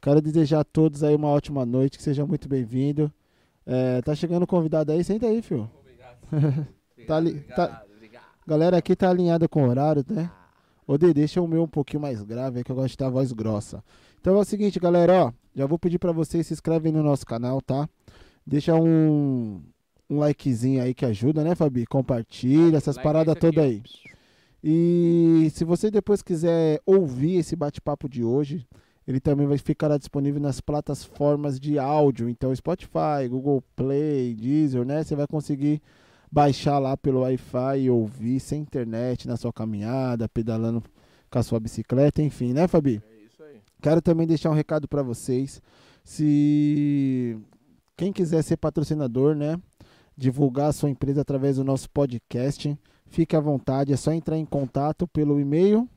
Quero 0.00 0.20
desejar 0.22 0.60
a 0.60 0.64
todos 0.64 1.02
aí 1.04 1.14
uma 1.14 1.28
ótima 1.28 1.64
noite, 1.66 1.98
que 1.98 2.02
seja 2.02 2.24
muito 2.26 2.48
bem-vindo. 2.48 3.12
É, 3.66 4.00
tá 4.02 4.14
chegando 4.14 4.46
convidado 4.46 4.90
aí, 4.92 5.04
senta 5.04 5.26
aí, 5.26 5.42
filho. 5.42 5.70
Obrigado. 5.78 6.66
Tá 7.06 7.16
ali- 7.16 7.30
obrigado, 7.30 7.56
tá- 7.56 7.84
obrigado. 7.94 8.22
Galera 8.46 8.76
aqui 8.78 8.96
tá 8.96 9.10
alinhada 9.10 9.46
com 9.48 9.64
o 9.64 9.68
horário, 9.68 10.04
né? 10.08 10.30
Ô, 10.86 10.96
Dê, 10.98 11.12
deixa 11.12 11.40
o 11.40 11.46
meu 11.46 11.62
um 11.62 11.68
pouquinho 11.68 12.00
mais 12.00 12.22
grave, 12.22 12.58
aí 12.58 12.64
que 12.64 12.72
eu 12.72 12.76
gosto 12.76 12.90
de 12.90 12.96
ter 12.96 13.04
a 13.04 13.10
voz 13.10 13.30
grossa. 13.32 13.84
Então 14.20 14.36
é 14.36 14.40
o 14.40 14.44
seguinte, 14.44 14.80
galera, 14.80 15.26
ó. 15.26 15.32
Já 15.54 15.66
vou 15.66 15.78
pedir 15.78 15.98
pra 15.98 16.12
vocês 16.12 16.46
se 16.46 16.52
inscrevem 16.54 16.92
no 16.92 17.02
nosso 17.02 17.26
canal, 17.26 17.60
tá? 17.60 17.88
Deixa 18.46 18.74
um, 18.74 19.62
um 20.08 20.18
likezinho 20.18 20.82
aí 20.82 20.94
que 20.94 21.04
ajuda, 21.04 21.44
né, 21.44 21.54
Fabi? 21.54 21.86
Compartilha, 21.86 22.76
essas 22.78 22.96
Like 22.96 23.06
paradas 23.06 23.34
todas 23.38 23.62
aí. 23.64 23.82
E 24.62 25.48
se 25.54 25.64
você 25.64 25.90
depois 25.90 26.22
quiser 26.22 26.80
ouvir 26.84 27.36
esse 27.36 27.54
bate-papo 27.56 28.08
de 28.08 28.22
hoje, 28.24 28.66
ele 29.06 29.20
também 29.20 29.46
vai 29.46 29.58
ficar 29.58 29.96
disponível 29.96 30.40
nas 30.40 30.60
plataformas 30.60 31.58
de 31.58 31.78
áudio, 31.78 32.28
então 32.28 32.54
Spotify, 32.54 33.28
Google 33.28 33.62
Play, 33.74 34.34
Deezer, 34.34 34.84
né? 34.84 35.02
Você 35.02 35.16
vai 35.16 35.26
conseguir 35.26 35.80
baixar 36.30 36.78
lá 36.78 36.96
pelo 36.96 37.20
Wi-Fi 37.20 37.80
e 37.80 37.90
ouvir 37.90 38.38
sem 38.40 38.60
internet 38.62 39.26
na 39.26 39.36
sua 39.36 39.52
caminhada, 39.52 40.28
pedalando 40.28 40.82
com 41.30 41.38
a 41.38 41.42
sua 41.42 41.58
bicicleta, 41.58 42.22
enfim, 42.22 42.52
né, 42.52 42.68
Fabi? 42.68 43.02
É 43.04 43.24
isso 43.24 43.42
aí. 43.42 43.60
Quero 43.82 44.00
também 44.00 44.26
deixar 44.26 44.50
um 44.50 44.54
recado 44.54 44.86
para 44.86 45.02
vocês. 45.02 45.60
Se 46.04 47.38
quem 47.96 48.12
quiser 48.12 48.42
ser 48.42 48.56
patrocinador, 48.56 49.34
né, 49.34 49.56
divulgar 50.16 50.68
a 50.68 50.72
sua 50.72 50.90
empresa 50.90 51.22
através 51.22 51.56
do 51.56 51.64
nosso 51.64 51.88
podcast, 51.90 52.78
fique 53.06 53.34
à 53.34 53.40
vontade, 53.40 53.92
é 53.92 53.96
só 53.96 54.12
entrar 54.12 54.38
em 54.38 54.44
contato 54.44 55.08
pelo 55.08 55.40
e-mail 55.40 55.88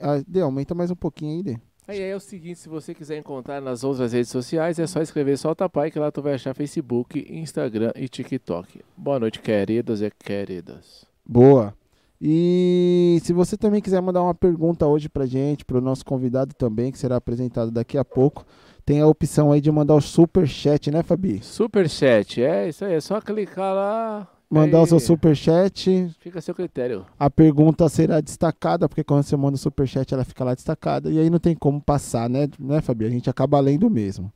Ah, 0.00 0.22
Dê, 0.26 0.40
aumenta 0.40 0.74
mais 0.74 0.90
um 0.90 0.96
pouquinho 0.96 1.36
aí, 1.36 1.42
Dê. 1.42 1.58
Aí 1.86 2.00
é 2.00 2.16
o 2.16 2.20
seguinte, 2.20 2.58
se 2.58 2.68
você 2.68 2.94
quiser 2.94 3.18
encontrar 3.18 3.60
nas 3.60 3.84
outras 3.84 4.14
redes 4.14 4.30
sociais, 4.30 4.78
é 4.78 4.86
só 4.86 5.02
escrever 5.02 5.36
Solta 5.36 5.68
Pai, 5.68 5.90
que 5.90 5.98
lá 5.98 6.10
tu 6.10 6.22
vai 6.22 6.32
achar 6.32 6.54
Facebook, 6.54 7.26
Instagram 7.28 7.92
e 7.94 8.08
TikTok. 8.08 8.80
Boa 8.96 9.20
noite, 9.20 9.38
queridos 9.38 10.00
e 10.00 10.10
queridas. 10.10 11.04
Boa. 11.26 11.74
E 12.18 13.18
se 13.22 13.34
você 13.34 13.54
também 13.54 13.82
quiser 13.82 14.00
mandar 14.00 14.22
uma 14.22 14.34
pergunta 14.34 14.86
hoje 14.86 15.10
pra 15.10 15.26
gente, 15.26 15.62
pro 15.62 15.78
nosso 15.78 16.06
convidado 16.06 16.54
também, 16.54 16.90
que 16.90 16.98
será 16.98 17.16
apresentado 17.16 17.70
daqui 17.70 17.98
a 17.98 18.04
pouco, 18.04 18.46
tem 18.86 19.02
a 19.02 19.06
opção 19.06 19.52
aí 19.52 19.60
de 19.60 19.70
mandar 19.70 19.94
o 19.94 20.00
super 20.00 20.46
chat, 20.48 20.90
né, 20.90 21.02
Fabi? 21.02 21.42
Superchat, 21.42 22.42
é 22.42 22.66
isso 22.66 22.82
aí, 22.82 22.94
é 22.94 23.00
só 23.00 23.20
clicar 23.20 23.74
lá. 23.74 24.33
Mandar 24.50 24.82
o 24.82 24.86
seu 24.86 25.00
super 25.00 25.34
chat, 25.34 26.08
Fica 26.20 26.38
a 26.38 26.42
seu 26.42 26.54
critério. 26.54 27.04
a 27.18 27.28
pergunta 27.28 27.88
será 27.88 28.20
destacada, 28.20 28.88
porque 28.88 29.02
quando 29.02 29.24
você 29.24 29.36
manda 29.36 29.56
o 29.56 29.58
super 29.58 29.86
chat, 29.88 30.12
ela 30.14 30.24
fica 30.24 30.44
lá 30.44 30.54
destacada 30.54 31.10
e 31.10 31.18
aí 31.18 31.28
não 31.28 31.38
tem 31.40 31.56
como 31.56 31.80
passar, 31.80 32.28
né, 32.30 32.48
né, 32.58 32.80
Fabi? 32.80 33.04
A 33.04 33.10
gente 33.10 33.28
acaba 33.28 33.58
lendo 33.58 33.90
mesmo. 33.90 34.32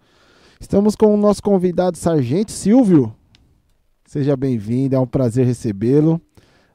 Estamos 0.60 0.97
com 0.97 1.14
o 1.14 1.16
nosso 1.16 1.41
convidado 1.42 1.97
Sargento 1.97 2.50
Silvio. 2.50 3.14
Seja 4.06 4.36
bem-vindo, 4.36 4.97
é 4.97 4.98
um 4.98 5.06
prazer 5.06 5.47
recebê-lo. 5.47 6.20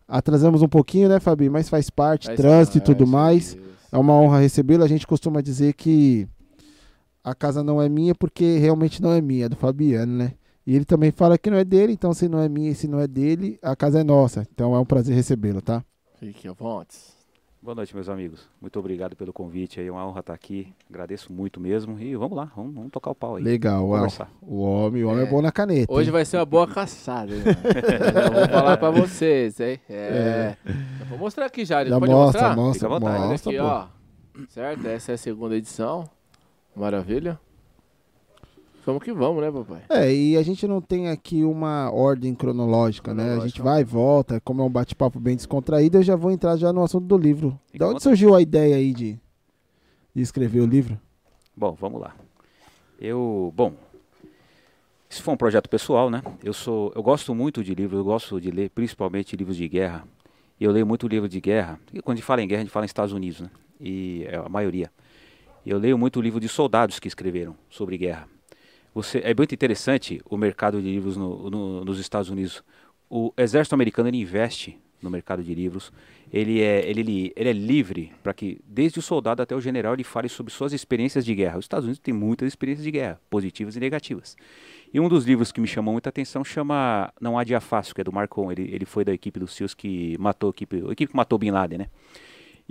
Atrasamos 0.07 0.61
um 0.61 0.67
pouquinho, 0.69 1.09
né, 1.09 1.19
Fabi? 1.19 1.49
Mas 1.49 1.67
faz 1.67 1.89
parte, 1.89 2.27
Faz 2.27 2.37
trânsito 2.37 2.77
e 2.77 2.81
tudo 2.81 3.05
mais. 3.05 3.57
É 3.91 3.97
uma 3.97 4.13
honra 4.13 4.39
recebê-lo. 4.39 4.83
A 4.83 4.87
gente 4.87 5.05
costuma 5.05 5.41
dizer 5.41 5.73
que 5.73 6.27
a 7.23 7.33
casa 7.35 7.63
não 7.63 7.81
é 7.81 7.89
minha 7.89 8.13
porque 8.15 8.57
realmente 8.57 9.01
não 9.01 9.11
é 9.11 9.19
minha, 9.21 9.45
é 9.45 9.49
do 9.49 9.55
Fabiano, 9.55 10.13
né? 10.13 10.33
E 10.65 10.75
ele 10.75 10.85
também 10.85 11.11
fala 11.11 11.37
que 11.37 11.49
não 11.49 11.57
é 11.57 11.63
dele, 11.65 11.91
então 11.93 12.13
se 12.13 12.29
não 12.29 12.39
é 12.39 12.47
minha 12.47 12.71
e 12.71 12.75
se 12.75 12.87
não 12.87 12.99
é 12.99 13.07
dele, 13.07 13.59
a 13.61 13.75
casa 13.75 13.99
é 13.99 14.03
nossa. 14.03 14.47
Então 14.53 14.73
é 14.73 14.79
um 14.79 14.85
prazer 14.85 15.13
recebê-lo, 15.15 15.61
tá? 15.61 15.83
Fique 16.19 16.47
à 16.47 16.53
vontade. 16.53 16.97
Boa 17.61 17.75
noite, 17.75 17.95
meus 17.95 18.09
amigos. 18.09 18.49
Muito 18.61 18.77
obrigado 18.77 19.15
pelo 19.15 19.31
convite 19.31 19.79
aí, 19.79 19.87
é 19.87 19.91
uma 19.91 20.05
honra 20.05 20.19
estar 20.19 20.33
aqui. 20.33 20.73
Agradeço 20.89 21.31
muito 21.31 21.61
mesmo. 21.61 21.97
E 21.97 22.13
vamos 22.13 22.35
lá, 22.35 22.51
vamos, 22.55 22.75
vamos 22.75 22.91
tocar 22.91 23.11
o 23.11 23.15
pau 23.15 23.37
aí. 23.37 23.43
Legal, 23.43 23.85
o 23.85 23.89
homem, 24.59 25.03
o 25.03 25.07
homem 25.09 25.23
é, 25.23 25.27
É. 25.27 25.29
bom 25.29 25.41
na 25.41 25.49
caneta. 25.49 25.91
Hoje 25.91 26.09
hein? 26.09 26.11
vai 26.11 26.25
ser 26.25 26.37
uma 26.37 26.45
boa 26.45 26.67
caçada, 26.67 27.31
vou 28.33 28.47
falar 28.49 28.75
pra 28.77 28.89
vocês, 28.89 29.59
hein? 29.61 29.79
É. 29.89 30.57
Eu 30.99 31.05
vou 31.07 31.17
mostrar 31.19 31.45
aqui 31.45 31.63
já. 31.63 31.85
Já 31.85 31.97
Pode 31.99 32.11
mostra, 32.11 32.41
mostrar? 32.41 32.55
mostra, 32.55 32.73
Fica 32.73 32.85
à 32.85 32.99
vontade. 32.99 33.21
Olha 33.21 33.29
mostra, 33.31 33.51
aqui, 33.51 33.59
ó. 33.59 33.87
Certo? 34.49 34.87
Essa 34.87 35.11
é 35.11 35.15
a 35.15 35.17
segunda 35.17 35.55
edição. 35.55 36.09
Maravilha. 36.75 37.39
Vamos 38.85 39.01
que 39.03 39.13
vamos, 39.13 39.41
né, 39.41 39.49
papai? 39.51 39.81
É, 39.89 40.13
e 40.13 40.35
a 40.35 40.43
gente 40.43 40.67
não 40.67 40.81
tem 40.81 41.07
aqui 41.09 41.43
uma 41.43 41.89
ordem 41.91 42.35
cronológica, 42.35 43.13
né? 43.13 43.23
A 43.23 43.25
gente 43.39 43.53
Cronológica. 43.53 43.63
vai 43.63 43.81
e 43.81 43.85
volta, 43.85 44.41
como 44.41 44.61
é 44.61 44.65
um 44.65 44.69
bate-papo 44.69 45.19
bem 45.19 45.35
descontraído, 45.37 45.99
eu 45.99 46.03
já 46.03 46.15
vou 46.17 46.31
entrar 46.31 46.57
já 46.57 46.73
no 46.73 46.83
assunto 46.83 47.05
do 47.05 47.17
livro. 47.17 47.57
Fica 47.71 47.85
Da 47.85 47.91
onde 47.91 48.03
surgiu 48.03 48.35
a 48.35 48.41
ideia 48.41 48.75
aí 48.75 48.91
de, 48.93 49.17
de 50.13 50.21
escrever 50.21 50.59
o 50.59 50.65
livro? 50.65 50.99
Bom, 51.55 51.73
vamos 51.79 52.01
lá. 52.01 52.13
Eu, 52.99 53.53
bom, 53.55 53.73
isso 55.09 55.23
foi 55.23 55.33
um 55.33 55.37
projeto 55.37 55.69
pessoal, 55.69 56.09
né? 56.09 56.21
Eu 56.43 56.53
sou, 56.53 56.91
eu 56.95 57.01
gosto 57.01 57.33
muito 57.33 57.63
de 57.63 57.73
livros, 57.73 57.97
eu 57.99 58.03
gosto 58.03 58.41
de 58.41 58.51
ler 58.51 58.69
principalmente 58.69 59.35
livros 59.37 59.55
de 59.55 59.67
guerra. 59.69 60.05
E 60.59 60.63
eu 60.65 60.71
leio 60.71 60.85
muito 60.85 61.07
livro 61.07 61.29
de 61.29 61.39
guerra. 61.39 61.79
E 61.93 62.01
quando 62.01 62.15
a 62.15 62.17
gente 62.17 62.25
fala 62.25 62.41
em 62.41 62.47
guerra, 62.47 62.61
a 62.61 62.63
gente 62.65 62.73
fala 62.73 62.85
em 62.85 62.87
Estados 62.87 63.13
Unidos, 63.13 63.41
né? 63.41 63.49
E 63.79 64.25
é 64.27 64.35
a 64.35 64.49
maioria. 64.49 64.91
Eu 65.65 65.77
leio 65.77 65.97
muito 65.97 66.19
livro 66.19 66.39
de 66.39 66.49
soldados 66.49 66.99
que 66.99 67.07
escreveram 67.07 67.55
sobre 67.69 67.97
guerra. 67.97 68.27
Você, 68.93 69.19
é 69.23 69.33
muito 69.35 69.53
interessante 69.55 70.21
o 70.29 70.37
mercado 70.37 70.81
de 70.81 70.87
livros 70.87 71.17
no- 71.17 71.49
no- 71.49 71.85
nos 71.85 71.99
Estados 71.99 72.29
Unidos. 72.29 72.63
O 73.09 73.33
exército 73.37 73.73
americano 73.73 74.09
investe 74.09 74.77
no 75.01 75.09
mercado 75.09 75.43
de 75.43 75.53
livros. 75.53 75.91
Ele 76.31 76.61
é, 76.61 76.87
ele, 76.89 77.33
ele 77.35 77.49
é 77.49 77.53
livre 77.53 78.11
para 78.23 78.33
que, 78.33 78.59
desde 78.65 78.99
o 78.99 79.01
soldado 79.01 79.41
até 79.41 79.55
o 79.55 79.59
general, 79.61 79.93
ele 79.93 80.03
fale 80.03 80.29
sobre 80.29 80.53
suas 80.53 80.73
experiências 80.73 81.25
de 81.25 81.35
guerra. 81.35 81.57
Os 81.57 81.65
Estados 81.65 81.85
Unidos 81.85 81.99
têm 81.99 82.13
muitas 82.13 82.47
experiências 82.47 82.83
de 82.83 82.91
guerra, 82.91 83.19
positivas 83.29 83.75
e 83.75 83.79
negativas. 83.79 84.35
E 84.93 84.99
um 84.99 85.09
dos 85.09 85.25
livros 85.25 85.51
que 85.51 85.59
me 85.59 85.67
chamou 85.67 85.91
muita 85.91 86.09
atenção 86.09 86.43
chama 86.43 87.11
Não 87.19 87.37
Há 87.37 87.43
Dia 87.43 87.59
Fácil, 87.59 87.93
que 87.93 88.01
é 88.01 88.03
do 88.03 88.13
Marcon. 88.13 88.51
Ele, 88.51 88.63
ele 88.73 88.85
foi 88.85 89.03
da 89.03 89.13
equipe 89.13 89.39
dos 89.39 89.53
SEALs 89.53 89.73
que 89.73 90.15
matou 90.19 90.49
a 90.49 90.51
equipe, 90.51 90.77
a 90.87 90.91
equipe 90.91 91.11
que 91.11 91.15
matou 91.17 91.37
Bin 91.37 91.51
Laden, 91.51 91.79
né? 91.79 91.87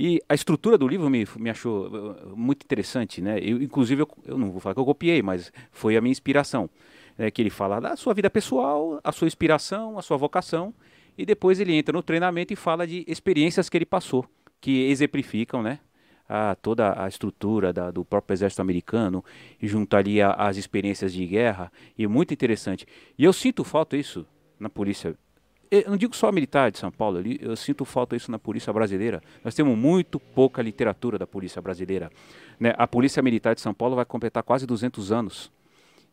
E 0.05 0.21
a 0.29 0.35
estrutura 0.35 0.77
do 0.77 0.89
livro 0.89 1.09
me, 1.09 1.25
me 1.37 1.49
achou 1.49 1.87
uh, 1.87 2.37
muito 2.37 2.65
interessante, 2.65 3.23
né? 3.23 3.39
Eu, 3.39 3.63
inclusive, 3.63 4.03
eu, 4.03 4.09
eu 4.25 4.37
não 4.37 4.51
vou 4.51 4.59
falar 4.59 4.75
que 4.75 4.81
eu 4.81 4.85
copiei, 4.85 5.23
mas 5.23 5.53
foi 5.71 5.97
a 5.97 6.01
minha 6.01 6.11
inspiração. 6.11 6.69
né? 7.17 7.31
que 7.31 7.41
ele 7.41 7.51
fala 7.51 7.79
da 7.79 7.95
sua 7.95 8.13
vida 8.13 8.29
pessoal, 8.29 8.99
a 9.05 9.13
sua 9.13 9.29
inspiração, 9.29 9.97
a 9.97 10.03
sua 10.03 10.17
vocação, 10.17 10.75
e 11.17 11.25
depois 11.25 11.61
ele 11.61 11.73
entra 11.73 11.93
no 11.93 12.03
treinamento 12.03 12.53
e 12.53 12.57
fala 12.57 12.85
de 12.85 13.05
experiências 13.07 13.69
que 13.69 13.79
ele 13.79 13.87
passou, 13.87 14.27
que 14.61 14.91
exemplificam, 14.91 15.63
né? 15.63 15.79
a 16.29 16.57
toda 16.57 17.01
a 17.01 17.07
estrutura 17.07 17.73
da, 17.73 17.93
do 17.93 18.05
próprio 18.05 18.35
exército 18.35 18.61
americano 18.61 19.25
e 19.61 19.69
juntaria 19.69 20.31
as 20.31 20.57
experiências 20.57 21.13
de 21.13 21.25
guerra 21.25 21.71
e 21.97 22.09
muito 22.09 22.35
interessante. 22.35 22.89
E 23.17 23.23
eu 23.23 23.33
sinto 23.33 23.63
falta 23.63 23.97
isso 23.97 24.27
na 24.59 24.69
polícia. 24.69 25.15
Eu 25.75 25.89
não 25.89 25.97
digo 25.97 26.15
só 26.15 26.29
a 26.29 26.33
militar 26.33 26.71
de 26.71 26.77
São 26.77 26.91
Paulo, 26.91 27.23
eu 27.41 27.57
sinto 27.57 27.87
falta 27.87 28.15
isso 28.15 28.31
na 28.31 28.39
polícia 28.39 28.71
brasileira. 28.71 29.23
Nós 29.43 29.55
temos 29.55 29.75
muito 29.75 30.21
pouca 30.21 30.61
literatura 30.61 31.19
da 31.19 31.27
polícia 31.27 31.63
brasileira. 31.63 32.13
Né? 32.61 32.75
A 32.77 32.87
polícia 32.87 33.23
militar 33.23 33.55
de 33.55 33.63
São 33.63 33.73
Paulo 33.73 33.97
vai 33.97 34.05
completar 34.05 34.43
quase 34.43 34.67
200 34.67 35.11
anos 35.11 35.51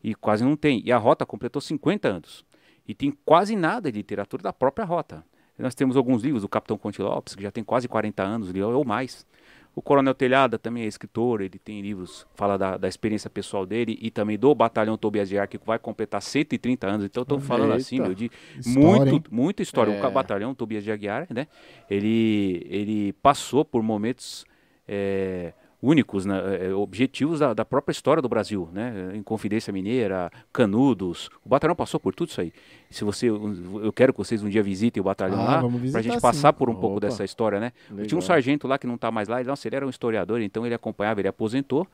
e 0.02 0.16
quase 0.16 0.46
não 0.46 0.56
tem. 0.56 0.82
E 0.86 0.94
a 0.94 0.98
rota 0.98 1.26
completou 1.26 1.62
50 1.62 2.08
anos 2.08 2.46
e 2.88 2.96
tem 2.96 3.12
quase 3.26 3.54
nada 3.58 3.92
de 3.92 3.98
literatura 3.98 4.44
da 4.44 4.54
própria 4.54 4.86
rota. 4.86 5.26
Nós 5.58 5.76
temos 5.76 5.98
alguns 5.98 6.24
livros 6.24 6.44
do 6.44 6.48
Capitão 6.48 6.78
Conte 6.78 7.02
Lopes, 7.02 7.36
que 7.36 7.44
já 7.44 7.52
tem 7.52 7.62
quase 7.62 7.86
40 7.86 8.24
anos, 8.24 8.54
ou 8.56 8.86
mais. 8.86 9.28
O 9.76 9.82
Coronel 9.82 10.14
Telhada 10.14 10.60
também 10.60 10.84
é 10.84 10.88
escritor, 10.88 11.42
ele 11.42 11.58
tem 11.58 11.82
livros, 11.82 12.28
fala 12.36 12.58
da, 12.58 12.78
da 12.78 12.88
experiência 12.88 13.30
pessoal 13.30 13.66
dele 13.66 13.98
e 14.02 14.12
também 14.12 14.38
do 14.38 14.54
Batalhão 14.54 14.98
Tobias 14.98 15.30
de 15.30 15.38
Ar, 15.38 15.48
que 15.48 15.58
vai 15.64 15.80
completar 15.80 16.22
130 16.22 16.88
anos. 16.88 17.06
Então, 17.06 17.24
estou 17.24 17.40
falando 17.40 17.74
assim, 17.74 18.00
meu, 18.00 18.14
de 18.14 18.30
história, 18.60 19.12
muito, 19.12 19.34
muita 19.34 19.62
história. 19.62 19.92
É. 19.92 20.06
O 20.06 20.12
Batalhão 20.12 20.54
Tobias 20.54 20.84
de 20.84 20.92
Aguiar, 20.92 21.28
né? 21.30 21.48
Ele, 21.90 22.66
ele 22.70 23.14
passou 23.14 23.64
por 23.64 23.82
momentos 23.82 24.46
é, 24.88 25.54
únicos, 25.82 26.26
né, 26.26 26.38
é, 26.38 26.68
é, 26.68 26.74
objetivos 26.74 27.40
da, 27.40 27.54
da, 27.54 27.64
própria 27.64 27.92
história 27.94 28.22
do 28.22 28.28
Brasil, 28.28 28.70
né? 28.74 29.12
Em 29.14 29.24
Confidência 29.24 29.72
Mineira, 29.72 30.30
Canudos, 30.52 31.30
o 31.44 31.50
batalhão 31.50 31.76
passou 31.76 32.00
por 32.00 32.14
tudo 32.14 32.30
isso 32.30 32.42
aí. 32.42 32.52
Se 32.90 33.04
você, 33.04 33.28
eu 33.30 33.94
quero 33.94 34.12
que 34.12 34.20
vocês 34.20 34.44
um 34.44 34.50
dia 34.50 34.62
visitem 34.62 35.00
o 35.00 35.04
batalhão 35.04 35.40
ah, 35.40 35.62
lá, 35.62 35.64
para 35.92 36.00
a 36.00 36.04
gente 36.04 36.20
passar 36.20 36.52
por 36.52 36.70
um 36.70 36.74
Opa. 36.74 36.82
pouco 36.82 37.00
dessa 37.00 37.24
história, 37.24 37.60
né? 37.60 37.72
Tinha 38.06 38.18
um 38.18 38.22
sargento 38.22 38.68
lá 38.68 38.78
que 38.78 38.86
não 38.86 38.96
está 38.96 39.10
mais 39.10 39.28
lá, 39.28 39.40
ele, 39.40 39.48
nossa, 39.48 39.68
ele 39.68 39.76
era 39.76 39.86
um 39.86 39.90
historiador, 39.90 40.42
então 40.42 40.66
ele 40.66 40.76
acompanhava, 40.76 41.22
ele 41.22 41.28
aposentou 41.28 41.88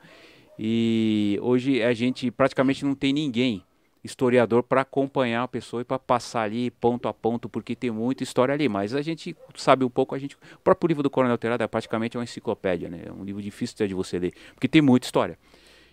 e 0.58 1.38
hoje 1.42 1.82
a 1.82 1.92
gente 1.92 2.30
praticamente 2.30 2.84
não 2.84 2.94
tem 2.94 3.12
ninguém 3.12 3.62
historiador 4.06 4.62
para 4.62 4.80
acompanhar 4.80 5.42
a 5.42 5.48
pessoa 5.48 5.82
e 5.82 5.84
para 5.84 5.98
passar 5.98 6.42
ali 6.42 6.70
ponto 6.70 7.08
a 7.08 7.12
ponto, 7.12 7.48
porque 7.48 7.76
tem 7.76 7.90
muita 7.90 8.22
história 8.22 8.54
ali. 8.54 8.68
Mas 8.68 8.94
a 8.94 9.02
gente 9.02 9.36
sabe 9.54 9.84
um 9.84 9.90
pouco, 9.90 10.14
a 10.14 10.18
gente. 10.18 10.36
O 10.36 10.60
próprio 10.64 10.88
livro 10.88 11.02
do 11.02 11.10
Coronel 11.10 11.36
Terada 11.36 11.64
é 11.64 11.66
praticamente 11.66 12.16
uma 12.16 12.24
enciclopédia, 12.24 12.88
né? 12.88 13.02
É 13.06 13.12
um 13.12 13.24
livro 13.24 13.42
difícil 13.42 13.86
de 13.86 13.94
você 13.94 14.18
ler, 14.18 14.32
porque 14.54 14.66
tem 14.66 14.80
muita 14.80 15.06
história. 15.06 15.38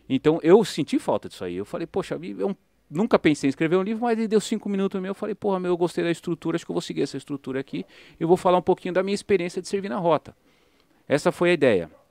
Então 0.07 0.39
eu 0.42 0.63
senti 0.63 0.98
falta 1.00 1.27
disso 1.27 1.44
aí. 1.44 1.56
Eu 1.56 1.65
falei, 1.65 1.88
poxa, 1.88 2.18
eu 2.21 2.56
nunca 2.89 3.18
pensei 3.18 3.48
em 3.48 3.50
escrever 3.50 3.75
um 3.75 3.83
livro, 3.83 4.04
mas 4.04 4.18
ele 4.18 4.27
deu 4.27 4.39
cinco 4.39 4.69
minutos 4.69 5.01
meu. 5.01 5.12
Eu 5.12 5.15
falei, 5.15 5.36
porra, 5.36 5.60
meu, 5.60 5.71
eu 5.71 5.77
gostei 5.77 6.04
da 6.04 6.12
estrutura, 6.12 6.56
acho 6.56 6.65
que 6.65 6.71
eu 6.71 6.75
vou 6.75 6.81
seguir 6.81 7.01
essa 7.01 7.18
estrutura 7.18 7.60
aqui. 7.60 7.86
Eu 8.19 8.27
vou 8.27 8.38
falar 8.38 8.57
um 8.57 8.62
pouquinho 8.62 8.94
da 8.94 9.04
minha 9.04 9.15
experiência 9.15 9.62
de 9.62 9.68
servir 9.68 9.89
na 9.89 9.98
rota. 9.98 10.36
Essa 11.07 11.31
foi 11.31 11.50
a 11.50 11.54
ideia. 11.54 12.02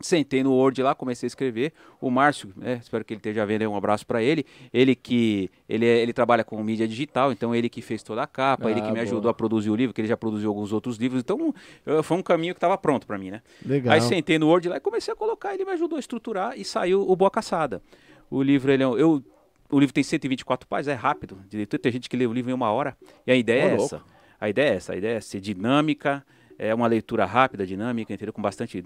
Sentei 0.00 0.42
no 0.42 0.52
Word 0.52 0.82
lá, 0.82 0.94
comecei 0.94 1.26
a 1.26 1.28
escrever. 1.28 1.72
O 2.00 2.10
Márcio, 2.10 2.52
né, 2.56 2.78
espero 2.82 3.04
que 3.04 3.14
ele 3.14 3.18
esteja 3.18 3.46
vendo 3.46 3.62
aí, 3.62 3.66
um 3.66 3.76
abraço 3.76 4.06
para 4.06 4.22
ele. 4.22 4.44
Ele 4.72 4.94
que 4.94 5.50
ele, 5.68 5.86
é, 5.86 6.02
ele 6.02 6.12
trabalha 6.12 6.44
com 6.44 6.62
mídia 6.62 6.86
digital, 6.86 7.32
então 7.32 7.54
ele 7.54 7.68
que 7.68 7.80
fez 7.80 8.02
toda 8.02 8.22
a 8.22 8.26
capa, 8.26 8.68
ah, 8.68 8.70
ele 8.70 8.80
que 8.80 8.88
me 8.88 8.94
boa. 8.94 9.02
ajudou 9.02 9.30
a 9.30 9.34
produzir 9.34 9.70
o 9.70 9.76
livro, 9.76 9.94
que 9.94 10.00
ele 10.00 10.08
já 10.08 10.16
produziu 10.16 10.50
alguns 10.50 10.72
outros 10.72 10.96
livros. 10.96 11.20
Então 11.22 11.54
foi 12.02 12.16
um 12.16 12.22
caminho 12.22 12.54
que 12.54 12.58
estava 12.58 12.76
pronto 12.76 13.06
para 13.06 13.16
mim, 13.16 13.30
né? 13.30 13.42
Legal. 13.64 13.94
Aí 13.94 14.00
sentei 14.02 14.38
no 14.38 14.48
Word 14.48 14.68
lá 14.68 14.76
e 14.76 14.80
comecei 14.80 15.12
a 15.12 15.16
colocar, 15.16 15.54
ele 15.54 15.64
me 15.64 15.72
ajudou 15.72 15.96
a 15.96 16.00
estruturar 16.00 16.58
e 16.58 16.64
saiu 16.64 17.08
o 17.08 17.16
Boa 17.16 17.30
Caçada. 17.30 17.82
O 18.30 18.42
livro, 18.42 18.70
ele 18.70 18.82
é, 18.82 18.86
eu, 18.86 19.22
o 19.70 19.80
livro 19.80 19.94
tem 19.94 20.04
124 20.04 20.68
páginas, 20.68 20.96
é 20.96 21.00
rápido 21.00 21.38
tem 21.50 21.92
gente 21.92 22.08
que 22.08 22.16
lê 22.16 22.26
o 22.26 22.32
livro 22.32 22.50
em 22.50 22.54
uma 22.54 22.70
hora. 22.70 22.96
E 23.26 23.32
a 23.32 23.36
ideia 23.36 23.64
oh, 23.64 23.68
é 23.68 23.76
louco. 23.76 23.94
essa. 23.94 24.16
A 24.38 24.48
ideia 24.48 24.70
é 24.70 24.74
essa, 24.74 24.92
a 24.92 24.96
ideia 24.96 25.16
é 25.16 25.20
ser 25.20 25.40
dinâmica, 25.40 26.24
é 26.58 26.74
uma 26.74 26.86
leitura 26.86 27.24
rápida, 27.24 27.66
dinâmica, 27.66 28.12
entendeu? 28.12 28.32
com 28.32 28.42
bastante 28.42 28.82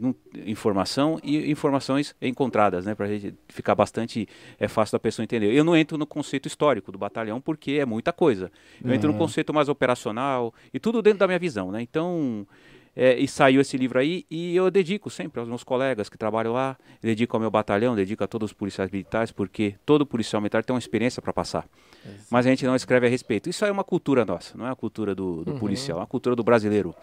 informação 0.47 1.19
e 1.23 1.51
informações 1.51 2.15
encontradas, 2.21 2.85
né? 2.85 2.95
para 2.95 3.07
a 3.07 3.09
gente 3.09 3.35
ficar 3.49 3.75
bastante 3.75 4.29
é 4.59 4.69
fácil 4.69 4.93
da 4.93 4.99
pessoa 4.99 5.25
entender. 5.25 5.53
Eu 5.53 5.65
não 5.65 5.77
entro 5.77 5.97
no 5.97 6.07
conceito 6.07 6.47
histórico 6.47 6.91
do 6.91 6.99
batalhão 6.99 7.41
porque 7.41 7.73
é 7.73 7.87
muita 7.87 8.13
coisa. 8.13 8.51
Eu 8.83 8.89
uhum. 8.89 8.95
entro 8.95 9.09
no 9.09 9.15
uhum. 9.15 9.19
conceito 9.19 9.55
mais 9.55 9.69
operacional 9.69 10.53
e 10.73 10.81
tudo 10.81 11.03
dentro 11.03 11.21
da 11.21 11.27
minha 11.27 11.39
visão, 11.39 11.71
né? 11.71 11.81
Então 11.83 12.47
é, 12.95 13.17
e 13.19 13.29
saiu 13.29 13.61
esse 13.61 13.77
livro 13.77 13.99
aí 13.99 14.27
e 14.31 14.55
eu 14.55 14.71
dedico 14.71 15.09
sempre 15.09 15.39
aos 15.39 15.49
meus 15.49 15.63
colegas 15.63 16.09
que 16.09 16.19
trabalham 16.19 16.53
lá, 16.53 16.77
dedico 17.01 17.37
ao 17.37 17.41
meu 17.41 17.51
batalhão, 17.51 17.95
dedico 17.95 18.25
a 18.25 18.27
todos 18.27 18.51
os 18.51 18.53
policiais 18.53 18.91
militares, 18.91 19.31
porque 19.31 19.77
todo 19.87 20.05
policial 20.05 20.41
militar 20.43 20.65
tem 20.65 20.75
uma 20.75 20.79
experiência 20.79 21.23
para 21.23 21.33
passar. 21.33 21.67
É 22.05 22.11
Mas 22.31 22.47
a 22.47 22.51
gente 22.51 22.67
não 22.67 22.75
escreve 22.75 23.07
a 23.07 23.11
respeito. 23.11 23.49
Isso 23.49 23.65
é 23.65 23.71
uma 23.71 23.85
cultura 23.85 24.25
nossa, 24.25 24.59
não 24.59 24.67
é 24.67 24.71
a 24.71 24.75
cultura 24.75 25.15
do, 25.15 25.45
do 25.45 25.53
uhum. 25.53 25.59
policial, 25.59 25.99
é 25.99 26.01
uma 26.01 26.07
cultura 26.07 26.35
do 26.35 26.43
brasileiro. 26.43 26.95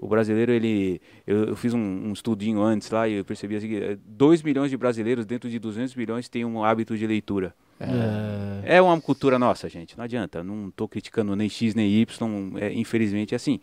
O 0.00 0.08
brasileiro, 0.08 0.50
ele. 0.50 0.98
Eu, 1.26 1.44
eu 1.44 1.56
fiz 1.56 1.74
um, 1.74 1.78
um, 1.78 2.12
estudinho 2.12 2.62
antes 2.62 2.90
lá 2.90 3.06
e 3.06 3.14
eu 3.14 3.24
percebi 3.24 3.56
assim: 3.56 3.68
2 4.06 4.42
milhões 4.42 4.70
de 4.70 4.76
brasileiros 4.76 5.26
dentro 5.26 5.50
de 5.50 5.58
200 5.58 5.94
milhões 5.94 6.26
têm 6.26 6.42
um 6.42 6.64
hábito 6.64 6.96
de 6.96 7.06
leitura. 7.06 7.54
É. 7.78 8.76
é 8.76 8.82
uma 8.82 8.98
cultura 8.98 9.38
nossa, 9.38 9.68
gente. 9.68 9.96
Não 9.98 10.04
adianta. 10.04 10.42
Não 10.42 10.68
estou 10.68 10.88
criticando 10.88 11.36
nem 11.36 11.50
X 11.50 11.74
nem 11.74 12.00
Y. 12.00 12.52
É, 12.58 12.72
infelizmente 12.72 13.34
é 13.34 13.36
assim. 13.36 13.60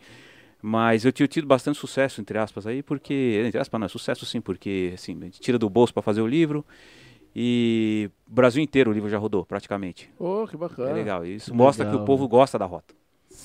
Mas 0.62 1.04
eu 1.04 1.12
tinha 1.12 1.26
tido 1.26 1.46
bastante 1.46 1.78
sucesso, 1.78 2.20
entre 2.20 2.38
aspas, 2.38 2.68
aí, 2.68 2.84
porque. 2.84 3.42
Entre 3.44 3.58
aspas, 3.58 3.80
não, 3.80 3.86
é 3.86 3.88
sucesso 3.88 4.24
sim, 4.24 4.40
porque 4.40 4.92
assim, 4.94 5.18
a 5.20 5.24
gente 5.24 5.40
tira 5.40 5.58
do 5.58 5.68
bolso 5.68 5.92
para 5.92 6.02
fazer 6.02 6.20
o 6.20 6.26
livro. 6.26 6.64
E 7.34 8.10
o 8.28 8.32
Brasil 8.32 8.62
inteiro 8.62 8.90
o 8.90 8.94
livro 8.94 9.08
já 9.08 9.18
rodou, 9.18 9.44
praticamente. 9.44 10.08
Oh, 10.18 10.46
que 10.46 10.56
bacana. 10.56 10.90
É 10.90 10.94
legal. 10.94 11.26
Isso 11.26 11.50
que 11.50 11.56
mostra 11.56 11.84
legal. 11.84 11.98
que 11.98 12.02
o 12.02 12.06
povo 12.06 12.28
gosta 12.28 12.58
da 12.58 12.64
rota. 12.64 12.97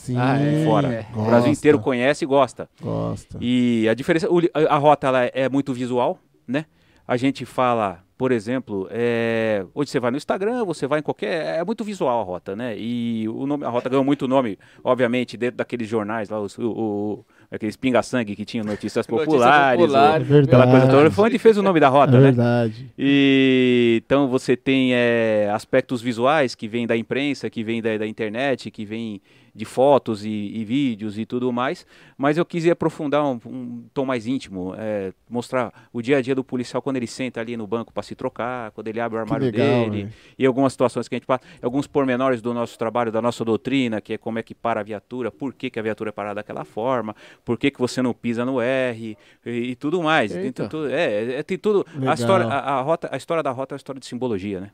Sim, 0.04 0.18
ah, 0.18 0.38
é. 0.38 0.66
fora. 0.66 0.94
É. 0.94 1.06
O 1.16 1.24
Brasil 1.24 1.52
inteiro 1.52 1.80
conhece 1.80 2.26
e 2.26 2.28
gosta. 2.28 2.70
Gosta. 2.82 3.38
E 3.40 3.88
a 3.88 3.94
diferença, 3.94 4.28
a 4.68 4.76
rota 4.76 5.08
ela 5.08 5.24
é 5.24 5.48
muito 5.48 5.74
visual, 5.74 6.20
né? 6.46 6.66
A 7.08 7.16
gente 7.16 7.46
fala, 7.46 8.04
por 8.18 8.34
exemplo, 8.34 8.88
é, 8.92 9.66
hoje 9.74 9.92
você 9.92 10.00
vai 10.02 10.12
no 10.12 10.18
Instagram, 10.18 10.66
você 10.66 10.88
vai 10.88 11.00
em 11.00 11.02
qualquer, 11.02 11.60
é 11.60 11.64
muito 11.64 11.86
visual 11.86 12.20
a 12.20 12.24
rota, 12.24 12.54
né? 12.54 12.76
E 12.78 13.30
o 13.30 13.46
nome, 13.46 13.64
a 13.64 13.70
rota 13.70 13.88
ganhou 13.90 14.04
muito 14.04 14.28
nome, 14.28 14.60
obviamente, 14.84 15.38
dentro 15.38 15.56
daqueles 15.56 15.88
jornais 15.88 16.30
lá, 16.30 16.40
os, 16.42 16.58
o, 16.58 16.70
o 16.70 17.26
aqueles 17.50 17.78
pinga-sangue 17.78 18.36
que 18.36 18.44
tinham 18.44 18.66
notícias 18.66 19.08
populares. 19.08 19.80
Notícia 19.80 20.00
popular, 20.00 20.22
o, 20.22 20.26
verdade. 20.26 20.72
Coisa 20.72 20.88
toda. 20.88 21.12
Foi 21.12 21.26
onde 21.26 21.40
fez 21.40 21.58
o 21.58 21.64
nome 21.64 21.80
da 21.80 21.88
rota, 21.88 22.12
é 22.12 22.20
né? 22.20 22.22
Verdade. 22.24 22.92
E, 22.98 24.02
então 24.06 24.28
você 24.28 24.58
tem 24.58 24.94
é, 24.94 25.50
aspectos 25.54 26.02
visuais 26.02 26.56
que 26.56 26.68
vêm 26.68 26.86
da 26.86 26.98
imprensa, 26.98 27.50
que 27.50 27.64
vêm 27.64 27.82
da, 27.82 27.98
da 27.98 28.08
internet, 28.08 28.70
que 28.70 28.84
vêm 28.84 29.22
de 29.56 29.66
fotos 29.66 30.26
e, 30.26 30.30
e, 30.30 30.66
vídeos 30.66 31.18
e 31.20 31.26
tudo 31.26 31.52
mais, 31.52 31.86
mas 32.18 32.38
eu 32.38 32.46
quis 32.46 32.68
aprofundar 32.68 33.24
um, 33.24 33.40
um 33.46 33.84
tom 33.94 34.06
mais 34.06 34.26
íntimo, 34.26 34.74
é, 34.78 35.14
mostrar 35.30 35.88
o 35.94 36.02
dia 36.02 36.18
a 36.18 36.22
dia 36.22 36.34
do 36.34 36.44
policial 36.44 36.82
quando 36.82 36.98
ele 36.98 37.06
senta 37.06 37.40
ali 37.40 37.56
no 37.56 37.68
banco 37.68 37.94
para 37.94 38.02
se 38.02 38.16
trocar, 38.16 38.72
quando 38.72 38.88
ele 38.88 39.00
abre 39.00 39.18
o 39.18 39.22
armário 39.22 39.46
legal, 39.46 39.90
dele, 39.90 40.04
véio. 40.04 40.14
e 40.40 40.46
algumas 40.46 40.74
situações 40.74 41.08
que 41.08 41.16
a 41.16 41.18
gente 41.18 41.28
passa, 41.28 41.44
alguns 41.62 41.86
pormenores 41.86 42.42
do 42.42 42.54
nosso 42.54 42.78
trabalho, 42.80 43.12
da 43.12 43.22
nossa 43.22 43.46
doutrina, 43.46 44.02
que 44.02 44.14
é 44.14 44.18
como 44.18 44.40
é 44.40 44.44
que 44.44 44.56
para 44.56 44.80
a 44.80 44.84
viatura, 44.84 45.30
por 45.30 45.54
que, 45.54 45.70
que 45.70 45.80
a 45.80 45.84
viatura 45.84 46.10
é 46.10 46.12
parada 46.12 46.36
daquela 46.36 46.66
forma, 46.66 47.16
por 47.46 47.58
que, 47.58 47.70
que 47.70 47.80
você 47.80 48.02
não 48.02 48.14
pisa 48.14 48.44
no 48.44 48.60
R 48.60 49.18
e, 49.46 49.52
e 49.52 49.76
tudo 49.76 50.02
mais. 50.02 50.32
Tem 50.32 50.52
tudo, 50.52 50.90
é, 50.90 51.36
é, 51.36 51.44
tem 51.44 51.58
tudo. 51.58 51.86
A 52.08 52.14
história, 52.14 52.48
a, 52.48 52.80
a, 52.80 52.82
rota, 52.82 53.10
a 53.12 53.18
história 53.18 53.44
da 53.44 53.52
rota 53.52 53.74
é 53.74 53.76
uma 53.76 53.78
história 53.78 54.00
de 54.00 54.06
simbologia, 54.06 54.60
né? 54.60 54.72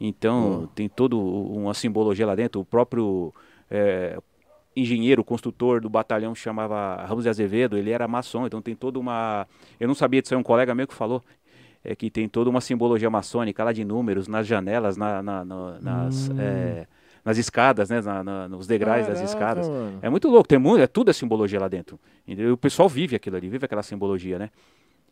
Então, 0.00 0.62
hum. 0.62 0.68
tem 0.74 0.88
toda 0.88 1.16
uma 1.16 1.74
simbologia 1.74 2.26
lá 2.26 2.34
dentro. 2.34 2.60
O 2.60 2.64
próprio 2.64 3.32
é, 3.70 4.18
engenheiro, 4.76 5.24
construtor 5.24 5.80
do 5.80 5.88
batalhão 5.88 6.34
chamava 6.34 7.04
Ramos 7.04 7.24
de 7.24 7.30
Azevedo, 7.30 7.76
ele 7.76 7.90
era 7.90 8.06
maçom, 8.06 8.46
então 8.46 8.62
tem 8.62 8.74
toda 8.74 8.98
uma. 8.98 9.46
Eu 9.78 9.88
não 9.88 9.94
sabia 9.94 10.22
disso, 10.22 10.34
é 10.34 10.36
um 10.36 10.42
colega 10.42 10.74
meu 10.74 10.86
que 10.86 10.94
falou. 10.94 11.22
É 11.84 11.94
que 11.94 12.10
tem 12.10 12.28
toda 12.28 12.50
uma 12.50 12.60
simbologia 12.60 13.08
maçônica 13.08 13.62
lá 13.62 13.72
de 13.72 13.84
números, 13.84 14.26
nas 14.26 14.46
janelas, 14.46 14.96
na, 14.96 15.22
na, 15.22 15.44
na, 15.44 15.78
nas, 15.80 16.28
hum. 16.28 16.36
é, 16.38 16.86
nas 17.24 17.38
escadas, 17.38 17.88
né? 17.88 18.00
nos 18.50 18.66
degraus 18.66 19.06
Caraca, 19.06 19.20
das 19.20 19.30
escadas. 19.30 19.68
Mano. 19.68 19.98
É 20.02 20.10
muito 20.10 20.28
louco, 20.28 20.48
tem 20.48 20.58
muito, 20.58 20.82
é 20.82 20.86
tudo 20.86 21.10
a 21.10 21.14
simbologia 21.14 21.60
lá 21.60 21.68
dentro. 21.68 21.98
E 22.26 22.46
o 22.46 22.56
pessoal 22.56 22.88
vive 22.88 23.14
aquilo 23.14 23.36
ali, 23.36 23.48
vive 23.48 23.64
aquela 23.64 23.82
simbologia, 23.82 24.38
né? 24.38 24.50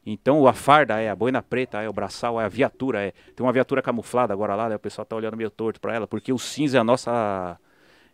Então 0.04 0.46
a 0.46 0.52
farda 0.52 1.00
é, 1.00 1.08
a 1.08 1.16
boina 1.16 1.42
preta 1.42 1.82
é, 1.82 1.88
o 1.88 1.92
braçal 1.92 2.40
é, 2.40 2.44
a 2.44 2.48
viatura 2.48 3.02
é. 3.02 3.12
Tem 3.34 3.44
uma 3.44 3.52
viatura 3.52 3.80
camuflada 3.80 4.32
agora 4.32 4.54
lá, 4.54 4.68
né? 4.68 4.76
o 4.76 4.78
pessoal 4.78 5.04
tá 5.04 5.16
olhando 5.16 5.36
meio 5.36 5.50
torto 5.50 5.80
para 5.80 5.94
ela, 5.94 6.06
porque 6.06 6.32
o 6.32 6.38
cinza 6.38 6.78
é 6.78 6.80
a 6.80 6.84
nossa 6.84 7.58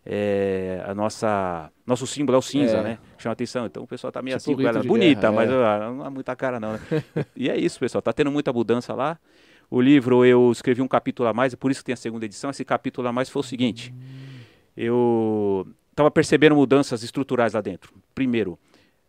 é, 0.05 0.83
a 0.85 0.93
nossa 0.93 1.71
nosso 1.85 2.05
símbolo 2.05 2.35
é 2.35 2.39
o 2.39 2.41
cinza, 2.41 2.77
é. 2.77 2.83
né? 2.83 2.97
Chama 3.17 3.33
atenção. 3.33 3.65
Então 3.65 3.83
o 3.83 3.87
pessoal 3.87 4.11
tá 4.11 4.21
meio 4.21 4.37
tipo 4.37 4.51
assim 4.51 4.61
com 4.61 4.67
ela. 4.67 4.83
Bonita, 4.83 5.21
guerra, 5.21 5.33
mas 5.33 5.49
é. 5.49 5.53
não 5.93 6.05
é 6.05 6.09
muita 6.09 6.35
cara 6.35 6.59
não. 6.59 6.73
Né? 6.73 6.79
e 7.35 7.49
é 7.49 7.57
isso, 7.57 7.79
pessoal. 7.79 8.01
Tá 8.01 8.11
tendo 8.11 8.31
muita 8.31 8.51
mudança 8.51 8.93
lá. 8.93 9.17
O 9.69 9.81
livro 9.81 10.25
eu 10.25 10.51
escrevi 10.51 10.81
um 10.81 10.87
capítulo 10.87 11.27
a 11.29 11.33
mais, 11.33 11.55
por 11.55 11.71
isso 11.71 11.79
que 11.79 11.85
tem 11.85 11.93
a 11.93 11.97
segunda 11.97 12.25
edição. 12.25 12.49
Esse 12.49 12.65
capítulo 12.65 13.07
a 13.07 13.13
mais 13.13 13.29
foi 13.29 13.39
o 13.39 13.43
seguinte: 13.43 13.93
eu 14.75 15.65
estava 15.91 16.11
percebendo 16.11 16.55
mudanças 16.55 17.01
estruturais 17.03 17.53
lá 17.53 17.61
dentro. 17.61 17.93
Primeiro, 18.13 18.59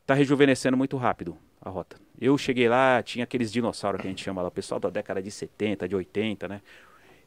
tá 0.07 0.15
rejuvenescendo 0.15 0.77
muito 0.77 0.97
rápido 0.97 1.37
a 1.61 1.71
rota. 1.71 1.97
Eu 2.21 2.39
cheguei 2.39 2.69
lá, 2.69 3.03
tinha 3.03 3.25
aqueles 3.25 3.51
dinossauros 3.51 4.01
que 4.01 4.07
a 4.07 4.11
gente 4.11 4.23
chama 4.23 4.41
lá, 4.41 4.49
o 4.49 4.53
pessoal 4.53 4.79
da 4.79 4.89
década 4.89 5.21
de 5.21 5.31
70, 5.31 5.89
de 5.89 5.97
80, 5.97 6.47
né? 6.47 6.61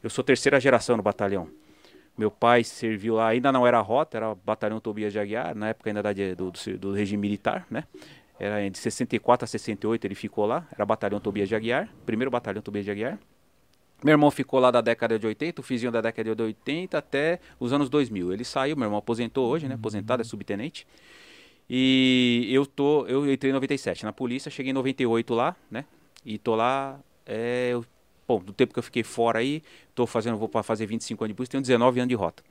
Eu 0.02 0.08
sou 0.08 0.24
terceira 0.24 0.58
geração 0.58 0.96
no 0.96 1.02
batalhão. 1.02 1.48
Meu 2.18 2.32
pai 2.32 2.64
serviu 2.64 3.14
lá, 3.14 3.28
ainda 3.28 3.52
não 3.52 3.64
era 3.64 3.80
rota, 3.80 4.16
era 4.16 4.34
batalhão 4.34 4.80
Tobias 4.80 5.12
de 5.12 5.20
Aguiar, 5.20 5.54
na 5.54 5.68
época 5.68 5.88
ainda 5.88 6.02
da, 6.02 6.12
do, 6.12 6.50
do, 6.50 6.78
do, 6.78 6.92
regime 6.92 7.20
militar, 7.20 7.64
né? 7.70 7.84
Era 8.40 8.68
de 8.68 8.76
64 8.76 9.44
a 9.44 9.46
68 9.46 10.04
ele 10.04 10.16
ficou 10.16 10.44
lá, 10.44 10.66
era 10.72 10.84
batalhão 10.84 11.20
Tobias 11.20 11.48
de 11.48 11.54
Aguiar, 11.54 11.88
primeiro 12.04 12.28
batalhão 12.28 12.60
Tobias 12.60 12.84
de 12.84 12.90
Aguiar. 12.90 13.20
Meu 14.02 14.12
irmão 14.12 14.32
ficou 14.32 14.58
lá 14.58 14.72
da 14.72 14.80
década 14.80 15.16
de 15.16 15.26
80, 15.26 15.60
o 15.60 15.64
fizinho 15.64 15.92
da 15.92 16.00
década 16.00 16.34
de 16.34 16.42
80 16.42 16.98
até 16.98 17.40
os 17.58 17.72
anos 17.72 17.88
2000. 17.88 18.32
Ele 18.32 18.44
saiu, 18.44 18.76
meu 18.76 18.86
irmão 18.86 18.98
aposentou 18.98 19.48
hoje, 19.48 19.68
né? 19.68 19.76
Aposentado, 19.76 20.20
é 20.20 20.24
subtenente. 20.24 20.86
E 21.70 22.48
eu 22.50 22.66
tô, 22.66 23.06
eu 23.06 23.30
entrei 23.30 23.50
em 23.50 23.54
97 23.54 24.04
na 24.04 24.12
polícia, 24.12 24.50
cheguei 24.50 24.70
em 24.70 24.74
98 24.74 25.34
lá, 25.34 25.54
né? 25.70 25.84
E 26.24 26.38
tô 26.38 26.56
lá, 26.56 26.98
é, 27.26 27.70
eu, 27.72 27.84
bom, 28.28 28.38
do 28.40 28.52
tempo 28.52 28.74
que 28.74 28.78
eu 28.78 28.82
fiquei 28.82 29.02
fora 29.02 29.38
aí, 29.38 29.62
tô 29.94 30.06
fazendo, 30.06 30.36
vou 30.36 30.50
fazer 30.62 30.84
25 30.84 31.24
anos 31.24 31.32
de 31.32 31.34
polícia, 31.36 31.52
tenho 31.52 31.62
19 31.62 31.98
anos 32.00 32.08
de 32.10 32.14
rota. 32.14 32.42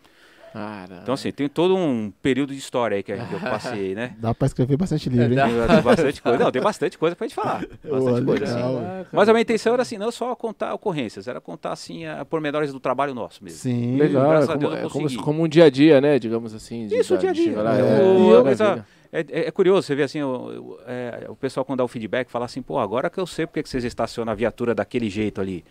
Caramba. 0.53 1.01
Então, 1.03 1.13
assim, 1.13 1.31
tem 1.31 1.47
todo 1.47 1.75
um 1.75 2.11
período 2.21 2.51
de 2.53 2.57
história 2.57 2.95
aí 2.95 3.03
que 3.03 3.11
eu 3.11 3.39
passei, 3.41 3.93
né? 3.93 4.15
Dá 4.17 4.33
pra 4.33 4.47
escrever 4.47 4.75
bastante 4.77 5.07
livro, 5.07 5.25
hein? 5.31 5.37
Tem, 5.37 5.67
tem 5.67 5.81
bastante 5.83 6.21
coisa. 6.21 6.37
Não, 6.39 6.51
tem 6.51 6.61
bastante 6.61 6.97
coisa 6.97 7.15
pra 7.15 7.27
gente 7.27 7.35
falar. 7.35 7.59
Bastante 7.59 8.25
coisa, 8.25 8.45
legal, 8.45 8.77
assim. 8.77 8.85
é. 9.01 9.05
Mas 9.11 9.29
a 9.29 9.33
minha 9.33 9.41
intenção 9.41 9.73
era 9.73 9.81
assim, 9.83 9.97
não 9.97 10.09
só 10.09 10.33
contar 10.35 10.73
ocorrências, 10.73 11.27
era 11.27 11.39
contar 11.39 11.73
assim 11.73 12.05
a 12.07 12.25
pormenores 12.25 12.73
do 12.73 12.79
trabalho 12.79 13.13
nosso 13.13 13.43
mesmo. 13.43 13.59
Sim. 13.59 13.97
Legal, 13.97 14.29
graças 14.29 14.49
é 14.49 14.53
a 14.53 14.55
como, 14.55 14.69
Deus 14.69 14.81
eu 14.81 14.87
é 14.87 14.91
como, 14.91 15.23
como 15.23 15.43
um 15.43 15.47
dia 15.47 15.65
a 15.65 15.69
dia, 15.69 16.01
né? 16.01 16.17
Digamos 16.17 16.55
assim. 16.55 16.87
de- 16.87 16.95
Isso, 16.97 17.13
da- 17.13 17.19
dia 17.19 17.29
a 17.29 17.33
de 17.33 17.43
dia. 17.43 17.61
lá, 17.61 17.77
É, 17.77 17.81
é, 17.81 17.83
O- 17.83 18.19
maravilha. 18.29 18.43
mas 18.43 18.61
a- 18.61 18.85
é, 19.11 19.19
é- 19.21 19.47
é 19.47 19.51
curioso, 19.51 19.87
você 19.87 19.95
vê 19.95 20.03
assim, 20.03 20.21
o, 20.21 20.77
é, 20.85 21.25
o 21.29 21.35
pessoal 21.35 21.63
quando 21.65 21.77
dá 21.79 21.83
o 21.83 21.87
feedback 21.87 22.29
fala 22.29 22.45
assim, 22.45 22.61
pô, 22.61 22.79
agora 22.79 23.09
que 23.09 23.19
eu 23.19 23.25
sei 23.27 23.45
porque 23.45 23.63
que 23.63 23.69
vocês 23.69 23.83
estacionam 23.83 24.31
a 24.31 24.35
viatura 24.35 24.73
daquele 24.75 25.09
jeito 25.09 25.39
ali. 25.41 25.63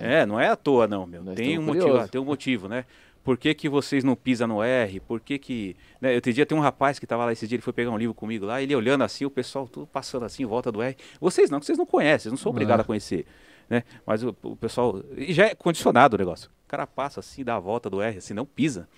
É, 0.00 0.24
não 0.26 0.38
é 0.38 0.48
à 0.48 0.56
toa 0.56 0.86
não, 0.86 1.06
meu. 1.06 1.22
Nós 1.22 1.34
Tem 1.34 1.58
um, 1.58 1.62
motivo, 1.62 2.08
tem 2.08 2.20
um 2.20 2.24
motivo, 2.24 2.68
né? 2.68 2.84
Por 3.24 3.38
que, 3.38 3.54
que 3.54 3.68
vocês 3.68 4.02
não 4.02 4.16
pisam 4.16 4.48
no 4.48 4.62
R? 4.64 4.98
Por 4.98 5.20
que 5.20 5.38
que... 5.38 5.76
Né? 6.00 6.14
Outro 6.16 6.32
dia 6.32 6.44
tem 6.44 6.58
um 6.58 6.60
rapaz 6.60 6.98
que 6.98 7.04
estava 7.04 7.24
lá 7.24 7.32
esse 7.32 7.46
dia, 7.46 7.54
ele 7.54 7.62
foi 7.62 7.72
pegar 7.72 7.90
um 7.92 7.96
livro 7.96 8.12
comigo 8.12 8.44
lá, 8.44 8.60
ele 8.60 8.74
olhando 8.74 9.04
assim, 9.04 9.24
o 9.24 9.30
pessoal 9.30 9.68
tudo 9.68 9.86
passando 9.86 10.24
assim 10.24 10.42
em 10.42 10.46
volta 10.46 10.72
do 10.72 10.82
R. 10.82 10.96
Vocês 11.20 11.48
não, 11.48 11.60
que 11.60 11.66
vocês 11.66 11.78
não 11.78 11.86
conhecem, 11.86 12.22
vocês 12.24 12.32
não 12.32 12.36
são 12.38 12.50
obrigados 12.50 12.82
a 12.82 12.84
conhecer. 12.84 13.24
Né? 13.70 13.84
Mas 14.04 14.24
o, 14.24 14.34
o 14.42 14.56
pessoal... 14.56 15.00
E 15.16 15.32
já 15.32 15.46
é 15.46 15.54
condicionado 15.54 16.16
o 16.16 16.18
negócio. 16.18 16.50
O 16.66 16.68
cara 16.68 16.84
passa 16.84 17.20
assim, 17.20 17.44
dá 17.44 17.54
a 17.54 17.60
volta 17.60 17.88
do 17.88 18.02
R, 18.02 18.18
assim, 18.18 18.34
não 18.34 18.44
pisa. 18.44 18.88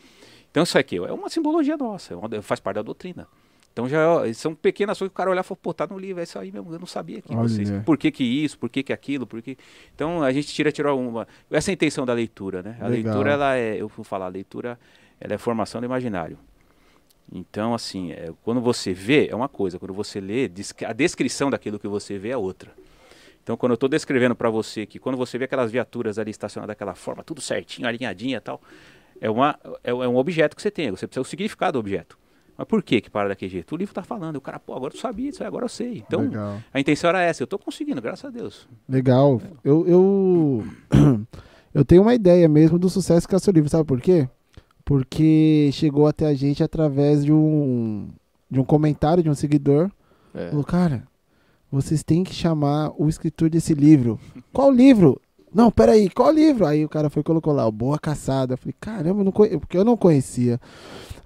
Então 0.51 0.63
isso 0.63 0.79
aqui 0.79 0.97
é 0.97 1.13
uma 1.13 1.29
simbologia 1.29 1.77
nossa, 1.77 2.15
é 2.15 2.17
uma- 2.17 2.41
faz 2.41 2.61
parte 2.61 2.77
da 2.77 2.83
doutrina. 2.83 3.29
Então 3.75 3.89
já 3.89 4.33
são 4.35 4.55
pequenas 4.55 4.97
coisas 4.97 5.11
que 5.11 5.15
o 5.15 5.17
cara 5.17 5.29
olhar 5.29 5.41
e 5.41 5.45
fala, 5.45 5.59
pô, 5.61 5.75
tá 5.75 5.85
no 5.85 5.99
livro, 5.99 6.21
é 6.21 6.23
isso 6.23 6.39
aí 6.39 6.53
mesmo, 6.53 6.73
eu 6.73 6.79
não 6.79 6.87
sabia 6.87 7.21
que 7.21 7.35
vocês. 7.35 7.69
Por 7.85 7.99
que 7.99 8.13
que 8.13 8.23
isso, 8.23 8.57
por 8.57 8.71
que 8.71 8.85
que 8.85 8.93
aquilo, 8.93 9.27
por 9.27 9.43
que. 9.43 9.59
Então 9.93 10.23
a 10.23 10.31
gente 10.31 10.47
tira, 10.47 10.71
tira 10.71 10.95
uma. 10.95 11.27
Essa 11.51 11.71
é 11.71 11.73
a 11.73 11.75
intenção 11.75 12.07
da 12.07 12.13
leitura, 12.13 12.63
né? 12.63 12.77
A 12.81 12.87
Legal. 12.87 13.13
leitura, 13.13 13.33
ela 13.33 13.57
é, 13.57 13.77
eu 13.77 13.89
vou 13.89 14.05
falar, 14.05 14.27
a 14.27 14.29
leitura 14.29 14.79
ela 15.21 15.35
é 15.35 15.39
formação 15.39 15.81
do 15.81 15.85
imaginário. 15.87 16.39
Então, 17.33 17.75
assim, 17.75 18.13
é, 18.13 18.33
quando 18.45 18.61
você 18.61 18.93
vê, 18.93 19.27
é 19.27 19.35
uma 19.35 19.49
coisa, 19.49 19.77
quando 19.77 19.93
você 19.93 20.21
lê, 20.21 20.49
a 20.87 20.93
descrição 20.93 21.51
daquilo 21.51 21.77
que 21.77 21.89
você 21.89 22.17
vê 22.17 22.29
é 22.29 22.37
outra. 22.37 22.71
Então, 23.43 23.57
quando 23.57 23.73
eu 23.73 23.75
estou 23.75 23.89
descrevendo 23.89 24.37
para 24.37 24.49
você 24.51 24.87
que 24.87 25.01
quando 25.01 25.17
você 25.17 25.37
vê 25.37 25.47
aquelas 25.47 25.73
viaturas 25.73 26.17
ali 26.17 26.31
estacionadas 26.31 26.75
daquela 26.75 26.95
forma, 26.95 27.25
tudo 27.25 27.41
certinho, 27.41 27.89
alinhadinha 27.89 28.37
e 28.37 28.41
tal, 28.41 28.63
é, 29.21 29.29
uma, 29.29 29.59
é, 29.83 29.91
é 29.91 29.95
um 29.95 30.17
objeto 30.17 30.55
que 30.55 30.63
você 30.63 30.71
tem, 30.71 30.93
você 30.93 31.09
precisa 31.09 31.23
o 31.23 31.25
significado 31.25 31.73
do 31.73 31.81
objeto. 31.81 32.17
Mas 32.57 32.67
por 32.67 32.83
que 32.83 33.01
que 33.01 33.11
para 33.11 33.29
daquele 33.29 33.51
jeito? 33.51 33.75
O 33.75 33.79
livro 33.79 33.91
está 33.91 34.03
falando, 34.03 34.37
o 34.37 34.41
cara, 34.41 34.59
pô, 34.59 34.75
agora 34.75 34.95
eu 34.95 34.99
sabia 34.99 35.31
disso, 35.31 35.43
agora 35.45 35.65
eu 35.65 35.69
sei. 35.69 36.05
Então, 36.07 36.21
Legal. 36.21 36.59
a 36.73 36.81
intenção 36.81 37.11
era 37.11 37.23
essa, 37.23 37.43
eu 37.43 37.47
estou 37.47 37.59
conseguindo, 37.59 38.01
graças 38.01 38.25
a 38.25 38.31
Deus. 38.31 38.69
Legal. 38.89 39.41
Eu, 39.65 39.87
eu, 39.87 40.65
eu 41.75 41.85
tenho 41.85 42.03
uma 42.03 42.15
ideia 42.15 42.49
mesmo 42.49 42.79
do 42.79 42.89
sucesso 42.89 43.27
que 43.27 43.35
é 43.35 43.39
o 43.39 43.41
seu 43.41 43.53
livro, 43.53 43.69
sabe 43.69 43.85
por 43.85 44.01
quê? 44.01 44.29
Porque 44.85 45.71
chegou 45.73 46.07
até 46.07 46.27
a 46.27 46.35
gente 46.35 46.63
através 46.63 47.25
de 47.25 47.33
um, 47.33 48.09
de 48.51 48.61
um 48.61 48.65
comentário 48.65 49.23
de 49.23 49.31
um 49.31 49.35
seguidor. 49.35 49.91
É. 50.33 50.51
Falou, 50.51 50.65
cara, 50.65 51.05
vocês 51.73 52.05
têm 52.05 52.23
que 52.23 52.35
chamar 52.35 52.93
o 52.97 53.09
escritor 53.09 53.51
desse 53.51 53.75
livro. 53.75 54.21
Qual 54.53 54.71
livro? 54.71 55.21
Não, 55.55 55.71
peraí, 55.71 56.11
qual 56.11 56.33
livro? 56.33 56.67
Aí 56.67 56.85
o 56.85 56.89
cara 56.89 57.09
foi 57.09 57.21
e 57.21 57.25
colocou 57.25 57.53
lá, 57.53 57.65
o 57.67 57.71
Boa 57.73 57.99
Caçada. 57.99 58.55
Eu 58.55 58.59
falei, 58.59 58.75
caramba, 58.81 59.21
eu 59.21 59.25
não 59.25 59.31
conhe... 59.33 59.57
porque 59.59 59.79
eu 59.79 59.85
não 59.85 59.97
conhecia. 59.97 60.59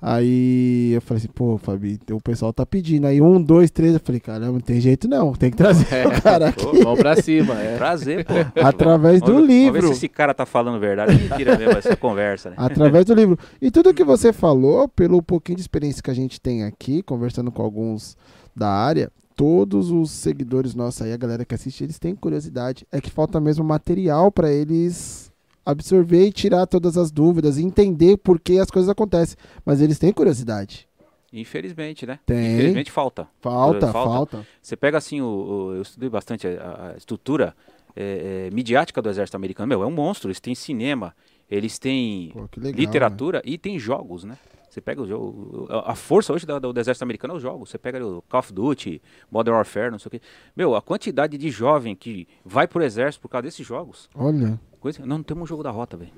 Aí 0.01 0.93
eu 0.93 1.01
falei 1.01 1.19
assim, 1.19 1.29
pô, 1.35 1.59
Fabi, 1.59 1.99
o 2.13 2.21
pessoal 2.21 2.53
tá 2.53 2.65
pedindo. 2.65 3.07
Aí 3.07 3.21
um, 3.21 3.43
dois, 3.43 3.71
três, 3.71 3.95
eu 3.95 4.01
falei, 4.01 4.21
caramba, 4.21 4.53
não 4.53 4.61
tem 4.61 4.81
jeito 4.81 5.09
não, 5.09 5.33
tem 5.33 5.51
que 5.51 5.57
trazer 5.57 5.87
É. 5.93 6.07
o 6.07 6.23
cara 6.23 6.49
aqui. 6.49 6.65
Pô, 6.65 6.73
Vamos 6.85 7.01
pra 7.01 7.17
cima, 7.17 7.55
é. 7.61 7.77
prazer, 7.77 8.25
pô. 8.25 8.35
Através 8.63 9.21
do 9.21 9.33
Vamos 9.33 9.49
ver- 9.49 9.55
Vamos 9.59 9.73
ver 9.73 9.79
livro. 9.81 9.87
se 9.89 9.93
esse 9.95 10.09
cara 10.09 10.33
tá 10.33 10.47
falando 10.47 10.79
verdade. 10.79 11.15
Mentira 11.17 11.57
mesmo 11.59 11.79
essa 11.79 11.97
conversa, 11.97 12.51
né? 12.51 12.57
Através 12.59 13.05
do 13.07 13.15
livro. 13.15 13.37
E 13.61 13.71
tudo 13.71 13.93
que 13.95 14.05
você 14.05 14.33
falou, 14.33 14.89
pelo 14.89 15.21
pouquinho 15.23 15.57
de 15.57 15.63
experiência 15.63 16.03
que 16.03 16.11
a 16.11 16.15
gente 16.15 16.41
tem 16.41 16.63
aqui, 16.63 17.03
conversando 17.03 17.51
com 17.51 17.63
alguns 17.63 18.17
da 18.55 18.69
área, 18.69 19.11
todos 19.39 19.93
os 19.93 20.11
seguidores 20.11 20.75
nossos 20.75 21.01
aí, 21.01 21.13
a 21.13 21.17
galera 21.17 21.45
que 21.45 21.55
assiste, 21.55 21.85
eles 21.85 21.97
têm 21.97 22.13
curiosidade. 22.17 22.85
É 22.91 23.01
que 23.01 23.09
falta 23.09 23.41
mesmo 23.41 23.65
material 23.65 24.33
para 24.33 24.51
eles 24.51 25.31
absorver 25.65 26.27
e 26.27 26.33
tirar 26.33 26.67
todas 26.67 26.99
as 26.99 27.13
dúvidas, 27.13 27.57
entender 27.57 28.17
por 28.17 28.41
que 28.41 28.59
as 28.59 28.69
coisas 28.69 28.89
acontecem. 28.89 29.37
Mas 29.65 29.81
eles 29.81 29.97
têm 29.97 30.13
curiosidade. 30.13 30.89
Infelizmente, 31.33 32.05
né? 32.05 32.19
Tem. 32.27 32.55
Infelizmente 32.55 32.91
falta. 32.91 33.29
Falta, 33.41 33.93
Falta. 33.93 34.11
falta. 34.39 34.47
Você 34.61 34.77
pega 34.77 34.99
assim, 34.99 35.21
o, 35.21 35.27
o- 35.27 35.75
eu 35.77 35.83
estudei 35.83 36.09
bastante 36.09 36.49
a, 36.49 36.93
a 36.95 36.97
estrutura 36.97 37.55
é, 37.95 38.49
é, 38.49 38.55
midiática 38.55 39.01
do 39.01 39.09
exército 39.09 39.37
americano. 39.37 39.69
Meu, 39.69 39.83
é 39.85 39.87
um 39.87 39.91
monstro. 39.93 40.29
Eles 40.29 40.41
têm 40.41 40.55
cinema, 40.57 41.15
eles 41.49 41.79
têm 41.79 42.31
Pô, 42.33 42.41
legal. 42.57 42.63
né? 42.63 42.71
literatura 42.73 43.43
e 43.45 43.57
tem 43.57 43.79
jogos, 43.79 44.25
né? 44.25 44.37
Você 44.79 44.81
pega 44.81 45.03
o 45.03 45.07
jogo. 45.07 45.67
A 45.85 45.95
força 45.97 46.33
hoje 46.33 46.47
do, 46.47 46.73
do 46.73 46.81
exército 46.81 47.03
americano 47.03 47.35
é 47.35 47.37
os 47.37 47.43
jogos. 47.43 47.69
Você 47.71 47.77
pega 47.79 48.05
o 48.05 48.23
Call 48.29 48.39
of 48.39 48.53
Duty, 48.53 49.03
Modern 49.31 49.57
Warfare, 49.57 49.91
não 49.91 49.99
sei 49.99 50.07
o 50.07 50.11
quê. 50.13 50.21
Meu, 50.57 50.77
a 50.77 50.81
quantidade 50.83 51.37
de 51.37 51.51
jovem 51.51 51.97
que 51.97 52.29
vai 52.45 52.69
pro 52.69 52.83
exército 52.83 53.21
por 53.23 53.29
causa 53.29 53.43
desses 53.43 53.67
jogos. 53.67 54.09
Olha, 54.15 54.59
Coisa, 54.79 55.01
não, 55.05 55.19
não 55.19 55.23
temos 55.25 55.43
um 55.43 55.47
jogo 55.47 55.65
da 55.65 55.71
rota, 55.73 55.97
velho. 55.97 56.13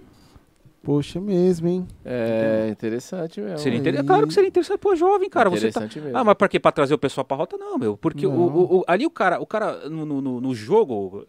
poxa 0.83 1.19
mesmo, 1.21 1.69
hein? 1.69 1.89
É 2.05 2.69
interessante 2.71 3.41
mesmo. 3.41 3.59
Seria 3.59 3.79
inter... 3.79 4.05
Claro 4.05 4.27
que 4.27 4.35
seria 4.35 4.49
interessante. 4.49 4.79
Pô, 4.79 4.95
jovem, 4.95 5.31
cara. 5.31 5.49
Você 5.49 5.71
tá... 5.71 5.81
Interessante 5.81 6.01
mesmo. 6.01 6.19
Ah, 6.19 6.23
mas 6.25 6.35
pra 6.35 6.47
quê? 6.49 6.61
Pra 6.61 6.71
trazer 6.71 6.93
o 6.93 6.99
pessoal 6.99 7.25
pra 7.25 7.39
rota? 7.39 7.57
Não, 7.57 7.79
meu. 7.79 7.97
Porque 7.97 8.27
o- 8.27 8.31
Não. 8.31 8.39
o- 8.57 8.79
o- 8.81 8.85
ali 8.87 9.07
o 9.07 9.11
cara, 9.11 9.41
o 9.41 9.47
cara 9.47 9.89
no, 9.89 10.05
no- 10.21 10.41
no- 10.41 10.55
jogo, 10.55 11.25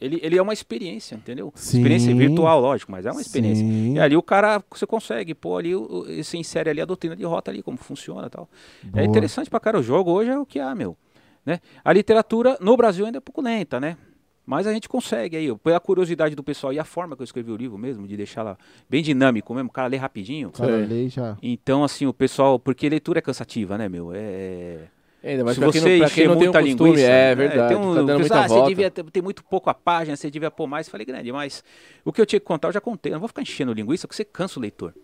ele, 0.00 0.20
ele 0.22 0.38
é 0.38 0.42
uma 0.42 0.52
experiência, 0.52 1.14
entendeu? 1.16 1.52
Sim. 1.54 1.78
Experiência 1.78 2.14
virtual, 2.14 2.60
lógico, 2.60 2.92
mas 2.92 3.04
é 3.06 3.10
uma 3.10 3.20
experiência. 3.20 3.66
Sim. 3.66 3.94
E 3.94 4.00
ali 4.00 4.16
o 4.16 4.22
cara, 4.22 4.62
você 4.70 4.86
consegue, 4.86 5.34
pô, 5.34 5.56
ali 5.56 5.74
você 5.74 6.36
insere 6.36 6.70
ali 6.70 6.80
a 6.80 6.84
doutrina 6.84 7.16
de 7.16 7.24
rota 7.24 7.50
ali, 7.50 7.62
como 7.62 7.76
funciona 7.78 8.26
e 8.26 8.30
tal. 8.30 8.48
Boa. 8.82 9.02
É 9.02 9.04
interessante 9.04 9.50
pra 9.50 9.58
cara. 9.58 9.78
O 9.78 9.82
jogo 9.82 10.10
hoje 10.12 10.30
é 10.30 10.38
o 10.38 10.46
que 10.46 10.60
há, 10.60 10.74
meu. 10.74 10.96
Né? 11.44 11.60
A 11.84 11.92
literatura 11.92 12.56
no 12.60 12.76
Brasil 12.76 13.06
ainda 13.06 13.18
é 13.18 13.20
pouco 13.20 13.40
lenta, 13.40 13.80
né? 13.80 13.96
Mas 14.44 14.66
a 14.66 14.72
gente 14.72 14.88
consegue 14.88 15.36
aí, 15.36 15.54
pela 15.58 15.78
curiosidade 15.78 16.34
do 16.34 16.42
pessoal 16.42 16.72
e 16.72 16.78
a 16.78 16.84
forma 16.84 17.14
que 17.14 17.20
eu 17.20 17.24
escrevi 17.24 17.50
o 17.50 17.56
livro 17.56 17.76
mesmo, 17.76 18.08
de 18.08 18.16
deixar 18.16 18.42
lá 18.42 18.56
bem 18.88 19.02
dinâmico 19.02 19.52
mesmo, 19.52 19.68
o 19.68 19.72
cara 19.72 19.88
lê 19.88 19.98
rapidinho. 19.98 20.50
Cara, 20.50 20.76
lei 20.76 21.10
já. 21.10 21.36
Então, 21.42 21.84
assim, 21.84 22.06
o 22.06 22.14
pessoal. 22.14 22.58
Porque 22.58 22.88
leitura 22.88 23.18
é 23.18 23.22
cansativa, 23.22 23.76
né, 23.76 23.90
meu? 23.90 24.10
É. 24.14 24.84
Ainda 25.22 25.44
mais 25.44 25.56
Se 25.56 25.60
pra 25.60 25.72
quem 25.72 25.80
você 25.80 25.88
não, 25.88 25.96
quem 25.96 26.06
encher 26.06 26.28
não 26.28 26.36
tem 26.36 26.44
muita 26.44 26.62
costume, 26.62 26.90
linguiça. 26.90 27.06
é 27.08 27.28
né, 27.28 27.34
verdade. 27.34 27.68
Tem 27.74 27.76
um, 27.76 27.94
tá 27.94 28.02
dando 28.02 28.06
pessoal, 28.18 28.18
muita 28.18 28.34
ah, 28.38 28.46
volta. 28.48 28.64
Você 28.64 28.68
devia 28.68 28.90
ter, 28.90 29.22
muito 29.22 29.44
pouco 29.44 29.68
a 29.68 29.74
página, 29.74 30.16
você 30.16 30.30
devia 30.30 30.50
pôr 30.50 30.66
mais. 30.68 30.88
Falei, 30.88 31.04
grande, 31.04 31.32
mas 31.32 31.64
o 32.04 32.12
que 32.12 32.20
eu 32.20 32.26
tinha 32.26 32.38
que 32.38 32.46
contar 32.46 32.68
eu 32.68 32.72
já 32.72 32.80
contei. 32.80 33.10
Eu 33.10 33.14
não 33.14 33.20
vou 33.20 33.28
ficar 33.28 33.42
enchendo 33.42 33.72
linguiça 33.72 34.06
porque 34.06 34.16
você 34.16 34.24
cansa 34.24 34.58
o 34.60 34.62
leitor. 34.62 34.94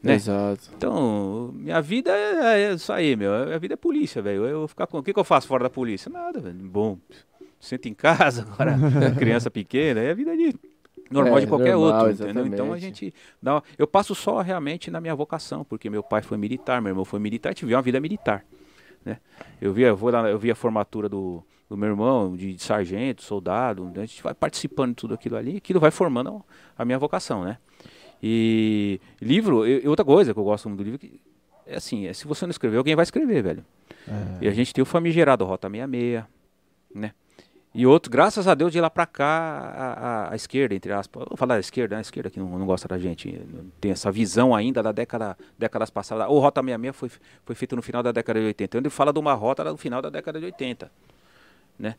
né? 0.00 0.14
Exato. 0.14 0.70
Então, 0.76 1.50
minha 1.54 1.80
vida 1.82 2.12
é, 2.12 2.70
é 2.70 2.72
isso 2.72 2.92
aí, 2.92 3.16
meu. 3.16 3.46
Minha 3.46 3.58
vida 3.58 3.74
é 3.74 3.76
polícia, 3.76 4.22
velho. 4.22 4.44
Eu 4.46 4.68
ficar 4.68 4.86
com. 4.86 4.98
O 4.98 5.02
que, 5.02 5.12
que 5.12 5.18
eu 5.18 5.24
faço 5.24 5.48
fora 5.48 5.64
da 5.64 5.70
polícia? 5.70 6.08
Nada, 6.08 6.38
velho. 6.40 6.54
Bom, 6.60 6.96
sento 7.58 7.88
em 7.88 7.94
casa, 7.94 8.42
agora 8.48 8.76
criança 9.18 9.50
pequena, 9.50 10.00
é 10.00 10.12
a 10.12 10.14
vida 10.14 10.36
de. 10.36 10.54
Normal 11.10 11.38
É, 11.38 11.40
de 11.40 11.46
qualquer 11.46 11.74
normal, 11.74 12.06
outro, 12.06 12.22
entendeu? 12.24 12.46
Então 12.46 12.66
a 12.66 12.76
exatamente. 12.76 13.06
gente 13.06 13.14
dá 13.42 13.54
uma- 13.54 13.62
Eu 13.78 13.86
passo 13.86 14.14
só 14.14 14.42
realmente 14.42 14.90
na 14.90 15.00
minha 15.00 15.14
vocação, 15.14 15.64
porque 15.64 15.88
meu 15.88 16.02
pai 16.02 16.20
foi 16.20 16.36
militar, 16.36 16.82
meu 16.82 16.90
irmão 16.90 17.04
foi 17.04 17.18
militar, 17.18 17.50
a 17.50 17.54
viveu 17.54 17.76
uma 17.76 17.82
vida 17.82 17.98
militar. 17.98 18.44
Né? 19.04 19.18
Eu 19.60 19.72
via, 19.72 19.88
eu 19.88 19.96
vou 19.96 20.10
lá, 20.10 20.28
eu 20.28 20.38
vi 20.38 20.50
a 20.50 20.54
formatura 20.54 21.08
do, 21.08 21.42
do 21.68 21.76
meu 21.76 21.88
irmão, 21.88 22.36
de, 22.36 22.54
de 22.54 22.62
sargento, 22.62 23.22
soldado, 23.22 23.84
né? 23.84 24.02
a 24.02 24.06
gente 24.06 24.22
vai 24.22 24.34
participando 24.34 24.90
de 24.90 24.96
tudo 24.96 25.14
aquilo 25.14 25.36
ali, 25.36 25.56
aquilo 25.56 25.80
vai 25.80 25.90
formando 25.90 26.44
a 26.76 26.84
minha 26.84 26.98
vocação, 26.98 27.44
né? 27.44 27.58
E 28.22 29.00
livro, 29.20 29.66
e 29.66 29.86
outra 29.86 30.04
coisa 30.04 30.34
que 30.34 30.40
eu 30.40 30.44
gosto 30.44 30.68
muito 30.68 30.78
do 30.78 30.84
livro, 30.84 30.98
que 30.98 31.20
é 31.66 31.76
assim, 31.76 32.06
é, 32.06 32.12
se 32.12 32.26
você 32.26 32.46
não 32.46 32.50
escrever, 32.50 32.78
alguém 32.78 32.96
vai 32.96 33.02
escrever, 33.04 33.42
velho. 33.42 33.64
É. 34.08 34.44
E 34.44 34.48
a 34.48 34.52
gente 34.52 34.72
tem 34.72 34.82
o 34.82 34.86
famigerado 34.86 35.44
Rota 35.44 35.68
66, 35.68 36.24
né? 36.94 37.12
E 37.78 37.86
outro, 37.86 38.10
graças 38.10 38.48
a 38.48 38.56
Deus, 38.56 38.72
de 38.72 38.80
lá 38.80 38.90
pra 38.90 39.06
cá, 39.06 39.24
a, 39.24 39.92
a- 39.92 40.32
a 40.32 40.34
esquerda, 40.34 40.74
entre 40.74 40.92
aspas, 40.92 41.24
vou 41.28 41.36
falar 41.36 41.54
a 41.54 41.60
esquerda, 41.60 41.94
né? 41.94 42.00
a 42.00 42.02
esquerda 42.02 42.28
que 42.28 42.40
não, 42.40 42.58
não 42.58 42.66
gosta 42.66 42.88
da 42.88 42.98
gente, 42.98 43.40
tem 43.80 43.92
essa 43.92 44.10
visão 44.10 44.52
ainda 44.52 44.82
da 44.82 44.90
década, 44.90 45.38
décadas 45.56 45.88
passadas. 45.88 46.26
O 46.28 46.40
Rota 46.40 46.60
66 46.60 46.96
foi, 46.96 47.08
foi 47.46 47.54
feito 47.54 47.76
no 47.76 47.82
final 47.82 48.02
da 48.02 48.10
década 48.10 48.40
de 48.40 48.46
80. 48.46 48.78
Ele 48.78 48.90
fala 48.90 49.12
de 49.12 49.20
uma 49.20 49.32
rota 49.32 49.62
no 49.62 49.76
final 49.76 50.02
da 50.02 50.10
década 50.10 50.40
de 50.40 50.46
80, 50.46 50.90
né? 51.78 51.94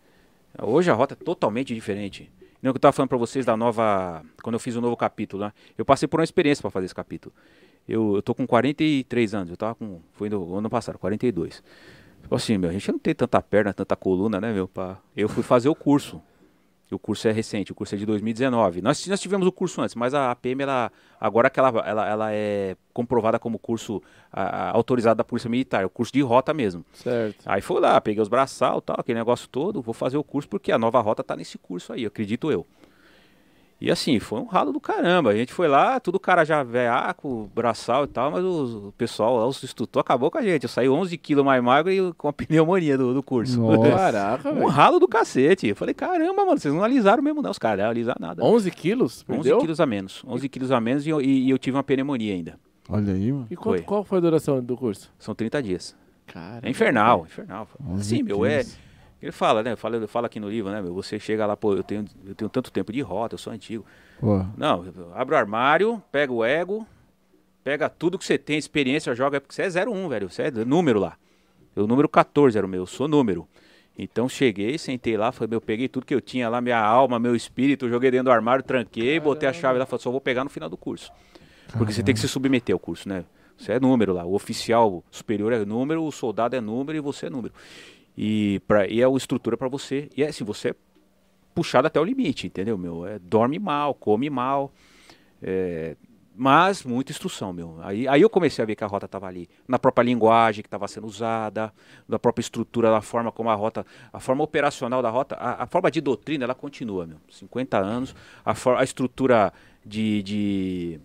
Hoje 0.62 0.92
a 0.92 0.94
rota 0.94 1.14
é 1.14 1.24
totalmente 1.24 1.74
diferente. 1.74 2.30
Não 2.62 2.72
eu 2.72 2.76
estava 2.76 2.92
falando 2.92 3.08
para 3.08 3.18
vocês 3.18 3.46
da 3.46 3.56
nova, 3.56 4.22
quando 4.44 4.56
eu 4.56 4.60
fiz 4.60 4.76
o 4.76 4.82
novo 4.82 4.98
capítulo, 4.98 5.46
né? 5.46 5.54
Eu 5.78 5.86
passei 5.86 6.10
por 6.10 6.20
uma 6.20 6.26
experiência 6.26 6.62
para 6.62 6.72
fazer 6.72 6.88
esse 6.88 6.96
capítulo. 6.96 7.34
Eu, 7.88 8.18
eu 8.18 8.22
tô 8.22 8.36
com 8.36 8.46
43 8.46 9.34
anos, 9.34 9.50
eu 9.50 9.56
tava 9.56 9.76
com, 9.76 10.02
foi 10.12 10.28
no 10.30 10.58
ano 10.58 10.70
passado, 10.70 11.00
42. 11.00 11.64
Assim, 12.32 12.58
meu, 12.58 12.70
a 12.70 12.74
gente 12.74 12.92
não 12.92 13.00
tem 13.00 13.16
tanta 13.16 13.42
perna, 13.42 13.74
tanta 13.74 13.96
coluna, 13.96 14.40
né, 14.40 14.54
meu? 14.54 14.68
Pra... 14.68 14.98
Eu 15.16 15.28
fui 15.28 15.44
fazer 15.44 15.70
o 15.70 15.76
curso. 15.76 16.22
E 16.92 16.96
o 16.96 16.98
curso 16.98 17.28
é 17.28 17.32
recente, 17.32 17.72
o 17.72 17.76
curso 17.76 17.94
é 17.94 17.98
de 17.98 18.06
2019. 18.06 18.82
Nós, 18.82 19.06
nós 19.06 19.20
tivemos 19.20 19.46
o 19.46 19.52
curso 19.52 19.80
antes, 19.80 19.94
mas 19.94 20.16
a 20.16 20.36
PM, 20.36 20.64
ela, 20.64 20.92
agora 21.20 21.48
que 21.48 21.60
ela, 21.60 21.70
ela, 21.86 22.08
ela 22.08 22.34
é 22.34 22.76
comprovada 22.92 23.38
como 23.38 23.60
curso 23.60 24.02
a, 24.32 24.42
a, 24.42 24.72
autorizado 24.72 25.20
da 25.20 25.24
Polícia 25.24 25.50
Militar, 25.50 25.86
o 25.86 25.90
curso 25.90 26.12
de 26.12 26.22
rota 26.22 26.52
mesmo. 26.52 26.84
Certo. 26.94 27.44
Aí 27.46 27.62
fui 27.62 27.80
lá, 27.80 28.02
peguei 28.02 28.22
os 28.22 28.28
braçal 28.28 28.82
tal, 28.82 28.96
aquele 29.00 29.20
negócio 29.20 29.48
todo, 29.48 29.84
vou 29.84 29.94
fazer 29.94 30.18
o 30.18 30.24
curso 30.24 30.50
porque 30.50 30.72
a 30.72 30.80
nova 30.80 31.00
rota 31.00 31.24
tá 31.24 31.36
nesse 31.36 31.60
curso 31.60 31.94
aí, 31.94 32.08
acredito 32.08 32.52
eu. 32.52 32.66
E 33.82 33.90
assim, 33.90 34.20
foi 34.20 34.40
um 34.40 34.46
ralo 34.46 34.74
do 34.74 34.80
caramba. 34.80 35.30
A 35.30 35.36
gente 35.36 35.54
foi 35.54 35.68
lá, 35.70 36.00
tudo 36.02 36.20
cara 36.20 36.44
já 36.44 36.64
veaco, 36.64 37.50
braçal 37.56 38.04
e 38.04 38.08
tal, 38.08 38.30
mas 38.30 38.44
o, 38.44 38.94
pessoal 38.98 39.38
lá, 39.38 39.48
os 39.48 39.64
instrutor, 39.64 40.02
acabou 40.02 40.30
com 40.30 40.38
a 40.38 40.42
gente. 40.42 40.64
Eu 40.64 40.70
saí 40.70 40.90
11 40.90 41.18
quilos 41.18 41.46
mais 41.46 41.64
magro 41.64 41.90
e 41.92 42.14
com 42.14 42.28
a 42.28 42.34
pneumonia 42.34 42.98
do, 42.98 43.14
do 43.14 43.24
curso. 43.24 43.58
Caraca, 43.96 44.52
Um 44.52 44.66
ralo 44.66 45.00
do 45.00 45.08
cacete. 45.08 45.68
Eu 45.68 45.76
falei, 45.78 45.94
caramba, 45.94 46.46
mano, 46.46 46.60
vocês 46.60 46.74
não 46.74 46.84
alisaram 46.84 47.24
mesmo 47.24 47.42
não. 47.42 47.52
Os 47.52 47.58
caras 47.58 47.84
não 47.86 47.90
alisaram 47.92 48.18
nada. 48.20 48.44
11 48.44 48.70
quilos? 48.72 49.24
11 49.30 49.42
Perdeu? 49.44 49.60
quilos 49.60 49.80
a 49.80 49.86
menos. 49.86 50.24
11 50.28 50.50
quilos 50.50 50.72
a 50.72 50.82
menos 50.82 51.08
e, 51.08 51.10
eu- 51.10 51.22
e- 51.22 51.46
e 51.46 51.50
eu 51.50 51.58
tive 51.58 51.78
uma 51.78 51.84
pneumonia 51.84 52.34
ainda. 52.34 52.60
Olha 52.90 53.14
aí, 53.14 53.32
mano. 53.32 53.48
E 53.50 53.56
quanto- 53.56 53.78
Foi. 53.78 53.82
qual 53.84 54.04
foi 54.04 54.18
a 54.18 54.22
duração 54.22 54.62
do 54.62 54.76
curso? 54.76 55.10
São 55.18 55.34
30 55.34 55.62
dias. 55.64 55.96
Cara. 56.28 56.68
É 56.68 56.70
infernal, 56.70 57.26
infernal. 57.26 57.68
11 57.88 58.16
Assim, 58.16 58.24
meu, 58.24 58.46
é... 58.46 58.66
Ele 59.22 59.32
fala, 59.32 59.62
né? 59.62 59.76
Fala, 59.76 60.08
fala 60.08 60.28
aqui 60.28 60.40
no 60.40 60.50
livro, 60.50 60.72
né, 60.72 60.82
meu? 60.82 60.94
Você 60.94 61.20
chega 61.20 61.46
lá, 61.46 61.58
pô, 61.58 61.74
eu 61.74 61.84
tenho, 61.84 62.06
eu 62.26 62.34
tenho 62.34 62.50
tanto 62.50 62.72
tempo 62.72 62.92
de 62.92 63.02
rota, 63.02 63.36
eu 63.36 63.40
sou 63.40 63.52
antigo. 63.52 63.86
Pô, 64.20 64.46
Não, 64.58 64.86
abre 65.14 65.36
o 65.36 65.38
armário, 65.38 66.02
pega 66.12 66.32
o 66.32 66.44
ego, 66.44 66.88
pega 67.64 67.90
tudo 67.90 68.18
que 68.18 68.26
você 68.26 68.38
tem, 68.38 68.58
experiência, 68.58 69.14
joga, 69.14 69.42
porque 69.42 69.54
você 69.54 69.64
é 69.64 69.86
01, 69.86 70.10
velho, 70.10 70.30
você 70.30 70.44
é 70.44 70.52
número 70.52 71.00
lá. 71.00 71.18
O 71.76 71.86
número 71.86 72.08
14 72.08 72.58
era 72.58 72.66
o 72.66 72.70
meu, 72.70 72.82
eu 72.82 72.88
sou 72.88 73.08
número. 73.08 73.48
Então 73.98 74.30
cheguei, 74.30 74.78
sentei 74.78 75.18
lá, 75.18 75.30
falei, 75.32 75.50
meu, 75.50 75.60
peguei 75.60 75.90
tudo 75.90 76.06
que 76.06 76.16
eu 76.16 76.22
tinha 76.22 76.48
lá, 76.48 76.62
minha 76.62 76.80
alma, 76.80 77.20
meu 77.20 77.36
espírito, 77.36 77.90
joguei 77.90 78.10
dentro 78.10 78.26
do 78.26 78.32
armário, 78.32 78.64
tranquei, 78.64 79.20
botei 79.20 79.48
a 79.50 79.54
chave 79.54 79.78
lá, 79.78 79.86
falei, 79.86 80.02
só 80.02 80.10
vou 80.10 80.22
pegar 80.22 80.46
no 80.46 80.50
final 80.50 80.70
do 80.70 80.78
curso. 80.78 81.12
Porque 81.78 81.92
você 81.92 82.02
tem 82.02 82.14
que 82.14 82.20
se 82.20 82.28
submeter 82.28 82.74
ao 82.74 82.80
curso, 82.80 83.10
né? 83.10 83.26
Você 83.58 83.74
é 83.74 83.80
número 83.80 84.14
lá, 84.14 84.24
o 84.26 84.34
oficial 84.34 85.04
superior 85.12 85.52
é 85.52 85.66
número, 85.66 86.02
o 86.06 86.12
soldado 86.14 86.56
é 86.56 86.62
número 86.62 86.98
e 86.98 87.02
você 87.02 87.26
é 87.26 87.30
número. 87.30 87.54
E, 88.22 88.60
pra, 88.68 88.86
e 88.86 89.02
é 89.02 89.06
a 89.06 89.10
estrutura 89.16 89.56
para 89.56 89.70
você, 89.70 90.10
e 90.18 90.22
é 90.24 90.28
assim, 90.28 90.44
você 90.44 90.72
é 90.72 90.76
puxado 91.56 91.88
até 91.88 92.02
o 92.02 92.04
limite, 92.04 92.48
entendeu, 92.48 92.78
meu? 92.78 93.06
É, 93.08 93.18
dorme 93.18 93.58
mal, 93.58 93.94
come 93.94 94.30
mal, 94.30 94.74
é, 95.42 95.96
mas 96.36 96.84
muita 96.84 97.14
instrução, 97.14 97.54
meu. 97.54 97.78
Aí, 97.82 98.10
aí 98.10 98.22
eu 98.22 98.30
comecei 98.30 98.62
a 98.62 98.66
ver 98.66 98.76
que 98.76 98.84
a 98.84 98.88
rota 98.88 99.06
estava 99.06 99.26
ali, 99.26 99.48
na 99.66 99.80
própria 99.80 100.04
linguagem 100.04 100.62
que 100.62 100.68
estava 100.68 100.86
sendo 100.90 101.08
usada, 101.08 101.74
na 102.10 102.20
própria 102.20 102.42
estrutura, 102.42 102.92
da 102.92 103.00
forma 103.00 103.32
como 103.32 103.50
a 103.50 103.56
rota, 103.56 103.86
a 104.12 104.20
forma 104.20 104.44
operacional 104.44 105.02
da 105.02 105.10
rota, 105.10 105.36
a, 105.36 105.64
a 105.64 105.66
forma 105.66 105.90
de 105.90 106.02
doutrina, 106.02 106.44
ela 106.44 106.56
continua, 106.56 107.08
meu. 107.08 107.18
50 107.30 107.78
anos, 107.78 108.14
a, 108.44 108.54
for- 108.54 108.76
a 108.76 108.84
estrutura 108.84 109.54
de, 109.86 110.22
de, 110.24 111.00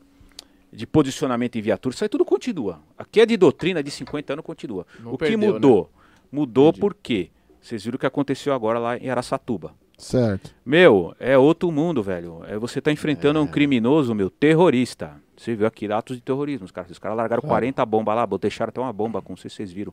de 0.72 0.84
posicionamento 0.84 1.56
em 1.56 1.62
viatura, 1.62 1.94
isso 1.94 2.02
aí 2.04 2.08
tudo 2.08 2.24
continua. 2.24 2.80
Aqui 2.98 3.20
é 3.20 3.26
de 3.26 3.36
doutrina 3.36 3.84
de 3.84 3.90
50 3.92 4.32
anos, 4.32 4.44
continua. 4.44 4.84
Não 4.98 5.12
o 5.12 5.18
que 5.18 5.24
perdeu, 5.36 5.54
né? 5.54 5.60
Mudou? 6.34 6.68
Entendi. 6.68 6.80
por 6.80 6.94
quê? 6.94 7.30
Vocês 7.60 7.84
viram 7.84 7.96
o 7.96 7.98
que 7.98 8.06
aconteceu 8.06 8.52
agora 8.52 8.78
lá 8.78 8.96
em 8.98 9.08
Araçatuba. 9.08 9.72
certo. 9.96 10.54
Meu, 10.66 11.14
é 11.20 11.38
outro 11.38 11.70
mundo, 11.70 12.02
velho. 12.02 12.42
É, 12.46 12.58
você 12.58 12.80
tá 12.80 12.90
enfrentando 12.92 13.38
É. 13.38 13.42
um 13.42 13.46
criminoso, 13.46 14.14
meu, 14.14 14.28
terrorista. 14.28 15.12
Você 15.36 15.54
viu 15.54 15.66
aqui 15.66 15.90
atos 15.90 16.16
de 16.16 16.22
terrorismo. 16.22 16.64
Os 16.66 16.70
caras, 16.72 16.90
os 16.90 16.98
caras 16.98 17.16
largaram 17.16 17.42
40 17.42 17.84
bombas 17.86 18.14
lá, 18.14 18.26
deixaram 18.38 18.68
até 18.70 18.80
uma 18.80 18.92
bomba, 18.92 19.22
com 19.22 19.36
sei 19.36 19.48
se 19.48 19.56
vocês 19.56 19.72
viram. 19.72 19.92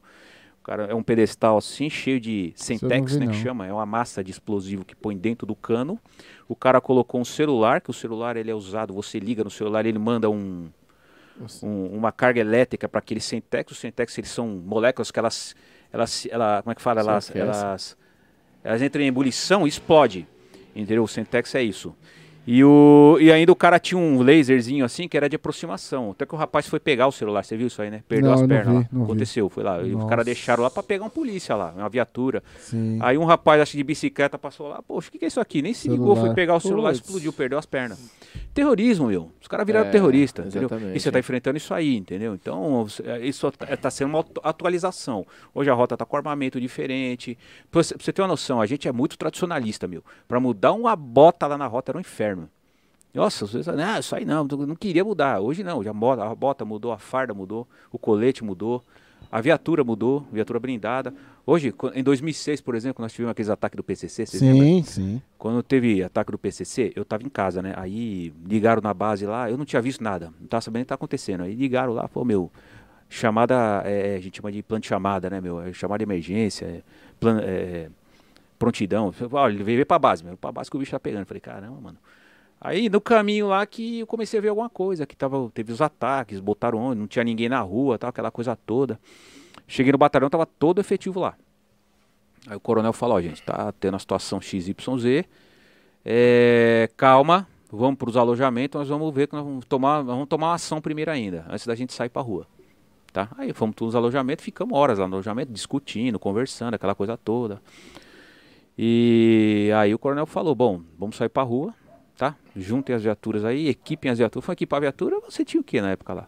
O 0.60 0.64
cara 0.64 0.84
é 0.86 0.94
um 0.94 1.02
pedestal 1.02 1.58
assim, 1.58 1.90
cheio 1.90 2.20
de 2.20 2.54
sentex, 2.56 3.14
vi, 3.14 3.20
né, 3.26 3.28
que 3.28 3.34
chama. 3.40 3.66
É 3.66 3.74
uma 3.74 3.86
massa 3.86 4.24
de 4.24 4.30
explosivo 4.32 4.86
que 4.86 4.96
põe 4.96 5.18
dentro 5.18 5.48
do 5.48 5.56
cano. 5.56 5.98
O 6.48 6.56
cara 6.56 6.80
colocou 6.82 7.20
um 7.22 7.26
celular, 7.26 7.82
que 7.82 7.90
o 7.90 7.94
celular 7.94 8.38
ele 8.38 8.52
é 8.52 8.56
usado, 8.56 8.94
você 8.94 9.18
liga 9.20 9.44
no 9.44 9.50
celular, 9.50 9.86
ele 9.88 9.98
manda 9.98 10.30
um, 10.30 10.70
um- 11.64 11.88
uma 11.98 12.12
carga 12.12 12.40
elétrica 12.40 12.88
para 12.88 13.00
aqueles 13.00 13.24
sentex. 13.24 13.72
Os 13.72 13.80
sentex 13.80 14.16
eles 14.18 14.30
são 14.30 14.48
moléculas 14.48 15.10
que 15.10 15.18
elas, 15.18 15.56
elas, 15.94 16.28
ela, 16.30 16.62
como 16.62 16.72
é 16.72 16.76
que 16.76 16.82
fala? 16.82 17.02
Elas, 17.02 17.36
elas, 17.36 17.98
elas 18.64 18.82
entram 18.82 19.04
em 19.04 19.08
ebulição 19.08 19.66
e 19.66 19.70
explode. 19.70 20.28
Entendeu? 20.76 21.04
O 21.04 21.08
sentex 21.08 21.54
é 21.56 21.62
isso. 21.62 21.96
E, 22.48 22.64
o, 22.64 23.18
e 23.22 23.32
ainda 23.32 23.52
o 23.52 23.56
cara 23.56 23.80
tinha 23.80 24.00
um 24.00 24.24
laserzinho 24.24 24.84
assim 24.84 25.08
que 25.08 25.16
era 25.16 25.30
de 25.30 25.36
aproximação. 25.36 26.10
Até 26.12 26.26
que 26.26 26.34
o 26.34 26.38
rapaz 26.38 26.68
foi 26.68 26.80
pegar 26.80 27.08
o 27.08 27.12
celular, 27.12 27.44
você 27.44 27.56
viu 27.56 27.68
isso 27.68 27.80
aí, 27.82 27.92
né? 27.92 28.04
Perdeu 28.08 28.30
Não, 28.32 28.34
as 28.34 28.48
pernas 28.48 28.68
vi, 28.68 28.74
lá. 28.74 28.88
não 28.92 29.00
vi. 29.02 29.12
Aconteceu, 29.12 29.48
foi 29.48 29.64
lá. 29.64 29.80
E 29.82 29.90
os 29.90 29.92
Nossa. 29.94 30.08
caras 30.08 30.26
deixaram 30.26 30.64
lá 30.64 30.70
pra 30.72 30.82
pegar 30.82 31.06
um 31.06 31.10
polícia 31.10 31.56
lá, 31.56 31.72
uma 31.78 31.88
viatura. 31.88 32.42
Sim. 32.60 32.98
Aí 33.00 33.16
um 33.16 33.26
rapaz, 33.26 33.62
acho 33.62 33.72
que 33.74 33.78
de 33.78 33.84
bicicleta, 33.84 34.40
passou 34.40 34.68
lá. 34.70 34.82
Poxa, 34.82 35.10
o 35.10 35.12
que, 35.12 35.20
que 35.20 35.26
é 35.26 35.28
isso 35.28 35.40
aqui? 35.40 35.62
Nem 35.62 35.74
se 35.74 35.88
ligou, 35.88 36.08
Celular. 36.16 36.26
foi 36.26 36.36
pegar 36.36 36.56
o 36.56 36.60
celular, 36.60 36.90
Puts. 36.94 37.02
explodiu, 37.06 37.32
perdeu 37.32 37.60
as 37.60 37.66
pernas. 37.68 38.00
Terrorismo, 38.56 39.08
meu. 39.08 39.32
Os 39.40 39.48
caras 39.48 39.66
viraram 39.66 39.88
É, 39.88 39.92
terrorista, 39.92 40.42
entendeu? 40.42 40.64
exatamente. 40.68 40.98
E 40.98 41.00
você 41.00 41.12
tá 41.12 41.20
enfrentando 41.20 41.58
isso 41.58 41.74
aí, 41.74 41.96
entendeu? 41.96 42.34
Então, 42.34 42.86
é, 43.06 43.20
isso 43.26 43.50
tá- 43.52 43.78
tá 43.78 43.92
sendo 43.92 44.10
uma 44.10 44.20
atu- 44.22 44.42
atualização. 44.44 45.26
Hoje 45.54 45.70
a 45.70 45.74
rota 45.74 45.96
tá 45.96 46.06
com 46.06 46.18
armamento 46.18 46.60
diferente. 46.60 47.38
Pra 47.70 47.84
você 47.84 48.12
ter 48.12 48.22
uma 48.22 48.28
noção, 48.30 48.60
a 48.60 48.66
gente 48.66 48.88
é 48.88 48.92
muito 48.92 49.18
tradicionalista, 49.18 49.88
meu. 49.88 50.04
Pra 50.28 50.40
mudar 50.40 50.74
uma 50.74 50.96
bota 50.96 51.46
lá 51.48 51.58
na 51.58 51.68
rota 51.68 51.92
era 51.92 51.98
um 51.98 52.02
inferno. 52.02 52.41
Nossa, 53.14 53.46
às 53.46 53.52
vezes, 53.54 53.68
ah, 53.68 54.00
isso 54.00 54.16
aí 54.16 54.24
não, 54.26 54.44
não 54.46 54.76
queria 54.76 55.04
mudar. 55.04 55.40
Hoje 55.40 55.64
não, 55.64 55.84
já 55.84 55.92
a 55.92 56.36
bota 56.36 56.64
mudou, 56.64 56.92
a 56.92 56.98
farda 56.98 57.34
mudou, 57.34 57.68
o 57.92 57.98
colete 57.98 58.44
mudou, 58.44 58.84
a 59.32 59.42
viatura 59.42 59.84
mudou, 59.84 60.26
viatura 60.32 60.60
blindada. 60.60 61.14
Hoje, 61.46 61.74
em 61.94 62.04
2006, 62.04 62.62
por 62.62 62.76
exemplo, 62.76 63.02
nós 63.02 63.12
tivemos 63.12 63.32
aqueles 63.32 63.50
ataques 63.50 63.76
do 63.76 63.84
PCC, 63.84 64.26
vocês 64.26 64.42
lembram? 64.42 64.68
Sim, 64.68 64.84
sim. 64.84 65.22
Quando 65.38 65.62
teve 65.64 66.04
ataque 66.04 66.32
do 66.32 66.38
PCC, 66.38 66.94
eu 66.96 67.04
tava 67.04 67.24
em 67.24 67.30
casa, 67.30 67.62
né? 67.62 67.74
Aí 67.76 68.34
ligaram 68.46 68.82
na 68.82 68.94
base 68.94 69.26
lá, 69.26 69.50
eu 69.50 69.58
não 69.58 69.66
tinha 69.66 69.82
visto 69.82 70.02
nada, 70.04 70.32
não 70.40 70.48
tava 70.48 70.62
sabendo 70.62 70.82
o 70.84 70.86
que 70.86 70.90
tá 70.90 70.96
acontecendo. 70.96 71.42
Aí 71.44 71.54
ligaram 71.56 71.94
lá, 71.94 72.08
pô, 72.08 72.24
meu, 72.24 72.50
chamada, 73.10 73.82
é, 73.86 74.16
a 74.16 74.20
gente 74.22 74.38
chama 74.38 74.52
de 74.52 74.64
plano 74.64 74.82
de 74.82 74.88
chamada, 74.88 75.30
né, 75.30 75.42
meu? 75.42 75.62
É 75.62 75.74
chamada 75.74 75.98
de 76.00 76.10
emergência, 76.10 76.66
é, 76.66 76.82
plan- 77.20 77.42
é, 77.44 77.90
prontidão. 78.58 79.14
Olha, 79.32 79.54
ele 79.54 79.64
veio 79.64 79.86
pra 79.86 80.00
base, 80.00 80.24
meu, 80.24 80.38
pra 80.38 80.52
base 80.52 80.70
que 80.70 80.78
o 80.78 80.80
bicho 80.80 80.92
tá 80.92 81.00
pegando. 81.00 81.22
Eu 81.22 81.26
falei, 81.26 81.42
caramba, 81.42 81.80
mano. 81.82 81.98
Aí 82.64 82.90
no 82.90 83.02
caminho 83.02 83.48
lá 83.48 83.66
que 83.66 84.02
eu 84.02 84.08
comecei 84.08 84.38
a 84.38 84.42
ver 84.42 84.50
alguma 84.50 84.70
coisa, 84.70 85.08
que 85.08 85.16
tava, 85.16 85.50
teve 85.52 85.74
os 85.74 85.82
ataques, 85.82 86.40
botaram 86.40 86.78
onde, 86.78 87.00
não 87.00 87.08
tinha 87.08 87.24
ninguém 87.24 87.50
na 87.50 87.60
rua, 87.60 87.98
tal, 87.98 88.12
aquela 88.12 88.30
coisa 88.30 88.56
toda. 88.56 89.00
Cheguei 89.68 89.92
no 89.92 89.98
batalhão, 89.98 90.30
tava 90.30 90.46
todo 90.46 90.80
efetivo 90.80 91.20
lá. 91.20 91.36
Aí 92.48 92.56
o 92.56 92.60
coronel 92.60 92.94
falou, 92.94 93.18
ó, 93.18 93.22
gente, 93.22 93.42
tá 93.42 93.72
tendo 93.80 93.96
a 93.96 94.00
situação 94.00 94.40
XYZ, 94.40 95.26
é, 96.06 96.88
calma, 96.96 97.48
vamos 97.72 97.98
para 97.98 98.10
os 98.10 98.18
alojamentos, 98.18 98.80
nós 98.80 98.90
vamos 98.90 99.12
ver 99.12 99.28
que 99.28 99.36
nós 99.36 99.44
vamos 99.44 99.66
tomar, 99.66 100.04
vamos 100.04 100.28
tomar 100.28 100.48
uma 100.50 100.54
ação 100.54 100.80
primeiro 100.80 101.10
ainda, 101.10 101.46
antes 101.50 101.66
da 101.66 101.74
gente 101.74 101.94
sair 101.94 102.10
para 102.10 102.22
rua. 102.22 102.46
Tá? 103.12 103.28
Aí 103.38 103.54
fomos 103.54 103.76
todos 103.76 103.94
nos 103.94 104.00
alojamentos, 104.00 104.46
ficamos 104.46 104.78
horas 104.78 105.00
lá 105.00 105.08
no 105.08 105.16
alojamento, 105.16 105.52
discutindo, 105.52 106.20
conversando, 106.20 106.76
aquela 106.76 106.94
coisa 106.94 107.18
toda. 107.18 107.60
E 108.78 109.72
aí 109.76 109.94
o 109.94 110.00
coronel 110.00 110.28
falou, 110.28 110.54
bom, 110.54 110.82
vamos 110.98 111.16
sair 111.16 111.30
para 111.30 111.44
rua, 111.44 111.74
tá? 112.22 112.36
Juntem 112.56 112.96
as 112.96 113.02
viaturas 113.02 113.44
aí, 113.44 113.68
equipem 113.68 114.12
as 114.12 114.20
viaturas. 114.20 114.46
Foi 114.46 114.54
equipar 114.54 114.78
a 114.78 114.82
viatura, 114.82 115.20
você 115.22 115.44
tinha 115.44 115.60
o 115.60 115.64
que 115.64 115.82
na 115.82 115.90
época 115.90 116.14
lá? 116.14 116.28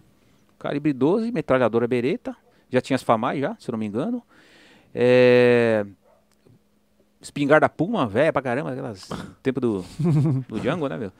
Calibre 0.58 0.92
12, 0.92 1.32
metralhadora 1.32 1.88
bereta, 1.88 2.36
já 2.68 2.82
tinha 2.82 2.96
as 2.96 3.04
FAMAI 3.04 3.40
já, 3.40 3.56
se 3.60 3.70
eu 3.70 3.74
não 3.74 3.78
me 3.80 3.86
engano. 3.86 4.24
É, 4.96 5.86
espingarda 7.22 7.70
Puma, 7.70 8.08
velha 8.08 8.34
pra 8.34 8.42
caramba, 8.42 8.72
aquelas 8.72 9.08
tempo 9.44 9.62
do, 9.62 9.86
do 10.50 10.60
Django, 10.60 10.88
né, 10.88 10.98
meu? 10.98 11.12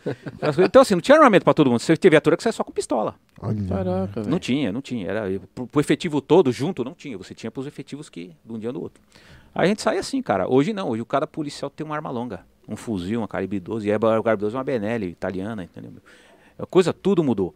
Então, 0.66 0.82
assim, 0.82 0.96
não 0.96 1.02
tinha 1.02 1.18
armamento 1.18 1.44
pra 1.44 1.54
todo 1.54 1.70
mundo. 1.70 1.80
Você 1.80 1.96
tinha 1.96 2.10
viatura 2.10 2.36
que 2.36 2.42
você 2.42 2.50
ia 2.50 2.54
só 2.54 2.64
com 2.64 2.72
pistola. 2.72 3.14
Olha. 3.40 3.64
Caraca, 3.68 4.22
Não 4.22 4.24
velho. 4.24 4.40
tinha, 4.40 4.72
não 4.72 4.82
tinha. 4.82 5.08
Era, 5.08 5.40
pro, 5.54 5.68
pro 5.68 5.82
efetivo 5.82 6.20
todo 6.20 6.52
junto, 6.52 6.84
não 6.84 6.96
tinha. 6.96 7.16
Você 7.16 7.36
tinha 7.36 7.52
pros 7.52 7.68
efetivos 7.68 8.10
que 8.10 8.36
de 8.44 8.52
um 8.52 8.58
dia 8.58 8.72
no 8.74 8.82
outro. 8.82 9.04
Aí 9.54 9.66
a 9.66 9.68
gente 9.68 9.84
sai 9.84 10.00
assim, 10.00 10.20
cara. 10.20 10.50
Hoje 10.52 10.74
não, 10.74 10.90
hoje 10.90 11.02
o 11.04 11.06
cara 11.06 11.28
policial 11.28 11.70
tem 11.70 11.86
uma 11.86 11.96
arma 11.96 12.10
longa. 12.10 12.44
Um 12.68 12.76
fuzil, 12.76 13.20
uma 13.22 13.28
calibre 13.28 13.60
12. 13.60 13.88
E 13.88 13.92
é, 13.92 13.96
o 13.96 14.00
calibre 14.00 14.38
12 14.38 14.56
é 14.56 14.58
uma 14.58 14.64
Benelli 14.64 15.08
italiana, 15.08 15.64
entendeu? 15.64 15.94
A 16.58 16.66
coisa 16.66 16.94
tudo 16.94 17.24
mudou. 17.24 17.54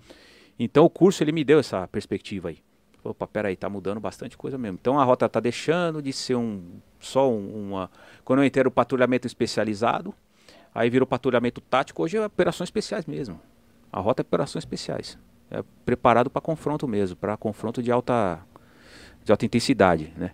Então 0.59 0.83
o 0.85 0.89
curso 0.89 1.23
ele 1.23 1.31
me 1.31 1.43
deu 1.43 1.59
essa 1.59 1.87
perspectiva 1.87 2.49
aí. 2.49 2.57
Opa, 3.03 3.27
peraí, 3.27 3.55
tá 3.55 3.69
mudando 3.69 3.99
bastante 3.99 4.35
coisa 4.35 4.57
mesmo. 4.57 4.77
Então 4.81 4.99
a 4.99 5.03
rota 5.03 5.29
tá 5.29 5.39
deixando 5.39 6.01
de 6.01 6.11
ser 6.11 6.35
um 6.35 6.61
só 6.99 7.29
um- 7.31 7.67
uma. 7.69 7.89
Quando 8.25 8.39
eu 8.39 8.45
entrei 8.45 8.65
o 8.65 8.71
patrulhamento 8.71 9.27
especializado, 9.27 10.13
aí 10.73 10.89
virou 10.89 11.07
patrulhamento 11.07 11.61
tático, 11.61 12.03
hoje 12.03 12.17
é 12.17 12.25
operações 12.25 12.67
especiais 12.67 13.05
mesmo. 13.05 13.39
A 13.91 13.99
rota 13.99 14.21
é 14.21 14.23
operações 14.23 14.63
especiais. 14.63 15.17
É 15.49 15.63
preparado 15.85 16.29
para 16.29 16.41
confronto 16.41 16.87
mesmo, 16.87 17.15
para 17.15 17.37
confronto 17.37 17.81
de 17.81 17.91
alta 17.91 18.41
de 19.23 19.31
alta 19.31 19.45
intensidade, 19.45 20.13
né? 20.17 20.31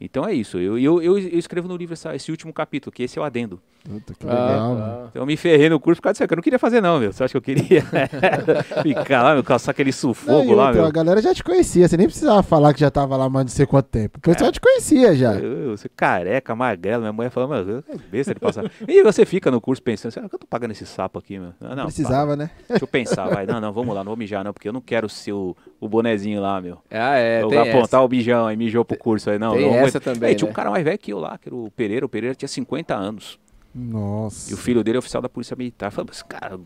Então 0.00 0.24
é 0.26 0.32
isso. 0.32 0.58
Eu, 0.58 0.78
eu, 0.78 1.02
eu, 1.02 1.18
eu 1.18 1.38
escrevo 1.38 1.66
no 1.68 1.76
livro 1.76 1.92
essa, 1.94 2.14
esse 2.14 2.30
último 2.30 2.52
capítulo, 2.52 2.92
que 2.92 3.02
esse 3.02 3.18
é 3.18 3.22
o 3.22 3.24
adendo. 3.24 3.60
Puta, 3.84 4.12
que 4.14 4.26
Ah, 4.28 4.30
legal. 4.30 4.76
tá. 4.76 5.06
Então 5.10 5.22
eu 5.22 5.26
me 5.26 5.36
ferrei 5.36 5.68
no 5.68 5.80
curso 5.80 6.00
por 6.00 6.04
causa 6.04 6.14
disso. 6.14 6.32
Eu 6.32 6.36
não 6.36 6.42
queria 6.42 6.58
fazer, 6.58 6.80
não, 6.80 6.98
meu. 7.00 7.12
Você 7.12 7.24
acha 7.24 7.32
que 7.32 7.36
eu 7.36 7.42
queria 7.42 7.82
ficar 8.82 9.22
lá, 9.22 9.34
meu, 9.34 9.42
caçar 9.44 9.70
aquele 9.72 9.88
Não, 9.90 9.92
sufoco 9.96 10.50
e 10.50 10.54
lá, 10.54 10.66
outra, 10.66 10.80
meu? 10.80 10.84
A 10.86 10.90
galera 10.90 11.22
já 11.22 11.34
te 11.34 11.42
conhecia, 11.42 11.88
você 11.88 11.96
nem 11.96 12.06
precisava 12.06 12.42
falar 12.42 12.74
que 12.74 12.80
já 12.80 12.90
tava 12.90 13.16
lá 13.16 13.28
mais 13.28 13.46
não 13.46 13.50
sei 13.50 13.66
quanto 13.66 13.86
tempo. 13.86 14.18
O 14.18 14.20
pessoal 14.20 14.52
te 14.52 14.60
conhecia 14.60 15.14
já. 15.16 15.34
Eu, 15.34 15.76
você 15.76 15.88
careca, 15.88 16.54
magrelo, 16.54 17.00
minha 17.02 17.12
mulher 17.12 17.30
falando, 17.30 17.50
mas 17.50 17.68
é 17.68 17.98
besta 18.10 18.34
de 18.34 18.40
passar. 18.40 18.70
E 18.86 19.02
você 19.02 19.24
fica 19.24 19.50
no 19.50 19.60
curso 19.60 19.82
pensando, 19.82 20.12
será 20.12 20.28
que 20.28 20.34
eu 20.34 20.38
tô 20.38 20.46
pagando 20.46 20.72
esse 20.72 20.86
sapo 20.86 21.18
aqui, 21.18 21.38
meu? 21.38 21.52
Ah, 21.60 21.74
não, 21.74 21.84
Precisava, 21.84 22.36
né? 22.36 22.46
para. 22.66 22.66
Deixa 22.74 22.84
eu 22.84 22.88
pensar, 22.88 23.28
vai. 23.28 23.46
Não, 23.46 23.60
não, 23.60 23.72
vamos 23.72 23.94
lá, 23.94 24.02
não 24.02 24.10
vou 24.10 24.16
mijar, 24.16 24.44
não, 24.44 24.52
porque 24.52 24.68
eu 24.68 24.72
não 24.72 24.80
quero 24.80 25.08
ser 25.08 25.32
o, 25.32 25.56
o 25.80 25.88
bonezinho 25.88 26.40
lá, 26.40 26.60
meu. 26.60 26.78
Ah, 26.90 27.16
é, 27.16 27.42
eu 27.42 27.48
tem 27.48 27.58
vou 27.58 27.68
apontar 27.68 27.84
essa. 27.84 28.00
o 28.00 28.08
bijão 28.08 28.46
aí, 28.46 28.56
mijou 28.56 28.84
pro 28.84 28.98
curso 28.98 29.30
aí, 29.30 29.38
não. 29.38 29.52
tem 29.52 29.66
não 29.66 29.74
essa 29.74 30.00
também, 30.00 30.30
Aí, 30.30 30.34
tinha 30.34 30.46
um 30.46 30.50
né? 30.50 30.54
cara 30.54 30.70
mais 30.70 30.84
velho 30.84 30.98
que 30.98 31.12
eu 31.12 31.18
lá, 31.18 31.38
que 31.38 31.48
era 31.48 31.56
o 31.56 31.70
Pereira. 31.70 32.04
O 32.04 32.08
Pereira 32.08 32.34
tinha 32.34 32.48
50 32.48 32.94
anos. 32.94 33.38
Nossa. 33.74 34.50
E 34.50 34.54
o 34.54 34.56
filho 34.56 34.82
dele 34.82 34.96
é 34.96 34.98
oficial 34.98 35.22
da 35.22 35.28
Polícia 35.28 35.54
Militar. 35.56 35.92
Falei, 35.92 36.06
mas 36.08 36.22
cara, 36.22 36.58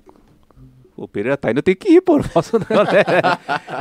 o 0.97 1.09
Pereira 1.09 1.37
tá 1.37 1.51
indo, 1.51 1.59
eu 1.59 1.63
tenho 1.63 1.77
que 1.77 1.89
ir, 1.89 2.01
pô, 2.01 2.17
não 2.19 2.29
posso 2.29 2.59
não, 2.59 2.85
né? 2.85 3.03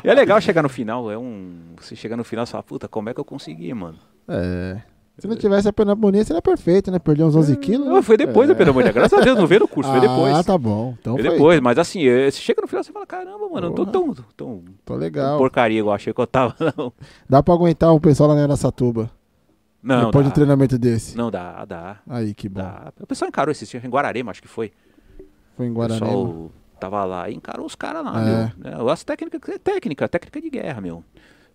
E 0.03 0.09
é 0.09 0.13
legal 0.13 0.41
chegar 0.41 0.63
no 0.63 0.69
final, 0.69 1.11
é 1.11 1.17
um... 1.17 1.73
Você 1.79 1.95
chega 1.95 2.17
no 2.17 2.23
final 2.23 2.43
e 2.43 2.47
fala, 2.47 2.63
puta, 2.63 2.87
como 2.87 3.09
é 3.09 3.13
que 3.13 3.19
eu 3.19 3.25
consegui, 3.25 3.73
mano? 3.73 3.97
É. 4.27 4.81
Se 5.21 5.27
não 5.27 5.35
tivesse 5.35 5.67
a 5.69 5.71
pneumonia, 5.73 6.23
seria 6.25 6.41
perfeito, 6.41 6.89
né? 6.89 6.97
Perdeu 6.97 7.27
uns 7.27 7.35
11 7.35 7.55
quilos. 7.57 7.85
Não, 7.85 8.01
foi 8.01 8.17
depois 8.17 8.49
da 8.49 8.55
pneumonia, 8.55 8.91
graças 8.91 9.19
a 9.19 9.21
Deus, 9.21 9.37
não 9.37 9.45
veio 9.45 9.61
no 9.61 9.67
curso, 9.67 9.91
foi 9.91 9.99
depois. 10.01 10.33
Ah, 10.33 10.43
tá 10.43 10.57
bom. 10.57 10.95
Então 10.99 11.13
foi 11.15 11.23
foi. 11.23 11.31
depois, 11.33 11.59
mas 11.59 11.77
assim, 11.77 12.03
eh, 12.07 12.31
você 12.31 12.39
chega 12.39 12.59
no 12.59 12.67
final 12.67 12.81
e 12.83 12.91
fala, 12.91 13.05
caramba, 13.05 13.37
mano, 13.47 13.55
eu 13.57 13.61
não 13.61 13.73
tô 13.73 13.85
tão, 13.85 14.13
tão, 14.15 14.25
tão 14.35 14.63
Tô 14.83 14.95
legal. 14.95 15.37
porcaria 15.37 15.77
igual 15.77 15.91
eu 15.93 15.95
achei 15.95 16.11
que 16.11 16.19
eu 16.19 16.25
tava, 16.25 16.55
não. 16.75 16.91
Dá 17.29 17.43
pra 17.43 17.53
aguentar 17.53 17.93
o 17.93 17.99
pessoal 17.99 18.29
lá 18.29 18.35
na 18.35 18.43
Aracatuba. 18.45 19.11
Não, 19.83 20.05
depois 20.05 20.13
dá. 20.13 20.21
de 20.23 20.27
um 20.29 20.33
treinamento 20.33 20.77
desse. 20.79 21.15
Não 21.15 21.29
dá, 21.29 21.65
dá, 21.65 21.97
Aí, 22.09 22.33
que 22.33 22.49
bom. 22.49 22.59
dá. 22.59 22.91
O 22.99 23.05
pessoal 23.05 23.29
encarou 23.29 23.51
esse 23.51 23.77
em 23.77 23.89
Guararema, 23.89 24.31
acho 24.31 24.41
que 24.41 24.47
foi. 24.47 24.71
Foi 25.55 25.67
em 25.67 25.71
O 25.71 25.73
Guararema. 25.75 26.05
pessoal 26.07 26.51
tava 26.79 27.05
lá 27.05 27.29
e 27.29 27.35
encarou 27.35 27.65
os 27.67 27.75
caras 27.75 28.03
lá, 28.03 28.19
É. 28.21 28.25
meu. 28.25 28.85
Né? 28.85 28.91
As 28.91 29.03
técnicas, 29.03 29.39
é 29.49 29.59
técnica, 29.59 30.07
técnica 30.09 30.41
de 30.41 30.49
guerra, 30.49 30.81
meu. 30.81 31.03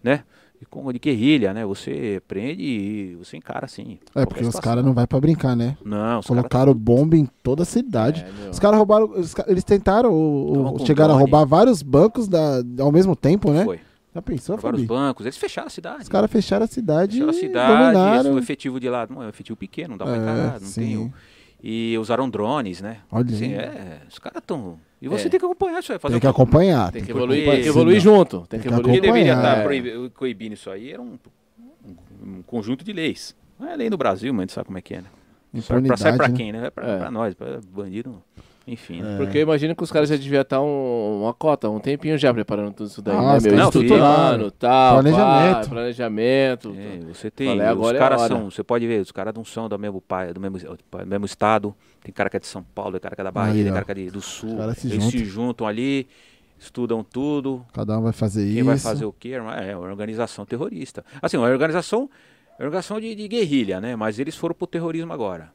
Né? 0.04 0.22
E 0.60 0.64
de 0.92 0.98
guerrilha, 0.98 1.52
né? 1.52 1.64
Você 1.66 2.22
prende 2.26 2.62
e 2.62 3.14
você 3.16 3.36
encara 3.36 3.66
assim. 3.66 3.98
É, 4.14 4.24
porque 4.24 4.40
os 4.40 4.46
situação. 4.48 4.60
caras 4.62 4.84
não 4.84 4.94
vai 4.94 5.06
pra 5.06 5.20
brincar, 5.20 5.54
né? 5.54 5.76
Não, 5.84 6.20
os 6.20 6.26
Colocaram 6.26 6.72
bomba 6.74 7.16
em 7.16 7.26
toda 7.42 7.62
a 7.62 7.66
cidade. 7.66 8.24
É. 8.46 8.50
Os 8.50 8.58
caras 8.58 8.78
roubaram. 8.78 9.10
os 9.10 9.34
eles 9.46 9.64
tentaram. 9.64 10.10
com 10.10 10.86
chegaram 10.86 11.14
a 11.14 11.18
roubar 11.18 11.44
vários 11.44 11.82
bancos 11.82 12.26
da, 12.26 12.62
ao 12.80 12.90
mesmo 12.90 13.14
tempo, 13.14 13.52
né? 13.52 13.64
Foi. 13.64 13.80
Já 14.14 14.22
pensou, 14.22 14.56
Vários 14.56 14.80
Fabi? 14.80 14.88
bancos, 14.88 15.26
eles 15.26 15.36
fecharam 15.36 15.66
a 15.66 15.70
cidade. 15.70 16.02
Os 16.04 16.08
caras 16.08 16.30
fecharam 16.30 16.64
a 16.64 16.68
cidade. 16.68 17.12
fecharam 17.12 17.30
a 17.30 17.34
e 17.34 17.38
cidade, 17.38 17.92
dominaram. 17.92 18.34
o 18.34 18.38
efetivo 18.38 18.80
de 18.80 18.88
lá 18.88 19.06
não 19.10 19.22
é 19.22 19.26
um 19.26 19.28
efetivo 19.28 19.56
pequeno, 19.58 19.90
não 19.90 19.98
dá 19.98 20.06
pra 20.06 20.14
É, 20.14 20.16
encarar, 20.16 20.52
não 20.60 20.66
sim. 20.68 20.80
tem 20.80 21.12
E 21.62 21.98
usaram 21.98 22.28
drones, 22.30 22.80
né? 22.80 22.98
Olha 23.12 23.26
Assim, 23.34 23.52
é, 23.52 24.00
os 24.08 24.18
caras 24.18 24.38
estão. 24.38 24.78
E 25.06 25.08
você 25.08 25.26
É. 25.26 25.30
tem 25.30 25.40
que 25.40 25.46
acompanhar 25.46 25.78
isso 25.80 25.92
aí. 25.92 25.98
Fazer 25.98 26.14
Tem 26.14 26.20
que 26.20 26.26
um- 26.26 26.30
acompanhar. 26.30 26.92
Tem 26.92 27.00
que 27.02 27.06
que 27.06 27.12
evoluir, 27.12 27.44
tem 27.50 27.62
que 27.62 27.68
evoluir 27.68 28.00
junto. 28.00 28.38
Tem 28.40 28.46
Tem 28.48 28.60
que 28.60 28.68
que 28.68 28.74
evoluir. 28.74 28.92
Quem 28.94 29.00
deveria 29.00 29.32
acompanhar. 29.34 29.58
estar 29.74 30.04
É. 30.04 30.08
coibindo 30.10 30.54
isso 30.54 30.70
aí 30.70 30.92
era 30.92 31.00
um, 31.02 31.18
um 32.22 32.42
conjunto 32.42 32.84
de 32.84 32.92
leis. 32.92 33.34
Não 33.58 33.68
é 33.68 33.76
lei 33.76 33.88
do 33.88 33.96
Brasil, 33.96 34.32
mas 34.34 34.40
a 34.40 34.42
gente 34.44 34.52
sabe 34.52 34.66
como 34.66 34.78
é 34.78 34.82
que 34.82 34.94
é, 34.94 35.00
né? 35.02 35.08
Sai 35.62 35.80
pra, 35.80 35.96
sai 35.96 36.16
pra 36.16 36.28
né? 36.28 36.34
quem, 36.36 36.52
né? 36.52 36.66
É 36.66 36.70
pra, 36.70 36.86
É. 36.86 36.98
pra 36.98 37.10
nós, 37.10 37.32
pra 37.34 37.60
bandido, 37.72 38.22
enfim. 38.66 39.00
né? 39.02 39.16
Porque 39.16 39.38
eu 39.38 39.42
imagino 39.42 39.74
que 39.76 39.82
os 39.82 39.92
caras 39.92 40.08
já 40.08 40.16
deviam 40.16 40.42
estar 40.42 40.60
um- 40.60 41.22
uma 41.22 41.32
cota, 41.32 41.68
um 41.70 41.78
tempinho 41.78 42.18
já 42.18 42.32
preparando 42.34 42.72
tudo 42.74 42.86
isso 42.88 43.00
daí, 43.00 43.14
Ah, 43.16 43.38
né, 43.40 43.50
meu? 43.50 43.64
Estruturando, 43.64 44.50
tal, 44.50 44.94
Planejamento. 44.94 45.54
pá, 45.64 45.68
planejamento. 45.68 46.74
É, 46.76 46.98
você 47.14 47.30
tem. 47.30 47.48
Falei, 47.48 47.66
agora 47.66 47.88
os 47.88 47.94
é 47.94 47.98
caras 47.98 48.22
são. 48.22 48.50
Você 48.50 48.62
pode 48.64 48.86
ver, 48.86 49.00
os 49.00 49.12
caras 49.12 49.32
não 49.34 49.44
são 49.44 49.68
do 49.68 49.78
mesmo 49.78 50.00
pai, 50.00 50.32
do 50.32 50.40
mesmo, 50.40 50.58
do 50.58 51.06
mesmo 51.06 51.26
estado. 51.26 51.74
Tem 52.02 52.12
cara 52.12 52.28
que 52.30 52.36
é 52.36 52.40
de 52.40 52.46
São 52.46 52.62
Paulo, 52.74 52.92
tem 52.92 53.00
cara 53.00 53.14
que 53.14 53.20
é 53.20 53.24
da 53.24 53.30
Bahia, 53.30 53.52
Aí, 53.54 53.64
tem 53.64 53.72
cara 53.72 53.84
que 53.84 53.90
é 53.92 53.94
de- 53.94 54.10
do 54.10 54.20
sul. 54.20 54.56
Se 54.74 54.86
Eles 54.88 54.94
juntam. 54.94 55.10
se 55.10 55.24
juntam 55.24 55.66
ali, 55.66 56.06
estudam 56.58 57.04
tudo. 57.04 57.64
Cada 57.72 57.98
um 57.98 58.02
vai 58.02 58.12
fazer 58.12 58.42
Quem 58.46 58.56
isso. 58.56 58.64
vai 58.64 58.78
fazer 58.78 59.04
o 59.04 59.12
quê? 59.12 59.30
É 59.30 59.40
uma- 59.40 59.56
é 59.56 59.76
organização 59.76 60.44
terrorista. 60.44 61.04
Assim, 61.20 61.36
uma 61.36 61.48
organização, 61.48 62.08
é 62.58 62.62
uma 62.62 62.66
organização 62.66 63.00
de, 63.00 63.14
de 63.14 63.28
guerrilha, 63.28 63.80
né? 63.80 63.94
Mas 63.96 64.18
eles 64.18 64.36
foram 64.36 64.54
pro 64.54 64.66
terrorismo 64.66 65.12
agora. 65.12 65.50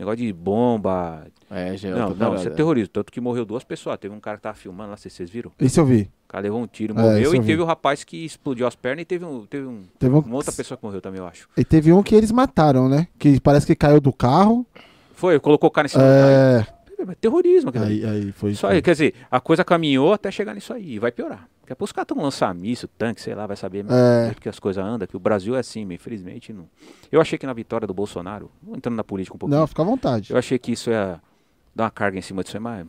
Negócio 0.00 0.16
de 0.18 0.32
bomba. 0.32 1.26
É, 1.50 1.76
já 1.76 1.90
é 1.90 1.92
Não, 1.92 2.10
não, 2.14 2.34
isso 2.34 2.48
é 2.48 2.50
terrorismo. 2.50 2.88
Tanto 2.88 3.12
que 3.12 3.20
morreu 3.20 3.44
duas 3.44 3.62
pessoas. 3.62 3.98
Teve 3.98 4.14
um 4.14 4.18
cara 4.20 4.38
que 4.38 4.42
tava 4.42 4.56
filmando 4.56 4.90
lá, 4.90 4.96
vocês 4.96 5.12
vocês 5.12 5.28
viram? 5.28 5.52
Isso 5.60 5.78
eu 5.78 5.84
vi. 5.84 6.10
O 6.26 6.28
cara 6.28 6.42
levou 6.42 6.60
um 6.62 6.66
tiro, 6.66 6.98
É, 6.98 7.02
morreu. 7.02 7.22
isso 7.22 7.36
e 7.36 7.40
vi. 7.40 7.46
teve 7.46 7.60
o 7.60 7.64
rapaz 7.66 8.02
que 8.02 8.24
explodiu 8.24 8.66
as 8.66 8.74
pernas 8.74 9.02
e 9.02 9.04
teve, 9.04 9.24
um, 9.24 9.44
teve 9.46 9.66
um, 9.66 9.82
Teve 9.98 10.14
um- 10.14 10.20
uma 10.20 10.36
outra 10.36 10.52
pessoa 10.52 10.78
que 10.78 10.84
morreu 10.84 11.00
também, 11.00 11.20
eu 11.20 11.26
acho. 11.26 11.48
E 11.56 11.64
teve 11.64 11.92
um 11.92 12.02
que 12.02 12.14
eles 12.14 12.32
mataram, 12.32 12.88
né? 12.88 13.08
Que 13.18 13.38
parece 13.40 13.66
que 13.66 13.74
caiu 13.74 14.00
do 14.00 14.12
carro. 14.12 14.66
Foi, 15.14 15.38
colocou 15.38 15.68
o 15.68 15.70
cara 15.70 15.86
em 15.86 15.90
cima 15.90 16.02
do 16.02 16.08
É. 16.08 16.64
carro. 16.66 16.80
É 17.10 17.14
terrorismo, 17.14 17.70
aquilo 17.70 17.84
ali. 17.84 18.04
Aí, 18.04 18.10
aí 18.26 18.32
foi. 18.32 18.50
Isso 18.52 18.66
aí, 18.66 18.80
quer 18.82 18.92
dizer, 18.92 19.14
a 19.30 19.40
coisa 19.40 19.64
caminhou 19.64 20.12
até 20.12 20.30
chegar 20.30 20.54
nisso 20.54 20.72
aí, 20.72 20.92
e 20.94 20.98
vai 20.98 21.10
piorar. 21.10 21.48
Daqui 21.70 21.74
a 21.74 21.76
pouco 21.76 21.84
os 21.88 21.92
caras 21.92 22.04
estão 22.10 22.20
lançando 22.24 22.58
míssil, 22.58 22.88
tanque, 22.98 23.20
sei 23.20 23.32
lá, 23.32 23.46
vai 23.46 23.56
saber 23.56 23.84
É. 23.88 24.34
que 24.40 24.48
as 24.48 24.58
coisas 24.58 24.84
andam, 24.84 25.06
que 25.06 25.16
o 25.16 25.20
Brasil 25.20 25.54
é 25.54 25.60
assim, 25.60 25.84
mas 25.84 25.94
infelizmente 25.94 26.52
não. 26.52 26.68
Eu 27.12 27.20
achei 27.20 27.38
que 27.38 27.46
na 27.46 27.52
vitória 27.52 27.86
do 27.86 27.94
Bolsonaro, 27.94 28.50
vou 28.60 28.76
entrando 28.76 28.96
na 28.96 29.04
política 29.04 29.36
um 29.36 29.38
pouquinho, 29.38 29.60
Não, 29.60 29.66
fica 29.68 29.80
à 29.80 29.84
vontade. 29.84 30.32
eu 30.32 30.36
achei 30.36 30.58
que 30.58 30.72
isso 30.72 30.90
ia 30.90 31.20
dar 31.72 31.84
uma 31.84 31.90
carga 31.92 32.18
em 32.18 32.22
cima 32.22 32.42
disso 32.42 32.56
aí, 32.56 32.60
mas 32.60 32.88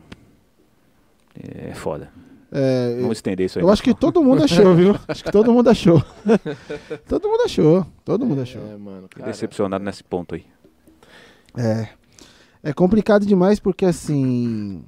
é 1.40 1.72
foda. 1.74 2.10
É, 2.50 2.96
Vamos 3.00 3.18
estender 3.18 3.46
isso 3.46 3.60
aí. 3.60 3.64
eu 3.64 3.70
acho 3.70 3.84
que 3.84 3.94
todo 3.94 4.20
mundo 4.20 4.42
achou, 4.42 4.74
viu? 4.74 4.96
Acho 5.06 5.22
que 5.22 5.30
todo 5.30 5.52
mundo 5.52 5.70
achou. 5.70 6.02
todo 7.08 7.28
mundo 7.28 7.42
achou. 7.44 7.86
Todo 8.04 8.26
mundo 8.26 8.42
achou. 8.42 8.62
É, 8.62 8.76
mano, 8.76 9.02
Fiquei 9.02 9.20
cara. 9.20 9.30
decepcionado 9.30 9.84
nesse 9.84 10.02
ponto 10.02 10.34
aí. 10.34 10.44
É. 11.56 11.88
É 12.64 12.72
complicado 12.72 13.24
demais 13.24 13.60
porque, 13.60 13.84
assim. 13.86 14.82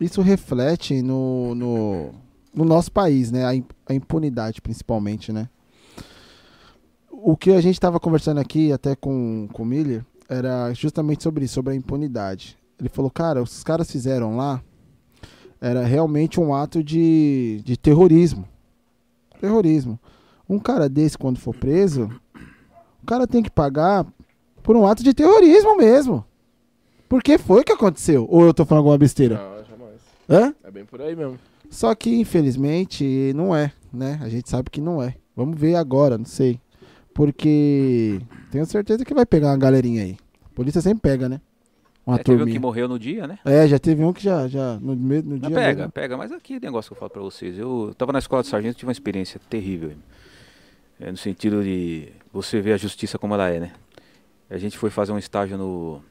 Isso 0.00 0.22
reflete 0.22 1.02
no, 1.02 1.54
no, 1.54 2.14
no 2.54 2.64
nosso 2.64 2.90
país, 2.92 3.30
né? 3.30 3.44
A, 3.44 3.54
im- 3.54 3.64
a 3.86 3.94
impunidade, 3.94 4.60
principalmente, 4.60 5.32
né? 5.32 5.48
O 7.10 7.36
que 7.36 7.50
a 7.52 7.60
gente 7.60 7.74
estava 7.74 8.00
conversando 8.00 8.38
aqui, 8.40 8.72
até 8.72 8.96
com, 8.96 9.48
com 9.52 9.62
o 9.62 9.66
Miller, 9.66 10.04
era 10.28 10.72
justamente 10.72 11.22
sobre 11.22 11.44
isso, 11.44 11.54
sobre 11.54 11.72
a 11.72 11.76
impunidade. 11.76 12.56
Ele 12.78 12.88
falou, 12.88 13.10
cara, 13.10 13.42
os 13.42 13.62
caras 13.62 13.90
fizeram 13.90 14.36
lá, 14.36 14.62
era 15.60 15.84
realmente 15.84 16.40
um 16.40 16.54
ato 16.54 16.82
de, 16.82 17.60
de 17.64 17.76
terrorismo. 17.76 18.48
Terrorismo. 19.40 19.98
Um 20.48 20.58
cara 20.58 20.88
desse, 20.88 21.18
quando 21.18 21.38
for 21.38 21.54
preso, 21.54 22.10
o 23.02 23.06
cara 23.06 23.26
tem 23.26 23.42
que 23.42 23.50
pagar 23.50 24.06
por 24.62 24.76
um 24.76 24.86
ato 24.86 25.02
de 25.02 25.12
terrorismo 25.12 25.76
mesmo. 25.76 26.24
Porque 27.08 27.36
foi 27.38 27.60
o 27.60 27.64
que 27.64 27.72
aconteceu. 27.72 28.26
Ou 28.30 28.44
eu 28.44 28.54
tô 28.54 28.64
falando 28.64 28.80
alguma 28.82 28.96
besteira? 28.98 29.36
Não, 29.36 29.64
jamais. 29.64 30.00
Hã? 30.28 30.54
É 30.64 30.70
bem 30.70 30.84
por 30.84 31.02
aí 31.02 31.14
mesmo. 31.14 31.38
Só 31.70 31.94
que, 31.94 32.10
infelizmente, 32.20 33.32
não 33.34 33.54
é, 33.54 33.72
né? 33.92 34.18
A 34.20 34.28
gente 34.28 34.50
sabe 34.50 34.68
que 34.68 34.80
não 34.80 35.00
é. 35.00 35.14
Vamos 35.36 35.58
ver 35.58 35.76
agora, 35.76 36.18
não 36.18 36.24
sei. 36.24 36.60
Porque 37.14 38.20
tenho 38.50 38.66
certeza 38.66 39.04
que 39.04 39.14
vai 39.14 39.24
pegar 39.24 39.48
uma 39.48 39.56
galerinha 39.56 40.02
aí. 40.02 40.16
A 40.44 40.54
polícia 40.54 40.80
sempre 40.80 41.00
pega, 41.00 41.28
né? 41.28 41.40
Uma 42.04 42.16
É, 42.16 42.22
teve 42.22 42.42
um 42.42 42.46
que 42.46 42.58
morreu 42.58 42.88
no 42.88 42.98
dia, 42.98 43.26
né? 43.26 43.38
É, 43.44 43.68
já 43.68 43.78
teve 43.78 44.02
um 44.02 44.12
que 44.12 44.22
já, 44.22 44.48
já 44.48 44.78
no, 44.80 44.96
no 44.96 45.22
Não, 45.22 45.38
dia 45.38 45.50
pega, 45.50 45.78
mesmo. 45.78 45.92
pega, 45.92 46.16
mas 46.16 46.32
aqui 46.32 46.54
é 46.54 46.60
negócio 46.60 46.90
que 46.90 46.94
eu 46.94 46.98
falo 46.98 47.10
pra 47.10 47.22
vocês. 47.22 47.56
Eu 47.56 47.94
tava 47.96 48.12
na 48.12 48.18
escola 48.18 48.42
de 48.42 48.48
sargento 48.48 48.76
tive 48.76 48.88
uma 48.88 48.92
experiência 48.92 49.40
terrível. 49.48 49.92
É, 50.98 51.10
no 51.10 51.16
sentido 51.16 51.62
de 51.62 52.08
você 52.32 52.60
ver 52.60 52.72
a 52.72 52.76
justiça 52.76 53.18
como 53.18 53.34
ela 53.34 53.48
é, 53.48 53.60
né? 53.60 53.72
A 54.48 54.58
gente 54.58 54.76
foi 54.76 54.90
fazer 54.90 55.12
um 55.12 55.18
estágio 55.18 55.56
no. 55.56 56.02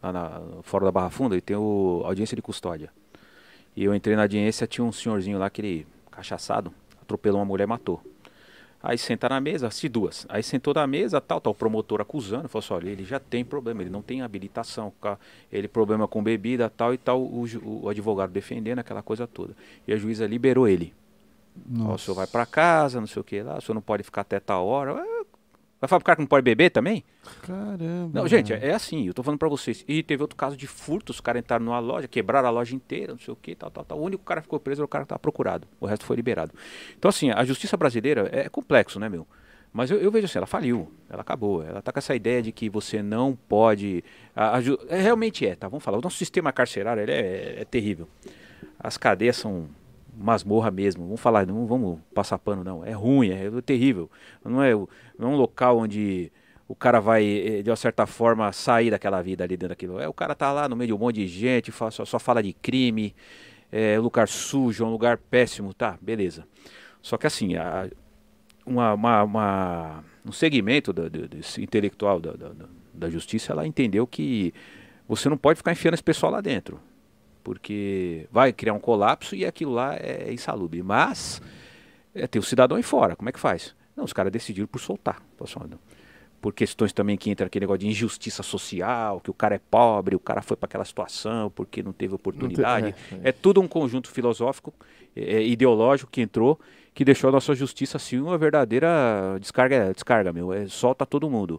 lá 0.00 0.12
na, 0.12 0.40
fora 0.62 0.84
da 0.84 0.92
Barra 0.92 1.10
Funda 1.10 1.36
e 1.36 1.40
tem 1.40 1.56
o 1.56 2.02
audiência 2.04 2.36
de 2.36 2.42
custódia. 2.42 2.90
E 3.78 3.84
eu 3.84 3.94
entrei 3.94 4.16
na 4.16 4.22
audiência, 4.22 4.66
tinha 4.66 4.84
um 4.84 4.90
senhorzinho 4.90 5.38
lá, 5.38 5.46
aquele 5.46 5.86
cachaçado, 6.10 6.74
atropelou 7.00 7.38
uma 7.38 7.44
mulher 7.44 7.62
e 7.62 7.66
matou. 7.68 8.02
Aí 8.82 8.98
senta 8.98 9.28
na 9.28 9.40
mesa, 9.40 9.70
se 9.70 9.88
duas. 9.88 10.26
Aí 10.28 10.42
sentou 10.42 10.74
na 10.74 10.84
mesa, 10.84 11.20
tal, 11.20 11.40
tal, 11.40 11.52
o 11.52 11.54
promotor 11.54 12.00
acusando, 12.00 12.48
falou 12.48 12.64
assim, 12.64 12.74
olha, 12.74 12.90
ele 12.90 13.04
já 13.04 13.20
tem 13.20 13.44
problema, 13.44 13.80
ele 13.80 13.88
não 13.88 14.02
tem 14.02 14.20
habilitação, 14.20 14.92
ele 15.52 15.68
problema 15.68 16.08
com 16.08 16.20
bebida, 16.20 16.68
tal 16.68 16.92
e 16.92 16.98
tal, 16.98 17.22
o, 17.22 17.44
o 17.84 17.88
advogado 17.88 18.32
defendendo 18.32 18.80
aquela 18.80 19.00
coisa 19.00 19.28
toda. 19.28 19.54
E 19.86 19.92
a 19.92 19.96
juíza 19.96 20.26
liberou 20.26 20.66
ele. 20.66 20.92
Ó, 21.56 21.60
o 21.70 21.78
Nossa. 21.90 22.06
senhor 22.06 22.16
vai 22.16 22.26
pra 22.26 22.44
casa, 22.44 22.98
não 22.98 23.06
sei 23.06 23.20
o 23.20 23.24
que 23.24 23.40
lá, 23.42 23.58
o 23.58 23.60
senhor 23.60 23.74
não 23.76 23.82
pode 23.82 24.02
ficar 24.02 24.22
até 24.22 24.40
tal 24.40 24.66
hora. 24.66 25.00
Vai 25.80 25.86
falar 25.86 26.00
pro 26.00 26.06
cara 26.06 26.16
que 26.16 26.22
não 26.22 26.26
pode 26.26 26.42
beber 26.42 26.70
também? 26.70 27.04
Caramba. 27.42 28.10
Não, 28.12 28.26
gente, 28.26 28.52
é, 28.52 28.68
é 28.68 28.74
assim, 28.74 29.06
eu 29.06 29.14
tô 29.14 29.22
falando 29.22 29.38
pra 29.38 29.48
vocês. 29.48 29.84
E 29.86 30.02
teve 30.02 30.22
outro 30.22 30.36
caso 30.36 30.56
de 30.56 30.66
furto, 30.66 31.10
os 31.12 31.20
caras 31.20 31.40
entraram 31.40 31.64
numa 31.64 31.78
loja, 31.78 32.08
quebraram 32.08 32.48
a 32.48 32.50
loja 32.50 32.74
inteira, 32.74 33.12
não 33.12 33.18
sei 33.20 33.32
o 33.32 33.36
que, 33.36 33.54
tal, 33.54 33.70
tal, 33.70 33.84
tal. 33.84 33.98
O 33.98 34.02
único 34.02 34.24
cara 34.24 34.40
que 34.40 34.46
ficou 34.46 34.58
preso 34.58 34.80
era 34.80 34.84
o 34.86 34.88
cara 34.88 35.04
que 35.04 35.08
tava 35.10 35.18
procurado. 35.20 35.68
O 35.80 35.86
resto 35.86 36.04
foi 36.04 36.16
liberado. 36.16 36.52
Então, 36.98 37.08
assim, 37.08 37.30
a 37.30 37.44
justiça 37.44 37.76
brasileira 37.76 38.28
é 38.32 38.48
complexo, 38.48 38.98
né, 38.98 39.08
meu? 39.08 39.26
Mas 39.72 39.90
eu, 39.90 39.98
eu 39.98 40.10
vejo 40.10 40.24
assim, 40.24 40.38
ela 40.38 40.46
faliu, 40.46 40.90
ela 41.10 41.20
acabou. 41.20 41.62
Ela 41.62 41.80
tá 41.82 41.92
com 41.92 41.98
essa 41.98 42.14
ideia 42.14 42.42
de 42.42 42.50
que 42.50 42.68
você 42.68 43.02
não 43.02 43.36
pode. 43.48 44.02
a- 44.34 44.56
a 44.56 44.60
é, 44.88 45.00
realmente 45.00 45.46
é, 45.46 45.54
tá? 45.54 45.68
Vamos 45.68 45.84
falar. 45.84 45.98
O 45.98 46.00
nosso 46.00 46.16
sistema 46.16 46.50
carcerário 46.52 47.02
ele 47.02 47.12
é, 47.12 47.60
é 47.60 47.64
terrível. 47.64 48.08
As 48.80 48.96
cadeias 48.96 49.36
são 49.36 49.68
masmorra 50.18 50.70
mesmo. 50.70 51.04
Vamos 51.04 51.20
falar, 51.20 51.46
não 51.46 51.66
vamos 51.66 51.98
passar 52.12 52.38
pano, 52.38 52.64
não. 52.64 52.84
É 52.84 52.92
ruim, 52.92 53.30
é, 53.30 53.48
terrível. 53.62 54.10
Não 54.44 54.62
é, 54.62 54.72
não 54.74 54.88
é 55.20 55.26
um 55.26 55.36
local 55.36 55.78
onde 55.78 56.32
o 56.66 56.74
cara 56.74 57.00
vai, 57.00 57.24
eh, 57.24 57.62
de 57.62 57.70
uma 57.70 57.76
certa 57.76 58.06
forma, 58.06 58.52
sair 58.52 58.90
daquela 58.90 59.22
vida 59.22 59.44
ali 59.44 59.56
dentro 59.56 59.70
daquilo. 59.70 60.00
É, 60.00 60.08
o 60.08 60.12
cara 60.12 60.34
tá 60.34 60.52
lá 60.52 60.68
no 60.68 60.76
meio 60.76 60.88
de 60.88 60.94
um 60.94 60.98
monte 60.98 61.16
de 61.16 61.26
gente, 61.26 61.72
só, 61.72 61.90
só 61.90 62.18
fala 62.18 62.42
de 62.42 62.52
crime, 62.52 63.14
é 63.72 63.98
um 63.98 64.02
lugar 64.02 64.28
sujo, 64.28 64.84
é 64.84 64.86
um 64.86 64.90
lugar 64.90 65.16
péssimo, 65.16 65.72
tá, 65.72 65.96
beleza. 66.00 66.46
Só 67.00 67.16
que 67.16 67.26
assim, 67.26 67.56
a, 67.56 67.88
uma, 68.66 68.92
uma, 68.92 69.22
uma, 69.22 70.04
um 70.26 70.32
segmento 70.32 70.92
do, 70.92 71.08
do, 71.08 71.28
desse 71.28 71.62
intelectual 71.62 72.20
da, 72.20 72.32
da, 72.32 72.50
da 72.92 73.08
justiça, 73.08 73.52
ela 73.52 73.66
entendeu 73.66 74.06
que 74.06 74.52
você 75.08 75.28
não 75.28 75.38
pode 75.38 75.56
ficar 75.56 75.72
enfiando 75.72 75.94
esse 75.94 76.02
pessoal 76.02 76.32
lá 76.32 76.40
dentro 76.42 76.78
porque 77.48 78.26
vai 78.30 78.52
criar 78.52 78.74
um 78.74 78.78
colapso 78.78 79.34
e 79.34 79.46
aquilo 79.46 79.72
lá 79.72 79.96
é 79.96 80.30
insalubre. 80.30 80.82
Mas 80.82 81.40
é, 82.14 82.26
tem 82.26 82.38
o 82.38 82.42
cidadão 82.42 82.76
aí 82.76 82.82
fora, 82.82 83.16
como 83.16 83.30
é 83.30 83.32
que 83.32 83.40
faz? 83.40 83.74
Não, 83.96 84.04
os 84.04 84.12
caras 84.12 84.30
decidiram 84.30 84.68
por 84.68 84.78
soltar. 84.78 85.22
Por 86.42 86.52
questões 86.52 86.92
também 86.92 87.16
que 87.16 87.30
entra 87.30 87.46
aquele 87.46 87.62
negócio 87.62 87.78
de 87.78 87.88
injustiça 87.88 88.42
social, 88.42 89.18
que 89.20 89.30
o 89.30 89.32
cara 89.32 89.54
é 89.54 89.58
pobre, 89.58 90.14
o 90.14 90.20
cara 90.20 90.42
foi 90.42 90.58
para 90.58 90.66
aquela 90.66 90.84
situação 90.84 91.50
porque 91.50 91.82
não 91.82 91.90
teve 91.90 92.14
oportunidade. 92.14 92.94
Não 93.10 93.18
é, 93.18 93.20
é. 93.24 93.28
é, 93.30 93.32
tudo 93.32 93.62
um 93.62 93.66
conjunto 93.66 94.10
filosófico, 94.10 94.74
é, 95.16 95.36
é, 95.36 95.46
ideológico 95.46 96.10
que 96.10 96.20
entrou, 96.20 96.60
que 96.92 97.02
deixou 97.02 97.28
a 97.28 97.32
nossa 97.32 97.54
justiça 97.54 97.96
assim 97.96 98.18
uma 98.18 98.36
verdadeira 98.36 99.38
descarga, 99.40 99.90
descarga 99.94 100.34
meu, 100.34 100.52
é, 100.52 100.66
solta 100.66 101.06
todo 101.06 101.30
mundo. 101.30 101.58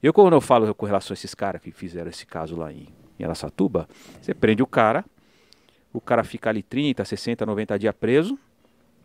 Eu 0.00 0.12
quando 0.12 0.34
eu 0.34 0.40
falo 0.40 0.72
com 0.76 0.86
relação 0.86 1.12
a 1.12 1.16
esses 1.16 1.34
caras 1.34 1.60
que 1.60 1.72
fizeram 1.72 2.08
esse 2.08 2.24
caso 2.24 2.54
lá 2.54 2.72
em, 2.72 2.86
em 3.18 3.24
Aracatuba, 3.24 3.88
você 4.22 4.32
prende 4.32 4.62
o 4.62 4.66
cara, 4.66 5.04
o 5.94 6.00
cara 6.00 6.24
fica 6.24 6.50
ali 6.50 6.62
30, 6.62 7.04
60, 7.04 7.46
90 7.46 7.78
dias 7.78 7.94
preso, 7.98 8.36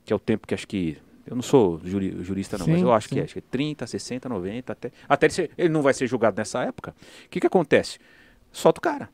que 0.03 0.11
é 0.11 0.15
o 0.15 0.19
tempo 0.19 0.47
que 0.47 0.55
acho 0.55 0.67
que. 0.67 0.97
Eu 1.25 1.35
não 1.35 1.43
sou 1.43 1.79
juri, 1.83 2.23
jurista, 2.23 2.57
não, 2.57 2.65
sim, 2.65 2.71
mas 2.71 2.81
eu 2.81 2.91
acho 2.91 3.07
sim. 3.07 3.15
que 3.15 3.21
é, 3.21 3.23
acho 3.23 3.33
que 3.33 3.39
é 3.39 3.43
30, 3.51 3.85
60, 3.85 4.27
90, 4.27 4.73
até. 4.73 4.91
Até 5.07 5.27
ele, 5.27 5.33
ser, 5.33 5.51
ele 5.55 5.69
não 5.69 5.83
vai 5.83 5.93
ser 5.93 6.07
julgado 6.07 6.35
nessa 6.35 6.63
época. 6.63 6.95
O 7.25 7.29
que, 7.29 7.39
que 7.39 7.45
acontece? 7.45 7.99
Solta 8.51 8.79
o 8.79 8.81
cara. 8.81 9.09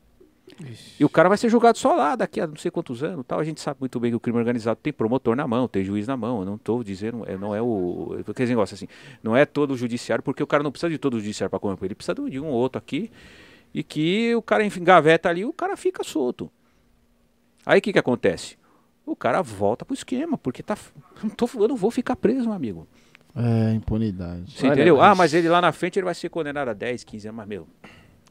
Ixi. 0.64 1.02
E 1.02 1.04
o 1.04 1.08
cara 1.10 1.28
vai 1.28 1.36
ser 1.36 1.50
julgado 1.50 1.76
só 1.76 1.94
lá, 1.94 2.16
daqui 2.16 2.40
a 2.40 2.46
não 2.46 2.56
sei 2.56 2.70
quantos 2.70 3.02
anos 3.02 3.26
tal. 3.28 3.38
A 3.38 3.44
gente 3.44 3.60
sabe 3.60 3.78
muito 3.80 4.00
bem 4.00 4.10
que 4.10 4.16
o 4.16 4.20
crime 4.20 4.38
organizado 4.38 4.80
tem 4.82 4.90
promotor 4.90 5.36
na 5.36 5.46
mão, 5.46 5.68
tem 5.68 5.84
juiz 5.84 6.06
na 6.06 6.16
mão. 6.16 6.40
Eu 6.40 6.46
não 6.46 6.54
estou 6.54 6.82
dizendo, 6.82 7.24
é, 7.26 7.36
não 7.36 7.54
é 7.54 7.60
o. 7.60 8.16
Aquele 8.26 8.48
negócio 8.48 8.74
assim, 8.74 8.88
não 9.22 9.36
é 9.36 9.44
todo 9.44 9.72
o 9.72 9.76
judiciário, 9.76 10.24
porque 10.24 10.42
o 10.42 10.46
cara 10.46 10.62
não 10.62 10.70
precisa 10.70 10.88
de 10.88 10.96
todo 10.96 11.14
o 11.14 11.20
judiciário 11.20 11.50
para 11.50 11.58
corromper, 11.58 11.88
ele 11.88 11.94
precisa 11.94 12.14
de 12.14 12.40
um 12.40 12.46
ou 12.46 12.54
outro 12.54 12.78
aqui. 12.78 13.10
E 13.74 13.82
que 13.82 14.34
o 14.34 14.40
cara 14.40 14.64
engaveta 14.64 15.28
ali, 15.28 15.44
o 15.44 15.52
cara 15.52 15.76
fica 15.76 16.02
solto. 16.02 16.50
Aí 17.66 17.80
o 17.80 17.82
que, 17.82 17.92
que 17.92 17.98
acontece? 17.98 18.56
O 19.04 19.16
cara 19.16 19.42
volta 19.42 19.84
pro 19.84 19.94
esquema, 19.94 20.38
porque 20.38 20.62
tá. 20.62 20.78
Não 21.22 21.30
tô, 21.30 21.48
eu 21.56 21.68
não 21.68 21.76
vou 21.76 21.90
ficar 21.90 22.14
preso, 22.14 22.44
meu 22.44 22.52
amigo. 22.52 22.86
É, 23.34 23.74
impunidade. 23.74 24.50
Você 24.50 24.66
entendeu? 24.66 25.00
Ah, 25.00 25.14
mas 25.14 25.34
ele 25.34 25.48
lá 25.48 25.60
na 25.60 25.72
frente 25.72 25.98
ele 25.98 26.04
vai 26.04 26.14
ser 26.14 26.30
condenado 26.30 26.68
a 26.68 26.72
10, 26.72 27.04
15 27.04 27.28
anos, 27.28 27.36
mas, 27.36 27.46
meu, 27.46 27.66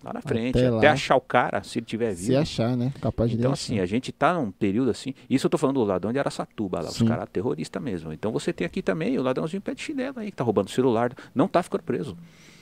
lá 0.04 0.13
na 0.13 0.21
frente, 0.21 0.58
até, 0.58 0.67
até 0.76 0.88
achar 0.88 1.15
o 1.15 1.21
cara, 1.21 1.62
se 1.63 1.78
ele 1.78 1.86
tiver 1.86 2.10
vivo. 2.13 2.28
Se 2.28 2.36
achar, 2.36 2.76
né? 2.76 2.91
Capaz 3.00 3.30
de 3.30 3.38
Então, 3.38 3.52
assim, 3.52 3.80
a 3.80 3.86
gente 3.86 4.12
tá 4.12 4.34
num 4.34 4.52
período 4.52 4.89
assim. 4.89 5.13
Isso 5.30 5.45
eu 5.45 5.50
tô 5.50 5.58
falando 5.58 5.76
do 5.76 5.84
ladrão 5.84 6.12
de 6.12 6.17
Araçatuba, 6.17 6.82
lá, 6.82 6.89
os 6.89 7.02
caras 7.02 7.30
terroristas 7.32 7.82
mesmo. 7.82 8.12
Então 8.13 8.32
você 8.32 8.52
tem 8.52 8.65
aqui 8.65 8.82
também 8.82 9.17
o 9.19 9.21
ladrãozinho 9.21 9.62
pé 9.62 9.76
de 9.76 9.82
chinelo 9.82 10.19
aí, 10.19 10.32
que 10.32 10.38
tá 10.38 10.43
roubando 10.43 10.69
celular, 10.69 11.12
não 11.36 11.48
tá 11.48 11.62
ficando 11.62 11.84
preso. 11.84 12.17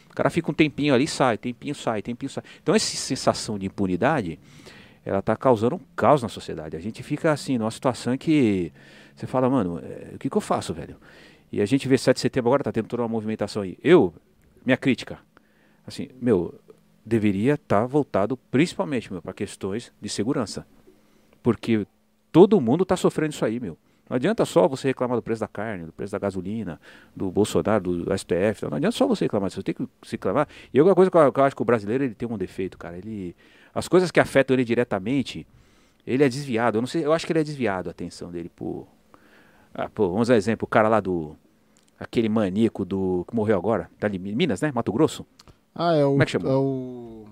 O 0.09 0.13
cara 0.15 0.29
fica 0.29 0.51
um 0.51 0.53
tempinho 0.53 0.93
ali, 0.93 1.07
sai, 1.07 1.37
tempinho 1.37 1.73
sai, 1.73 2.01
tempinho 2.01 2.29
sai. 2.29 2.43
Então 2.61 2.75
essa 2.75 2.95
sensação 2.95 3.57
de 3.57 3.65
impunidade 3.65 4.37
ela 5.05 5.19
está 5.19 5.35
causando 5.35 5.75
um 5.75 5.79
caos 5.95 6.21
na 6.21 6.29
sociedade. 6.29 6.75
A 6.75 6.79
gente 6.79 7.03
fica 7.03 7.31
assim, 7.31 7.57
numa 7.57 7.71
situação 7.71 8.17
que 8.17 8.71
você 9.15 9.27
fala, 9.27 9.49
mano, 9.49 9.79
é, 9.79 10.15
o 10.15 10.19
que, 10.19 10.29
que 10.29 10.37
eu 10.37 10.41
faço, 10.41 10.73
velho? 10.73 10.97
E 11.51 11.61
a 11.61 11.65
gente 11.65 11.87
vê 11.87 11.97
7 11.97 12.15
de 12.15 12.21
setembro 12.21 12.49
agora, 12.49 12.63
tá 12.63 12.71
tendo 12.71 12.87
toda 12.87 13.03
uma 13.03 13.09
movimentação 13.09 13.61
aí. 13.61 13.77
Eu, 13.83 14.13
minha 14.65 14.77
crítica, 14.77 15.19
assim, 15.85 16.09
meu, 16.19 16.55
deveria 17.05 17.55
estar 17.55 17.81
tá 17.81 17.85
voltado 17.85 18.37
principalmente, 18.49 19.11
meu, 19.11 19.21
para 19.21 19.33
questões 19.33 19.91
de 20.01 20.09
segurança. 20.09 20.65
Porque 21.41 21.85
todo 22.31 22.59
mundo 22.59 22.83
está 22.83 22.95
sofrendo 22.95 23.33
isso 23.33 23.45
aí, 23.45 23.59
meu. 23.59 23.77
Não 24.09 24.15
adianta 24.15 24.45
só 24.45 24.67
você 24.67 24.89
reclamar 24.89 25.15
do 25.17 25.21
preço 25.21 25.41
da 25.41 25.47
carne, 25.47 25.85
do 25.85 25.93
preço 25.93 26.11
da 26.11 26.19
gasolina, 26.19 26.79
do 27.15 27.31
Bolsonaro, 27.31 27.83
do 27.83 28.17
STF. 28.17 28.65
Não 28.69 28.77
adianta 28.77 28.95
só 28.95 29.07
você 29.07 29.25
reclamar, 29.25 29.49
você 29.49 29.63
tem 29.63 29.73
que 29.73 29.87
se 30.03 30.13
reclamar. 30.13 30.47
E 30.73 30.79
outra 30.79 30.93
coisa 30.93 31.09
que 31.09 31.17
eu, 31.17 31.31
que 31.31 31.39
eu 31.39 31.43
acho 31.43 31.55
que 31.55 31.61
o 31.61 31.65
brasileiro 31.65 32.03
ele 32.03 32.15
tem 32.15 32.27
um 32.27 32.37
defeito, 32.37 32.77
cara. 32.77 32.97
Ele, 32.97 33.35
as 33.73 33.87
coisas 33.87 34.11
que 34.11 34.19
afetam 34.19 34.53
ele 34.53 34.63
diretamente, 34.63 35.47
ele 36.05 36.23
é 36.23 36.29
desviado. 36.29 36.77
Eu 36.77 36.81
não 36.81 36.87
sei, 36.87 37.05
eu 37.05 37.13
acho 37.13 37.25
que 37.25 37.31
ele 37.31 37.39
é 37.39 37.43
desviado 37.43 37.89
a 37.89 37.91
atenção 37.91 38.31
dele 38.31 38.49
por. 38.49 38.87
Ah, 39.73 39.89
pô, 39.89 40.09
vamos 40.09 40.27
dar 40.27 40.35
exemplo, 40.35 40.65
o 40.65 40.69
cara 40.69 40.87
lá 40.87 40.99
do. 40.99 41.35
Aquele 41.99 42.29
maníaco 42.29 42.83
do. 42.85 43.25
que 43.27 43.35
morreu 43.35 43.57
agora, 43.57 43.89
tá 43.99 44.07
ali, 44.07 44.19
Minas, 44.19 44.61
né? 44.61 44.71
Mato 44.73 44.91
Grosso? 44.91 45.25
Ah, 45.73 45.95
é 45.95 46.05
o. 46.05 46.11
Como 46.11 46.23
é 46.23 46.25
que 46.25 46.31
chama? 46.31 46.49
É 46.49 46.53
o. 46.53 47.25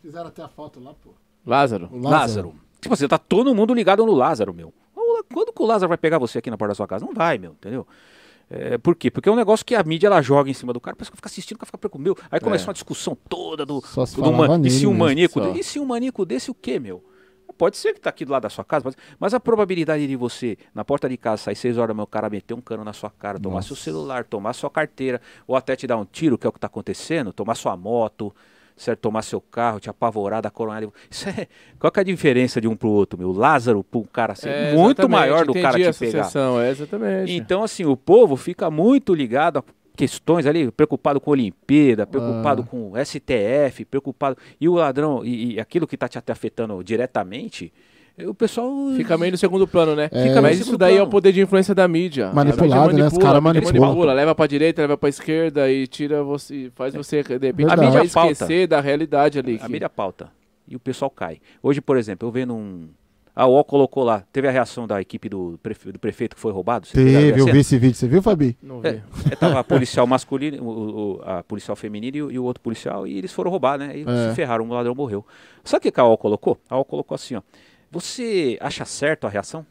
Fizeram 0.00 0.28
até 0.28 0.42
a 0.42 0.48
foto 0.48 0.80
lá, 0.80 0.94
pô. 0.94 1.10
Lázaro. 1.46 1.88
O 1.90 1.96
Lázaro. 1.96 2.10
Lázaro. 2.10 2.54
Tipo, 2.80 2.96
você 2.96 3.08
tá 3.08 3.18
todo 3.18 3.54
mundo 3.54 3.72
ligado 3.74 4.04
no 4.04 4.12
Lázaro, 4.12 4.52
meu. 4.52 4.72
Quando 5.32 5.52
que 5.52 5.62
o 5.62 5.66
Lázaro 5.66 5.88
vai 5.88 5.98
pegar 5.98 6.18
você 6.18 6.38
aqui 6.38 6.50
na 6.50 6.56
porta 6.56 6.72
da 6.72 6.74
sua 6.74 6.86
casa? 6.86 7.04
Não 7.04 7.14
vai, 7.14 7.38
meu, 7.38 7.52
entendeu? 7.52 7.86
É, 8.50 8.78
por 8.78 8.94
quê? 8.94 9.10
Porque 9.10 9.28
é 9.28 9.32
um 9.32 9.36
negócio 9.36 9.64
que 9.64 9.74
a 9.74 9.82
mídia 9.82 10.06
ela 10.06 10.20
joga 10.20 10.50
em 10.50 10.54
cima 10.54 10.72
do 10.72 10.80
cara, 10.80 10.96
parece 10.96 11.10
que 11.10 11.16
fica 11.16 11.28
assistindo, 11.28 11.58
fica 11.64 11.78
preocupado. 11.78 12.04
Meu, 12.04 12.16
aí 12.30 12.40
começa 12.40 12.64
é. 12.64 12.68
uma 12.68 12.74
discussão 12.74 13.16
toda 13.28 13.64
do. 13.64 13.80
Só 13.80 14.04
se 14.06 14.20
do 14.20 14.32
man, 14.32 14.60
e 14.64 14.70
se 14.70 14.86
um 14.86 14.94
maníaco. 14.94 15.40
E 15.56 15.62
se 15.62 15.78
um 15.78 15.84
maníaco 15.84 16.24
desse 16.24 16.50
o 16.50 16.54
quê, 16.54 16.78
meu? 16.78 17.02
Pode 17.56 17.76
ser 17.76 17.94
que 17.94 18.00
tá 18.00 18.10
aqui 18.10 18.24
do 18.24 18.32
lado 18.32 18.42
da 18.42 18.50
sua 18.50 18.64
casa, 18.64 18.92
mas 19.18 19.32
a 19.32 19.38
probabilidade 19.38 20.06
de 20.08 20.16
você, 20.16 20.58
na 20.74 20.84
porta 20.84 21.08
de 21.08 21.16
casa, 21.16 21.42
sair 21.42 21.54
seis 21.54 21.78
horas 21.78 21.88
da 21.88 21.94
meu 21.94 22.06
cara, 22.06 22.28
meter 22.28 22.52
um 22.52 22.60
cano 22.60 22.82
na 22.82 22.92
sua 22.92 23.10
cara, 23.10 23.38
tomar 23.38 23.56
Nossa. 23.56 23.68
seu 23.68 23.76
celular, 23.76 24.24
tomar 24.24 24.52
sua 24.54 24.68
carteira, 24.68 25.20
ou 25.46 25.54
até 25.54 25.76
te 25.76 25.86
dar 25.86 25.96
um 25.96 26.04
tiro, 26.04 26.36
que 26.36 26.46
é 26.46 26.48
o 26.48 26.52
que 26.52 26.58
está 26.58 26.66
acontecendo, 26.66 27.32
tomar 27.32 27.54
sua 27.54 27.76
moto, 27.76 28.34
certo? 28.76 29.00
Tomar 29.00 29.22
seu 29.22 29.40
carro, 29.40 29.80
te 29.80 29.88
apavorar 29.88 30.42
da 30.42 30.50
coronada. 30.50 30.88
Isso 31.10 31.28
é, 31.28 31.46
qual 31.78 31.90
que 31.90 32.00
é 32.00 32.02
a 32.02 32.04
diferença 32.04 32.60
de 32.60 32.68
um 32.68 32.76
pro 32.76 32.88
outro, 32.88 33.18
meu? 33.18 33.32
Lázaro 33.32 33.82
pro 33.84 34.00
um 34.00 34.04
cara 34.04 34.32
assim, 34.32 34.48
é, 34.48 34.72
muito 34.72 35.08
maior 35.08 35.46
do 35.46 35.54
cara 35.54 35.78
te 35.78 35.98
pegar. 35.98 36.30
É 36.62 36.70
exatamente. 36.70 37.32
Então, 37.32 37.62
assim, 37.62 37.84
o 37.84 37.96
povo 37.96 38.36
fica 38.36 38.70
muito 38.70 39.14
ligado 39.14 39.58
a 39.58 39.64
questões 39.96 40.46
ali, 40.46 40.70
preocupado 40.70 41.20
com 41.20 41.30
a 41.30 41.32
Olimpíada, 41.32 42.06
preocupado 42.06 42.62
ah. 42.62 42.70
com 42.70 42.92
o 42.92 43.04
STF, 43.04 43.84
preocupado. 43.84 44.36
E 44.60 44.68
o 44.68 44.74
ladrão, 44.74 45.24
e, 45.24 45.54
e 45.54 45.60
aquilo 45.60 45.86
que 45.86 45.94
está 45.94 46.08
te 46.08 46.18
afetando 46.30 46.82
diretamente 46.82 47.72
o 48.18 48.34
pessoal. 48.34 48.70
Fica 48.96 49.18
meio 49.18 49.32
no 49.32 49.38
segundo 49.38 49.66
plano, 49.66 49.96
né? 49.96 50.08
É, 50.12 50.40
Mas 50.40 50.60
isso 50.60 50.78
daí 50.78 50.92
plano. 50.92 51.04
é 51.04 51.08
o 51.08 51.10
poder 51.10 51.32
de 51.32 51.40
influência 51.40 51.74
da 51.74 51.88
mídia. 51.88 52.30
Manipulado, 52.32 52.92
né? 52.92 53.06
Os 53.06 53.18
caras 53.18 53.42
manipulam. 53.42 53.80
manipula, 53.80 54.12
leva 54.12 54.34
pra 54.34 54.46
direita, 54.46 54.82
leva 54.82 54.96
pra 54.96 55.08
esquerda 55.08 55.70
e 55.70 55.86
tira 55.86 56.22
você. 56.22 56.70
Faz 56.74 56.94
você, 56.94 57.22
de 57.22 57.46
repente, 57.46 57.72
a 57.72 57.76
mídia 57.76 58.04
esquecer 58.04 58.68
da 58.68 58.80
realidade 58.80 59.38
ali. 59.38 59.56
A 59.56 59.66
que... 59.66 59.72
mídia 59.72 59.88
pauta. 59.88 60.30
E 60.66 60.76
o 60.76 60.80
pessoal 60.80 61.10
cai. 61.10 61.40
Hoje, 61.62 61.80
por 61.80 61.96
exemplo, 61.96 62.28
eu 62.28 62.32
vendo 62.32 62.54
um. 62.54 62.88
A 63.36 63.48
UOL 63.48 63.64
colocou 63.64 64.04
lá, 64.04 64.22
teve 64.32 64.46
a 64.46 64.50
reação 64.52 64.86
da 64.86 65.00
equipe 65.00 65.28
do, 65.28 65.58
prefe... 65.60 65.90
do 65.90 65.98
prefeito 65.98 66.36
que 66.36 66.40
foi 66.40 66.52
roubado? 66.52 66.86
Teve, 66.86 67.40
eu 67.40 67.46
vi 67.46 67.58
esse 67.58 67.76
vídeo, 67.76 67.96
você 67.96 68.06
viu, 68.06 68.22
Fabi? 68.22 68.56
Não 68.62 68.80
vi. 68.80 68.88
É, 68.90 69.02
é, 69.32 69.34
tava 69.34 69.58
a 69.58 69.64
policial 69.64 70.06
masculino, 70.06 70.62
o, 70.62 71.16
o, 71.16 71.22
a 71.24 71.42
policial 71.42 71.74
feminina 71.74 72.16
e 72.16 72.22
o, 72.22 72.30
e 72.30 72.38
o, 72.38 72.44
outro 72.44 72.62
policial, 72.62 73.08
e 73.08 73.18
eles 73.18 73.32
foram 73.32 73.50
roubar, 73.50 73.76
né? 73.76 73.90
E 73.92 74.04
é. 74.08 74.28
se 74.28 74.36
ferraram, 74.36 74.64
um 74.64 74.72
ladrão 74.72 74.94
morreu. 74.94 75.26
Sabe 75.64 75.88
o 75.88 75.92
que 75.92 76.00
a 76.00 76.04
UOL 76.04 76.16
colocou? 76.16 76.60
A 76.70 76.76
UOL 76.76 76.84
colocou 76.84 77.16
assim, 77.16 77.34
ó. 77.34 77.42
Você 77.94 78.58
acha 78.60 78.84
certo 78.84 79.24
a 79.24 79.30
reação? 79.30 79.64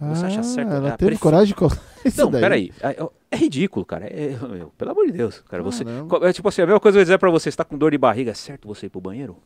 Você 0.00 0.24
ah, 0.24 0.28
acha 0.28 0.42
certo? 0.44 0.72
Ela 0.72 0.96
teve 0.96 1.18
coragem 1.18 1.48
de 1.48 1.54
colocar 1.54 1.80
isso 2.04 2.20
Não, 2.20 2.30
daí. 2.30 2.40
peraí. 2.40 2.72
É, 2.80 2.96
é, 3.32 3.36
ridículo, 3.36 3.84
cara. 3.84 4.06
É, 4.06 4.32
é, 4.32 4.66
pelo 4.78 4.90
amor 4.92 5.06
de 5.06 5.12
Deus. 5.12 5.40
Cara, 5.48 5.62
você, 5.62 5.84
é 6.22 6.32
tipo 6.32 6.48
assim, 6.48 6.62
a 6.62 6.66
mesma 6.66 6.80
coisa 6.80 6.96
que 6.96 7.00
eu 7.00 7.04
dizer 7.04 7.18
pra 7.18 7.30
você, 7.30 7.50
você 7.50 7.56
tá 7.56 7.64
com 7.64 7.76
dor 7.76 7.90
de 7.90 7.98
barriga, 7.98 8.30
é 8.30 8.34
certo 8.34 8.68
você 8.68 8.86
ir 8.86 8.90
pro 8.90 9.00
banheiro? 9.00 9.36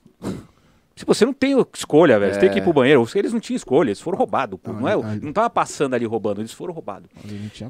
Se 0.94 1.04
você 1.04 1.26
não 1.26 1.32
tem 1.32 1.54
escolha, 1.74 2.18
velho, 2.18 2.34
você 2.34 2.40
tem 2.40 2.50
que 2.50 2.58
ir 2.58 2.62
pro 2.62 2.72
banheiro. 2.72 3.06
Eles 3.14 3.32
não 3.32 3.40
tinham 3.40 3.56
escolha, 3.56 3.88
eles 3.88 4.00
foram 4.00 4.16
roubados. 4.16 4.58
Não, 4.64 4.74
não, 4.74 4.88
é, 4.88 4.96
não 5.16 5.32
tava 5.32 5.48
passando 5.50 5.94
ali 5.94 6.06
roubando, 6.06 6.40
eles 6.40 6.52
foram 6.52 6.72
roubados. 6.72 7.10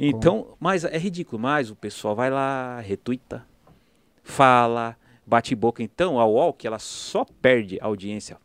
Então, 0.00 0.42
como. 0.42 0.56
mas 0.60 0.84
é 0.84 0.98
ridículo. 0.98 1.40
Mas 1.40 1.70
o 1.70 1.76
pessoal 1.76 2.14
vai 2.14 2.30
lá, 2.30 2.80
retuita, 2.80 3.44
fala, 4.22 4.96
bate 5.26 5.54
boca. 5.56 5.82
Então, 5.82 6.20
a 6.20 6.26
UOL, 6.26 6.52
que 6.52 6.66
ela 6.68 6.78
só 6.78 7.24
perde 7.24 7.78
audiência 7.80 8.38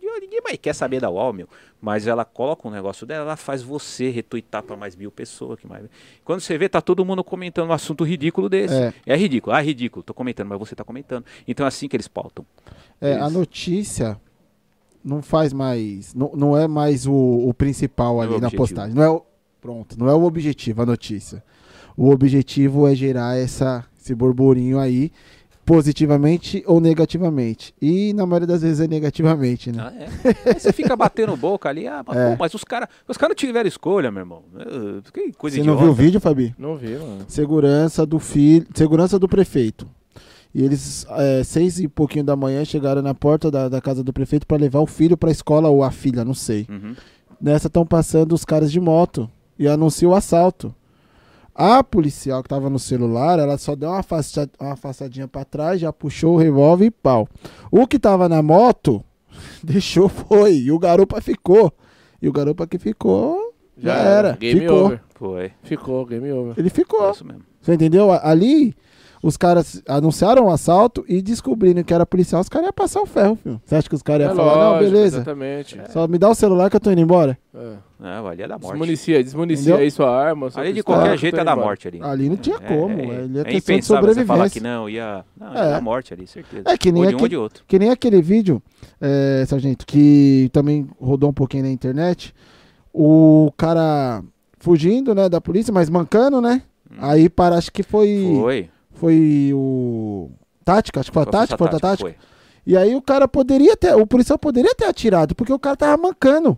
Ninguém 0.00 0.40
mais 0.42 0.56
quer 0.56 0.74
saber 0.74 1.00
da 1.00 1.10
UOL, 1.10 1.32
meu. 1.32 1.48
Mas 1.80 2.06
ela 2.06 2.24
coloca 2.24 2.66
um 2.66 2.70
negócio 2.70 3.06
dela, 3.06 3.24
ela 3.24 3.36
faz 3.36 3.62
você 3.62 4.10
retuitar 4.10 4.62
para 4.62 4.76
mais 4.76 4.94
mil 4.94 5.10
pessoas. 5.10 5.58
Que 5.58 5.66
mais... 5.66 5.84
Quando 6.24 6.40
você 6.40 6.56
vê, 6.56 6.68
tá 6.68 6.80
todo 6.80 7.04
mundo 7.04 7.24
comentando 7.24 7.68
um 7.68 7.72
assunto 7.72 8.04
ridículo 8.04 8.48
desse. 8.48 8.74
É, 8.74 8.94
é 9.06 9.16
ridículo. 9.16 9.54
Ah, 9.54 9.60
é 9.60 9.64
ridículo. 9.64 10.02
Tô 10.02 10.14
comentando, 10.14 10.48
mas 10.48 10.58
você 10.58 10.74
tá 10.74 10.84
comentando. 10.84 11.24
Então 11.46 11.64
é 11.64 11.68
assim 11.68 11.88
que 11.88 11.96
eles 11.96 12.08
pautam. 12.08 12.46
É, 13.00 13.14
a 13.14 13.28
notícia 13.28 14.20
não 15.04 15.22
faz 15.22 15.52
mais. 15.52 16.14
Não, 16.14 16.32
não 16.34 16.56
é 16.56 16.68
mais 16.68 17.06
o, 17.06 17.14
o 17.14 17.52
principal 17.52 18.20
ali 18.20 18.34
é 18.34 18.36
o 18.36 18.40
na 18.40 18.50
postagem. 18.50 18.94
Não 18.94 19.02
é 19.02 19.10
o, 19.10 19.22
pronto, 19.60 19.98
não 19.98 20.08
é 20.08 20.14
o 20.14 20.22
objetivo, 20.22 20.82
a 20.82 20.86
notícia. 20.86 21.42
O 21.96 22.10
objetivo 22.10 22.86
é 22.86 22.94
gerar 22.94 23.36
essa, 23.36 23.84
esse 24.00 24.14
burburinho 24.14 24.78
aí 24.78 25.12
positivamente 25.64 26.62
ou 26.66 26.80
negativamente. 26.80 27.74
E 27.80 28.12
na 28.12 28.26
maioria 28.26 28.46
das 28.46 28.62
vezes 28.62 28.80
é 28.80 28.86
negativamente, 28.88 29.70
né? 29.72 29.82
Ah, 29.82 29.92
é. 29.94 30.50
Aí 30.52 30.58
você 30.60 30.72
fica 30.72 30.94
batendo 30.96 31.36
boca 31.36 31.68
ali, 31.68 31.86
ah, 31.86 32.02
mas, 32.06 32.16
É. 32.16 32.30
pô, 32.30 32.36
mas 32.38 32.54
os 32.54 32.64
caras 32.64 32.88
os 33.08 33.16
cara 33.16 33.30
não 33.30 33.36
tiveram 33.36 33.68
escolha, 33.68 34.10
meu 34.10 34.20
irmão. 34.20 34.42
Que 35.12 35.32
coisa 35.32 35.56
Você 35.56 35.62
não 35.62 35.74
idiota. 35.74 35.82
viu 35.82 35.90
o 35.92 35.94
vídeo, 35.94 36.20
Fabi? 36.20 36.54
Não 36.58 36.76
vi, 36.76 36.96
mano. 36.96 37.24
Segurança 37.28 38.04
do 38.04 38.18
filho, 38.18 38.66
segurança 38.74 39.18
do 39.18 39.28
prefeito. 39.28 39.86
E 40.54 40.62
eles, 40.62 41.06
é, 41.10 41.42
seis 41.44 41.80
e 41.80 41.88
pouquinho 41.88 42.24
da 42.24 42.36
manhã, 42.36 42.62
chegaram 42.64 43.00
na 43.00 43.14
porta 43.14 43.50
da, 43.50 43.68
da 43.70 43.80
casa 43.80 44.04
do 44.04 44.12
prefeito 44.12 44.46
para 44.46 44.58
levar 44.58 44.80
o 44.80 44.86
filho 44.86 45.16
pra 45.16 45.30
escola 45.30 45.68
ou 45.70 45.82
a 45.82 45.90
filha, 45.90 46.24
não 46.24 46.34
sei. 46.34 46.66
Uhum. 46.68 46.94
Nessa 47.40 47.68
estão 47.68 47.86
passando 47.86 48.32
os 48.34 48.44
caras 48.44 48.70
de 48.70 48.78
moto 48.78 49.30
e 49.58 49.66
anuncia 49.66 50.08
o 50.08 50.14
assalto. 50.14 50.74
A 51.54 51.84
policial 51.84 52.42
que 52.42 52.48
tava 52.48 52.70
no 52.70 52.78
celular, 52.78 53.38
ela 53.38 53.58
só 53.58 53.76
deu 53.76 53.90
uma, 53.90 53.98
afasta, 53.98 54.48
uma 54.58 54.72
afastadinha 54.72 55.28
pra 55.28 55.44
trás, 55.44 55.80
já 55.80 55.92
puxou 55.92 56.34
o 56.34 56.38
revólver 56.38 56.86
e 56.86 56.90
pau. 56.90 57.28
O 57.70 57.86
que 57.86 57.98
tava 57.98 58.28
na 58.28 58.42
moto, 58.42 59.04
deixou, 59.62 60.08
foi. 60.08 60.54
E 60.54 60.72
o 60.72 60.78
garupa 60.78 61.20
ficou. 61.20 61.72
E 62.20 62.28
o 62.28 62.32
garupa 62.32 62.66
que 62.66 62.78
ficou, 62.78 63.52
já, 63.76 63.94
era. 63.96 64.32
Game 64.32 64.60
ficou. 64.60 64.84
over. 64.86 65.00
Foi. 65.14 65.52
Ficou, 65.62 66.06
game 66.06 66.32
over. 66.32 66.54
Ele 66.56 66.68
É 66.68 66.70
ficou. 66.70 67.10
isso 67.10 67.24
mesmo. 67.26 67.42
Você 67.60 67.74
entendeu? 67.74 68.10
Ali, 68.10 68.74
os 69.22 69.36
caras 69.36 69.80
anunciaram 69.88 70.46
o 70.46 70.50
assalto 70.50 71.04
e 71.08 71.22
descobrindo 71.22 71.84
que 71.84 71.94
era 71.94 72.04
policial, 72.04 72.40
os 72.40 72.48
caras 72.48 72.66
iam 72.66 72.72
passar 72.72 73.00
o 73.00 73.06
ferro, 73.06 73.36
filho. 73.36 73.60
Você 73.64 73.76
acha 73.76 73.88
que 73.88 73.94
os 73.94 74.02
caras 74.02 74.26
É 74.26 74.30
iam 74.30 74.36
falar, 74.36 74.52
não, 74.56 74.70
lógico, 74.72 74.90
beleza, 74.90 75.16
Exatamente. 75.18 75.80
só 75.92 76.08
me 76.08 76.18
dá 76.18 76.28
o 76.28 76.34
celular 76.34 76.68
que 76.68 76.74
eu 76.76 76.80
tô 76.80 76.90
indo 76.90 77.00
embora? 77.00 77.38
É. 77.54 77.74
Não, 78.00 78.26
ali 78.26 78.42
é 78.42 78.48
da 78.48 78.58
morte. 78.58 78.72
Desmunicia, 78.72 79.22
desmunicia 79.22 79.62
Entendeu? 79.62 79.84
aí 79.84 79.90
sua 79.92 80.10
arma. 80.10 80.50
sua 80.50 80.60
Ali 80.62 80.70
de 80.72 80.78
pistola, 80.80 80.98
qualquer 80.98 81.14
que 81.14 81.20
jeito 81.20 81.38
é 81.38 81.44
da 81.44 81.54
morte 81.54 81.86
ali. 81.86 82.00
Ali 82.02 82.28
não 82.28 82.36
tinha 82.36 82.56
É, 82.56 82.58
como, 82.66 82.98
é, 83.00 83.02
ali 83.02 83.38
é 83.38 83.40
é 83.42 83.44
questão 83.44 83.44
de 83.44 83.56
impensável 83.58 84.14
você 84.14 84.24
falar 84.24 84.50
que 84.50 84.58
sobrevivência. 84.58 84.62
não, 84.62 84.88
ia. 84.90 85.24
Não, 85.38 85.54
É. 85.54 85.68
é 85.68 85.70
da 85.70 85.80
morte 85.80 86.12
ali, 86.12 86.26
certeza. 86.26 86.64
É 86.66 86.76
que 86.76 86.90
nem 86.90 87.02
ou 87.04 87.08
de 87.10 87.14
um 87.14 87.18
aquele- 87.18 87.22
ou 87.22 87.28
de 87.28 87.36
outro. 87.36 87.64
Que 87.68 87.78
nem 87.78 87.90
aquele 87.90 88.20
vídeo, 88.20 88.60
é, 89.00 89.44
sargento, 89.46 89.86
que 89.86 90.50
também 90.52 90.88
rodou 91.00 91.30
um 91.30 91.32
pouquinho 91.32 91.62
na 91.62 91.70
internet. 91.70 92.34
O 92.92 93.52
cara 93.56 94.20
fugindo, 94.58 95.14
né, 95.14 95.28
da 95.28 95.40
polícia, 95.40 95.72
mas 95.72 95.88
mancando, 95.88 96.40
né? 96.40 96.62
Aí 96.98 97.28
para, 97.28 97.56
acho 97.56 97.70
que 97.72 97.82
foi. 97.84 98.08
Hum. 98.26 98.40
Foi. 98.40 98.68
Foi 99.02 99.50
o. 99.52 100.30
Tática, 100.64 101.00
acho 101.00 101.10
que 101.10 101.14
foi 101.14 101.24
a 101.24 101.26
tática, 101.26 101.58
foi 101.58 101.66
a 101.66 101.70
tática. 101.70 101.96
Foi. 102.10 102.14
E 102.64 102.76
aí 102.76 102.94
o 102.94 103.02
cara 103.02 103.26
poderia 103.26 103.76
ter. 103.76 103.96
O 103.96 104.06
policial 104.06 104.38
poderia 104.38 104.72
ter 104.76 104.84
atirado, 104.84 105.34
porque 105.34 105.52
o 105.52 105.58
cara 105.58 105.74
tava 105.74 106.00
mancando. 106.00 106.56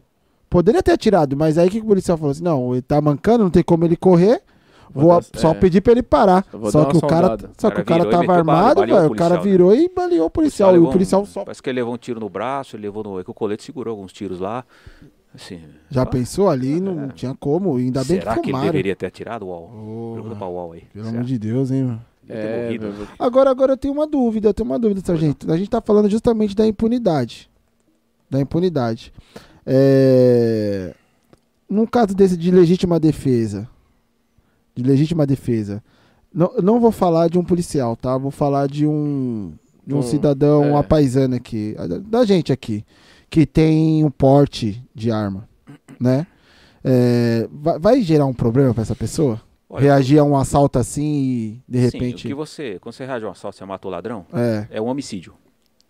Poderia 0.51 0.83
ter 0.83 0.93
atirado, 0.93 1.35
mas 1.39 1.57
aí 1.57 1.69
o 1.69 1.71
que 1.71 1.79
que 1.79 1.87
o 1.87 1.89
policial 1.89 2.19
falou 2.19 2.33
assim? 2.33 2.43
Não, 2.45 2.75
ele 2.75 2.83
tá 2.83 3.01
mancando, 3.01 3.45
não 3.45 3.51
tem 3.51 3.63
como 3.63 3.87
ele 3.87 3.97
correr. 3.97 4.43
Vou, 4.91 5.05
Vou 5.05 5.21
dar- 5.23 5.41
só 5.41 5.53
é. 5.53 5.55
pedir 5.55 5.81
pra 5.81 5.93
ele 5.93 6.03
parar. 6.03 6.45
Eu 6.53 6.59
vou 6.59 6.71
Só 6.71 6.85
dar 6.85 6.91
que 6.91 6.97
o 6.99 7.01
cara, 7.01 7.39
só 7.57 7.71
que 7.71 7.79
O 7.79 7.83
o 7.83 7.85
cara 7.87 8.05
cara 8.05 8.09
e 8.09 8.27
tava 8.27 8.39
armado, 8.39 8.81
baleou 8.81 8.99
o 8.99 9.01
velho. 9.01 9.13
O 9.15 9.17
cara 9.17 9.39
policial, 9.39 9.45
né? 9.45 9.51
virou 9.51 9.75
e 9.75 9.89
baleou 9.89 10.27
o 10.27 10.31
policial. 10.31 10.71
E 10.71 10.73
levou 10.75 10.89
o 10.91 10.93
policial 10.93 11.23
um- 11.23 11.27
só 11.27 11.45
Parece 11.45 11.63
que 11.63 11.71
ele 11.71 11.81
levou 11.81 11.95
um 11.95 11.97
tiro 11.97 12.21
no 12.21 12.29
braço, 12.29 12.77
ele 12.77 12.83
levou 12.83 13.03
no. 13.03 13.19
É 13.19 13.25
que 13.25 13.31
o 13.31 13.35
colete 13.35 13.65
segurou 13.65 13.93
alguns 13.93 14.13
tiros 14.13 14.39
lá. 14.39 14.67
Assim. 15.35 15.61
Já 15.91 16.03
ah, 16.03 16.07
pensou 16.07 16.51
ali, 16.51 16.79
não 16.79 17.09
tinha 17.09 17.35
como. 17.35 17.75
Ainda 17.77 18.05
bem 18.05 18.19
Será 18.21 18.35
que 18.35 18.43
que, 18.43 18.51
ele 18.51 18.61
deveria 18.61 18.95
ter 18.95 19.07
atirado 19.07 19.47
o 19.47 19.49
UOL? 19.49 19.69
Porra, 19.69 20.15
Pergunta 20.15 20.37
pra 20.37 20.47
UOL 20.47 20.73
aí. 20.73 20.83
pelo 20.93 21.09
amor 21.09 21.25
de 21.25 21.39
Deus, 21.39 21.71
hein, 21.71 21.85
mano. 21.85 22.05
É, 22.29 22.65
morrido. 22.67 22.93
meu, 22.93 23.07
Agora, 23.19 23.51
agora 23.51 23.73
eu 23.73 23.77
tenho 23.77 23.93
uma 23.95 24.07
dúvida, 24.07 24.49
eu 24.49 24.55
tenho 24.55 24.69
uma 24.69 24.79
dúvida, 24.79 25.01
sargento. 25.05 25.51
A 25.53 25.57
gente 25.57 25.69
tá 25.71 25.81
falando 25.81 26.09
justamente 26.11 26.55
da 26.55 26.67
impunidade. 26.67 27.51
Da 28.31 28.41
impunidade. 28.41 29.13
É... 29.67 30.95
Num 31.69 31.87
caso 31.87 32.15
desse 32.15 32.37
de 32.37 32.51
legítima 32.51 32.99
defesa. 33.01 33.69
De 34.75 34.83
legítima 34.83 35.27
defesa. 35.27 35.83
Não, 36.33 36.53
não 36.63 36.81
vou 36.81 36.91
falar 36.91 37.29
de 37.29 37.39
um 37.39 37.45
policial, 37.45 37.97
tá? 37.97 38.17
Vou 38.19 38.31
falar 38.31 38.67
de 38.69 38.87
um. 38.87 39.53
De 39.87 39.95
um 39.95 39.99
Um, 39.99 40.03
cidadão, 40.03 40.65
é. 40.65 40.71
uma 40.71 40.83
paisana 40.83 41.37
aqui. 41.37 41.75
Da, 41.77 41.99
da 41.99 42.25
gente 42.25 42.53
aqui. 42.53 42.85
Que 43.29 43.45
tem 43.47 44.03
um 44.05 44.11
porte 44.11 44.83
de 44.95 45.11
arma. 45.11 45.49
Né? 46.01 46.27
É, 46.83 47.49
vai, 47.53 47.79
vai 47.79 48.03
gerar 48.03 48.27
um 48.27 48.33
problema 48.35 48.73
pra 48.73 48.83
essa 48.83 48.97
pessoa? 48.97 49.41
Olha, 49.77 49.83
Reagir 49.83 50.19
a 50.21 50.25
um 50.25 50.37
assalto 50.37 50.79
assim 50.79 51.03
e 51.03 51.63
de 51.69 51.79
sim, 51.79 51.85
repente. 51.99 52.27
o 52.27 52.29
que 52.29 52.35
você, 52.35 52.79
quando 52.81 52.95
você 52.95 53.05
reage 53.05 53.25
a 53.25 53.29
um 53.29 53.33
assalto, 53.33 53.57
você 53.59 53.65
matou 53.65 53.91
o 53.91 53.93
ladrão, 53.93 54.25
É. 54.33 54.77
é 54.77 54.81
um 54.81 54.87
homicídio. 54.87 55.35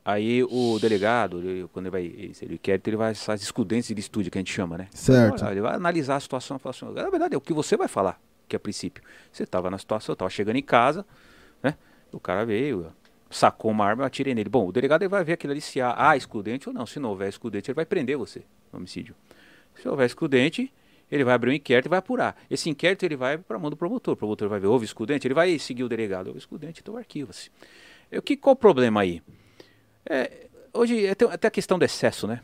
Aí 0.03 0.43
o 0.43 0.79
delegado, 0.81 1.39
ele- 1.39 1.69
quando 1.73 1.87
ele 1.87 1.91
vai, 1.91 2.31
se 2.35 2.45
ele 2.45 2.57
quer, 2.59 2.81
ele 2.87 2.97
vai 2.97 3.11
essas 3.13 3.43
excludentes 3.43 3.95
de 3.95 4.01
estúdio 4.01 4.31
que 4.33 4.39
a 4.39 4.41
gente 4.41 4.53
chama, 4.53 4.79
né? 4.79 4.89
Certo. 4.91 5.45
Ele 5.47 5.61
vai 5.61 5.75
analisar 5.75 6.17
a 6.17 6.21
situação 6.21 6.57
e 6.57 6.61
falar 6.61 6.71
assim, 6.71 6.87
na 6.87 7.11
verdade 7.11 7.35
é 7.35 7.37
o 7.39 7.41
que 7.43 7.53
você 7.53 7.77
vai 7.77 7.89
falar, 7.89 8.19
que 8.49 8.57
a 8.57 8.61
princípio. 8.61 9.03
Você 9.31 9.43
estava 9.43 9.71
na 9.71 9.77
situação, 9.79 10.15
estava 10.15 10.31
chegando 10.31 10.57
em 10.57 10.63
casa, 10.63 11.05
né? 11.63 11.75
O 12.13 12.19
cara 12.21 12.45
veio, 12.47 12.87
sacou 13.31 13.71
uma 13.71 13.85
arma, 13.85 14.03
eu 14.03 14.07
atirei 14.07 14.35
nele. 14.35 14.49
Bom, 14.49 14.69
o 14.69 14.73
delegado 14.73 15.03
ele 15.03 15.09
vai 15.11 15.25
ver 15.25 15.35
aquilo 15.35 15.53
ali 15.53 15.61
se 15.61 15.81
há, 15.81 15.95
há 16.11 16.17
excludente 16.17 16.69
ou 16.69 16.75
não. 16.75 16.87
Se 16.87 16.99
não 16.99 17.11
houver 17.11 17.29
excludente, 17.29 17.71
ele 17.71 17.75
vai 17.77 17.85
prender 17.85 18.17
você 18.17 18.45
homicídio. 18.73 19.15
Se 19.81 19.89
houver 19.89 20.07
excludente, 20.07 20.73
ele 21.11 21.25
vai 21.25 21.35
abrir 21.35 21.51
um 21.51 21.55
inquérito 21.55 21.87
e 21.87 21.89
vai 21.89 21.99
apurar. 21.99 22.37
Esse 22.51 22.69
inquérito 22.71 23.05
ele 23.05 23.17
vai 23.17 23.39
para 23.39 23.57
a 23.57 23.61
mão 23.61 23.71
do 23.71 23.77
promotor. 23.77 24.15
O 24.15 24.17
promotor 24.17 24.49
vai 24.49 24.61
ver, 24.61 24.67
houve 24.67 24.85
excludente, 24.85 25.27
ele 25.27 25.35
vai 25.35 25.59
seguir 25.59 25.85
o 25.85 25.89
delegado. 25.89 26.29
Houve 26.29 26.39
excludente, 26.39 26.81
então 26.83 26.97
arquiva-se. 26.97 27.51
Que, 28.25 28.37
qual 28.37 28.55
o 28.55 28.57
problema 28.57 29.01
aí? 29.01 29.23
É, 30.07 30.47
hoje 30.73 31.07
é, 31.07 31.15
tem 31.15 31.29
até 31.31 31.49
a 31.49 31.51
questão 31.51 31.79
do 31.79 31.85
excesso, 31.85 32.27
né? 32.27 32.41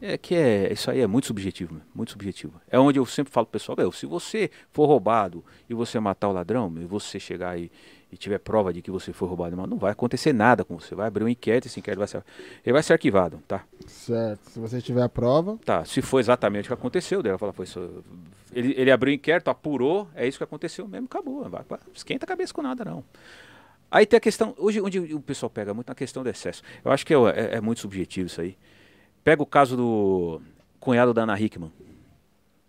É 0.00 0.18
que 0.18 0.34
é, 0.34 0.72
isso 0.72 0.90
aí 0.90 1.00
é 1.00 1.06
muito 1.06 1.26
subjetivo, 1.26 1.80
muito 1.94 2.12
subjetivo. 2.12 2.60
É 2.68 2.78
onde 2.78 2.98
eu 2.98 3.06
sempre 3.06 3.32
falo 3.32 3.46
pro 3.46 3.52
pessoal, 3.52 3.76
meu, 3.78 3.90
se 3.92 4.04
você 4.06 4.50
for 4.70 4.86
roubado 4.86 5.44
e 5.68 5.74
você 5.74 5.98
matar 5.98 6.28
o 6.28 6.32
ladrão, 6.32 6.72
e 6.80 6.84
você 6.84 7.18
chegar 7.18 7.58
e, 7.58 7.70
e 8.12 8.16
tiver 8.16 8.38
prova 8.38 8.72
de 8.72 8.82
que 8.82 8.90
você 8.90 9.12
foi 9.12 9.28
roubado, 9.28 9.56
mas 9.56 9.68
não 9.68 9.78
vai 9.78 9.92
acontecer 9.92 10.32
nada 10.32 10.64
com 10.64 10.78
você. 10.78 10.94
Vai 10.94 11.06
abrir 11.06 11.24
um 11.24 11.28
inquérito, 11.28 11.66
esse 11.66 11.78
inquérito 11.78 11.98
vai 12.00 12.08
ser, 12.08 12.24
ele 12.64 12.72
vai 12.72 12.82
ser 12.82 12.94
arquivado, 12.94 13.40
tá? 13.46 13.64
Certo. 13.86 14.50
Se 14.50 14.58
você 14.58 14.80
tiver 14.80 15.02
a 15.02 15.08
prova. 15.08 15.58
Tá, 15.64 15.84
se 15.84 16.02
foi 16.02 16.20
exatamente 16.20 16.66
o 16.66 16.68
que 16.68 16.74
aconteceu, 16.74 17.22
daí 17.22 17.30
ela 17.30 17.38
fala, 17.38 17.52
foi 17.52 17.64
isso. 17.64 18.04
Ele, 18.52 18.74
ele 18.76 18.90
abriu 18.90 19.12
o 19.12 19.14
inquérito, 19.14 19.48
apurou, 19.48 20.08
é 20.14 20.26
isso 20.26 20.38
que 20.38 20.44
aconteceu 20.44 20.88
mesmo, 20.88 21.06
acabou. 21.06 21.48
Vai, 21.48 21.62
esquenta 21.94 22.24
a 22.24 22.28
cabeça 22.28 22.52
com 22.52 22.62
nada, 22.62 22.84
não. 22.84 23.04
Aí 23.90 24.06
tem 24.06 24.16
a 24.16 24.20
questão, 24.20 24.54
hoje 24.56 24.80
onde 24.80 24.98
o 25.00 25.20
pessoal 25.20 25.50
pega 25.50 25.72
muito 25.74 25.88
na 25.88 25.94
questão 25.94 26.22
do 26.22 26.28
excesso. 26.28 26.62
Eu 26.84 26.90
acho 26.92 27.04
que 27.06 27.12
é, 27.14 27.16
é- 27.16 27.56
é 27.56 27.60
muito 27.60 27.80
subjetivo 27.80 28.26
isso 28.26 28.40
aí. 28.40 28.56
Pega 29.22 29.42
o 29.42 29.46
caso 29.46 29.76
do 29.76 30.40
cunhado 30.78 31.12
da 31.12 31.22
Ana 31.22 31.38
Hickman. 31.40 31.72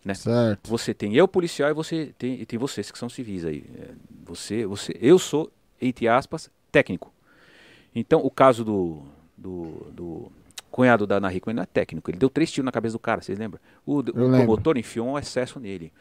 Né? 0.04 0.14
Certo. 0.14 0.68
Você 0.70 0.94
tem 0.94 1.16
eu 1.16 1.28
policial 1.28 1.70
e 1.70 1.74
você 1.74 2.14
tem, 2.18 2.42
e 2.42 2.46
tem 2.46 2.58
vocês 2.58 2.90
que 2.92 2.98
são 2.98 3.08
civis 3.10 3.46
aí. 3.46 3.64
É, 3.78 3.90
Você, 4.26 4.66
você, 4.66 4.98
eu 5.00 5.20
sou, 5.20 5.52
entre 5.80 6.08
aspas, 6.08 6.50
técnico. 6.72 7.14
Então, 7.94 8.20
o 8.22 8.32
caso 8.32 8.64
do, 8.64 9.04
do, 9.38 9.64
do 9.92 10.32
cunhado 10.72 11.06
da 11.06 11.18
Ana 11.18 11.32
Hickman 11.34 11.56
não 11.56 11.64
é 11.64 11.66
técnico. 11.68 12.10
Ele 12.10 12.18
deu 12.18 12.30
três 12.30 12.52
tiros 12.52 12.66
na 12.66 12.72
cabeça 12.72 12.94
do 12.94 13.00
cara, 13.00 13.22
vocês 13.22 13.38
lembram? 13.38 13.60
O, 13.86 14.00
o 14.00 14.04
promotor 14.04 14.78
enfiou 14.78 15.08
um 15.08 15.20
excesso 15.20 15.60
nele. 15.60 15.92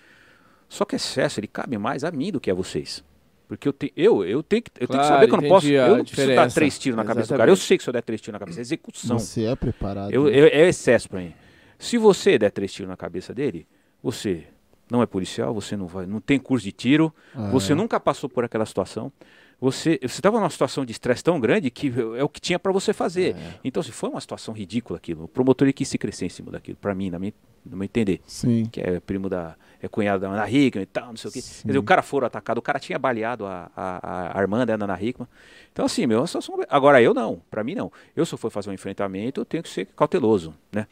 Só 0.68 0.84
que 0.84 0.94
excesso, 0.96 1.40
ele 1.40 1.48
cabe 1.48 1.76
mais 1.76 2.04
a 2.04 2.10
mim 2.12 2.30
do 2.30 2.40
que 2.40 2.50
a 2.50 2.54
vocês. 2.54 3.04
Porque 3.48 3.66
eu, 3.66 3.72
te, 3.72 3.92
eu, 3.96 4.24
eu, 4.24 4.44
tenho, 4.44 4.62
que, 4.62 4.70
eu 4.78 4.86
tenho 4.86 5.00
que 5.00 5.06
Claro, 5.08 5.08
saber 5.08 5.26
que 5.26 5.34
eu 5.34 5.40
não 5.42 5.48
posso. 5.48 5.66
Eu 5.66 5.96
não 5.96 6.04
preciso 6.04 6.34
dar 6.36 6.52
três 6.52 6.78
tiros 6.78 6.96
na 6.96 7.04
cabeça 7.04 7.26
do 7.34 7.36
cara. 7.36 7.50
Eu 7.50 7.54
Exatamente. 7.54 7.66
sei 7.66 7.76
que 7.78 7.82
se 7.82 7.88
eu 7.90 7.92
der 7.92 8.02
três 8.02 8.20
tiros 8.20 8.32
na 8.34 8.38
cabeça, 8.38 8.60
é 8.60 8.62
execução. 8.62 9.18
Você 9.18 9.44
é 9.44 9.56
preparado. 9.56 10.12
Eu, 10.12 10.24
né? 10.26 10.30
eu- 10.38 10.46
é 10.46 10.68
excesso 10.68 11.08
pra 11.08 11.18
mim. 11.18 11.34
Se 11.76 11.98
você 11.98 12.38
der 12.38 12.50
três 12.52 12.72
tiros 12.72 12.88
na 12.88 12.96
cabeça 12.96 13.34
dele, 13.34 13.66
você 14.02 14.46
não 14.90 15.02
é 15.02 15.06
policial, 15.06 15.54
você 15.54 15.76
não 15.76 15.86
vai, 15.86 16.04
não 16.06 16.20
tem 16.20 16.38
curso 16.38 16.64
de 16.64 16.72
tiro, 16.72 17.14
Ah, 17.34 17.48
você 17.50 17.72
é. 17.72 17.74
nunca 17.76 18.00
passou 18.00 18.28
por 18.28 18.44
aquela 18.44 18.66
situação. 18.66 19.12
Você 19.60 20.00
estava 20.02 20.38
numa 20.40 20.48
situação 20.48 20.86
de 20.86 20.92
estresse 20.92 21.22
tão 21.22 21.38
grande 21.38 21.70
que 21.70 21.92
é 22.16 22.24
o 22.24 22.28
que 22.30 22.40
tinha 22.40 22.58
para 22.58 22.72
você 22.72 22.94
fazer. 22.94 23.36
É. 23.36 23.54
Então, 23.62 23.82
se 23.82 23.92
foi 23.92 24.08
uma 24.08 24.20
situação 24.20 24.54
ridícula 24.54 24.96
aquilo, 24.96 25.24
o 25.24 25.28
promotor 25.28 25.66
ele 25.66 25.74
quis 25.74 25.86
se 25.86 25.98
crescer 25.98 26.24
em 26.24 26.28
cima 26.30 26.50
daquilo, 26.50 26.78
para 26.80 26.94
mim, 26.94 27.10
na 27.10 27.18
minha, 27.18 27.34
no 27.64 27.76
meu 27.76 27.84
entender, 27.84 28.22
Sim. 28.26 28.64
que 28.72 28.80
é 28.80 28.98
primo 29.00 29.28
da 29.28 29.54
é 29.82 29.86
cunhado 29.88 30.20
da 30.22 30.28
Ana 30.30 30.50
Hickman 30.50 30.82
e 30.82 30.86
tal, 30.86 31.08
não 31.08 31.16
sei 31.16 31.28
o 31.28 31.32
quê. 31.32 31.40
Quer 31.42 31.66
dizer, 31.68 31.78
o 31.78 31.82
cara 31.82 32.00
foram 32.02 32.26
atacado, 32.26 32.56
o 32.58 32.62
cara 32.62 32.78
tinha 32.78 32.98
baleado 32.98 33.44
a, 33.46 33.70
a, 33.76 34.38
a 34.38 34.40
irmã 34.42 34.64
da 34.66 34.74
Ana 34.74 34.98
Hickman. 35.02 35.28
Então, 35.72 35.84
assim, 35.84 36.06
meu, 36.06 36.22
é 36.22 36.26
situação- 36.26 36.58
agora 36.68 37.00
eu 37.02 37.12
não, 37.14 37.40
para 37.50 37.62
mim 37.62 37.74
não. 37.74 37.92
Eu 38.16 38.24
se 38.26 38.32
eu 38.34 38.38
for 38.38 38.50
fazer 38.50 38.70
um 38.70 38.72
enfrentamento, 38.74 39.40
eu 39.42 39.44
tenho 39.44 39.62
que 39.62 39.68
ser 39.68 39.86
cauteloso, 39.94 40.54
né? 40.72 40.86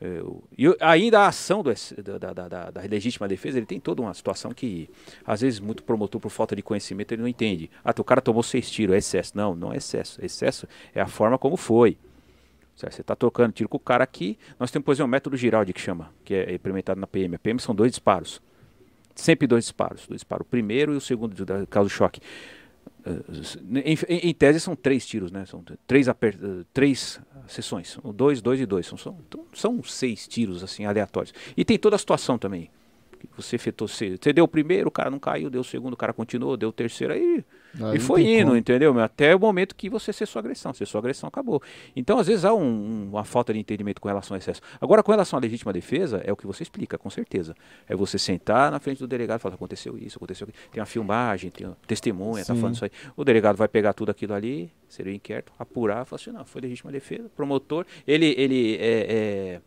Eu- 0.00 0.42
E 0.56 0.64
ainda 0.80 1.20
a 1.20 1.26
ação 1.28 1.62
do 1.62 1.70
da, 2.02 2.32
da, 2.32 2.48
da- 2.48 2.70
da 2.70 2.80
legítima 2.82 3.28
defesa, 3.28 3.58
ele 3.58 3.66
tem 3.66 3.78
toda 3.78 4.00
uma 4.00 4.14
situação 4.14 4.52
que, 4.52 4.88
às 5.26 5.42
vezes, 5.42 5.60
muito 5.60 5.82
promotor, 5.84 6.20
por 6.20 6.30
falta 6.30 6.56
de 6.56 6.62
conhecimento, 6.62 7.12
ele 7.12 7.20
não 7.22 7.28
entende. 7.28 7.70
Ah, 7.84 7.92
o 7.98 8.04
cara 8.04 8.20
tomou 8.22 8.42
seis 8.42 8.70
tiros, 8.70 8.94
é 8.94 8.98
excesso. 8.98 9.32
Não, 9.36 9.54
não 9.54 9.72
é 9.72 9.76
excesso. 9.76 10.24
Excesso 10.24 10.66
é 10.94 11.00
a 11.00 11.06
forma 11.06 11.36
como 11.38 11.56
foi. 11.56 11.98
Você 12.74 13.02
está 13.02 13.14
trocando 13.14 13.52
tiro 13.52 13.68
com 13.68 13.76
o 13.76 13.80
cara 13.80 14.02
aqui. 14.02 14.38
Nós 14.58 14.70
temos, 14.70 14.86
por 14.86 14.92
exemplo, 14.92 15.08
o 15.08 15.10
método 15.10 15.36
Giraldi, 15.36 15.70
que 15.74 15.80
chama, 15.80 16.10
que 16.24 16.32
é 16.32 16.54
implementado 16.54 16.98
na 16.98 17.06
PM. 17.06 17.34
A 17.34 17.38
PM 17.38 17.60
são 17.60 17.74
dois 17.74 17.90
disparos. 17.92 18.40
Sempre 19.14 19.46
dois 19.46 19.64
disparos. 19.64 20.06
Dois 20.06 20.20
disparos. 20.20 20.46
O 20.46 20.48
primeiro 20.50 20.94
e 20.94 20.96
o 20.96 21.00
segundo, 21.00 21.34
causa 21.68 21.88
do 21.90 21.92
choque. 21.92 22.22
Em, 23.84 23.96
em- 24.28 24.34
tese 24.34 24.60
são 24.60 24.76
três 24.76 25.06
tiros, 25.06 25.30
né? 25.30 25.44
São 25.46 25.64
três, 25.86 26.08
aper- 26.08 26.36
três 26.72 27.20
sessões. 27.48 27.98
Um, 28.04 28.12
Dois, 28.12 28.40
dois 28.42 28.60
e 28.60 28.66
dois. 28.66 28.86
São, 28.86 28.98
são, 28.98 29.18
então, 29.26 29.44
são 29.54 29.82
seis 29.82 30.26
tiros 30.28 30.62
assim 30.62 30.84
aleatórios. 30.84 31.32
E 31.56 31.64
tem 31.64 31.78
toda 31.78 31.96
a 31.96 31.98
situação 31.98 32.38
também. 32.38 32.70
Você 33.36 33.56
efetou, 33.56 33.86
você, 33.86 34.16
você 34.20 34.32
deu 34.32 34.44
o 34.44 34.48
primeiro, 34.48 34.88
o 34.88 34.92
cara 34.92 35.10
não 35.10 35.18
caiu, 35.18 35.50
deu 35.50 35.60
o 35.60 35.64
segundo, 35.64 35.92
o 35.92 35.96
cara 35.96 36.12
continuou, 36.12 36.56
deu 36.56 36.70
o 36.70 36.72
terceiro, 36.72 37.12
aí 37.12 37.44
E 37.94 37.98
foi 38.00 38.22
indo, 38.22 38.46
como. 38.46 38.56
entendeu? 38.56 38.98
Até 39.00 39.34
o 39.34 39.38
momento 39.38 39.74
que 39.76 39.88
você 39.88 40.12
cessou 40.12 40.38
a 40.38 40.40
agressão. 40.40 40.72
Cessou 40.72 40.98
a 40.98 41.00
agressão, 41.00 41.28
acabou. 41.28 41.62
Então, 41.94 42.18
às 42.18 42.26
vezes, 42.26 42.44
há 42.44 42.52
um- 42.52 42.60
um- 42.62 43.08
uma 43.10 43.24
falta 43.24 43.52
de 43.52 43.58
entendimento 43.58 44.00
com 44.00 44.08
relação 44.08 44.34
ao 44.34 44.38
excesso. 44.38 44.60
Agora, 44.80 45.02
com 45.02 45.12
relação 45.12 45.38
à 45.38 45.40
legítima 45.42 45.72
defesa, 45.72 46.20
é 46.24 46.32
o 46.32 46.36
que 46.36 46.46
você 46.46 46.62
explica, 46.62 46.98
com 46.98 47.08
certeza. 47.10 47.54
É 47.88 47.94
você 47.94 48.18
sentar 48.18 48.70
na 48.70 48.80
frente 48.80 48.98
do 48.98 49.06
delegado 49.06 49.38
e 49.38 49.42
falar, 49.42 49.54
aconteceu 49.54 49.96
isso, 49.96 50.18
aconteceu 50.18 50.46
aquilo. 50.48 50.62
Tem 50.72 50.80
uma 50.80 50.86
filmagem, 50.86 51.50
tem 51.50 51.66
uma 51.66 51.76
testemunha, 51.86 52.44
tá 52.44 52.54
Sim. 52.54 52.60
falando 52.60 52.74
isso 52.74 52.84
aí. 52.84 52.90
O 53.16 53.24
delegado 53.24 53.56
vai 53.56 53.68
pegar 53.68 53.92
tudo 53.92 54.10
aquilo 54.10 54.34
ali, 54.34 54.70
seria 54.88 55.12
o 55.12 55.14
inquérito, 55.14 55.52
apurar, 55.58 56.04
falar 56.04 56.20
assim, 56.20 56.30
não, 56.32 56.44
foi 56.44 56.60
legítima 56.62 56.90
defesa. 56.90 57.30
Promotor, 57.36 57.86
ele, 58.06 58.34
ele 58.36 58.76
é... 58.80 59.06
é 59.56 59.60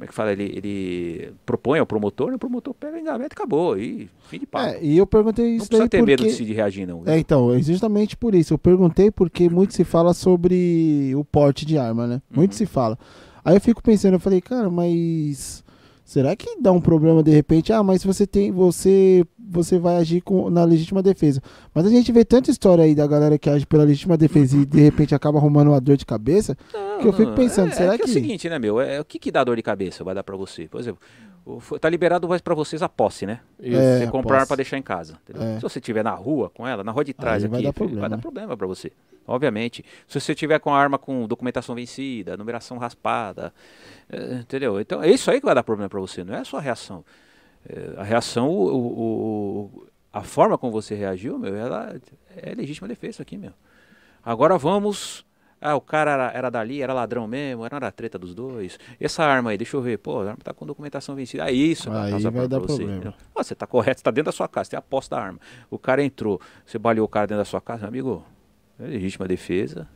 como 0.00 0.04
é 0.04 0.08
que 0.08 0.14
fala? 0.14 0.32
Ele, 0.32 0.44
ele 0.44 1.32
propõe 1.44 1.78
ao 1.78 1.84
promotor, 1.84 2.30
né? 2.30 2.36
o 2.36 2.38
promotor 2.38 2.72
pega 2.72 2.98
em 2.98 3.04
gaveta 3.04 3.34
e 3.34 3.36
acabou. 3.36 3.76
E 3.78 4.08
fim 4.30 4.38
de 4.38 4.46
papo. 4.46 4.64
É, 4.70 4.82
e 4.82 4.96
eu 4.96 5.06
perguntei 5.06 5.44
não 5.50 5.56
isso 5.56 5.66
precisa 5.68 5.82
daí 5.82 5.88
ter 5.90 5.98
porque... 5.98 6.10
medo 6.10 6.24
de, 6.24 6.32
se- 6.32 6.44
reagir, 6.54 6.86
não. 6.86 7.02
É, 7.04 7.18
então, 7.18 7.52
é 7.52 7.60
justamente 7.60 8.16
por 8.16 8.34
isso. 8.34 8.54
Eu 8.54 8.58
perguntei 8.58 9.10
porque 9.10 9.50
muito 9.50 9.74
se 9.74 9.84
fala 9.84 10.14
sobre 10.14 11.12
o 11.14 11.22
porte 11.22 11.66
de 11.66 11.76
arma, 11.76 12.06
né? 12.06 12.22
Muito 12.34 12.52
Uhum. 12.52 12.56
se 12.56 12.64
fala. 12.64 12.98
Aí 13.44 13.54
eu 13.56 13.60
fico 13.60 13.82
pensando, 13.82 14.14
eu 14.14 14.20
falei, 14.20 14.40
cara, 14.40 14.70
mas 14.70 15.62
será 16.02 16.34
que 16.34 16.56
dá 16.62 16.72
um 16.72 16.80
problema 16.80 17.22
de 17.22 17.30
repente? 17.30 17.70
Ah, 17.70 17.82
mas 17.82 18.02
você 18.02 18.26
tem, 18.26 18.50
você, 18.50 19.22
você 19.50 19.78
vai 19.78 19.96
agir 19.96 20.20
com, 20.20 20.48
na 20.48 20.64
legítima 20.64 21.02
defesa. 21.02 21.42
Mas 21.74 21.84
a 21.86 21.90
gente 21.90 22.10
vê 22.12 22.24
tanta 22.24 22.50
história 22.50 22.84
aí 22.84 22.94
da 22.94 23.06
galera 23.06 23.36
que 23.38 23.50
age 23.50 23.66
pela 23.66 23.84
legítima 23.84 24.16
defesa 24.16 24.56
e 24.56 24.64
de 24.64 24.80
repente 24.80 25.14
acaba 25.14 25.38
arrumando 25.38 25.68
uma 25.68 25.80
dor 25.80 25.96
de 25.96 26.06
cabeça. 26.06 26.56
que 27.00 27.06
eu 27.08 27.12
fico 27.12 27.32
pensando, 27.32 27.70
é, 27.70 27.74
será 27.74 27.94
é 27.94 27.96
que... 27.96 28.02
é 28.02 28.04
que- 28.04 28.10
o 28.10 28.14
seguinte, 28.14 28.48
né, 28.48 28.58
meu? 28.58 28.80
É, 28.80 29.00
o 29.00 29.04
que, 29.04 29.18
que 29.18 29.30
dá 29.30 29.42
dor 29.42 29.56
de 29.56 29.62
cabeça 29.62 30.04
vai 30.04 30.14
dar 30.14 30.22
pra 30.22 30.36
você? 30.36 30.68
Por 30.68 30.80
exemplo, 30.80 31.00
tá 31.80 31.88
liberado 31.88 32.28
mais 32.28 32.40
pra 32.40 32.54
vocês 32.54 32.82
a 32.82 32.88
posse, 32.88 33.26
né? 33.26 33.40
Isso. 33.58 33.76
É, 33.78 33.98
você 34.00 34.06
comprar 34.06 34.46
pra 34.46 34.56
deixar 34.56 34.78
em 34.78 34.82
casa. 34.82 35.18
É. 35.34 35.56
Se 35.56 35.62
você 35.62 35.78
estiver 35.78 36.04
na 36.04 36.14
rua 36.14 36.50
com 36.50 36.66
ela, 36.66 36.84
na 36.84 36.92
rua 36.92 37.04
de 37.04 37.12
trás 37.12 37.42
Aí 37.42 37.48
vai 37.48 37.58
aqui, 37.60 37.66
dar 37.66 37.72
filho, 37.72 37.78
problema. 37.86 38.00
vai 38.00 38.10
dar 38.10 38.18
problema 38.18 38.56
pra 38.56 38.66
você. 38.66 38.92
Obviamente. 39.26 39.84
Se 40.08 40.20
você 40.20 40.34
tiver 40.34 40.58
com 40.58 40.74
a 40.74 40.78
arma 40.78 40.98
com 40.98 41.26
documentação 41.26 41.74
vencida, 41.74 42.36
numeração 42.36 42.78
raspada, 42.78 43.52
é, 44.10 44.34
entendeu? 44.40 44.80
Então 44.80 45.02
é 45.02 45.10
isso 45.10 45.30
aí 45.30 45.38
que 45.40 45.46
vai 45.46 45.54
dar 45.54 45.62
problema 45.62 45.88
pra 45.88 46.00
você, 46.00 46.24
não 46.24 46.34
é 46.34 46.38
a 46.38 46.44
sua 46.44 46.60
reação. 46.60 47.04
É, 47.68 48.00
a 48.00 48.02
reação, 48.04 48.48
o, 48.48 48.76
o- 48.76 49.70
o- 49.76 49.86
a 50.12 50.22
forma 50.22 50.58
como 50.58 50.72
você 50.72 50.94
reagiu, 50.94 51.38
meu, 51.38 51.54
ela 51.54 52.00
é 52.36 52.54
legítima 52.54 52.88
defesa 52.88 53.22
aqui, 53.22 53.36
meu. 53.36 53.52
Agora 54.24 54.58
vamos. 54.58 55.24
Ah, 55.60 55.76
o 55.76 55.80
cara 55.80 56.12
era, 56.12 56.32
era 56.32 56.50
dali, 56.50 56.82
era 56.82 56.94
ladrão 56.94 57.26
mesmo, 57.26 57.66
era 57.66 57.86
a 57.86 57.92
treta 57.92 58.18
dos 58.18 58.34
dois. 58.34 58.78
Essa 58.98 59.24
arma 59.24 59.50
aí, 59.50 59.58
deixa 59.58 59.76
eu 59.76 59.82
ver. 59.82 59.98
Pô, 59.98 60.20
a 60.20 60.30
arma 60.30 60.38
tá 60.42 60.54
com 60.54 60.66
documentação 60.66 61.14
vencida. 61.14 61.44
Ah, 61.44 61.52
isso 61.52 61.90
Aí 61.92 62.12
causa 62.12 62.30
vai 62.30 62.48
problema 62.48 62.48
dar 62.48 62.60
pra 62.60 62.66
você, 62.66 62.84
problema. 62.84 63.14
Ah, 63.36 63.44
você 63.44 63.54
tá 63.54 63.66
correto, 63.66 64.00
você 64.00 64.04
tá 64.04 64.10
dentro 64.10 64.26
da 64.26 64.32
sua 64.32 64.48
casa, 64.48 64.64
você 64.66 64.70
tem 64.70 64.78
a 64.78 64.82
posse 64.82 65.10
da 65.10 65.20
arma. 65.20 65.38
O 65.70 65.78
cara 65.78 66.02
entrou, 66.02 66.40
você 66.64 66.78
baleou 66.78 67.04
o 67.04 67.08
cara 67.08 67.26
dentro 67.26 67.40
da 67.40 67.44
sua 67.44 67.60
casa, 67.60 67.82
meu 67.82 67.88
amigo, 67.88 68.24
é 68.78 68.84
legítima 68.86 69.28
defesa. 69.28 69.86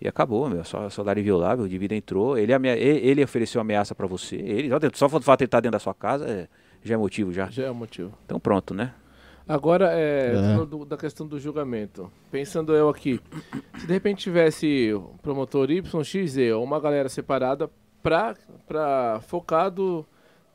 E 0.00 0.08
acabou, 0.08 0.48
meu. 0.48 0.64
Só 0.64 0.88
salário 0.90 1.20
inviolável, 1.20 1.66
de 1.68 1.78
vida 1.78 1.94
entrou. 1.94 2.36
Ele, 2.36 2.52
ele, 2.52 3.24
ofereceu 3.24 3.60
ameaça 3.60 3.94
pra 3.94 4.06
você. 4.06 4.36
Ele, 4.36 4.68
só 4.94 5.08
só 5.08 5.16
o 5.16 5.20
fato 5.20 5.38
de 5.38 5.44
ele 5.44 5.46
estar 5.48 5.60
dentro 5.60 5.72
da 5.72 5.78
sua 5.78 5.94
casa 5.94 6.26
é- 6.28 6.48
já 6.84 6.94
é 6.94 6.96
motivo 6.96 7.32
já. 7.32 7.46
Já 7.50 7.64
é 7.64 7.70
motivo. 7.70 8.12
Então 8.24 8.38
pronto, 8.38 8.72
né? 8.74 8.92
Agora, 9.48 9.90
é, 9.92 10.30
É. 10.30 10.34
falando 10.54 10.66
do- 10.66 10.84
da 10.84 10.96
questão 10.96 11.26
do 11.26 11.38
julgamento. 11.40 12.10
Pensando 12.30 12.74
eu 12.74 12.88
aqui, 12.88 13.20
se 13.78 13.86
de 13.86 13.92
repente 13.92 14.22
tivesse 14.22 14.92
o 14.94 15.10
promotor 15.22 15.70
Y, 15.70 16.02
X, 16.04 16.30
Z, 16.32 16.52
ou 16.52 16.64
uma 16.64 16.80
galera 16.80 17.08
separada 17.10 17.68
pra, 18.02 18.34
pra 18.66 19.20
focado, 19.26 20.06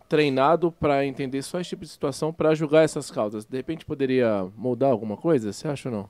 treinado 0.08 0.72
pra 0.72 1.06
entender 1.06 1.42
só 1.44 1.60
esse 1.60 1.70
tipo 1.72 1.84
de 1.84 1.90
situação, 1.92 2.34
pra 2.34 2.56
julgar 2.56 2.84
essas 2.84 3.12
causas, 3.12 3.46
de 3.46 3.56
repente 3.58 3.86
poderia 3.86 4.48
mudar 4.58 4.88
alguma 4.88 5.16
coisa? 5.16 5.54
Você 5.54 5.68
acha 5.68 5.88
ou 5.90 5.96
não? 5.96 6.10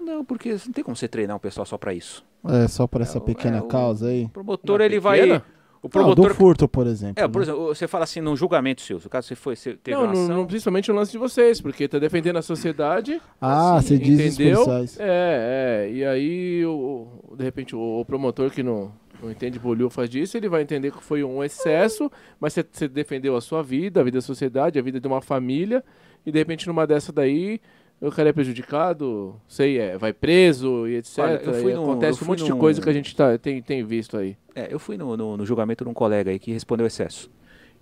Não, 0.00 0.24
porque 0.24 0.50
não 0.52 0.72
tem 0.72 0.84
como 0.84 0.94
você 0.96 1.08
treinar 1.08 1.36
um 1.36 1.40
pessoal 1.40 1.66
só 1.66 1.76
pra 1.76 1.92
isso. 1.92 2.24
É 2.48 2.68
só 2.68 2.86
por 2.86 3.00
essa 3.00 3.18
É, 3.18 3.20
pequena 3.20 3.58
é, 3.58 3.62
causa 3.62 4.06
aí. 4.08 4.24
O 4.26 4.28
promotor, 4.28 4.80
ele 4.80 5.00
pequena? 5.00 5.26
vai. 5.38 5.42
O 5.82 5.88
promotor. 5.88 6.28
do 6.28 6.34
furto, 6.34 6.68
por 6.68 6.86
exemplo. 6.86 7.22
É, 7.22 7.26
por 7.26 7.38
né? 7.38 7.44
exemplo, 7.44 7.66
você 7.68 7.88
fala 7.88 8.04
assim, 8.04 8.20
num 8.20 8.36
julgamento 8.36 8.82
seu, 8.82 9.00
no 9.02 9.08
caso 9.08 9.28
você 9.28 9.34
foi, 9.34 9.56
você 9.56 9.74
teve 9.74 9.96
Não, 9.96 10.04
uma 10.04 10.12
não, 10.12 10.24
ação, 10.24 10.36
não, 10.36 10.46
principalmente 10.46 10.90
o 10.90 10.94
lance 10.94 11.12
de 11.12 11.16
vocês, 11.18 11.58
porque 11.60 11.88
tá 11.88 11.98
defendendo 11.98 12.36
a 12.36 12.42
sociedade. 12.42 13.20
Ah, 13.40 13.76
assim, 13.76 13.96
você 13.96 13.98
diz 13.98 14.18
os 14.18 14.34
entendeu? 14.34 14.66
É, 14.98 15.86
é. 15.88 15.90
E 15.90 16.04
aí, 16.04 16.66
o, 16.66 17.06
de 17.34 17.44
repente, 17.44 17.74
o, 17.74 18.00
o 18.00 18.04
promotor 18.04 18.50
que 18.50 18.62
não, 18.62 18.92
não 19.22 19.30
entende 19.30 19.58
bolhufas 19.58 20.10
disso, 20.10 20.36
ele 20.36 20.50
vai 20.50 20.60
entender 20.60 20.92
que 20.92 21.02
foi 21.02 21.24
um 21.24 21.42
excesso, 21.42 22.12
mas 22.38 22.52
você, 22.52 22.66
você 22.70 22.86
defendeu 22.86 23.34
a 23.34 23.40
sua 23.40 23.62
vida, 23.62 24.00
a 24.00 24.04
vida 24.04 24.18
da 24.18 24.22
sociedade, 24.22 24.78
a 24.78 24.82
vida 24.82 25.00
de 25.00 25.06
uma 25.06 25.22
família, 25.22 25.82
e 26.26 26.30
de 26.30 26.38
repente, 26.38 26.66
numa 26.66 26.86
dessa 26.86 27.10
daí, 27.10 27.58
o 28.00 28.10
cara 28.10 28.28
é 28.30 28.32
prejudicado, 28.32 29.34
sei, 29.48 29.78
é, 29.78 29.98
vai 29.98 30.12
preso 30.12 30.86
e 30.88 30.96
etc. 30.96 31.18
Olha, 31.18 31.32
eu 31.42 31.54
fui 31.54 31.74
num- 31.74 31.82
acontece 31.82 32.24
um 32.24 32.26
monte 32.26 32.44
de 32.44 32.50
num- 32.50 32.58
coisa 32.58 32.80
que 32.80 32.88
a 32.88 32.92
gente 32.92 33.14
tá, 33.14 33.36
tem, 33.38 33.60
tem 33.62 33.84
visto 33.84 34.16
aí. 34.16 34.36
É, 34.54 34.72
eu 34.72 34.78
fui 34.78 34.96
no, 34.96 35.16
no, 35.16 35.36
no 35.36 35.46
julgamento 35.46 35.84
de 35.84 35.90
um 35.90 35.94
colega 35.94 36.30
aí 36.30 36.38
que 36.38 36.52
respondeu 36.52 36.86
excesso. 36.86 37.30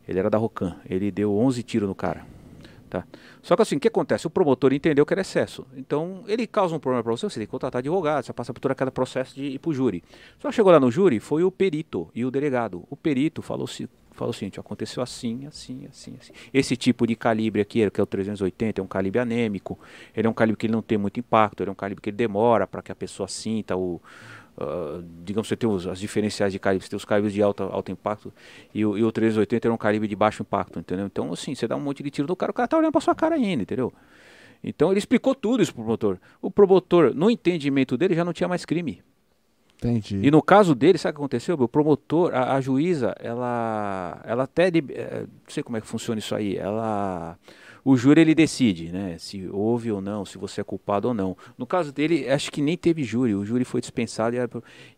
Ele 0.06 0.18
era 0.18 0.28
da 0.30 0.38
Rocan, 0.38 0.76
ele 0.88 1.10
deu 1.10 1.36
11 1.36 1.62
tiros 1.62 1.88
no 1.88 1.94
cara. 1.94 2.26
Tá? 2.90 3.04
Só 3.42 3.54
que 3.54 3.60
assim, 3.60 3.76
o 3.76 3.80
que 3.80 3.88
acontece? 3.88 4.26
O 4.26 4.30
promotor 4.30 4.72
entendeu 4.72 5.04
que 5.04 5.12
era 5.12 5.20
excesso. 5.20 5.66
Então, 5.76 6.24
ele 6.26 6.46
causa 6.46 6.74
um 6.74 6.78
problema 6.78 7.02
para 7.04 7.12
você, 7.12 7.28
você 7.28 7.38
tem 7.38 7.46
que 7.46 7.50
contratar 7.50 7.80
advogado, 7.80 8.24
você 8.24 8.32
passa 8.32 8.54
por 8.54 8.60
todo 8.60 8.72
aquele 8.72 8.90
processo 8.90 9.34
de 9.34 9.44
ir 9.44 9.58
pro 9.58 9.74
júri. 9.74 10.02
Só 10.38 10.50
chegou 10.50 10.72
lá 10.72 10.80
no 10.80 10.90
júri, 10.90 11.20
foi 11.20 11.44
o 11.44 11.50
perito 11.52 12.08
e 12.14 12.24
o 12.24 12.30
delegado. 12.30 12.84
O 12.88 12.96
perito 12.96 13.42
falou, 13.42 13.66
falou 14.18 14.30
o 14.30 14.34
seguinte, 14.34 14.58
aconteceu 14.58 15.02
assim, 15.02 15.46
assim, 15.46 15.86
assim, 15.86 16.16
assim. 16.20 16.32
Esse 16.52 16.76
tipo 16.76 17.06
de 17.06 17.14
calibre 17.14 17.62
aqui, 17.62 17.88
que 17.90 18.00
é 18.00 18.02
o 18.02 18.06
380, 18.06 18.80
é 18.80 18.84
um 18.84 18.86
calibre 18.86 19.20
anêmico, 19.20 19.78
ele 20.14 20.26
é 20.26 20.30
um 20.30 20.34
calibre 20.34 20.58
que 20.58 20.66
ele 20.66 20.72
não 20.72 20.82
tem 20.82 20.98
muito 20.98 21.20
impacto, 21.20 21.62
ele 21.62 21.70
é 21.70 21.72
um 21.72 21.76
calibre 21.76 22.02
que 22.02 22.10
demora 22.10 22.66
para 22.66 22.82
que 22.82 22.90
a 22.90 22.94
pessoa 22.94 23.28
sinta 23.28 23.76
o, 23.76 24.00
ah, 24.60 25.00
digamos, 25.24 25.46
você 25.46 25.56
tem 25.56 25.70
os, 25.70 25.86
as 25.86 26.00
diferenciais 26.00 26.52
de 26.52 26.58
calibre, 26.58 26.84
você 26.84 26.90
tem 26.90 26.96
os 26.96 27.04
calibres 27.04 27.32
de 27.32 27.40
alto, 27.40 27.62
alto 27.62 27.92
impacto 27.92 28.32
e 28.74 28.84
o, 28.84 28.98
e 28.98 29.04
o 29.04 29.12
380 29.12 29.68
era 29.68 29.72
um 29.72 29.78
calibre 29.78 30.08
de 30.08 30.16
baixo 30.16 30.42
impacto, 30.42 30.80
entendeu? 30.80 31.06
Então, 31.06 31.32
assim, 31.32 31.54
você 31.54 31.68
dá 31.68 31.76
um 31.76 31.80
monte 31.80 32.02
de 32.02 32.10
tiro 32.10 32.26
no 32.26 32.34
cara, 32.34 32.50
o 32.50 32.54
cara 32.54 32.66
tá 32.66 32.76
olhando 32.76 32.92
pra 32.92 33.00
sua 33.00 33.14
cara 33.14 33.36
ainda, 33.36 33.62
entendeu? 33.62 33.92
Então, 34.62 34.90
ele 34.90 34.98
explicou 34.98 35.36
tudo 35.36 35.62
isso 35.62 35.72
pro 35.72 35.84
promotor. 35.84 36.18
O 36.42 36.50
promotor, 36.50 37.14
no 37.14 37.30
entendimento 37.30 37.96
dele, 37.96 38.16
já 38.16 38.24
não 38.24 38.32
tinha 38.32 38.48
mais 38.48 38.64
crime. 38.64 39.00
Entendi. 39.78 40.20
E 40.22 40.30
no 40.30 40.42
caso 40.42 40.74
dele, 40.74 40.98
sabe 40.98 41.12
o 41.12 41.14
que 41.14 41.20
aconteceu? 41.20 41.54
O 41.54 41.68
promotor, 41.68 42.34
a, 42.34 42.56
a 42.56 42.60
juíza, 42.60 43.14
ela, 43.20 44.20
ela 44.24 44.42
até, 44.42 44.68
eh, 44.68 45.22
não 45.22 45.28
sei 45.46 45.62
como 45.62 45.76
é 45.76 45.80
que 45.80 45.86
funciona 45.86 46.18
isso 46.18 46.34
aí, 46.34 46.56
ela, 46.56 47.38
o 47.84 47.96
júri 47.96 48.20
ele 48.20 48.34
decide, 48.34 48.90
né, 48.90 49.16
se 49.18 49.48
houve 49.52 49.92
ou 49.92 50.00
não, 50.00 50.24
se 50.24 50.36
você 50.36 50.60
é 50.60 50.64
culpado 50.64 51.08
ou 51.08 51.14
não. 51.14 51.36
No 51.56 51.64
caso 51.64 51.92
dele, 51.92 52.28
acho 52.28 52.50
que 52.50 52.60
nem 52.60 52.76
teve 52.76 53.04
júri, 53.04 53.36
o 53.36 53.44
júri 53.44 53.64
foi 53.64 53.80
dispensado 53.80 54.34
e, 54.36 54.40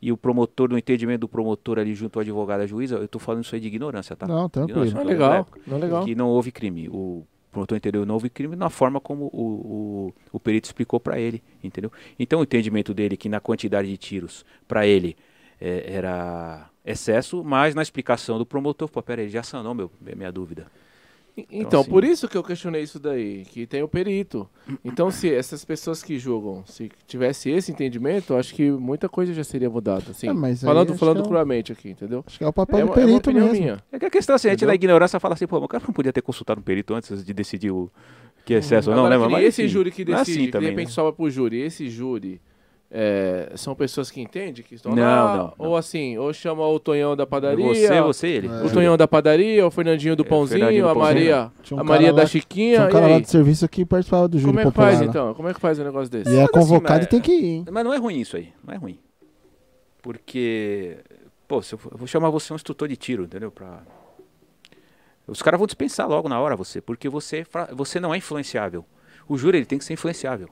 e 0.01 0.11
o 0.11 0.16
promotor, 0.16 0.70
no 0.70 0.78
entendimento 0.78 1.20
do 1.20 1.28
promotor 1.28 1.78
ali 1.78 1.95
junto 1.95 2.18
ao 2.18 2.22
advogado 2.22 2.61
e 2.61 2.64
à 2.64 2.66
juíza, 2.66 2.97
eu 2.97 3.07
tô 3.07 3.18
falando 3.18 3.45
isso 3.45 3.55
aí 3.55 3.61
de 3.61 3.68
ignorância, 3.68 4.16
tá? 4.16 4.26
Não, 4.26 4.49
tranquilo. 4.49 4.91
Não 4.93 5.01
é 5.03 5.05
legal, 5.05 5.31
da 5.31 5.37
época 5.37 5.61
não 5.66 5.76
é 5.76 5.81
legal. 5.81 6.05
Que 6.05 6.14
não 6.14 6.28
houve 6.28 6.51
crime. 6.51 6.89
O 6.89 7.22
promotor 7.51 7.76
entendeu 7.76 8.07
não 8.07 8.14
houve 8.14 8.30
crime 8.30 8.57
na 8.57 8.70
forma 8.70 9.01
como 9.01 9.26
o, 9.32 10.12
o, 10.12 10.14
o 10.32 10.40
perito 10.40 10.66
explicou 10.66 11.01
para 11.01 11.18
ele, 11.18 11.42
entendeu? 11.62 11.92
Então 12.18 12.40
o 12.40 12.42
entendimento 12.42 12.94
dele 12.94 13.16
que 13.16 13.28
na 13.28 13.40
quantidade 13.40 13.88
de 13.88 13.96
tiros 13.96 14.44
para 14.68 14.86
ele 14.86 15.16
eh, 15.61 15.84
era 15.86 16.70
excesso, 16.84 17.44
mas 17.44 17.74
na 17.74 17.82
explicação 17.82 18.38
do 18.38 18.46
promotor, 18.46 18.88
pô, 18.88 19.03
pera 19.03 19.22
aí, 19.22 19.28
já 19.28 19.42
sanou 19.42 19.74
meu, 19.74 19.90
minha 20.01 20.32
dúvida. 20.32 20.66
Então, 21.51 21.80
assim- 21.80 21.91
por 21.91 22.05
isso 22.05 22.28
que 22.28 22.36
eu 22.36 22.43
questionei 22.43 22.82
isso 22.82 22.99
daí, 22.99 23.45
que 23.45 23.66
tem 23.66 23.82
o 23.82 23.88
perito. 23.88 24.49
Então, 24.84 25.11
se 25.11 25.32
essas 25.32 25.64
pessoas 25.64 26.03
que 26.03 26.18
julgam, 26.18 26.64
se 26.66 26.91
tivesse 27.07 27.51
esse 27.51 27.70
entendimento, 27.72 28.32
eu 28.32 28.38
acho 28.38 28.55
que 28.55 28.70
muita 28.70 29.09
coisa 29.09 29.32
já 29.32 29.45
seria 29.45 29.70
mudada. 29.70 30.05
Assim, 30.11 30.28
É, 30.28 30.55
falando 30.57 30.95
falando 30.97 31.18
é 31.18 31.20
um- 31.20 31.24
cruamente 31.26 31.72
aqui, 31.72 31.91
entendeu? 31.91 32.24
Acho 32.26 32.38
que 32.38 32.45
é 32.45 32.49
o 32.49 32.53
papel 32.53 32.78
É 32.80 32.84
do 32.84 32.91
é 32.91 32.95
perito 32.95 33.30
opinião 33.30 33.47
mesmo. 33.47 33.61
minha. 33.61 33.78
É 33.93 33.99
que 33.99 34.07
a 34.07 34.11
questão 34.11 34.34
assim, 34.36 34.49
a 34.49 34.51
gente 34.53 34.64
na 34.66 34.74
ignorância 34.74 35.18
fala 35.20 35.34
assim, 35.34 35.47
pô, 35.47 35.57
mas 35.57 35.64
o 35.64 35.68
cara 35.68 35.84
não 35.86 35.95
podia 35.95 36.12
ter 36.12 36.22
consultado 36.22 36.61
um 36.61 36.62
perito 36.64 36.95
antes 36.95 37.24
de 37.24 37.32
decidir 37.34 37.70
o 37.70 37.91
que 38.45 38.55
é 38.55 38.59
excesso 38.59 38.91
ou 38.91 38.97
não, 38.97 39.05
Agora, 39.07 39.18
né? 39.18 39.24
que 39.26 39.30
Mas, 39.32 39.41
nem 39.41 39.49
esse 39.49 39.62
enfim, 39.62 39.72
júri 39.72 39.91
que 39.91 40.05
não 40.05 40.14
é 40.14 40.18
decide, 40.18 40.38
assim 40.38 40.47
que 40.47 40.53
também, 40.53 40.68
de 40.68 40.70
repente 40.74 40.88
né? 40.88 40.93
sobra 40.95 41.12
pro 41.12 41.30
júri, 41.30 41.61
esse 41.61 41.88
júri 41.88 42.41
é, 42.93 43.53
são 43.55 43.74
pessoas 43.74 44.11
que 44.11 44.20
entendem, 44.20 44.64
que 44.64 44.74
estão 44.74 44.93
Não, 44.93 45.03
lá, 45.03 45.36
não, 45.36 45.45
não. 45.45 45.55
ou 45.59 45.76
assim, 45.76 46.18
ou 46.18 46.32
chama 46.32 46.66
o 46.66 46.80
Tonhão 46.80 47.14
da 47.14 47.24
padaria, 47.26 47.64
Você, 47.64 48.01
você 48.03 48.26
ele. 48.26 48.49
É. 48.49 48.62
o 48.64 48.72
Tonhão 48.72 48.97
da 48.97 49.07
padaria, 49.07 49.64
o 49.66 49.70
Fernandinho 49.70 50.16
do 50.16 50.24
É, 50.24 50.26
Pãozinho, 50.26 50.59
Fernandinho 50.59 50.84
do 50.84 50.91
a. 50.91 50.95
Maria, 50.97 51.53
Tinha 51.62 51.76
um 51.76 51.80
a 51.80 51.84
Maria 51.84 52.12
da 52.12 52.22
lá- 52.22 52.26
Chiquinha, 52.28 52.74
Tinha 52.74 52.86
um 52.86 52.88
e 52.88 52.93
cara 52.93 53.07
lá 53.07 53.18
do 53.20 53.28
serviço 53.28 53.68
que 53.68 53.84
participava 53.84 54.26
do 54.26 54.38
júri 54.38 54.51
Como 54.53 54.61
é 54.61 54.62
que 54.64 54.68
popular. 54.70 54.86
faz 54.88 55.01
lá. 55.01 55.07
então? 55.07 55.34
Como 55.34 55.49
é 55.49 55.55
que 55.55 55.61
faz 55.61 55.78
um 55.78 55.84
negócio 55.84 56.11
desse? 56.11 56.30
E 56.30 56.36
é 56.36 56.43
assim, 56.43 56.53
convocado 56.53 56.99
mas- 56.99 57.05
e 57.07 57.09
tem 57.09 57.20
que 57.20 57.32
ir, 57.32 57.45
hein? 57.47 57.64
Mas 57.70 57.84
não 57.84 57.95
é 57.95 57.97
ruim 57.97 58.18
isso 58.18 58.36
aí, 58.36 58.53
não 58.66 58.74
é 58.74 58.76
ruim. 58.76 58.99
Porque, 60.03 60.97
pô, 61.47 61.61
se 61.62 61.74
eu, 61.74 61.78
for- 61.78 61.93
eu 61.93 61.99
vou 61.99 62.07
chamar 62.07 62.30
você 62.30 62.53
um 62.53 62.57
instrutor 62.57 62.88
de 62.88 62.97
tiro, 62.97 63.24
entendeu? 63.24 63.51
Pra... 63.51 63.82
Os 65.28 65.43
caras 65.43 65.59
vão 65.59 65.66
dispensar 65.66 66.09
logo 66.09 66.28
na 66.28 66.41
hora 66.41 66.57
você, 66.57 66.80
porque 66.80 67.09
você, 67.09 67.47
é 67.68 67.74
você 67.74 68.01
não 68.01 68.12
é 68.14 68.18
influenciável. 68.18 68.84
O 69.28 69.36
júri 69.38 69.59
ele 69.59 69.66
tem 69.66 69.78
que 69.78 69.84
ser 69.84 69.93
influenciável. 69.93 70.49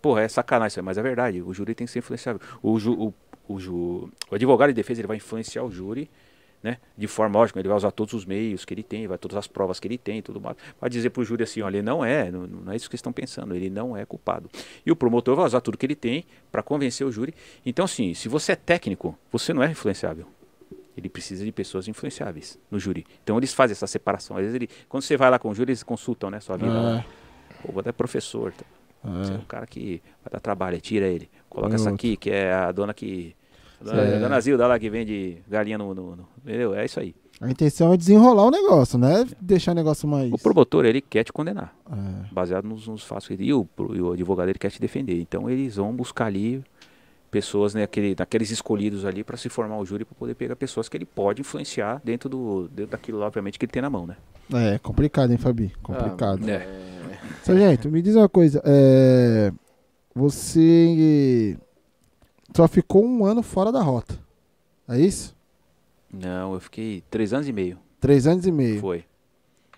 Porra, 0.00 0.22
é 0.22 0.28
sacanagem 0.28 0.68
isso 0.68 0.80
aí, 0.80 0.84
mas 0.84 0.98
é 0.98 1.02
verdade. 1.02 1.42
O 1.42 1.52
júri 1.52 1.74
tem 1.74 1.86
que 1.86 1.92
ser 1.92 1.98
influenciável. 2.00 2.40
O, 2.62 2.78
ju, 2.78 2.92
o, 2.92 3.14
o, 3.48 3.58
ju, 3.58 4.10
o 4.30 4.34
advogado 4.34 4.68
de 4.68 4.74
defesa 4.74 5.00
ele 5.00 5.08
vai 5.08 5.16
influenciar 5.16 5.62
o 5.64 5.70
júri 5.70 6.10
né? 6.62 6.78
De 6.96 7.06
forma 7.06 7.38
lógica, 7.38 7.58
ele 7.58 7.68
vai 7.68 7.76
usar 7.76 7.90
todos 7.90 8.14
os 8.14 8.24
meios 8.24 8.64
que 8.64 8.74
ele 8.74 8.82
tem, 8.82 9.06
vai 9.06 9.18
todas 9.18 9.36
as 9.36 9.46
provas 9.46 9.78
que 9.78 9.86
ele 9.86 9.98
tem, 9.98 10.20
tudo 10.20 10.40
mais. 10.40 10.56
Vai 10.80 10.90
dizer 10.90 11.10
para 11.10 11.20
o 11.20 11.24
júri 11.24 11.42
assim, 11.42 11.62
olha, 11.62 11.76
ele 11.76 11.86
não 11.86 12.04
é, 12.04 12.30
não, 12.30 12.46
não, 12.46 12.72
é 12.72 12.76
isso 12.76 12.88
que 12.90 12.96
estão 12.96 13.12
pensando, 13.12 13.54
ele 13.54 13.70
não 13.70 13.96
é 13.96 14.04
culpado. 14.04 14.50
E 14.84 14.90
o 14.90 14.96
promotor 14.96 15.36
vai 15.36 15.44
usar 15.44 15.60
tudo 15.60 15.78
que 15.78 15.86
ele 15.86 15.94
tem 15.94 16.24
para 16.50 16.62
convencer 16.62 17.06
o 17.06 17.12
júri. 17.12 17.34
Então, 17.64 17.84
assim, 17.84 18.12
se 18.14 18.28
você 18.28 18.52
é 18.52 18.56
técnico, 18.56 19.16
você 19.30 19.52
não 19.52 19.62
é 19.62 19.70
influenciável. 19.70 20.26
Ele 20.96 21.08
precisa 21.08 21.44
de 21.44 21.52
pessoas 21.52 21.86
influenciáveis 21.86 22.58
no 22.68 22.78
júri. 22.80 23.06
Então 23.22 23.38
eles 23.38 23.54
fazem 23.54 23.72
essa 23.72 23.86
separação. 23.86 24.36
Às 24.36 24.42
vezes 24.42 24.54
ele, 24.56 24.68
quando 24.88 25.04
você 25.04 25.16
vai 25.16 25.30
lá 25.30 25.38
com 25.38 25.48
o 25.48 25.54
júri, 25.54 25.70
eles 25.70 25.84
consultam, 25.84 26.28
né, 26.28 26.40
sua 26.40 26.56
vida. 26.56 27.04
É. 27.06 27.62
Pô, 27.62 27.72
vou 27.72 27.82
dar 27.84 27.92
professor. 27.92 28.52
Tá? 28.52 28.64
É. 29.04 29.24
Você 29.24 29.32
é 29.32 29.36
um 29.36 29.44
cara 29.44 29.66
que 29.66 30.02
vai 30.24 30.32
dar 30.32 30.40
trabalho, 30.40 30.80
tira 30.80 31.06
ele. 31.06 31.28
Coloca 31.48 31.74
essa 31.74 31.90
aqui, 31.90 32.16
que 32.16 32.30
é 32.30 32.52
a 32.52 32.72
dona 32.72 32.92
que 32.92 33.34
Dona, 33.80 34.02
é. 34.02 34.18
dona 34.18 34.40
Zilda 34.40 34.66
lá 34.66 34.78
que 34.78 34.90
vende 34.90 35.38
galinha 35.48 35.78
no, 35.78 35.94
no, 35.94 36.16
no, 36.16 36.28
Entendeu? 36.44 36.74
É 36.74 36.84
isso 36.84 36.98
aí. 36.98 37.14
A 37.40 37.48
intenção 37.48 37.92
é 37.92 37.96
desenrolar 37.96 38.46
o 38.46 38.50
negócio, 38.50 38.98
né? 38.98 39.24
Deixar 39.40 39.70
o 39.70 39.74
negócio 39.74 40.08
mais. 40.08 40.32
O 40.32 40.38
promotor, 40.38 40.84
ele 40.84 41.00
quer 41.00 41.22
te 41.22 41.32
condenar. 41.32 41.72
É. 41.90 42.34
Baseado 42.34 42.64
nos, 42.64 42.88
nos 42.88 43.04
fatos. 43.04 43.28
E 43.30 43.52
o, 43.52 43.68
e 43.94 44.00
o 44.00 44.12
advogado, 44.12 44.48
ele 44.48 44.58
quer 44.58 44.70
te 44.70 44.80
defender. 44.80 45.20
Então 45.20 45.48
eles 45.48 45.76
vão 45.76 45.94
buscar 45.94 46.26
ali 46.26 46.64
pessoas, 47.30 47.74
né, 47.74 47.84
aquele, 47.84 48.14
daqueles 48.14 48.50
escolhidos 48.50 49.04
ali 49.04 49.22
para 49.22 49.36
se 49.36 49.48
formar 49.48 49.78
o 49.78 49.84
júri 49.84 50.04
para 50.04 50.16
poder 50.16 50.34
pegar 50.34 50.56
pessoas 50.56 50.88
que 50.88 50.96
ele 50.96 51.04
pode 51.04 51.42
influenciar 51.42 52.00
dentro 52.02 52.28
do 52.28 52.68
dentro 52.68 52.92
daquilo, 52.92 53.20
obviamente, 53.20 53.58
que 53.58 53.66
ele 53.66 53.72
tem 53.72 53.82
na 53.82 53.90
mão, 53.90 54.06
né? 54.06 54.16
É, 54.52 54.78
complicado, 54.78 55.30
hein, 55.30 55.36
Fabi? 55.36 55.72
Complicado. 55.82 56.40
Ah, 56.48 56.50
é. 56.50 56.97
Sargento, 57.48 57.90
me 57.90 58.02
diz 58.02 58.14
uma 58.14 58.28
coisa. 58.28 58.62
É, 58.62 59.50
você 60.14 61.56
só 62.54 62.68
ficou 62.68 63.02
um 63.02 63.24
ano 63.24 63.42
fora 63.42 63.72
da 63.72 63.82
rota. 63.82 64.18
É 64.86 65.00
isso? 65.00 65.34
Não, 66.12 66.52
eu 66.52 66.60
fiquei 66.60 67.02
três 67.10 67.32
anos 67.32 67.48
e 67.48 67.52
meio. 67.52 67.78
Três 68.00 68.26
anos 68.26 68.46
e 68.46 68.52
meio? 68.52 68.80
Foi. 68.80 69.04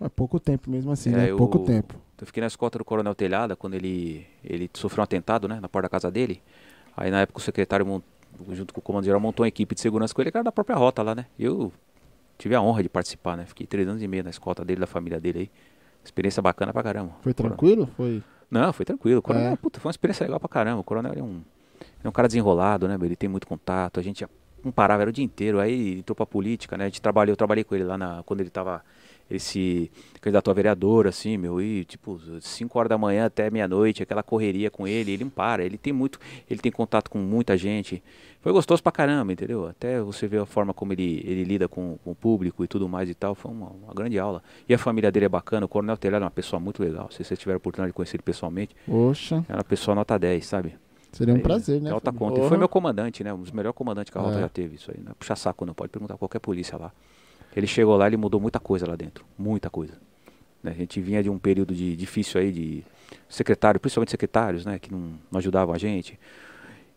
É 0.00 0.08
pouco 0.08 0.40
tempo 0.40 0.68
mesmo 0.68 0.90
assim, 0.90 1.10
é, 1.10 1.16
né? 1.16 1.30
Eu, 1.30 1.36
pouco 1.36 1.60
tempo. 1.60 1.94
Eu 2.20 2.26
fiquei 2.26 2.40
na 2.40 2.48
escolta 2.48 2.78
do 2.78 2.84
Coronel 2.84 3.14
Telhada 3.14 3.54
quando 3.54 3.74
ele, 3.74 4.26
ele 4.44 4.68
sofreu 4.74 5.02
um 5.02 5.04
atentado, 5.04 5.46
né? 5.46 5.60
Na 5.60 5.68
porta 5.68 5.86
da 5.86 5.90
casa 5.90 6.10
dele. 6.10 6.42
Aí 6.96 7.10
na 7.10 7.20
época 7.20 7.38
o 7.38 7.42
secretário, 7.42 8.02
junto 8.50 8.74
com 8.74 8.80
o 8.80 8.82
comando 8.82 9.04
geral, 9.04 9.20
montou 9.20 9.44
uma 9.44 9.48
equipe 9.48 9.74
de 9.76 9.80
segurança 9.80 10.12
com 10.12 10.20
ele, 10.20 10.32
que 10.32 10.36
era 10.36 10.44
da 10.44 10.52
própria 10.52 10.76
rota 10.76 11.02
lá, 11.02 11.14
né? 11.14 11.26
Eu 11.38 11.72
tive 12.36 12.54
a 12.54 12.60
honra 12.60 12.82
de 12.82 12.88
participar, 12.88 13.36
né? 13.36 13.46
Fiquei 13.46 13.66
três 13.66 13.86
anos 13.86 14.02
e 14.02 14.08
meio 14.08 14.24
na 14.24 14.30
escolta 14.30 14.64
dele, 14.64 14.80
da 14.80 14.86
família 14.86 15.20
dele 15.20 15.38
aí. 15.38 15.50
Experiência 16.04 16.42
bacana 16.42 16.72
pra 16.72 16.82
caramba. 16.82 17.12
Foi 17.22 17.34
tranquilo? 17.34 17.88
Foi? 17.96 18.22
Não, 18.50 18.72
foi 18.72 18.84
tranquilo. 18.84 19.18
O 19.18 19.22
coronel, 19.22 19.52
é. 19.52 19.56
puta, 19.56 19.78
foi 19.78 19.88
uma 19.88 19.92
experiência 19.92 20.24
legal 20.24 20.40
pra 20.40 20.48
caramba. 20.48 20.80
O 20.80 20.84
coronel 20.84 21.12
é 21.14 21.22
um 21.22 21.40
é 22.02 22.08
um 22.08 22.12
cara 22.12 22.28
desenrolado, 22.28 22.88
né? 22.88 22.96
Ele 23.00 23.16
tem 23.16 23.28
muito 23.28 23.46
contato, 23.46 24.00
a 24.00 24.02
gente 24.02 24.26
não 24.64 24.72
parava, 24.72 25.02
era 25.02 25.10
o 25.10 25.12
dia 25.12 25.24
inteiro. 25.24 25.60
Aí 25.60 25.98
entrou 25.98 26.16
pra 26.16 26.26
política, 26.26 26.76
né? 26.76 26.84
A 26.84 26.88
gente 26.88 27.00
trabalhou, 27.00 27.32
eu 27.32 27.36
trabalhei 27.36 27.64
com 27.64 27.74
ele 27.74 27.84
lá 27.84 27.96
na, 27.96 28.22
quando 28.24 28.40
ele 28.40 28.50
tava. 28.50 28.82
Ele 29.30 29.38
se 29.38 29.90
candidatou 30.20 30.50
a 30.50 30.54
vereador, 30.54 31.06
assim, 31.06 31.36
meu, 31.36 31.62
e 31.62 31.84
tipo, 31.84 32.20
5 32.40 32.78
horas 32.78 32.88
da 32.88 32.98
manhã 32.98 33.26
até 33.26 33.48
meia-noite, 33.50 34.02
aquela 34.02 34.22
correria 34.22 34.70
com 34.70 34.86
ele, 34.86 35.12
ele 35.12 35.24
não 35.24 35.30
para, 35.30 35.64
ele 35.64 35.78
tem 35.78 35.92
muito, 35.92 36.18
ele 36.48 36.60
tem 36.60 36.72
contato 36.72 37.08
com 37.08 37.18
muita 37.18 37.56
gente. 37.56 38.02
Foi 38.40 38.52
gostoso 38.52 38.82
pra 38.82 38.90
caramba, 38.90 39.32
entendeu? 39.32 39.66
Até 39.66 40.00
você 40.00 40.26
ver 40.26 40.40
a 40.40 40.46
forma 40.46 40.72
como 40.72 40.92
ele, 40.92 41.22
ele 41.26 41.44
lida 41.44 41.68
com, 41.68 41.98
com 42.02 42.10
o 42.10 42.14
público 42.14 42.64
e 42.64 42.66
tudo 42.66 42.88
mais 42.88 43.08
e 43.08 43.14
tal, 43.14 43.34
foi 43.34 43.50
uma, 43.50 43.68
uma, 43.68 43.94
grande 43.94 44.18
aula. 44.18 44.42
E 44.68 44.74
a 44.74 44.78
família 44.78 45.12
dele 45.12 45.26
é 45.26 45.28
bacana, 45.28 45.66
o 45.66 45.68
Coronel 45.68 45.96
Telhado 45.96 46.22
é 46.22 46.24
uma 46.24 46.30
pessoa 46.30 46.58
muito 46.58 46.82
legal, 46.82 47.10
se 47.10 47.22
você 47.22 47.36
tiver 47.36 47.54
a 47.54 47.56
oportunidade 47.58 47.92
de 47.92 47.96
conhecer 47.96 48.16
ele 48.16 48.22
pessoalmente. 48.22 48.74
Poxa. 48.86 49.44
É 49.48 49.54
uma 49.54 49.64
pessoa 49.64 49.94
nota 49.94 50.18
10, 50.18 50.44
sabe? 50.44 50.74
Seria 51.12 51.34
um 51.34 51.36
aí, 51.36 51.42
prazer, 51.42 51.80
né? 51.80 51.90
Alta 51.90 52.12
conta. 52.12 52.40
E 52.40 52.48
foi 52.48 52.56
meu 52.56 52.68
comandante, 52.68 53.24
né? 53.24 53.32
Um 53.32 53.40
dos 53.40 53.50
melhores 53.50 53.76
comandantes 53.76 54.10
que 54.12 54.18
a 54.18 54.20
Rota 54.20 54.38
é. 54.38 54.40
já 54.40 54.48
teve. 54.48 54.76
Isso 54.76 54.90
aí, 54.90 55.02
né? 55.02 55.12
Puxa 55.18 55.34
saco 55.36 55.66
não, 55.66 55.74
pode 55.74 55.90
perguntar 55.90 56.16
qualquer 56.16 56.38
polícia 56.38 56.78
lá. 56.78 56.92
Ele 57.54 57.66
chegou 57.66 57.96
lá, 57.96 58.06
ele 58.06 58.16
mudou 58.16 58.40
muita 58.40 58.60
coisa 58.60 58.86
lá 58.86 58.96
dentro. 58.96 59.24
Muita 59.38 59.68
coisa. 59.68 59.94
Né? 60.62 60.72
A 60.72 60.74
gente 60.74 61.00
vinha 61.00 61.22
de 61.22 61.30
um 61.30 61.38
período 61.38 61.74
de, 61.74 61.96
difícil 61.96 62.40
aí 62.40 62.52
de 62.52 62.84
secretário, 63.28 63.80
principalmente 63.80 64.10
secretários, 64.10 64.64
né? 64.64 64.78
Que 64.78 64.92
não, 64.92 65.14
não 65.30 65.38
ajudavam 65.38 65.74
a 65.74 65.78
gente. 65.78 66.18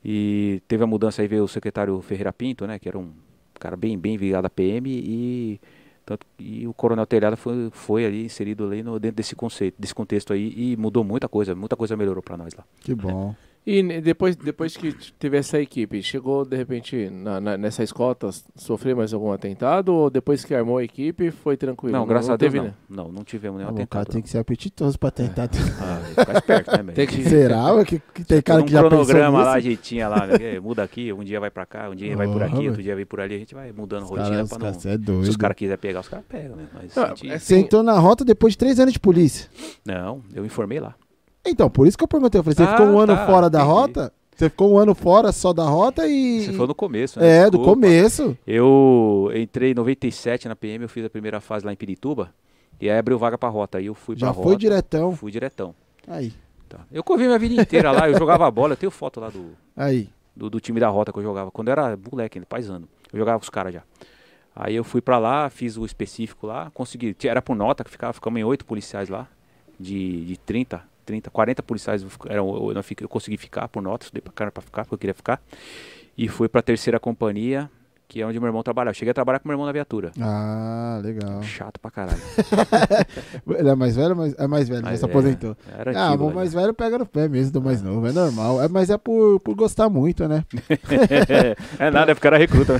E 0.04 0.62
teve 0.68 0.84
a 0.84 0.88
mudança 0.88 1.22
aí, 1.22 1.28
veio 1.28 1.43
o 1.43 1.47
secretário 1.47 1.99
Ferreira 2.01 2.34
Pinto, 2.34 2.68
né? 2.68 2.78
Que 2.78 2.88
era 2.88 2.97
um 2.97 3.12
cara 3.60 3.76
bem, 3.76 3.97
bem 3.97 4.16
ligado 4.16 4.45
à 4.45 4.49
PM 4.49 4.89
e... 4.89 5.60
Tanto, 6.06 6.28
e 6.38 6.68
o 6.68 6.74
Coronel 6.74 7.06
Telhada 7.06 7.38
foi, 7.38 7.70
foi 7.72 8.06
ali 8.06 8.26
inserido 8.26 8.66
ali 8.66 8.84
no, 8.84 8.99
dentro 8.99 9.16
desse 9.16 9.38
conceito, 9.38 9.76
desse 9.80 9.95
contexto 9.95 10.34
aí 10.34 10.54
e 10.54 10.76
mudou 10.76 11.01
muita 11.01 11.30
coisa, 11.30 11.56
muita 11.56 11.78
coisa 11.78 11.95
melhorou 11.95 12.22
para 12.22 12.36
nós 12.36 12.54
lá. 12.54 12.66
Que 12.82 12.93
bom. 12.93 13.34
E 13.66 14.01
depois, 14.01 14.36
depois 14.36 14.76
que 14.76 14.93
teve 15.18 15.38
essa 15.38 15.59
equipe, 15.59 16.03
chegou 16.03 16.43
de 16.43 16.57
repente 16.57 17.09
na, 17.09 17.39
na, 17.39 17.57
nessa 17.57 17.82
escolta 17.82 18.30
sofrer 18.57 18.93
mais 18.93 19.14
algum 19.14 19.32
atentado 19.32 19.93
ou 19.93 20.09
depois 20.09 20.43
que 20.43 20.53
armou 20.53 20.80
a 20.80 20.84
equipe 20.84 21.32
foi 21.32 21.55
tranquilo? 21.55 21.93
Não, 21.93 22.05
graças 22.05 22.28
não, 22.28 22.34
a 22.34 22.38
Deus 22.38 22.51
teve, 22.51 22.57
não. 22.64 22.72
Né? 22.72 22.74
não. 22.89 23.11
Não, 23.14 23.24
tivemos 23.24 23.57
nenhum 23.57 23.70
ah, 23.70 23.74
atentado. 23.74 23.86
O 23.86 23.89
cara 23.89 24.05
tem 24.05 24.22
que 24.22 24.30
ser 24.30 24.39
apetitoso 24.39 24.99
pra 24.99 25.11
tentar. 25.11 25.43
É. 25.43 25.47
Ah, 25.84 25.99
ficar 26.05 26.34
esperto, 26.34 26.84
né, 26.84 26.93
que... 26.93 27.24
Será? 27.28 27.86
Que, 27.86 27.99
que 27.99 28.24
tem 28.24 28.41
cara 28.41 28.61
um 28.61 28.66
que 28.66 28.72
já 28.72 28.80
cronograma 28.80 29.43
lá, 29.43 29.53
a 29.53 29.59
gente 29.59 29.82
tinha 29.82 30.07
lá, 30.07 30.28
né? 30.28 30.59
muda 30.59 30.84
aqui, 30.84 31.11
um 31.11 31.24
dia 31.24 31.39
vai 31.39 31.49
pra 31.49 31.66
cá, 31.66 31.89
um 31.89 31.95
dia 31.95 32.14
oh, 32.14 32.18
vai 32.18 32.28
por 32.28 32.41
aqui, 32.41 32.68
outro 32.68 32.82
dia 32.82 32.95
vai 32.95 33.05
por 33.05 33.20
ali, 33.20 33.36
a 33.36 33.39
gente 33.39 33.53
vai 33.53 33.72
mudando 33.72 34.03
a 34.03 34.05
rotina 34.05 34.47
pra 34.47 34.57
não... 34.59 34.68
É 34.68 34.97
doido. 34.97 35.26
Se 35.26 35.30
os 35.32 35.38
caras 35.38 35.57
quiserem 35.57 35.80
pegar, 35.80 35.99
os 36.01 36.07
caras 36.07 36.26
pegam, 36.28 36.55
né? 36.55 36.68
Mas 36.74 36.95
não, 36.95 37.16
gente... 37.16 37.39
Você 37.39 37.57
entrou 37.57 37.84
na 37.84 37.97
rota 37.99 38.24
depois 38.24 38.53
de 38.53 38.57
três 38.57 38.80
anos 38.80 38.93
de 38.93 38.99
polícia? 38.99 39.49
Não, 39.86 40.22
eu 40.34 40.45
informei 40.45 40.80
lá. 40.80 40.95
Então, 41.46 41.70
por 41.70 41.88
isso 41.88 41.98
que 41.98 42.04
eu 42.04 42.08
perguntei. 42.08 42.39
Eu 42.39 42.44
falei, 42.44 42.56
você 42.56 42.64
ah, 42.64 42.78
ficou 42.78 42.86
um 42.88 43.00
ano 43.00 43.16
tá, 43.16 43.26
fora 43.26 43.50
da 43.50 43.60
entendi. 43.60 43.74
rota? 43.74 44.14
Você 44.36 44.50
ficou 44.50 44.74
um 44.74 44.78
ano 44.78 44.96
fora 44.96 45.32
só 45.32 45.54
da 45.54 45.64
rota 45.64 46.08
e. 46.08 46.46
Você 46.46 46.54
foi 46.54 46.68
no 46.68 46.76
começo, 46.76 47.20
né? 47.20 47.28
É, 47.28 47.41
Desculpa. 47.44 47.58
do 47.58 47.64
começo. 47.64 48.38
Eu 48.48 49.32
entrei 49.36 49.72
em 49.72 49.76
97 49.76 50.48
na 50.48 50.56
PM, 50.56 50.84
eu 50.84 50.89
fiz 50.89 51.06
a 51.06 51.10
primeira 51.10 51.39
fase 51.39 51.66
lá 51.66 51.72
em 51.72 51.76
Pirituba. 51.76 52.34
E 52.82 52.89
aí 52.89 52.98
abriu 52.98 53.18
vaga 53.18 53.38
pra 53.38 53.50
rota. 53.50 53.78
Aí 53.78 53.86
eu 53.86 53.94
fui 53.94 54.18
Já 54.18 54.34
pra 54.34 54.44
foi 54.44 54.56
diretão? 54.56 55.16
Fui 55.16 55.32
diretão. 55.32 55.76
Aí. 56.08 56.34
Tá. 56.68 56.80
Eu 56.91 57.04
corri 57.04 57.26
minha 57.26 57.38
vida 57.38 57.62
inteira 57.62 57.91
lá, 57.91 58.10
eu 58.10 58.18
jogava 58.18 58.50
bola, 58.50 58.74
eu 58.74 58.78
tenho 58.78 58.91
foto 58.91 59.20
lá 59.20 59.30
do. 59.30 59.52
Aí. 59.78 60.10
Do, 60.36 60.50
do, 60.50 60.60
time 60.60 60.80
da 60.80 60.89
rota 60.89 61.14
que 61.14 61.20
eu 61.20 61.24
jogava. 61.24 61.52
Quando 61.52 61.68
eu 61.68 61.74
era 61.74 61.98
moleque, 62.12 62.41
paisano. 62.41 62.88
Eu 63.12 63.20
jogava 63.20 63.38
com 63.38 63.44
os 63.44 63.50
caras 63.50 63.74
já. 63.74 63.84
Aí 64.56 64.76
eu 64.76 64.84
fui 64.84 65.02
pra 65.02 65.20
lá, 65.20 65.50
fiz 65.50 65.78
o 65.78 65.86
específico 65.86 66.48
lá, 66.48 66.72
consegui. 66.74 67.16
Era 67.24 67.41
por 67.41 67.56
nota, 67.56 67.84
que 67.84 67.91
ficava, 67.91 68.14
ficamos 68.14 68.39
em 68.39 68.44
oito 68.44 68.66
policiais 68.66 69.10
lá. 69.10 69.28
De, 69.80 70.26
de 70.26 70.38
30, 70.38 70.84
30, 71.06 71.30
40 71.30 71.64
policiais 71.64 72.06
eram, 72.30 72.68
eu, 72.68 72.74
não 72.74 72.84
fiquei, 72.84 73.06
eu 73.06 73.10
consegui 73.10 73.38
ficar 73.38 73.68
por 73.68 73.82
nota, 73.82 74.06
estudei 74.06 74.22
pra 74.22 74.34
caramba 74.34 74.54
pra 74.54 74.62
ficar, 74.62 74.84
porque 74.84 74.95
eu 74.95 74.99
queria 74.99 75.14
ficar. 75.14 75.41
E 76.18 76.28
fui 76.28 76.47
pra 76.47 76.62
terceira 76.62 76.99
companhia, 76.99 77.70
que 78.08 78.22
é 78.22 78.28
onde 78.28 78.39
meu 78.39 78.47
irmão 78.47 78.62
trabalhava. 78.62 78.91
Eu 78.91 78.95
cheguei 78.95 79.10
a 79.10 79.14
trabalhar 79.14 79.39
com 79.39 79.47
meu 79.47 79.56
irmão 79.56 79.66
na 79.66 79.72
viatura. 79.72 80.12
Ah, 80.22 80.99
legal. 81.04 81.41
Chato 81.41 81.80
pra 81.80 81.89
caralho. 81.89 82.22
Ele 83.58 83.70
é 83.70 83.76
mais 83.76 83.95
velho, 83.95 84.16
mas 84.16 84.36
é 84.38 84.47
mais 84.47 84.70
velho, 84.70 84.84
mas 84.84 84.99
se 84.99 85.06
aposentou. 85.06 85.58
Era 85.76 85.99
ah, 85.99 86.14
o 86.14 86.32
mais 86.32 86.54
velho 86.54 86.76
pega 86.76 86.99
no 86.99 87.08
pé 87.08 87.28
mesmo 87.28 87.54
do 87.54 87.62
mais 87.62 87.82
novo, 87.82 88.06
é 88.06 88.12
normal. 88.12 88.62
É, 88.62 88.68
mas 88.68 88.91
é 88.91 88.97
por, 88.99 89.39
por 89.39 89.56
gostar 89.56 89.89
muito, 89.89 90.28
né? 90.28 90.45
é 91.80 91.89
nada, 91.89 92.12
é 92.12 92.14
porque 92.14 92.28
era 92.28 92.38
recruta. 92.38 92.80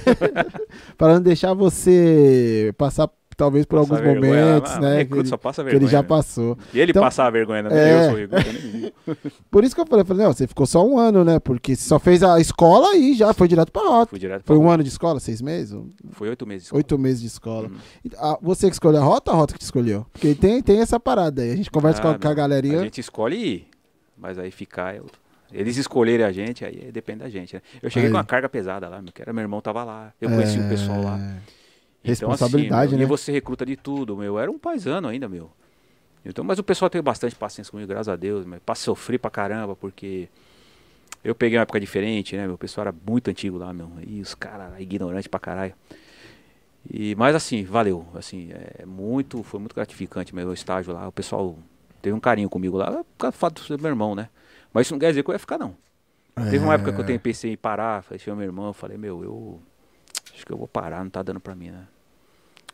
para 0.97 1.15
não 1.15 1.21
deixar 1.21 1.55
você 1.55 2.71
passar 2.78 3.09
talvez 3.36 3.65
por 3.65 3.79
alguns 3.79 4.01
momentos, 4.01 4.71
ah, 4.71 4.79
né? 4.79 5.05
Que 5.05 5.13
ele, 5.13 5.23
vergonha, 5.23 5.69
que 5.69 5.75
ele 5.75 5.88
já 5.88 6.03
passou. 6.03 6.57
E 6.73 6.79
ele 6.79 6.91
então, 6.91 7.01
passa 7.01 7.23
a 7.23 7.29
vergonha, 7.29 7.63
né? 7.63 7.69
É... 7.71 7.93
Eu 7.93 8.09
sou 8.09 8.15
recruta. 8.17 9.31
por 9.49 9.63
isso 9.63 9.75
que 9.75 9.81
eu 9.81 9.86
falei, 9.86 10.05
falei, 10.05 10.25
não, 10.25 10.34
você 10.34 10.47
ficou 10.47 10.65
só 10.65 10.86
um 10.86 10.97
ano, 10.97 11.23
né? 11.23 11.39
Porque 11.39 11.75
você 11.75 11.88
só 11.88 11.99
fez 11.99 12.23
a 12.23 12.39
escola 12.39 12.95
e 12.95 13.13
já 13.13 13.34
foi 13.34 13.47
direto 13.47 13.71
pra 13.71 13.81
rota. 13.81 14.17
Direto 14.17 14.43
foi 14.45 14.57
um 14.57 14.69
ano 14.69 14.84
de 14.84 14.89
escola, 14.89 15.19
seis 15.19 15.41
meses? 15.41 15.77
Foi 16.11 16.29
oito 16.29 16.45
meses. 16.45 16.63
De 16.63 16.65
escola. 16.67 16.79
Oito 16.79 16.97
meses 16.99 17.21
de 17.21 17.27
escola. 17.27 17.67
Hum. 17.67 18.09
Ah, 18.17 18.38
você 18.41 18.67
que 18.67 18.73
escolheu 18.73 19.01
a 19.01 19.03
rota 19.03 19.31
ou 19.31 19.38
a 19.38 19.39
rota 19.39 19.53
que 19.57 19.63
escolheu? 19.63 20.05
Porque 20.11 20.36
tem, 20.36 20.61
tem 20.61 20.79
essa 20.79 20.99
parada 20.99 21.41
aí. 21.41 21.51
A 21.51 21.55
gente 21.55 21.71
conversa 21.71 21.99
ah, 21.99 22.03
com, 22.03 22.09
a, 22.09 22.19
com 22.19 22.27
a 22.27 22.34
galerinha. 22.34 22.79
A 22.79 22.84
gente 22.84 23.01
escolhe 23.01 23.36
ir, 23.36 23.67
mas 24.17 24.38
aí 24.39 24.51
ficar 24.51 24.95
é 24.95 25.01
outro. 25.01 25.23
Eles 25.53 25.77
escolherem 25.77 26.25
a 26.25 26.31
gente, 26.31 26.65
aí 26.65 26.91
depende 26.91 27.19
da 27.19 27.29
gente. 27.29 27.55
Né? 27.55 27.61
Eu 27.81 27.89
cheguei 27.89 28.07
aí. 28.07 28.11
com 28.11 28.17
uma 28.17 28.23
carga 28.23 28.49
pesada 28.49 28.89
lá, 28.89 29.01
que 29.13 29.21
era 29.21 29.31
meu 29.31 29.43
irmão 29.43 29.61
tava 29.61 29.84
lá. 29.84 30.11
Eu 30.19 30.29
conheci 30.29 30.59
o 30.59 30.67
pessoal 30.67 31.01
lá. 31.03 31.19
É. 32.03 32.09
Responsabilidade, 32.09 32.67
então, 32.67 32.79
assim, 32.85 32.97
né? 32.97 33.03
E 33.03 33.05
você 33.05 33.31
recruta 33.31 33.65
de 33.65 33.75
tudo, 33.75 34.15
meu. 34.17 34.25
Eu 34.25 34.39
era 34.39 34.51
um 34.51 34.59
paisano 34.59 35.07
ainda, 35.07 35.29
meu. 35.29 35.49
Então, 36.25 36.43
mas 36.43 36.59
o 36.59 36.63
pessoal 36.63 36.89
teve 36.89 37.01
bastante 37.01 37.35
paciência 37.35 37.71
comigo, 37.71 37.87
graças 37.87 38.09
a 38.09 38.15
Deus, 38.15 38.45
mas 38.45 38.59
pra 38.65 38.75
sofrer 38.75 39.19
pra 39.19 39.29
caramba, 39.29 39.75
porque 39.75 40.29
eu 41.23 41.35
peguei 41.35 41.57
uma 41.57 41.63
época 41.63 41.79
diferente, 41.79 42.35
né? 42.35 42.47
Meu 42.47 42.57
pessoal 42.57 42.87
era 42.87 42.95
muito 43.05 43.29
antigo 43.29 43.57
lá, 43.57 43.73
meu. 43.73 43.89
E 44.05 44.21
os 44.21 44.33
caras 44.33 44.79
ignorantes 44.79 45.27
pra 45.27 45.39
caralho. 45.39 45.73
E, 46.89 47.15
mas 47.15 47.35
assim, 47.35 47.63
valeu. 47.63 48.05
Assim, 48.13 48.49
é 48.51 48.85
muito, 48.85 49.43
foi 49.43 49.59
muito 49.59 49.75
gratificante 49.75 50.35
meu 50.35 50.53
estágio 50.53 50.93
lá. 50.93 51.07
O 51.07 51.11
pessoal 51.11 51.57
teve 52.01 52.15
um 52.15 52.19
carinho 52.19 52.49
comigo 52.49 52.77
lá, 52.77 52.91
por 52.91 53.05
causa 53.17 53.35
do 53.35 53.39
fato 53.39 53.61
de 53.61 53.67
ser 53.67 53.79
meu 53.79 53.89
irmão, 53.89 54.15
né? 54.15 54.29
Mas 54.73 54.87
isso 54.87 54.93
não 54.93 54.99
quer 54.99 55.09
dizer 55.09 55.23
que 55.23 55.29
eu 55.29 55.33
ia 55.33 55.39
ficar, 55.39 55.57
não. 55.57 55.75
É... 56.35 56.49
Teve 56.49 56.59
uma 56.59 56.73
época 56.73 56.91
que 56.91 57.11
eu 57.11 57.19
pensei 57.19 57.53
em 57.53 57.57
parar, 57.57 58.03
falei, 58.03 58.21
meu 58.27 58.41
irmão, 58.41 58.73
falei, 58.73 58.97
meu, 58.97 59.23
eu 59.23 59.61
acho 60.34 60.45
que 60.45 60.51
eu 60.51 60.57
vou 60.57 60.67
parar, 60.67 61.03
não 61.03 61.09
tá 61.09 61.21
dando 61.23 61.39
pra 61.39 61.55
mim, 61.55 61.71
né? 61.71 61.88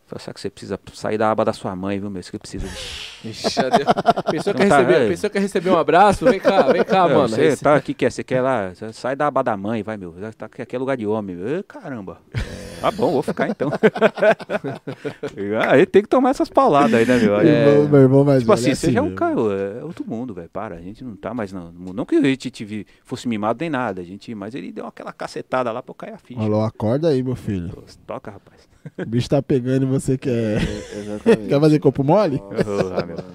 Falei, 0.10 0.24
será 0.24 0.34
que 0.34 0.42
você 0.42 0.50
precisa 0.50 0.80
sair 0.94 1.20
da 1.20 1.30
aba 1.30 1.46
da 1.46 1.54
sua 1.54 1.76
mãe, 1.76 2.00
viu, 2.00 2.10
meu? 2.10 2.20
Isso 2.20 2.32
que 2.32 2.40
precisa. 2.40 2.66
Ixi, 3.24 3.60
pensou, 4.32 4.54
que 4.56 4.66
tá, 4.66 4.78
receber, 4.80 5.10
pensou 5.10 5.30
que 5.30 5.40
receber 5.40 5.70
um 5.70 5.78
abraço? 5.78 6.26
Vem 6.26 6.40
cá, 6.40 6.64
vem 6.64 6.84
cá, 6.84 7.08
mano. 7.08 7.28
Você 7.28 7.56
tá 7.58 7.76
aqui, 7.76 7.94
quer, 7.94 8.12
você 8.12 8.24
quer 8.24 8.42
lá, 8.42 8.72
sai 8.92 9.16
da 9.16 9.28
aba 9.28 9.44
da 9.44 9.56
mãe, 9.56 9.84
vai, 9.84 9.98
meu. 9.98 10.16
Tá, 10.36 10.48
aqui 10.48 10.76
é 10.76 10.80
lugar 10.80 10.98
de 10.98 11.06
homem, 11.06 11.36
meu. 11.36 11.64
Caramba. 11.64 12.18
É... 12.34 12.82
Tá 12.82 12.92
bom, 12.92 13.12
vou 13.12 13.22
ficar 13.22 13.50
então. 13.50 13.70
aí 15.70 15.86
tem 15.86 16.02
que 16.02 16.08
tomar 16.08 16.30
essas 16.30 16.50
pauladas 16.50 16.94
aí, 16.94 17.06
né, 17.06 17.18
meu? 17.18 17.38
Meu 17.38 17.46
irmão- 17.46 17.90
meu 17.90 18.02
irmão 18.02 18.24
mais 18.24 18.40
Tipo 18.42 18.56
velho 18.56 18.62
assim, 18.62 18.72
é 18.72 18.76
você 18.76 18.92
já 18.94 19.00
é 19.00 19.02
um 19.02 19.06
mesmo. 19.06 19.18
cara, 19.18 19.34
é 19.80 19.84
outro 19.84 20.06
mundo, 20.08 20.34
velho. 20.34 20.50
Para, 20.50 20.76
a 20.76 20.82
gente 20.82 21.04
não 21.04 21.16
tá 21.16 21.34
mais 21.34 21.52
no 21.52 21.72
mundo. 21.74 21.94
Não 21.94 22.06
que 22.06 22.16
a 22.16 22.22
gente 22.22 22.50
tive, 22.50 22.88
fosse 23.04 23.28
mimado 23.28 23.58
nem 23.60 23.70
nada, 23.70 24.02
a 24.02 24.04
gente, 24.04 24.34
mas 24.34 24.56
ele 24.56 24.72
deu 24.72 24.88
aquela 24.88 25.12
cacetada 25.12 25.72
lá 25.72 25.84
pra 25.84 25.92
eu 25.92 25.96
cair 25.96 26.14
a 26.14 26.18
ficha. 26.18 26.40
Falou, 26.40 26.64
acorda 26.64 27.10
aí, 27.10 27.22
meu 27.22 27.36
filho. 27.36 27.84
Toca, 28.08 28.32
rapaz. 28.32 28.69
O 28.98 29.06
bicho 29.06 29.30
tá 29.30 29.42
pegando 29.42 29.84
e 29.84 29.90
você 29.90 30.18
quer, 30.18 30.62
Exatamente. 30.98 31.48
quer 31.50 31.60
fazer 31.60 31.80
corpo 31.80 32.04
mole? 32.04 32.42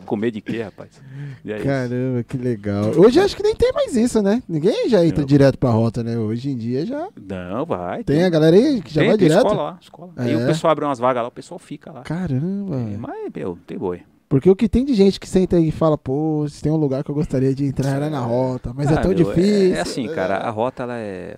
Comer 0.06 0.30
de 0.30 0.40
quê, 0.40 0.62
rapaz? 0.62 1.00
E 1.44 1.52
aí? 1.52 1.62
Caramba, 1.62 2.22
que 2.24 2.36
legal. 2.36 2.86
Hoje 2.96 3.20
acho 3.20 3.36
que 3.36 3.42
nem 3.42 3.54
tem 3.54 3.72
mais 3.72 3.94
isso, 3.96 4.22
né? 4.22 4.42
Ninguém 4.48 4.88
já 4.88 5.04
entra 5.04 5.20
Não. 5.20 5.26
direto 5.26 5.58
pra 5.58 5.70
rota, 5.70 6.02
né? 6.02 6.16
Hoje 6.18 6.50
em 6.50 6.56
dia 6.56 6.84
já. 6.86 7.08
Não, 7.20 7.64
vai. 7.66 8.02
Tem 8.04 8.24
a 8.24 8.30
galera 8.30 8.56
aí 8.56 8.80
que 8.82 8.92
já 8.92 9.00
tem, 9.02 9.08
vai 9.10 9.18
tem 9.18 9.28
direto? 9.28 9.46
escola 9.46 9.62
lá, 9.62 9.78
escola. 9.80 10.12
Aí 10.16 10.34
o 10.34 10.40
É. 10.40 10.46
pessoal 10.46 10.70
abre 10.72 10.84
umas 10.84 10.98
vagas 10.98 11.22
lá, 11.22 11.28
o 11.28 11.32
pessoal 11.32 11.58
fica 11.58 11.92
lá. 11.92 12.02
Caramba. 12.02 12.76
É, 12.76 12.96
mas, 12.96 13.30
meu, 13.34 13.58
tem 13.66 13.78
boi. 13.78 14.02
Porque 14.28 14.48
o 14.50 14.56
que 14.56 14.68
tem 14.68 14.84
de 14.84 14.94
gente 14.94 15.20
que 15.20 15.28
senta 15.28 15.56
aí 15.56 15.68
e 15.68 15.72
fala, 15.72 15.96
pô, 15.96 16.46
se 16.48 16.62
tem 16.62 16.72
um 16.72 16.76
lugar 16.76 17.04
que 17.04 17.10
eu 17.10 17.14
gostaria 17.14 17.54
de 17.54 17.64
entrar 17.66 17.90
era 17.96 18.10
na 18.10 18.20
rota, 18.20 18.72
mas 18.74 18.90
é 18.90 18.94
Ah, 18.94 19.00
tão 19.00 19.12
meu, 19.12 19.18
difícil. 19.24 19.74
É, 19.76 19.80
assim, 19.80 20.08
cara, 20.08 20.38
a 20.38 20.50
rota, 20.50 20.82
ela 20.82 20.98
é... 20.98 21.36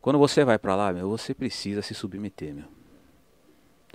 Quando 0.00 0.18
você 0.18 0.44
vai 0.44 0.58
pra 0.58 0.76
lá, 0.76 0.92
meu, 0.92 1.08
você 1.10 1.34
precisa 1.34 1.82
se 1.82 1.92
submeter, 1.94 2.54
meu. 2.54 2.64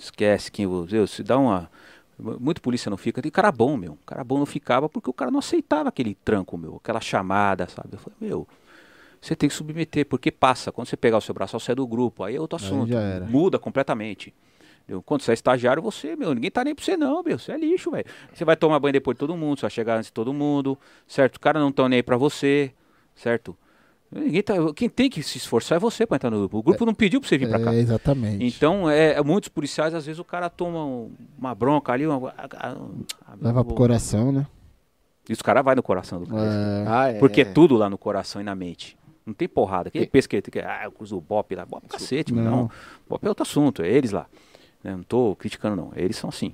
Esquece 0.00 0.50
quem 0.50 0.66
você... 0.66 1.06
Se 1.06 1.22
dá 1.22 1.38
uma... 1.38 1.70
Muito 2.18 2.60
polícia 2.60 2.90
não 2.90 2.96
fica. 2.96 3.22
Tem 3.22 3.30
cara 3.30 3.50
bom, 3.50 3.76
meu. 3.76 3.98
Cara 4.04 4.22
bom 4.22 4.38
não 4.38 4.46
ficava 4.46 4.88
porque 4.88 5.08
o 5.08 5.12
cara 5.12 5.30
não 5.30 5.38
aceitava 5.38 5.88
aquele 5.88 6.14
tranco, 6.14 6.58
meu. 6.58 6.76
Aquela 6.76 7.00
chamada, 7.00 7.68
sabe? 7.68 7.90
Eu 7.92 7.98
falei, 7.98 8.16
meu... 8.20 8.48
Você 9.22 9.36
tem 9.36 9.50
que 9.50 9.54
submeter, 9.54 10.06
porque 10.06 10.30
passa. 10.30 10.72
Quando 10.72 10.88
você 10.88 10.96
pegar 10.96 11.18
o 11.18 11.20
seu 11.20 11.34
braço, 11.34 11.60
você 11.60 11.72
é 11.72 11.74
do 11.74 11.86
grupo. 11.86 12.24
Aí 12.24 12.36
é 12.36 12.40
outro 12.40 12.56
assunto. 12.56 12.90
Muda 13.28 13.58
completamente. 13.58 14.32
Entendeu? 14.84 15.02
Quando 15.02 15.20
você 15.20 15.32
é 15.32 15.34
estagiário, 15.34 15.82
você, 15.82 16.16
meu, 16.16 16.34
ninguém 16.34 16.50
tá 16.50 16.64
nem 16.64 16.74
pra 16.74 16.82
você 16.82 16.96
não, 16.96 17.22
meu. 17.22 17.38
Você 17.38 17.52
é 17.52 17.58
lixo, 17.58 17.90
velho. 17.90 18.06
Você 18.32 18.46
vai 18.46 18.56
tomar 18.56 18.80
banho 18.80 18.94
depois 18.94 19.14
de 19.14 19.18
todo 19.18 19.36
mundo, 19.36 19.58
você 19.58 19.62
vai 19.62 19.70
chegar 19.70 19.96
antes 19.96 20.06
de 20.06 20.12
todo 20.14 20.32
mundo, 20.32 20.78
certo? 21.06 21.34
Os 21.34 21.38
caras 21.38 21.60
não 21.60 21.68
estão 21.68 21.86
nem 21.86 21.98
aí 21.98 22.02
pra 22.02 22.16
você, 22.16 22.72
certo? 23.14 23.54
Ninguém 24.12 24.42
tá, 24.42 24.54
quem 24.74 24.88
tem 24.88 25.08
que 25.08 25.22
se 25.22 25.38
esforçar 25.38 25.76
é 25.76 25.78
você 25.78 26.04
pra 26.04 26.16
entrar 26.16 26.30
no 26.30 26.38
grupo. 26.38 26.58
O 26.58 26.62
grupo 26.64 26.84
não 26.84 26.92
pediu 26.92 27.20
pra 27.20 27.28
você 27.28 27.38
vir 27.38 27.48
pra 27.48 27.60
cá. 27.60 27.72
É, 27.72 27.78
exatamente. 27.78 28.44
Então, 28.44 28.90
é, 28.90 29.12
é, 29.12 29.22
muitos 29.22 29.48
policiais, 29.48 29.94
às 29.94 30.04
vezes, 30.04 30.18
o 30.18 30.24
cara 30.24 30.50
toma 30.50 30.84
um- 30.84 31.12
uma 31.38 31.54
bronca 31.54 31.92
ali, 31.92 32.04
uma, 32.06 32.34
ah, 32.36 32.48
ah, 32.56 32.76
Leva 33.40 33.64
pro 33.64 33.74
coração, 33.74 34.32
né? 34.32 34.46
E 35.28 35.32
os 35.32 35.40
caras 35.40 35.64
vai 35.64 35.76
no 35.76 35.82
coração 35.82 36.18
do 36.20 36.26
cara. 36.26 36.42
É, 36.42 36.84
Ah, 36.88 37.08
é. 37.08 37.18
Porque 37.20 37.42
é 37.42 37.44
tudo 37.44 37.76
lá 37.76 37.88
no 37.88 37.96
coração 37.96 38.40
e 38.40 38.44
na 38.44 38.54
mente. 38.56 38.98
Não 39.24 39.32
tem 39.32 39.46
porrada. 39.46 39.90
Quem 39.92 40.04
pensa 40.04 40.26
que, 40.28 40.42
que 40.42 40.58
ah, 40.58 40.80
eu 40.84 40.90
cruzo 40.90 41.16
o 41.16 41.20
Bop 41.20 41.54
lá. 41.54 41.64
Bop 41.64 41.86
cacete, 41.86 42.34
Não. 42.34 42.42
não. 42.42 42.70
Bop 43.08 43.24
é 43.24 43.28
outro 43.28 43.42
assunto, 43.44 43.80
é 43.82 43.88
eles 43.88 44.10
lá. 44.10 44.26
Né, 44.82 44.90
Não 44.96 45.04
tô 45.04 45.36
criticando, 45.36 45.76
não. 45.76 45.92
Eles 45.94 46.16
são 46.16 46.30
assim. 46.30 46.52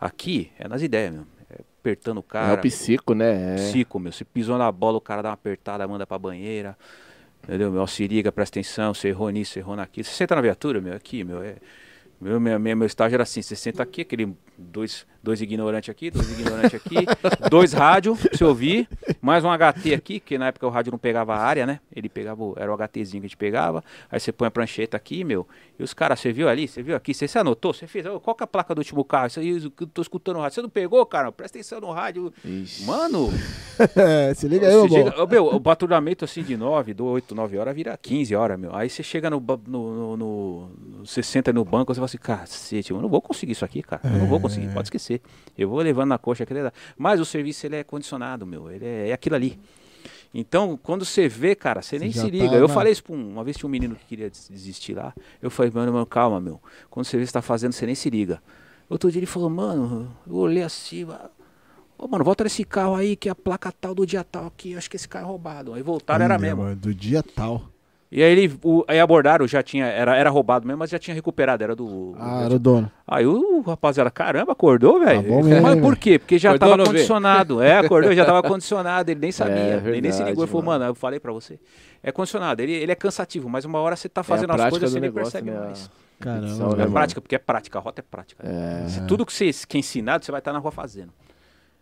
Aqui 0.00 0.50
é 0.58 0.66
nas 0.66 0.80
ideias, 0.80 1.12
meu. 1.12 1.24
É 1.88 1.92
apertando 1.92 2.18
o 2.18 2.20
É 2.20 2.22
cara. 2.28 2.54
o 2.54 2.62
psico, 2.62 3.14
né? 3.14 3.54
É. 3.54 3.56
Psico, 3.56 3.98
meu. 3.98 4.12
Você 4.12 4.24
pisou 4.24 4.58
na 4.58 4.70
bola, 4.72 4.98
o 4.98 5.00
cara 5.00 5.22
dá 5.22 5.28
uma 5.30 5.34
apertada, 5.34 5.86
manda 5.86 6.06
pra 6.06 6.18
banheira. 6.18 6.76
Entendeu? 7.42 7.70
Meu, 7.70 7.86
se 7.86 8.06
liga, 8.06 8.32
presta 8.32 8.58
atenção, 8.58 8.92
você 8.92 9.08
errou 9.08 9.30
nisso, 9.30 9.52
você 9.52 9.60
errou 9.60 9.76
naquilo. 9.76 10.04
Você 10.04 10.12
senta 10.12 10.34
na 10.34 10.40
viatura, 10.40 10.80
meu, 10.80 10.94
aqui, 10.94 11.22
meu, 11.22 11.42
é. 11.42 11.56
Meu, 12.20 12.40
meu, 12.40 12.58
meu, 12.58 12.76
meu 12.76 12.86
estágio 12.86 13.14
era 13.14 13.22
assim, 13.22 13.42
você 13.42 13.54
senta 13.54 13.82
aqui, 13.82 14.00
aquele 14.00 14.34
dois, 14.58 15.06
dois 15.22 15.40
ignorantes 15.40 15.90
aqui, 15.90 16.10
dois 16.10 16.30
ignorantes 16.38 16.74
aqui, 16.74 16.96
dois 17.50 17.72
rádio, 17.72 18.16
pra 18.16 18.36
você 18.36 18.44
ouvir, 18.44 18.88
mais 19.20 19.44
um 19.44 19.48
HT 19.50 19.94
aqui, 19.94 20.20
que 20.20 20.38
na 20.38 20.46
época 20.48 20.66
o 20.66 20.70
rádio 20.70 20.90
não 20.92 20.98
pegava 20.98 21.34
a 21.34 21.38
área, 21.38 21.66
né? 21.66 21.80
Ele 21.94 22.08
pegava, 22.08 22.42
o- 22.42 22.54
era 22.56 22.70
o 22.70 22.74
HTzinho 22.76 23.20
que 23.22 23.26
a 23.26 23.28
gente 23.28 23.36
pegava, 23.36 23.84
aí 24.10 24.18
você 24.20 24.32
põe 24.32 24.48
a 24.48 24.50
prancheta 24.50 24.96
aqui, 24.96 25.24
meu, 25.24 25.46
e 25.78 25.82
os 25.82 25.92
caras, 25.92 26.20
você 26.20 26.32
viu 26.32 26.48
ali, 26.48 26.66
você 26.68 26.82
viu 26.82 26.96
aqui, 26.96 27.12
você, 27.12 27.28
você 27.28 27.38
anotou, 27.38 27.72
você 27.74 27.86
fez, 27.86 28.06
qual 28.22 28.34
que 28.34 28.42
é 28.42 28.44
a 28.44 28.46
placa 28.46 28.74
do 28.74 28.78
último 28.78 29.04
carro? 29.04 29.26
Isso 29.26 29.40
aí, 29.40 29.62
eu 29.62 29.70
tô 29.88 30.00
escutando 30.02 30.36
o 30.36 30.40
rádio, 30.40 30.54
você 30.56 30.62
não 30.62 30.70
pegou, 30.70 31.04
cara? 31.06 31.30
Presta 31.32 31.58
atenção 31.58 31.80
no 31.80 31.90
rádio. 31.90 32.32
Ixi. 32.44 32.84
Mano, 32.84 33.30
se 34.34 34.48
liga 34.48 34.66
aí, 34.68 34.74
meu 34.74 34.88
chega- 34.88 35.26
meu, 35.26 35.46
o 35.46 35.60
patrulhamento 35.60 36.24
assim 36.24 36.42
de 36.42 36.56
9, 36.56 36.94
do 36.94 37.04
8, 37.06 37.34
9 37.34 37.58
horas 37.58 37.74
vira 37.74 37.96
15 37.96 38.34
horas, 38.34 38.58
meu. 38.58 38.74
Aí 38.74 38.88
você 38.88 39.02
chega 39.02 39.28
no, 39.30 39.42
no, 39.66 40.16
no, 40.16 40.16
no- 40.16 40.70
Você 41.04 41.22
senta 41.22 41.52
no 41.52 41.64
banco 41.64 41.92
você 41.94 41.98
fala 41.98 42.06
assim, 42.06 42.18
cacete, 42.18 42.90
eu 42.90 43.00
não 43.00 43.08
vou 43.08 43.20
conseguir 43.20 43.52
isso 43.52 43.64
aqui, 43.64 43.82
cara. 43.82 44.02
Eu 44.04 44.18
não 44.18 44.26
vou 44.26 44.40
conseguir, 44.48 44.72
pode 44.72 44.86
esquecer. 44.86 45.20
Eu 45.56 45.68
vou 45.68 45.78
levando 45.80 46.08
na 46.08 46.18
coxa 46.18 46.44
aquele. 46.44 46.60
Mas 46.96 47.20
o 47.20 47.24
serviço 47.24 47.66
ele 47.66 47.76
é 47.76 47.84
condicionado, 47.84 48.46
meu. 48.46 48.70
Ele 48.70 48.84
é, 48.84 49.08
é 49.08 49.12
aquilo 49.12 49.36
ali. 49.36 49.58
Então, 50.34 50.78
quando 50.82 51.04
você 51.04 51.28
vê, 51.28 51.54
cara, 51.54 51.80
você 51.80 51.98
nem 51.98 52.12
se 52.12 52.28
liga. 52.28 52.48
tá 52.50 52.56
eu 52.56 52.68
na- 52.68 52.74
falei 52.74 52.92
isso 52.92 53.02
pra 53.02 53.14
um, 53.14 53.30
uma 53.32 53.42
vez 53.44 53.56
tinha 53.56 53.66
um 53.66 53.70
menino 53.70 53.94
que 53.96 54.04
queria 54.04 54.28
des- 54.28 54.48
desistir 54.50 54.92
lá. 54.94 55.14
Eu 55.40 55.50
falei, 55.50 55.70
mano, 55.74 55.92
mano, 55.92 56.04
calma, 56.04 56.40
meu. 56.40 56.60
Quando 56.90 57.06
você 57.06 57.16
vê 57.16 57.22
que 57.22 57.28
você 57.28 57.32
tá 57.32 57.40
fazendo, 57.42 57.72
você 57.72 57.86
nem 57.86 57.94
se 57.94 58.10
liga. 58.10 58.42
Outro 58.88 59.10
dia 59.10 59.18
ele 59.20 59.26
falou, 59.26 59.48
mano, 59.48 60.14
eu 60.26 60.34
olhei 60.34 60.62
assim, 60.62 61.06
Ô, 61.98 62.06
mano, 62.06 62.22
volta 62.22 62.44
nesse 62.44 62.62
carro 62.64 62.94
aí, 62.94 63.16
que 63.16 63.28
é 63.28 63.32
a 63.32 63.34
placa 63.34 63.72
tal 63.72 63.94
do 63.94 64.04
dia 64.06 64.22
tal 64.22 64.46
aqui. 64.46 64.76
Acho 64.76 64.90
que 64.90 64.96
esse 64.96 65.08
carro 65.08 65.24
é 65.24 65.28
roubado. 65.28 65.72
Aí 65.72 65.82
voltaram, 65.82 66.24
era 66.26 66.34
Olha, 66.34 66.40
mesmo. 66.42 66.62
mano, 66.64 66.76
do 66.76 66.94
dia 66.94 67.22
tal. 67.22 67.70
E 68.16 68.22
aí 68.22 68.32
ele, 68.32 68.58
o, 68.64 68.82
aí 68.88 68.98
abordaram, 68.98 69.46
já 69.46 69.62
tinha, 69.62 69.84
era, 69.84 70.16
era 70.16 70.30
roubado 70.30 70.66
mesmo, 70.66 70.78
mas 70.78 70.88
já 70.88 70.98
tinha 70.98 71.14
recuperado, 71.14 71.62
era 71.62 71.76
do... 71.76 72.14
Ah, 72.18 72.44
era 72.46 72.54
o 72.54 72.58
dono. 72.58 72.90
Aí 73.06 73.26
o 73.26 73.60
rapaziada, 73.60 74.10
caramba, 74.10 74.52
acordou, 74.52 74.98
velho. 75.00 75.22
Tá 75.22 75.28
bom 75.28 75.42
mesmo, 75.42 75.60
Mas 75.62 75.74
por 75.74 75.82
velho? 75.82 75.96
quê? 75.98 76.18
Porque 76.18 76.38
já 76.38 76.54
Acordou, 76.54 76.76
tava 76.78 76.86
condicionado. 76.86 77.62
É, 77.62 77.76
acordou, 77.76 78.14
já 78.14 78.24
tava 78.24 78.40
condicionado, 78.48 79.10
ele 79.10 79.20
nem 79.20 79.30
sabia. 79.30 79.82
É 79.84 79.88
ele 79.88 80.00
nem 80.00 80.12
se 80.12 80.20
ligou. 80.24 80.28
Ele 80.30 80.34
verdade, 80.34 80.50
falou, 80.50 80.64
mano. 80.64 80.84
eu 80.86 80.94
falei 80.94 81.20
pra 81.20 81.30
você. 81.30 81.60
É 82.02 82.10
condicionado, 82.10 82.62
ele, 82.62 82.72
ele 82.72 82.90
é 82.90 82.94
cansativo, 82.94 83.50
mas 83.50 83.66
uma 83.66 83.80
hora 83.80 83.94
você 83.94 84.08
tá 84.08 84.22
É 84.22 84.24
fazendo 84.24 84.50
as 84.52 84.56
prática 84.56 84.70
coisas, 84.70 84.92
você 84.92 84.98
nem 85.00 85.10
negócio, 85.10 85.32
percebe 85.32 85.50
né? 85.50 85.66
mais. 85.66 85.90
Caramba, 86.18 86.46
velho. 86.46 86.76
né, 86.76 86.84
É 86.84 86.86
prática, 86.86 87.20
porque 87.20 87.34
é 87.34 87.38
prática, 87.38 87.78
a 87.78 87.82
rota 87.82 88.00
é 88.00 88.04
prática. 88.10 88.48
É. 88.48 88.88
Se 88.88 89.06
tudo 89.06 89.26
que 89.26 89.32
você 89.34 89.50
que 89.68 89.76
é 89.76 89.80
ensinado, 89.80 90.24
você 90.24 90.32
vai 90.32 90.38
estar 90.38 90.54
na 90.54 90.58
rua 90.58 90.72
fazendo. 90.72 91.12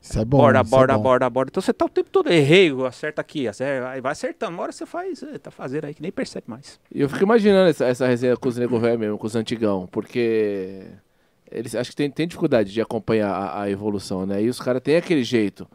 Isso 0.05 0.19
é 0.21 0.25
bom. 0.25 0.37
borda, 0.39 0.61
isso 0.61 0.75
é 0.75 0.79
borda, 0.79 0.97
bom. 0.97 1.03
borda, 1.03 1.31
borda. 1.31 1.49
Então 1.51 1.63
você 1.63 1.73
tá 1.73 1.87
o 1.87 1.89
tempo 1.89 2.11
todo, 2.11 2.31
errei, 2.31 2.71
acerta 2.87 3.23
aqui, 3.23 3.49
acerta, 3.49 3.89
aí 3.89 4.01
vai 4.03 4.13
acertando. 4.13 4.53
Uma 4.53 4.65
hora 4.65 4.73
você 4.73 4.85
faz, 4.85 5.23
eh, 5.23 5.39
tá 5.39 5.51
fazendo 5.51 5.87
aí 5.87 5.95
que 5.95 6.03
nem 6.03 6.13
percebe 6.13 6.45
mais. 6.47 6.79
E 6.95 7.01
eu 7.01 7.09
fico 7.09 7.23
imaginando 7.25 7.71
essa, 7.71 7.87
essa 7.87 8.07
resenha 8.07 8.37
com 8.37 8.49
os 8.49 8.59
nego 8.59 8.79
velho 8.79 8.99
mesmo, 8.99 9.17
com 9.17 9.27
os 9.27 9.35
antigão, 9.35 9.89
porque 9.91 10.83
eles 11.51 11.75
acho 11.75 11.91
que 11.91 11.97
tem, 11.97 12.11
tem 12.11 12.29
dificuldade 12.29 12.71
de 12.71 12.81
acompanhar 12.83 13.31
a, 13.31 13.63
a 13.63 13.71
evolução, 13.71 14.27
né? 14.27 14.43
E 14.43 14.49
os 14.51 14.61
caras 14.61 14.83
têm 14.83 14.97
aquele 14.97 15.25
jeito. 15.25 15.67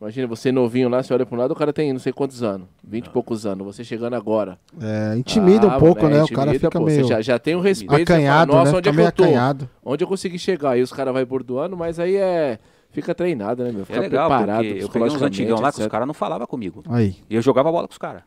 Imagina 0.00 0.26
você 0.26 0.52
novinho 0.52 0.88
lá, 0.88 1.02
você 1.02 1.14
olha 1.14 1.24
pra 1.24 1.34
um 1.34 1.38
lado, 1.40 1.52
o 1.52 1.56
cara 1.56 1.72
tem 1.72 1.92
não 1.92 1.98
sei 2.00 2.12
quantos 2.12 2.42
anos, 2.42 2.68
20 2.86 3.06
e 3.06 3.10
poucos 3.10 3.46
anos, 3.46 3.64
você 3.64 3.82
chegando 3.82 4.14
agora. 4.14 4.58
É, 4.80 5.16
intimida 5.16 5.66
Ah, 5.68 5.76
um 5.76 5.80
pouco, 5.80 6.04
é, 6.06 6.10
né? 6.10 6.22
o 6.22 6.28
cara 6.28 6.50
intimida, 6.50 6.58
fica 6.58 6.78
pô, 6.78 6.84
meio 6.84 7.02
Você 7.02 7.08
já, 7.08 7.22
já 7.22 7.38
tem 7.38 7.56
um 7.56 7.60
respeito, 7.60 7.90
você 7.90 8.04
fala, 8.04 8.18
acanhado, 8.18 8.52
Nossa, 8.52 8.72
né? 8.72 8.78
onde 8.78 8.90
Fica 8.90 9.02
é 9.02 9.04
que 9.04 9.08
eu 9.08 9.12
tô? 9.12 9.22
acanhado. 9.24 9.70
Onde 9.82 10.04
eu 10.04 10.08
consegui 10.08 10.38
chegar? 10.38 10.70
Aí 10.72 10.82
os 10.82 10.92
caras 10.92 11.14
vai 11.14 11.24
bordoando, 11.24 11.76
mas 11.76 11.98
aí 11.98 12.16
é... 12.16 12.58
Fica 12.94 13.14
treinado, 13.14 13.64
né, 13.64 13.72
meu? 13.72 13.84
Fica 13.84 13.98
É 13.98 14.02
legal, 14.02 14.28
preparado 14.28 14.64
eu 14.64 14.88
peguei 14.88 15.08
uns 15.08 15.22
antigão 15.22 15.60
lá 15.60 15.70
que 15.70 15.74
os 15.78 15.80
etc. 15.80 15.90
caras 15.90 16.06
não 16.06 16.14
falavam 16.14 16.46
comigo. 16.46 16.82
Aí, 16.88 17.16
E 17.28 17.34
eu 17.34 17.42
jogava 17.42 17.70
bola 17.70 17.86
com 17.88 17.92
os 17.92 17.98
caras. 17.98 18.22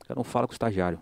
Os 0.00 0.06
caras 0.08 0.16
não 0.16 0.24
falam 0.24 0.46
com 0.46 0.52
o 0.52 0.54
estagiário. 0.54 0.98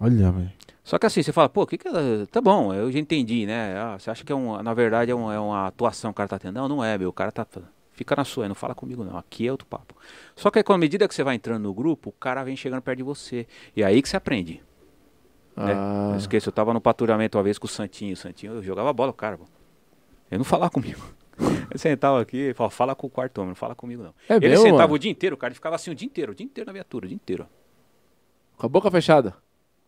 olha, 0.00 0.30
velho. 0.32 0.50
Só 0.82 0.98
que 0.98 1.06
assim, 1.06 1.22
você 1.22 1.32
fala, 1.32 1.48
pô, 1.48 1.66
que 1.66 1.78
que 1.78 1.88
é- 1.88 2.26
tá 2.30 2.40
bom, 2.42 2.72
eu 2.74 2.92
já 2.92 2.98
entendi, 2.98 3.46
né? 3.46 3.74
Ah, 3.78 3.98
você 3.98 4.10
acha 4.10 4.22
que 4.22 4.30
é 4.30 4.34
um, 4.36 4.62
na 4.62 4.74
verdade 4.74 5.10
é, 5.10 5.14
um- 5.14 5.32
é 5.32 5.38
uma 5.40 5.66
atuação 5.66 6.10
que 6.10 6.14
o 6.14 6.18
cara 6.18 6.28
tá 6.28 6.38
tendo? 6.38 6.54
Não, 6.56 6.68
não 6.68 6.84
é, 6.84 6.98
meu, 6.98 7.08
o 7.08 7.12
cara 7.12 7.32
tá 7.32 7.46
fica 7.92 8.14
na 8.16 8.24
sua, 8.24 8.46
não 8.48 8.54
fala 8.54 8.74
comigo 8.74 9.02
não. 9.04 9.16
Aqui 9.16 9.46
é 9.46 9.50
outro 9.50 9.66
papo. 9.66 9.94
Só 10.36 10.50
que 10.50 10.58
aí, 10.58 10.62
com 10.64 10.72
a 10.74 10.78
medida 10.78 11.08
que 11.08 11.14
você 11.14 11.22
vai 11.22 11.36
entrando 11.36 11.62
no 11.62 11.72
grupo, 11.72 12.10
o 12.10 12.12
cara 12.12 12.42
vem 12.44 12.54
chegando 12.56 12.82
perto 12.82 12.98
de 12.98 13.02
você. 13.04 13.46
E 13.74 13.82
é 13.82 13.86
aí 13.86 14.02
que 14.02 14.08
você 14.08 14.16
aprende. 14.16 14.62
né? 15.56 15.72
Ah, 15.74 16.08
Não 16.10 16.16
esqueça, 16.18 16.48
eu 16.48 16.52
tava 16.52 16.74
no 16.74 16.80
patrulhamento 16.80 17.38
uma 17.38 17.44
vez 17.44 17.56
com 17.58 17.66
o 17.66 17.70
Santinho, 17.70 18.12
o 18.12 18.16
Santinho, 18.16 18.54
eu 18.54 18.62
jogava 18.62 18.92
bola 18.92 19.12
com 19.12 19.16
o 19.16 19.18
cara, 19.20 19.38
pô. 19.38 19.44
Ele 20.30 20.38
não 20.38 20.44
falava 20.44 20.70
comigo. 20.70 21.00
Ele 21.38 21.78
sentava 21.78 22.20
aqui 22.20 22.50
e 22.50 22.54
falava, 22.54 22.74
fala 22.74 22.94
com 22.94 23.06
o 23.06 23.10
quarto 23.10 23.38
homem, 23.38 23.50
não 23.50 23.54
fala 23.56 23.74
comigo 23.74 24.02
não. 24.02 24.14
É 24.28 24.36
ele 24.36 24.48
mesmo, 24.50 24.64
sentava 24.64 24.82
mano? 24.82 24.94
o 24.94 24.98
dia 24.98 25.10
inteiro, 25.10 25.34
o 25.34 25.38
cara 25.38 25.50
ele 25.50 25.56
ficava 25.56 25.76
assim 25.76 25.90
o 25.90 25.94
dia 25.94 26.06
inteiro, 26.06 26.32
o 26.32 26.34
dia 26.34 26.44
inteiro 26.44 26.66
na 26.66 26.72
viatura, 26.72 27.06
o 27.06 27.08
dia 27.08 27.16
inteiro. 27.16 27.46
com 28.56 28.66
a 28.66 28.68
boca 28.68 28.90
fechada. 28.90 29.34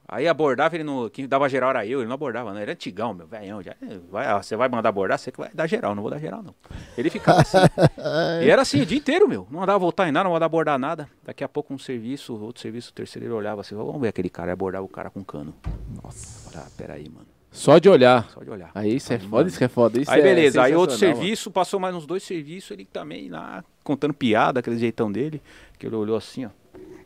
Aí 0.09 0.29
abordava 0.29 0.77
ele 0.77 0.85
no. 0.85 1.11
Quem 1.11 1.27
dava 1.27 1.49
geral 1.49 1.71
era 1.71 1.85
eu, 1.85 1.99
ele 1.99 2.07
não 2.07 2.15
abordava, 2.15 2.51
não. 2.51 2.57
Ele 2.57 2.63
era 2.63 2.73
antigão, 2.73 3.13
meu, 3.13 3.27
velhão. 3.27 3.61
Já, 3.61 3.73
é, 3.73 3.99
vai, 4.09 4.41
você 4.41 4.55
vai 4.55 4.69
mandar 4.69 4.91
abordar, 4.91 5.19
você 5.19 5.33
que 5.33 5.39
vai 5.39 5.51
dar 5.53 5.67
geral, 5.67 5.97
não 5.97 6.03
vou 6.03 6.11
dar 6.11 6.21
geral, 6.21 6.45
não. 6.45 6.55
Ele 6.97 7.11
ficava 7.11 7.41
assim. 7.41 7.59
e 8.45 8.49
era 8.49 8.63
assim 8.63 8.81
o 8.81 8.87
dia 8.87 8.99
inteiro, 8.99 9.27
meu. 9.27 9.49
Não 9.51 9.59
mandava 9.59 9.79
voltar 9.81 10.09
em 10.09 10.13
nada, 10.13 10.25
não 10.25 10.31
mandava 10.31 10.47
abordar 10.47 10.79
nada. 10.79 11.09
Daqui 11.25 11.43
a 11.43 11.49
pouco 11.49 11.75
um 11.75 11.79
serviço, 11.79 12.41
outro 12.41 12.63
serviço, 12.63 12.91
o 12.91 12.95
terceiro 12.95 13.27
ele 13.27 13.35
olhava 13.35 13.63
assim, 13.63 13.75
vamos 13.75 14.01
ver 14.01 14.09
aquele 14.09 14.31
cara, 14.31 14.51
e 14.51 14.53
abordava 14.53 14.85
o 14.85 14.89
cara 14.89 15.11
com 15.11 15.25
cano. 15.25 15.53
Nossa. 16.01 16.57
Ah, 16.57 16.69
peraí, 16.77 17.09
mano. 17.09 17.36
Só 17.57 17.79
de 17.79 17.89
olhar. 17.89 18.29
Só 18.31 18.43
de 18.45 18.51
olhar. 18.51 18.71
Aí 18.75 18.97
isso 18.97 19.13
é 19.13 19.17
Mano. 19.17 19.31
foda, 19.31 19.49
isso 19.49 19.59
que 19.59 19.65
é 19.65 19.69
foda. 19.69 20.01
Isso 20.01 20.11
Aí 20.11 20.21
é 20.21 20.23
beleza, 20.23 20.63
aí 20.63 20.75
outro 20.75 20.97
serviço, 20.97 21.51
passou 21.51 21.81
mais 21.81 21.95
uns 21.95 22.05
dois 22.07 22.23
serviços, 22.23 22.71
ele 22.71 22.85
também 22.85 23.31
lá, 23.31 23.65
contando 23.83 24.13
piada, 24.13 24.61
aquele 24.61 24.79
jeitão 24.79 25.11
dele, 25.11 25.41
que 25.79 25.87
ele 25.87 25.97
olhou 25.97 26.17
assim, 26.17 26.45
ó. 26.45 26.51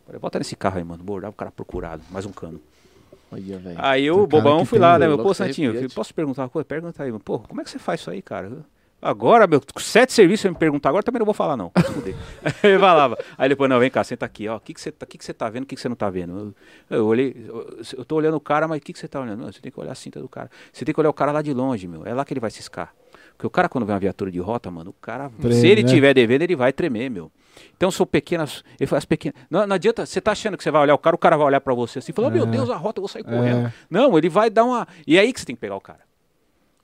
Falei, 0.05 0.20
bota 0.20 0.38
nesse 0.38 0.57
carro 0.57 0.78
aí, 0.78 0.84
mano. 0.84 1.05
Bordava 1.05 1.32
o 1.32 1.36
cara 1.36 1.53
procurado, 1.53 2.03
mais 2.11 2.26
um 2.26 2.32
cano. 2.32 2.61
Olha. 3.30 3.61
Aí 3.76 4.05
eu, 4.05 4.16
cara 4.16 4.26
bobão, 4.26 4.64
fui 4.64 4.80
lá, 4.80 4.98
né? 4.98 5.07
Meu, 5.07 5.18
pô, 5.18 5.32
você 5.32 5.46
Santinho, 5.46 5.72
posso 5.90 6.12
perguntar 6.12 6.42
uma 6.42 6.48
coisa? 6.48 6.64
Pergunta 6.64 7.01
aí, 7.01 7.11
mano. 7.12 7.22
Pô, 7.24 7.38
como 7.38 7.61
é 7.61 7.64
que 7.64 7.70
você 7.70 7.78
faz 7.78 8.01
isso 8.01 8.11
aí, 8.11 8.20
cara? 8.20 8.51
Agora, 9.03 9.46
meu, 9.46 9.62
sete 9.78 10.12
serviços 10.12 10.51
me 10.51 10.57
perguntar, 10.57 10.90
agora 10.90 11.03
também 11.03 11.20
não 11.20 11.24
vou 11.24 11.34
falar, 11.34 11.57
não. 11.57 11.72
ele 12.62 12.78
falava. 12.78 13.18
Aí 13.38 13.48
depois, 13.48 13.70
não, 13.70 13.78
vem 13.78 13.90
cá, 13.90 14.05
senta 14.05 14.26
aqui, 14.26 14.46
ó. 14.46 14.57
O 14.57 14.61
que, 14.61 14.74
que, 14.74 14.80
você, 14.80 14.92
tá, 14.92 15.07
que, 15.07 15.16
que 15.16 15.24
você 15.24 15.32
tá 15.32 15.48
vendo, 15.48 15.64
o 15.64 15.66
que, 15.66 15.74
que 15.74 15.80
você 15.80 15.88
não 15.88 15.96
tá 15.96 16.11
vendo? 16.11 16.55
Eu, 16.90 16.98
eu 16.98 17.07
olhei, 17.07 17.34
eu, 17.48 17.78
eu 17.96 18.05
tô 18.05 18.16
olhando 18.16 18.36
o 18.36 18.40
cara, 18.40 18.68
mas 18.68 18.78
o 18.78 18.82
que, 18.82 18.92
que 18.92 18.98
você 18.98 19.09
tá 19.09 19.20
olhando? 19.20 19.40
Não, 19.40 19.51
você 19.51 19.61
tem 19.61 19.72
que 19.72 19.80
olhar 19.80 19.92
a 19.92 19.94
cinta 19.94 20.20
do 20.20 20.28
cara. 20.28 20.51
Você 20.72 20.84
tem 20.84 20.92
que 20.92 21.01
olhar 21.01 21.11
o 21.11 21.14
cara 21.14 21.32
lá 21.32 21.40
de 21.40 21.55
longe, 21.55 21.88
meu. 21.88 22.05
É 22.05 22.12
lá 22.12 22.24
que 22.24 22.32
ele 22.32 22.40
vai 22.40 22.51
ciscar. 22.51 22.92
Porque 23.40 23.46
o 23.46 23.51
cara, 23.51 23.70
quando 23.70 23.86
vê 23.86 23.92
uma 23.92 23.98
viatura 23.98 24.30
de 24.30 24.38
rota, 24.38 24.70
mano, 24.70 24.90
o 24.90 24.92
cara, 24.92 25.30
Treme, 25.40 25.55
se 25.55 25.66
ele 25.66 25.82
né? 25.82 25.88
tiver 25.88 26.12
devendo, 26.12 26.42
ele 26.42 26.55
vai 26.55 26.74
tremer, 26.74 27.09
meu. 27.09 27.32
Então 27.74 27.90
são 27.90 28.05
pequenas. 28.05 28.62
Ele 28.78 28.86
faz 28.86 29.07
pequenas. 29.07 29.40
Não, 29.48 29.66
não 29.66 29.76
adianta, 29.76 30.05
você 30.05 30.20
tá 30.20 30.32
achando 30.32 30.59
que 30.59 30.62
você 30.62 30.70
vai 30.70 30.82
olhar 30.82 30.94
o 30.94 30.98
cara, 30.98 31.16
o 31.16 31.18
cara 31.18 31.38
vai 31.38 31.46
olhar 31.46 31.61
pra 31.62 31.72
você 31.72 32.01
assim, 32.01 32.12
falando, 32.12 32.34
meu 32.34 32.44
Deus, 32.44 32.68
a 32.68 32.76
rota, 32.76 32.98
eu 32.98 33.03
vou 33.03 33.09
sair 33.09 33.24
correndo. 33.24 33.68
É. 33.68 33.72
Não, 33.88 34.18
ele 34.18 34.28
vai 34.28 34.51
dar 34.51 34.64
uma. 34.64 34.86
E 35.07 35.16
é 35.16 35.20
aí 35.20 35.32
que 35.32 35.40
você 35.40 35.46
tem 35.46 35.57
que 35.57 35.61
pegar 35.61 35.76
o 35.76 35.80
cara. 35.80 36.10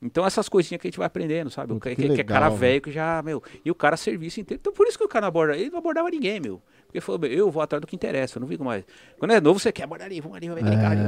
Então 0.07 0.25
essas 0.25 0.49
coisinhas 0.49 0.81
que 0.81 0.87
a 0.87 0.91
gente 0.91 0.99
vai 0.99 1.07
aprendendo, 1.07 1.51
sabe? 1.51 1.73
O 1.73 1.81
que, 1.81 1.95
que 1.95 2.09
que, 2.09 2.21
é 2.21 2.25
cara 2.25 2.49
velho 2.49 2.81
que 2.81 2.91
já, 2.91 3.23
meu. 3.23 3.43
E 3.65 3.71
o 3.71 3.75
cara 3.75 3.97
serviço 3.97 4.41
inteiro. 4.41 4.61
Então 4.61 4.73
por 4.73 4.87
isso 4.87 4.97
que 4.97 5.05
o 5.05 5.09
cara 5.09 5.23
não 5.23 5.29
aborda. 5.29 5.57
Ele 5.57 5.71
não 5.71 5.79
abordava 5.79 6.09
ninguém, 6.11 6.41
meu. 6.41 6.63
Porque 6.97 7.01
falou, 7.01 7.27
eu 7.27 7.51
vou 7.51 7.63
atrás 7.63 7.79
do 7.81 7.87
que 7.87 7.95
interessa, 7.95 8.39
eu 8.39 8.41
não 8.41 8.49
fico 8.49 8.65
mais. 8.65 8.83
Quando 9.19 9.33
é 9.33 9.41
novo, 9.41 9.59
você 9.61 9.71
quer 9.71 9.83
abordar 9.85 10.07
ali, 10.07 10.19
vamos 10.21 10.37
ali, 10.39 10.49
vamos 10.49 10.63
ver 10.63 10.67
aquele 10.69 10.83
cara 10.83 10.95
ali. 10.95 11.03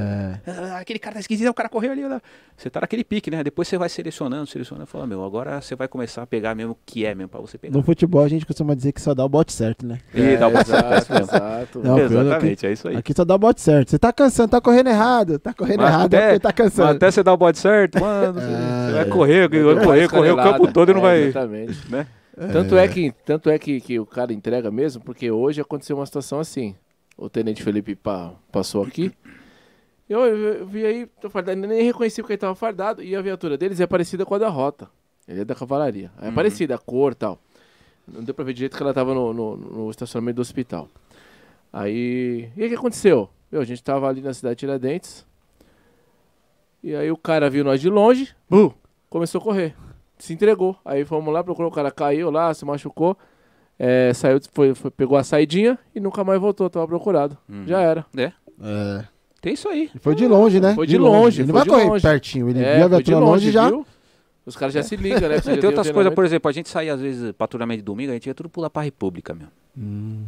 É. 0.46 0.74
Ah, 0.74 0.78
aquele 0.80 0.98
cara 0.98 1.14
tá 1.14 1.20
esquisito, 1.20 1.48
o 1.48 1.54
cara 1.54 1.68
correu 1.68 1.92
ali. 1.92 2.06
Lá. 2.06 2.20
Você 2.56 2.68
tá 2.68 2.80
naquele 2.82 3.02
pique, 3.04 3.30
né? 3.30 3.42
Depois 3.42 3.66
você 3.68 3.78
vai 3.78 3.88
selecionando, 3.88 4.46
selecionando, 4.46 4.86
fala, 4.86 5.06
meu, 5.06 5.24
agora 5.24 5.60
você 5.62 5.74
vai 5.74 5.88
começar 5.88 6.22
a 6.22 6.26
pegar 6.26 6.54
mesmo 6.54 6.72
o 6.72 6.78
que 6.84 7.06
é 7.06 7.14
mesmo 7.14 7.30
pra 7.30 7.40
você 7.40 7.56
pegar. 7.56 7.74
No 7.74 7.82
futebol 7.82 8.22
a 8.22 8.28
gente 8.28 8.44
costuma 8.44 8.74
dizer 8.74 8.92
que 8.92 9.00
só 9.00 9.14
dá 9.14 9.24
o 9.24 9.28
bote 9.30 9.52
certo, 9.52 9.86
né? 9.86 9.98
E 10.14 10.36
dá 10.36 10.48
o 10.48 10.50
É, 10.56 10.60
exato, 10.60 10.66
processo 10.66 11.12
mesmo. 11.12 11.26
exato. 11.26 11.78
Não, 11.82 11.94
pior 11.96 12.10
Exatamente, 12.26 12.66
é 12.66 12.72
isso 12.72 12.88
aí. 12.88 12.96
Aqui 12.96 13.14
só 13.16 13.24
dá 13.24 13.34
o 13.34 13.38
bote 13.38 13.60
certo. 13.62 13.90
Você 13.90 13.98
tá 13.98 14.12
cansando, 14.12 14.50
tá 14.50 14.60
correndo 14.60 14.88
errado. 14.90 15.38
Tá 15.38 15.54
correndo 15.54 15.80
Mas 15.80 15.88
errado 15.90 16.14
até- 16.14 16.16
é 16.18 16.26
porque 16.28 16.40
tá 16.40 16.52
cansando. 16.52 16.90
até 16.90 17.10
você 17.10 17.22
dar 17.22 17.32
o 17.32 17.36
bode 17.38 17.58
certo, 17.58 17.98
mano, 17.98 18.38
É. 18.40 18.86
você 18.88 18.92
vai 18.92 19.04
correr, 19.06 19.48
Vai 19.48 19.74
vai 19.74 19.84
correr, 19.84 20.08
correr 20.08 20.30
o 20.32 20.36
campo 20.36 20.70
todo 20.70 20.90
e 20.90 20.92
não 20.94 21.00
É, 21.00 21.02
vai. 21.02 21.18
Exatamente. 21.22 21.90
Né? 21.90 22.06
Tanto 22.52 22.76
é, 22.76 22.86
que, 22.88 23.12
tanto 23.24 23.50
é 23.50 23.58
que, 23.58 23.80
que 23.80 23.98
o 23.98 24.06
cara 24.06 24.32
entrega 24.32 24.70
mesmo, 24.70 25.02
porque 25.02 25.30
hoje 25.30 25.60
aconteceu 25.60 25.96
uma 25.96 26.06
situação 26.06 26.38
assim. 26.40 26.74
O 27.16 27.28
tenente 27.28 27.62
Felipe 27.62 27.94
pa- 27.96 28.32
passou 28.52 28.82
aqui. 28.84 29.12
Eu, 30.08 30.20
eu- 30.20 30.54
eu 30.60 30.66
vi 30.66 30.86
aí, 30.86 31.06
tô 31.20 31.28
fardado, 31.28 31.58
nem 31.60 31.82
reconheci 31.82 32.22
porque 32.22 32.34
ele 32.34 32.38
tava 32.40 32.54
fardado. 32.54 33.02
E 33.02 33.14
a 33.16 33.20
viatura 33.20 33.58
deles 33.58 33.80
é 33.80 33.86
parecida 33.86 34.24
com 34.24 34.34
a 34.34 34.38
da 34.38 34.48
rota. 34.48 34.88
Ele 35.26 35.40
é 35.40 35.44
da 35.44 35.54
cavalaria. 35.54 36.10
É 36.22 36.30
parecida, 36.30 36.74
a 36.76 36.78
cor 36.78 37.12
e 37.12 37.16
tal. 37.16 37.38
Não 38.06 38.22
deu 38.22 38.32
pra 38.34 38.44
ver 38.44 38.54
direito 38.54 38.76
que 38.76 38.82
ela 38.82 38.94
tava 38.94 39.12
no, 39.12 39.34
no, 39.34 39.56
no 39.56 39.90
estacionamento 39.90 40.36
do 40.36 40.42
hospital. 40.42 40.88
Aí. 41.72 42.48
E 42.56 42.64
o 42.64 42.68
que 42.68 42.74
aconteceu? 42.74 43.28
Meu, 43.50 43.60
a 43.60 43.64
gente 43.64 43.82
tava 43.82 44.08
ali 44.08 44.20
na 44.22 44.32
cidade 44.32 44.54
de 44.54 44.60
Tiradentes. 44.60 45.26
E 46.82 46.94
aí 46.94 47.10
o 47.10 47.16
cara 47.16 47.50
viu 47.50 47.64
nós 47.64 47.80
de 47.80 47.90
longe, 47.90 48.34
bum, 48.48 48.70
começou 49.10 49.40
a 49.40 49.44
correr. 49.44 49.74
Se 50.18 50.32
entregou. 50.32 50.76
Aí 50.84 51.04
fomos 51.04 51.32
lá, 51.32 51.42
procurou, 51.44 51.70
o 51.70 51.74
cara 51.74 51.90
caiu 51.90 52.30
lá, 52.30 52.52
se 52.54 52.64
machucou. 52.64 53.16
é, 53.80 54.12
saiu, 54.12 54.40
foi, 54.52 54.74
foi- 54.74 54.90
pegou 54.90 55.16
a 55.16 55.22
saidinha 55.22 55.78
e 55.94 56.00
nunca 56.00 56.24
mais 56.24 56.40
voltou, 56.40 56.68
tava 56.68 56.86
procurado. 56.88 57.38
Já 57.64 57.80
era. 57.80 58.04
É, 58.16 58.32
É. 58.60 59.04
tem 59.40 59.52
isso 59.54 59.68
aí. 59.68 59.88
Foi 60.00 60.16
de 60.16 60.26
longe, 60.26 60.58
né? 60.58 60.74
Foi 60.74 60.84
de 60.86 60.98
longe, 60.98 61.42
Ele 61.42 61.46
não 61.48 61.54
vai 61.54 61.62
de 61.62 61.70
correr 61.70 61.84
longe. 61.84 62.02
pertinho. 62.02 62.48
Ele 62.48 62.58
É, 62.60 62.74
viu 62.74 62.84
a 62.86 62.88
de 62.88 62.94
viatura 62.96 63.18
longe, 63.20 63.52
já. 63.52 63.68
viu? 63.68 63.86
Os 64.44 64.56
caras 64.56 64.74
já 64.74 64.82
se 64.82 64.96
ligam, 64.96 65.28
né? 65.28 65.38
Tem 65.62 65.64
outras 65.68 65.90
coisas, 65.92 66.12
por 66.12 66.24
exemplo, 66.24 66.48
a 66.48 66.52
gente 66.52 66.68
saía 66.68 66.92
às 66.92 67.00
vezes 67.00 67.30
patrulhamento 67.32 67.78
de 67.78 67.84
domingo, 67.84 68.10
a 68.10 68.14
gente 68.14 68.26
ia 68.26 68.34
tudo 68.34 68.48
pular 68.48 68.68
pra 68.68 68.82
República, 68.82 69.32
meu. 69.32 69.46
Hum. 69.78 70.24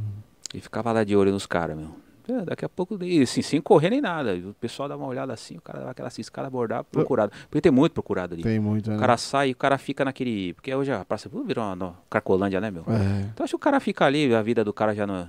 E 0.55 0.61
ficava 0.61 0.93
lá 0.93 1.03
de 1.03 1.16
olho 1.16 1.32
nos 1.32 1.45
caras, 1.47 1.76
meu. 1.76 1.88
É, 2.30 2.44
daqui 2.44 2.64
a 2.64 2.68
pouco, 2.68 2.96
assim, 3.22 3.42
sem 3.42 3.60
correr 3.60 3.90
nem 3.90 4.00
nada. 4.00 4.34
O 4.34 4.54
pessoal 4.54 4.88
dá 4.88 4.96
uma 4.96 5.06
olhada 5.06 5.32
assim, 5.32 5.56
o 5.56 5.60
cara 5.60 5.80
dá 5.80 5.90
aquela 5.90 6.10
ciscada, 6.10 6.46
abordar, 6.46 6.84
procurado. 6.84 7.32
Porque 7.50 7.60
tem 7.60 7.72
muito 7.72 7.92
procurado 7.92 8.34
ali. 8.34 8.42
Tem 8.42 8.60
muito, 8.60 8.88
né? 8.90 8.96
O 8.96 9.00
cara 9.00 9.16
sai 9.16 9.48
e 9.48 9.52
o 9.52 9.56
cara 9.56 9.76
fica 9.78 10.04
naquele. 10.04 10.54
Porque 10.54 10.74
hoje 10.74 10.92
a 10.92 11.04
praça 11.04 11.28
uh, 11.32 11.44
virou 11.44 11.64
uma 11.64 11.74
no- 11.74 11.96
Cracolândia, 12.08 12.60
né, 12.60 12.70
meu? 12.70 12.84
É. 12.88 13.28
Então 13.34 13.44
acho 13.44 13.52
que 13.52 13.56
o 13.56 13.58
cara 13.58 13.80
fica 13.80 14.04
ali, 14.04 14.32
a 14.34 14.42
vida 14.42 14.62
do 14.64 14.72
cara 14.72 14.94
já 14.94 15.06
não. 15.06 15.28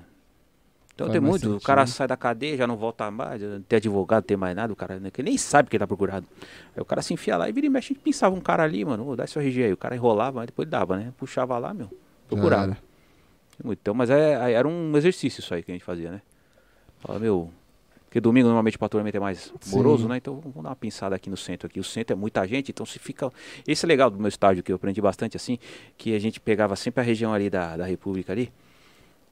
Então 0.94 1.08
Faz 1.08 1.12
tem 1.14 1.22
muito. 1.22 1.44
O 1.48 1.52
sentido. 1.54 1.66
cara 1.66 1.88
sai 1.88 2.08
da 2.08 2.18
cadeia, 2.18 2.56
já 2.58 2.68
não 2.68 2.78
volta 2.78 3.10
mais, 3.10 3.42
não 3.42 3.62
tem 3.62 3.78
advogado, 3.78 4.22
não 4.24 4.28
tem 4.28 4.38
mais 4.38 4.56
nada, 4.56 4.72
o 4.72 4.76
cara 4.76 5.00
né, 5.00 5.10
que 5.10 5.24
nem 5.24 5.38
sabe 5.38 5.70
que 5.70 5.76
ele 5.76 5.80
tá 5.80 5.88
procurado. 5.88 6.28
Aí 6.76 6.82
o 6.82 6.86
cara 6.86 7.02
se 7.02 7.14
enfia 7.14 7.38
lá 7.38 7.50
e 7.50 7.52
vira 7.52 7.66
e 7.66 7.70
mexe, 7.70 7.88
a 7.88 7.96
gente 7.96 8.04
pensava 8.04 8.36
um 8.36 8.42
cara 8.42 8.64
ali, 8.64 8.84
mano, 8.86 9.08
ô, 9.08 9.16
dá 9.16 9.26
seu 9.26 9.42
RG 9.42 9.64
aí. 9.64 9.74
O 9.74 9.78
cara 9.78 9.96
enrolava, 9.96 10.38
mas 10.38 10.48
depois 10.48 10.68
dava, 10.68 10.98
né? 10.98 11.14
Puxava 11.18 11.58
lá, 11.58 11.74
meu. 11.74 11.90
Procurava. 12.28 12.68
Cara. 12.68 12.78
Então, 13.64 13.94
mas 13.94 14.10
é, 14.10 14.52
era 14.54 14.68
um 14.68 14.96
exercício 14.98 15.40
isso 15.40 15.54
aí 15.54 15.64
que 15.64 15.72
a 15.72 15.76
gente 15.76 15.84
fazia, 15.84 16.12
né? 16.12 16.22
Fala, 17.02 17.20
meu. 17.20 17.50
Porque 18.06 18.20
domingo 18.20 18.48
normalmente 18.48 18.76
o 18.76 18.80
patrulhamento 18.80 19.16
é 19.16 19.20
mais 19.22 19.54
moroso, 19.68 20.06
né? 20.08 20.18
Então 20.18 20.36
vamos 20.36 20.62
dar 20.62 20.70
uma 20.70 20.76
pinçada 20.76 21.16
aqui 21.16 21.30
no 21.30 21.38
centro 21.38 21.68
aqui. 21.68 21.80
O 21.80 21.84
centro 21.84 22.12
é 22.14 22.16
muita 22.16 22.46
gente, 22.46 22.70
então 22.70 22.86
se 22.86 23.00
fica. 23.00 23.32
Esse 23.66 23.86
é 23.86 23.88
legal 23.88 24.10
do 24.10 24.18
meu 24.20 24.28
estágio 24.28 24.62
que 24.62 24.70
eu 24.70 24.76
aprendi 24.76 25.00
bastante 25.02 25.38
assim, 25.38 25.58
que 25.98 26.14
a 26.14 26.20
gente 26.20 26.38
pegava 26.40 26.76
sempre 26.76 27.00
a 27.00 27.04
região 27.06 27.34
ali 27.34 27.50
da, 27.50 27.78
da 27.78 27.86
República 27.86 28.34
ali. 28.34 28.52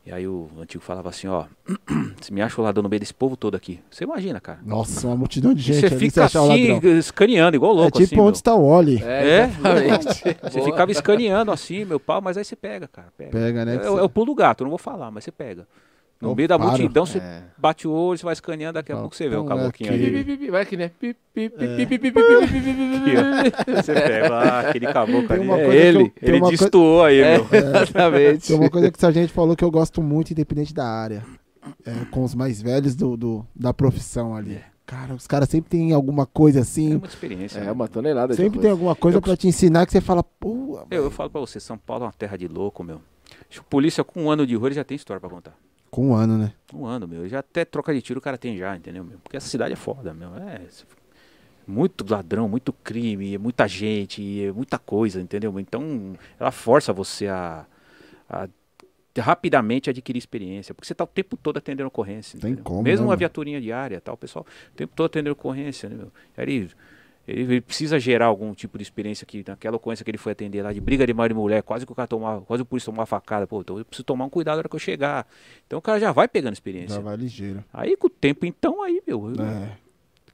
E 0.06 0.14
aí 0.14 0.26
o 0.26 0.50
antigo 0.58 0.82
falava 0.82 1.10
assim, 1.10 1.28
ó, 1.28 1.44
se 2.22 2.32
me 2.34 2.42
acha 2.42 2.60
o 2.60 2.64
ladrão 2.64 2.82
no 2.82 2.88
meio 2.88 3.02
desse 3.02 3.14
povo 3.14 3.36
todo 3.36 3.56
aqui. 3.56 3.82
Você 3.92 4.06
imagina, 4.06 4.40
cara. 4.40 4.60
Nossa, 4.66 5.06
uma 5.08 5.18
multidão 5.18 5.54
de 5.54 5.60
E 5.60 5.74
gente. 5.74 5.90
você 5.90 5.98
fica 6.00 6.24
assim, 6.24 6.80
escaneando, 6.98 7.58
igual 7.58 7.74
É 7.74 7.76
louco, 7.76 7.92
tipo 8.00 8.04
assim. 8.06 8.16
meu. 8.16 8.26
onde 8.26 8.38
está 8.38 8.56
o 8.56 8.64
Oli. 8.64 9.04
É, 9.04 9.40
É. 9.42 9.48
Você 10.50 10.62
ficava 10.64 10.90
escaneando 10.90 11.52
assim, 11.52 11.84
meu 11.84 12.00
pau, 12.00 12.22
mas 12.22 12.38
aí 12.38 12.46
você 12.46 12.56
pega, 12.56 12.88
cara. 12.88 13.10
Pega. 13.18 13.30
Pega, 13.32 13.66
né? 13.66 13.74
É, 13.74 13.76
é 13.76 13.90
você- 13.90 14.02
o 14.02 14.10
pulo 14.10 14.28
do 14.28 14.36
gato, 14.36 14.64
não 14.64 14.70
vou 14.70 14.80
falar, 14.80 15.12
mas 15.12 15.26
você 15.26 15.34
pega. 15.34 15.68
No 16.22 16.32
oh, 16.32 16.36
meio 16.36 16.50
da 16.50 16.60
paro. 16.60 16.72
multidão, 16.72 17.06
você 17.06 17.18
é. 17.18 17.44
bate 17.58 17.88
o 17.88 17.92
olho, 17.92 18.18
você 18.18 18.26
vai 18.26 18.34
escaneando, 18.34 18.74
daqui 18.74 18.92
a 18.92 18.96
ah, 18.96 19.00
pouco 19.00 19.16
você 19.16 19.30
vê 19.30 19.38
o 19.38 19.46
caboclinho 19.46 19.94
ali. 19.94 20.50
Vai 20.50 20.66
que 20.66 20.76
né? 20.76 20.92
Você 21.02 21.14
pega 23.94 24.36
ah, 24.36 24.60
aquele 24.60 24.88
caboclo 24.88 25.32
ali. 25.32 25.50
É 25.50 25.76
ele, 25.76 26.14
eu, 26.22 26.36
ele 26.36 26.42
destoou 26.50 27.06
aí, 27.06 27.22
é, 27.22 27.38
meu. 27.38 27.48
Exatamente. 27.50 28.48
Tem 28.48 28.56
uma 28.58 28.70
coisa 28.70 28.92
que 28.92 29.06
o 29.06 29.12
gente 29.12 29.32
falou 29.32 29.56
que 29.56 29.64
eu 29.64 29.72
gosto 29.72 30.04
muito, 30.04 30.32
independente 30.32 30.74
da 30.74 30.86
área. 30.86 31.24
É, 31.86 31.94
com 32.12 32.24
os 32.24 32.36
mais 32.36 32.62
velhos 32.62 32.96
do, 32.96 33.16
do, 33.16 33.46
da 33.56 33.74
profissão 33.74 34.36
ali. 34.36 34.60
Cara, 34.86 35.14
os 35.14 35.28
caras 35.28 35.48
sempre 35.48 35.70
tem 35.70 35.94
alguma 35.94 36.26
coisa 36.26 36.62
assim. 36.62 36.94
É 36.94 36.98
uma 36.98 37.08
experiência. 37.08 37.60
É, 37.60 37.72
uma 37.72 37.88
tonelada 37.88 38.34
Sempre 38.34 38.60
tem 38.60 38.72
alguma 38.72 38.96
coisa 38.96 39.20
eu, 39.20 39.22
pra 39.22 39.38
te 39.38 39.48
ensinar 39.48 39.86
que 39.86 39.92
você 39.92 40.02
fala, 40.02 40.24
pô. 40.24 40.80
Eu, 40.90 41.04
eu, 41.04 41.12
falo 41.12 41.30
pra 41.30 41.40
você, 41.40 41.60
São 41.60 41.78
Paulo 41.78 42.04
é 42.04 42.08
uma 42.08 42.14
terra 42.14 42.36
de 42.36 42.48
louco, 42.48 42.84
meu. 42.84 43.00
A 43.58 43.64
Polícia 43.70 44.04
com 44.04 44.24
um 44.24 44.32
ano 44.32 44.46
de 44.46 44.56
rua, 44.56 44.68
ele 44.68 44.76
já 44.76 44.84
tem 44.84 44.96
história 44.96 45.22
pra 45.22 45.30
contar 45.30 45.56
com 45.90 46.10
um 46.10 46.14
ano, 46.14 46.38
né? 46.38 46.54
Um 46.74 46.86
ano, 46.86 47.08
meu. 47.08 47.28
Já 47.28 47.40
até 47.40 47.66
troca 47.66 47.94
de 47.94 48.02
tiro 48.02 48.20
o 48.20 48.22
cara 48.22 48.38
tem 48.38 48.58
já, 48.58 48.76
entendeu, 48.76 49.04
meu? 49.04 49.20
Porque 49.20 49.38
essa 49.38 49.48
cidade 49.48 49.74
é 49.74 49.76
foda, 49.76 50.14
meu. 50.14 50.36
É. 50.36 50.62
Muito 51.68 52.06
ladrão, 52.10 52.50
muito 52.50 52.74
crime, 52.74 53.38
muita 53.38 53.68
gente, 53.68 54.44
é 54.44 54.52
muita 54.52 54.80
coisa, 54.80 55.22
entendeu? 55.22 55.60
Então, 55.60 56.14
ela 56.40 56.52
força 56.52 56.92
você 56.92 57.28
a, 57.28 57.66
a 58.28 58.48
rapidamente 59.18 59.90
adquirir 59.90 60.18
experiência, 60.18 60.74
porque 60.74 60.88
você 60.88 60.96
tá 60.96 61.04
o 61.04 61.08
tempo 61.08 61.36
todo 61.36 61.58
atendendo 61.58 61.88
ocorrência. 61.88 62.40
Tem 62.40 62.56
como, 62.56 62.84
Mesmo 62.84 63.02
né, 63.02 63.06
uma 63.06 63.08
mano? 63.10 63.20
viaturinha 63.20 63.60
diária, 63.60 64.00
tal, 64.00 64.16
o 64.16 64.18
pessoal 64.18 64.46
o 64.72 64.76
tempo 64.76 64.94
todo 64.96 65.08
atendendo 65.08 65.34
ocorrência, 65.34 65.90
né, 65.90 65.96
meu? 65.96 66.12
Aí 66.38 66.70
Ele, 67.30 67.62
precisa 67.62 68.00
gerar 68.00 68.26
algum 68.26 68.54
tipo 68.54 68.78
de 68.78 68.84
experiência 68.84 69.26
que 69.26 69.44
naquela 69.48 69.78
ocorrência 69.78 70.04
que 70.04 70.12
ele 70.12 70.18
foi 70.18 70.32
atender 70.32 70.62
lá 70.62 70.74
de 70.74 70.82
briga 70.82 71.06
de 71.06 71.14
marido 71.14 71.38
e 71.38 71.42
mulher, 71.42 71.64
quase 71.64 71.86
que 71.86 71.92
o 71.92 71.96
cara 71.96 72.08
tomava, 72.08 72.42
quase 72.42 72.64
o 72.64 72.66
polícia 72.66 72.88
tomou 72.88 73.00
uma 73.00 73.06
facada, 73.06 73.46
pô, 73.46 73.62
então 73.62 73.78
eu 73.78 73.86
preciso 73.86 74.04
tomar 74.04 74.26
um 74.26 74.30
cuidado 74.30 74.56
na 74.56 74.60
hora 74.60 74.70
que 74.70 74.76
eu 74.76 74.80
chegar. 74.80 75.28
Então 75.68 75.80
o 75.80 75.82
cara 75.82 76.00
já 76.00 76.12
vai 76.12 76.28
pegando 76.28 76.54
experiência. 76.54 76.96
Já 76.96 77.02
vai 77.02 77.16
ligeiro. 77.16 77.64
Aí 77.74 77.96
com 77.96 78.08
o 78.08 78.10
tempo, 78.10 78.46
então, 78.46 78.82
aí, 78.82 79.02
meu, 79.08 79.32
É. 79.42 79.89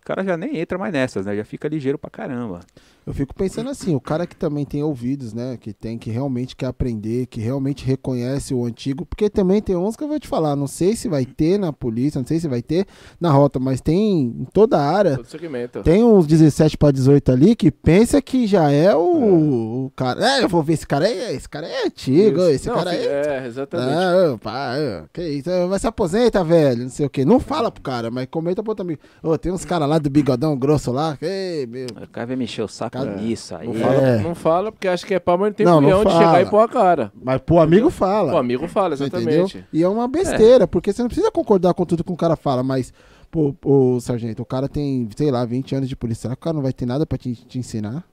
o 0.05 0.07
cara 0.07 0.23
já 0.23 0.37
nem 0.37 0.59
entra 0.59 0.77
mais 0.77 0.93
nessas, 0.93 1.25
né? 1.25 1.35
Já 1.35 1.43
fica 1.43 1.67
ligeiro 1.67 1.97
pra 1.97 2.11
caramba. 2.11 2.59
Eu 3.07 3.13
fico 3.13 3.33
pensando 3.35 3.69
assim, 3.69 3.93
o 3.95 3.99
cara 3.99 4.25
que 4.25 4.35
também 4.35 4.65
tem 4.65 4.81
ouvidos, 4.83 5.31
né? 5.33 5.57
Que 5.59 5.73
tem, 5.73 5.97
que 5.97 6.09
realmente 6.09 6.55
quer 6.55 6.65
aprender, 6.67 7.25
que 7.27 7.39
realmente 7.39 7.85
reconhece 7.85 8.51
o 8.53 8.65
antigo, 8.65 9.05
porque 9.05 9.29
também 9.29 9.61
tem 9.61 9.75
uns 9.75 9.95
que 9.95 10.03
eu 10.03 10.07
vou 10.07 10.19
te 10.19 10.27
falar, 10.27 10.55
não 10.55 10.65
sei 10.67 10.95
se 10.95 11.07
vai 11.07 11.23
ter 11.25 11.59
na 11.59 11.71
polícia, 11.73 12.19
não 12.19 12.25
sei 12.27 12.39
se 12.39 12.47
vai 12.47 12.61
ter 12.63 12.85
na 13.19 13.31
rota, 13.31 13.59
mas 13.59 13.79
tem 13.81 14.21
em 14.41 14.47
toda 14.53 14.77
a 14.79 14.81
área. 14.91 15.15
Todo 15.17 15.27
segmento. 15.27 15.81
Tem 15.83 16.03
uns 16.03 16.25
17 16.27 16.77
para 16.77 16.91
18 16.91 17.31
ali 17.31 17.55
que 17.55 17.69
pensa 17.71 18.19
que 18.21 18.45
já 18.47 18.71
é 18.71 18.95
o, 18.95 19.85
o 19.85 19.91
cara. 19.95 20.23
É, 20.39 20.43
eu 20.43 20.49
vou 20.49 20.63
ver 20.63 20.73
esse 20.73 20.85
cara 20.87 21.05
aí, 21.05 21.35
esse 21.35 21.47
cara 21.49 21.67
é 21.67 21.85
antigo, 21.85 22.39
Isso. 22.41 22.49
esse 22.49 22.67
Não, 22.69 22.75
cara 22.75 22.91
fi- 22.91 22.97
aí. 22.97 23.05
É, 23.07 23.45
exatamente. 23.47 23.93
Ah, 23.93 24.37
pá, 24.41 24.73
que 25.13 25.21
isso, 25.27 25.49
vai 25.67 25.77
se 25.79 25.87
aposenta, 25.87 26.43
velho, 26.43 26.83
não 26.83 26.89
sei 26.89 27.05
o 27.05 27.09
que. 27.09 27.23
Não 27.25 27.39
fala 27.39 27.71
pro 27.71 27.83
cara, 27.83 28.09
mas 28.09 28.27
comenta 28.31 28.63
pro 28.63 28.71
outro 28.71 28.83
amigo. 28.83 28.99
Ô, 29.21 29.37
tem 29.37 29.51
uns 29.51 29.63
caras 29.65 29.87
lá 29.87 29.94
do 29.99 30.09
bigodão 30.09 30.57
grosso 30.57 30.91
lá, 30.91 31.17
ei, 31.21 31.65
meu. 31.65 31.87
O 32.03 32.07
cara 32.09 32.27
vai 32.27 32.35
mexer 32.35 32.61
o 32.61 32.67
saco 32.67 32.97
Cara, 32.97 33.15
nisso 33.15 33.55
aí. 33.55 33.67
Não, 33.67 33.73
fala, 33.75 33.93
É. 33.95 34.19
não 34.21 34.35
fala 34.35 34.71
porque 34.71 34.87
acha 34.87 35.05
que 35.05 35.13
é 35.13 35.19
pau, 35.19 35.37
mas 35.37 35.47
não 35.49 35.53
tem 35.53 35.65
Não, 35.65 35.81
não 35.81 36.03
de 36.03 36.11
chegar 36.11 36.41
e 36.41 36.45
pôr 36.45 36.59
a 36.59 36.67
cara. 36.67 37.11
Mas 37.21 37.41
pro 37.41 37.59
amigo 37.59 37.89
fala. 37.89 38.33
O 38.33 38.37
amigo 38.37 38.67
fala, 38.67 38.93
exatamente. 38.93 39.33
entendeu? 39.39 39.63
E 39.71 39.83
é 39.83 39.87
uma 39.87 40.07
besteira, 40.07 40.67
porque 40.67 40.91
você 40.93 41.01
não 41.01 41.09
precisa 41.09 41.31
concordar 41.31 41.73
com 41.73 41.85
tudo 41.85 42.03
que 42.03 42.11
o 42.11 42.17
cara 42.17 42.35
fala, 42.35 42.63
mas, 42.63 42.93
pô, 43.29 43.53
pô, 43.53 43.97
sargento, 43.99 44.41
o 44.41 44.45
cara 44.45 44.67
tem, 44.67 45.07
sei 45.15 45.31
lá, 45.31 45.43
20 45.45 45.75
anos 45.75 45.89
de 45.89 45.95
polícia. 45.95 46.23
Será 46.23 46.35
que 46.35 46.41
o 46.41 46.43
cara 46.43 46.55
não 46.55 46.63
vai 46.63 46.73
ter 46.73 46.85
nada 46.85 47.05
pra 47.05 47.17
te, 47.17 47.33
te 47.33 47.57
ensinar? 47.59 48.03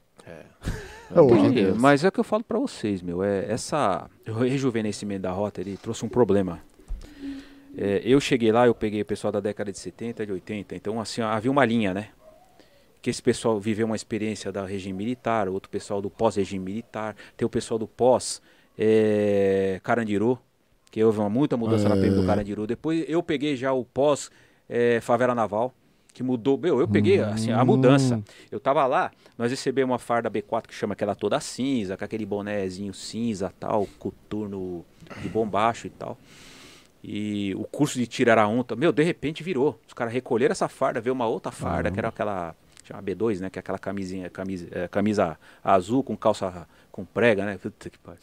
Entendi, 1.14 1.50
Deus. 1.50 1.78
Mas 1.78 2.04
é 2.04 2.08
o 2.08 2.12
que 2.12 2.20
eu 2.20 2.24
falo 2.24 2.42
pra 2.42 2.58
vocês, 2.58 3.02
meu. 3.02 3.22
É 3.22 3.44
essa 3.50 4.08
o 4.26 4.32
rejuvenescimento 4.32 5.22
da 5.22 5.30
rota 5.30 5.60
ele 5.60 5.76
trouxe 5.76 6.04
um 6.04 6.08
problema. 6.08 6.60
É, 7.76 8.02
eu 8.04 8.20
cheguei 8.20 8.52
lá, 8.52 8.66
eu 8.66 8.74
peguei 8.74 9.00
o 9.02 9.04
pessoal 9.04 9.32
da 9.32 9.40
década 9.40 9.72
de 9.72 9.78
70, 9.78 10.26
de 10.26 10.32
80. 10.32 10.74
Então, 10.74 11.00
assim, 11.00 11.22
havia 11.22 11.50
uma 11.50 11.64
linha, 11.64 11.94
né? 11.94 12.08
que 13.02 13.10
esse 13.10 13.20
pessoal 13.20 13.58
viveu 13.58 13.84
uma 13.84 13.96
experiência 13.96 14.52
da 14.52 14.64
regime 14.64 14.96
militar, 14.96 15.48
outro 15.48 15.68
pessoal 15.68 16.00
do 16.00 16.08
pós-regime 16.08 16.64
militar, 16.64 17.16
tem 17.36 17.44
o 17.44 17.50
pessoal 17.50 17.76
do 17.76 17.88
pós 17.88 18.40
é, 18.78 19.80
Carandiru, 19.82 20.38
que 20.88 21.02
houve 21.02 21.18
uma 21.18 21.28
muita 21.28 21.56
mudança 21.56 21.88
na 21.88 21.96
PM 21.96 22.14
do. 22.14 22.24
Carandiru. 22.24 22.64
Depois 22.64 23.04
eu 23.08 23.20
peguei 23.20 23.56
já 23.56 23.72
o 23.72 23.84
pós 23.84 24.30
é, 24.68 25.00
favela 25.00 25.34
naval, 25.34 25.74
que 26.14 26.22
mudou. 26.22 26.56
Meu, 26.56 26.78
eu 26.78 26.86
peguei 26.86 27.18
assim, 27.18 27.50
a 27.50 27.64
mudança. 27.64 28.16
Hum. 28.16 28.22
Eu 28.52 28.60
tava 28.60 28.86
lá, 28.86 29.10
nós 29.36 29.50
recebemos 29.50 29.90
uma 29.90 29.98
farda 29.98 30.30
B4 30.30 30.68
que 30.68 30.74
chama 30.74 30.92
aquela 30.92 31.16
toda 31.16 31.40
cinza, 31.40 31.96
com 31.96 32.04
aquele 32.04 32.24
bonézinho 32.24 32.94
cinza 32.94 33.52
tal, 33.58 33.88
coturno 33.98 34.84
de 35.20 35.28
bombacho 35.28 35.88
e 35.88 35.90
tal. 35.90 36.16
E 37.02 37.54
o 37.56 37.64
curso 37.64 37.98
de 37.98 38.06
tiro 38.06 38.30
era 38.30 38.46
um, 38.46 38.64
meu, 38.76 38.92
de 38.92 39.02
repente 39.02 39.42
virou. 39.42 39.80
Os 39.86 39.92
caras 39.92 40.12
recolheram 40.12 40.52
essa 40.52 40.68
farda, 40.68 41.00
veio 41.00 41.14
uma 41.14 41.26
outra 41.26 41.50
farda, 41.50 41.90
que 41.90 41.98
era 41.98 42.08
aquela, 42.08 42.54
chama 42.84 43.02
B2, 43.02 43.40
né, 43.40 43.50
que 43.50 43.58
é 43.58 43.60
aquela 43.60 43.78
camisinha, 43.78 44.30
camisa, 44.30 44.68
é, 44.70 44.86
camisa 44.88 45.38
azul 45.64 46.04
com 46.04 46.16
calça 46.16 46.66
com 46.92 47.04
prega, 47.06 47.46
né? 47.46 47.58
Puta 47.58 47.88
que 47.88 47.98
pariu. 47.98 48.20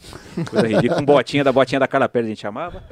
Coisa 0.48 0.66
ridícula, 0.66 1.00
com 1.00 1.04
botinha 1.04 1.42
da 1.42 1.52
botinha 1.52 1.80
da 1.80 1.88
Carla 1.88 2.08
Pérez 2.08 2.26
a 2.26 2.30
gente 2.30 2.40
chamava. 2.40 2.84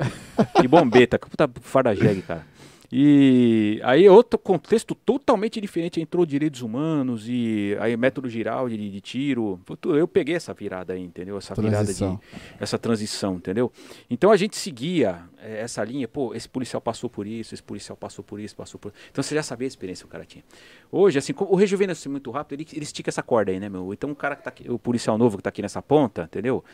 E 0.63 0.67
bombeta, 0.67 1.19
puta 1.19 1.49
farda 1.63 1.95
jegue, 1.95 2.21
cara. 2.21 2.45
E 2.91 3.81
aí 3.85 4.09
outro 4.09 4.39
contexto 4.39 4.95
totalmente 4.95 5.61
diferente, 5.61 6.01
entrou 6.01 6.25
direitos 6.25 6.63
humanos 6.63 7.29
e 7.29 7.77
aí 7.81 7.95
método 7.99 8.31
geral 8.31 8.67
de, 8.67 8.91
de 8.91 9.01
tiro. 9.01 9.61
Eu 9.85 10.09
peguei 10.09 10.37
essa 10.37 10.55
virada 10.55 10.95
aí, 10.95 11.03
entendeu? 11.03 11.37
Essa 11.37 11.55
virada 11.55 11.85
Transição. 11.85 12.17
de 12.17 12.63
essa 12.63 12.79
transição, 12.79 13.37
entendeu? 13.37 13.71
Então 14.09 14.31
a 14.31 14.39
gente 14.39 14.57
seguia 14.57 15.21
eh, 15.39 15.61
essa 15.61 15.85
linha, 15.85 16.09
pô, 16.09 16.35
esse 16.35 16.49
policial 16.49 16.81
passou 16.81 17.11
por 17.11 17.27
isso, 17.27 17.53
esse 17.53 17.63
policial 17.63 17.95
passou 17.95 18.25
por 18.25 18.41
isso, 18.41 18.57
passou 18.57 18.81
por 18.81 18.91
Então 19.11 19.23
você 19.23 19.35
já 19.35 19.43
sabia 19.43 19.67
a 19.67 19.69
experiência 19.69 20.05
que 20.05 20.09
o 20.09 20.13
cara 20.13 20.25
tinha. 20.25 20.43
Hoje, 20.91 21.19
assim, 21.19 21.35
o 21.37 21.57
rejuvenesce 21.57 22.09
muito 22.09 22.31
rápido, 22.31 22.61
ele, 22.61 22.69
ele 22.73 22.85
estica 22.85 23.11
essa 23.11 23.23
corda 23.23 23.53
aí, 23.53 23.61
né, 23.61 23.69
meu? 23.69 23.93
Então 23.93 24.11
o 24.11 24.17
cara 24.17 24.35
que 24.35 24.43
tá 24.43 24.49
aqui, 24.49 24.71
o 24.71 24.79
policial 24.79 25.19
novo 25.19 25.37
que 25.37 25.43
tá 25.43 25.51
aqui 25.51 25.61
nessa 25.61 25.83
ponta, 25.83 26.23
entendeu? 26.23 26.65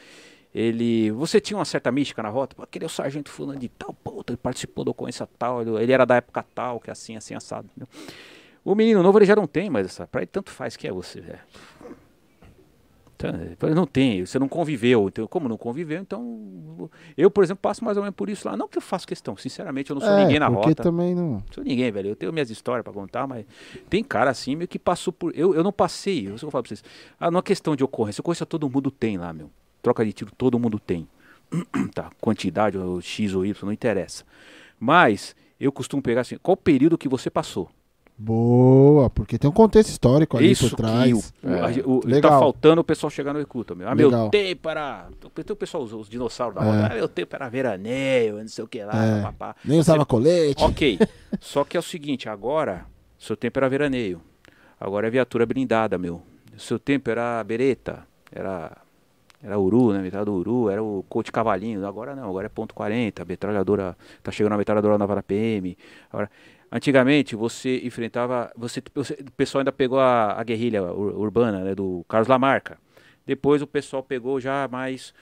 Ele. 0.54 1.10
Você 1.12 1.40
tinha 1.40 1.58
uma 1.58 1.64
certa 1.64 1.90
mística 1.90 2.22
na 2.22 2.28
rota? 2.28 2.54
Pô, 2.54 2.62
aquele 2.62 2.84
é 2.84 2.86
o 2.86 2.90
sargento 2.90 3.28
fulano 3.30 3.58
de 3.58 3.68
tal, 3.68 3.92
puta, 3.92 4.32
ele 4.32 4.36
participou 4.36 4.84
da 4.84 4.92
ocorrência 4.92 5.28
tal, 5.38 5.60
ele, 5.80 5.92
era 5.92 6.04
da 6.04 6.16
época 6.16 6.44
tal, 6.54 6.78
que 6.78 6.90
é 6.90 6.92
assim, 6.92 7.16
assim, 7.16 7.34
assado. 7.34 7.68
Entendeu? 7.76 7.88
O 8.64 8.74
menino 8.74 9.02
novo 9.02 9.18
ele 9.18 9.26
já 9.26 9.34
não 9.34 9.46
tem 9.46 9.68
mais 9.68 9.86
essa. 9.86 10.06
Pra 10.06 10.20
ele 10.20 10.28
tanto 10.28 10.50
faz 10.50 10.76
que 10.76 10.86
é 10.86 10.92
você, 10.92 11.20
velho. 11.20 11.40
Então, 13.16 13.68
ele 13.68 13.74
não 13.74 13.86
tem, 13.86 14.24
você 14.26 14.38
não 14.38 14.48
conviveu. 14.48 15.06
Então, 15.08 15.26
como 15.26 15.48
não 15.48 15.56
conviveu, 15.56 16.00
então. 16.00 16.90
Eu, 17.16 17.30
por 17.30 17.42
exemplo, 17.42 17.62
passo 17.62 17.84
mais 17.84 17.96
ou 17.96 18.02
menos 18.02 18.14
por 18.14 18.28
isso 18.28 18.46
lá. 18.46 18.56
Não 18.56 18.68
que 18.68 18.76
eu 18.76 18.82
faço 18.82 19.06
questão, 19.06 19.36
sinceramente, 19.36 19.90
eu 19.90 19.94
não 19.94 20.00
sou 20.02 20.10
É, 20.10 20.22
ninguém 20.24 20.38
na 20.38 20.50
porque 20.50 20.68
rota. 20.68 20.82
também 20.82 21.14
não. 21.14 21.42
Sou 21.50 21.64
ninguém, 21.64 21.90
velho. 21.90 22.10
Eu 22.10 22.16
tenho 22.16 22.32
minhas 22.32 22.50
histórias 22.50 22.82
pra 22.84 22.92
contar, 22.92 23.26
mas 23.26 23.46
tem 23.88 24.02
cara 24.04 24.30
assim, 24.30 24.54
meio 24.56 24.68
que 24.68 24.78
passou 24.78 25.12
por. 25.12 25.32
Eu, 25.36 25.54
eu 25.54 25.62
não 25.62 25.72
passei, 25.72 26.28
eu 26.28 26.36
só 26.36 26.50
falar 26.50 26.62
pra 26.62 26.68
vocês. 26.68 26.84
Ah, 27.18 27.30
não 27.30 27.38
é 27.38 27.42
questão 27.42 27.74
de 27.74 27.82
ocorrência. 27.84 28.20
Ocorrência 28.20 28.44
todo 28.44 28.68
mundo 28.68 28.90
tem 28.90 29.16
lá, 29.16 29.32
meu. 29.32 29.50
Troca 29.84 30.04
de 30.04 30.12
tiro 30.14 30.32
todo 30.36 30.58
mundo 30.58 30.80
tem. 30.80 31.06
tá, 31.94 32.10
quantidade, 32.20 32.76
ou 32.78 33.00
X 33.02 33.34
ou 33.34 33.44
Y, 33.44 33.54
não 33.66 33.72
interessa. 33.72 34.24
Mas 34.80 35.36
eu 35.60 35.70
costumo 35.70 36.02
pegar 36.02 36.22
assim, 36.22 36.38
qual 36.42 36.56
período 36.56 36.96
que 36.98 37.08
você 37.08 37.28
passou? 37.30 37.68
Boa, 38.16 39.10
porque 39.10 39.36
tem 39.36 39.50
um 39.50 39.52
contexto 39.52 39.90
histórico 39.90 40.36
ali 40.38 40.50
Isso 40.52 40.70
por 40.70 40.76
que 40.76 40.82
trás. 40.82 41.32
o, 41.42 41.48
o- 41.48 41.52
a- 41.52 42.16
o- 42.16 42.20
tá 42.20 42.28
faltando 42.30 42.80
o 42.80 42.84
pessoal 42.84 43.10
chegar 43.10 43.32
no 43.34 43.40
recruta, 43.40 43.74
meu. 43.74 43.86
Ah, 43.88 43.92
Legal. 43.92 44.22
meu 44.22 44.30
tempo 44.30 44.68
era. 44.70 45.08
Tem 45.34 45.44
o 45.50 45.56
pessoal, 45.56 45.82
os, 45.82 45.92
os 45.92 46.08
dinossauros 46.08 46.54
da 46.54 46.62
É. 46.62 46.64
roda. 46.64 46.86
Ah, 46.86 46.94
meu 46.94 47.08
tempo 47.08 47.34
era 47.36 47.48
veraneio, 47.48 48.38
não 48.38 48.48
sei 48.48 48.64
o 48.64 48.68
que 48.68 48.82
lá, 48.84 48.92
É. 49.04 49.54
Nem 49.64 49.80
usava 49.80 49.98
Você- 50.00 50.06
colete. 50.06 50.62
Ok. 50.64 50.98
Só 51.40 51.62
que 51.64 51.76
é 51.76 51.80
o 51.80 51.82
seguinte, 51.82 52.28
agora, 52.28 52.86
seu 53.18 53.36
tempo 53.36 53.58
era 53.58 53.68
veraneio. 53.68 54.20
Agora 54.80 55.08
é 55.08 55.10
viatura 55.10 55.44
blindada, 55.44 55.98
meu. 55.98 56.22
Seu 56.56 56.78
tempo 56.78 57.10
era 57.10 57.42
bereta, 57.44 58.06
era 58.32 58.76
era 59.44 59.58
uru, 59.58 59.92
né? 59.92 60.00
Metralhadora 60.02 60.38
uru, 60.38 60.70
era 60.70 60.82
o 60.82 61.04
coach 61.08 61.30
cavalinho. 61.30 61.86
Agora 61.86 62.14
não, 62.16 62.28
agora 62.30 62.46
é 62.46 62.48
ponto 62.48 62.74
40, 62.74 63.24
metralhadora, 63.24 63.96
tá 64.22 64.32
chegando 64.32 64.54
a 64.54 64.58
metralhadora 64.58 64.98
nova 64.98 65.14
da 65.16 65.22
PM. 65.22 65.76
Agora, 66.10 66.30
antigamente 66.72 67.36
você 67.36 67.80
enfrentava, 67.84 68.50
você, 68.56 68.82
você- 68.94 69.14
o 69.26 69.32
pessoal 69.32 69.60
ainda 69.60 69.72
pegou 69.72 69.98
a, 70.00 70.32
a 70.40 70.42
guerrilha 70.44 70.82
ur- 70.82 71.16
urbana, 71.18 71.62
né, 71.64 71.74
do 71.74 72.04
Carlos 72.08 72.28
Lamarca. 72.28 72.78
Depois 73.26 73.62
o 73.62 73.66
pessoal 73.66 74.02
pegou 74.02 74.40
já 74.40 74.68
mais 74.70 75.14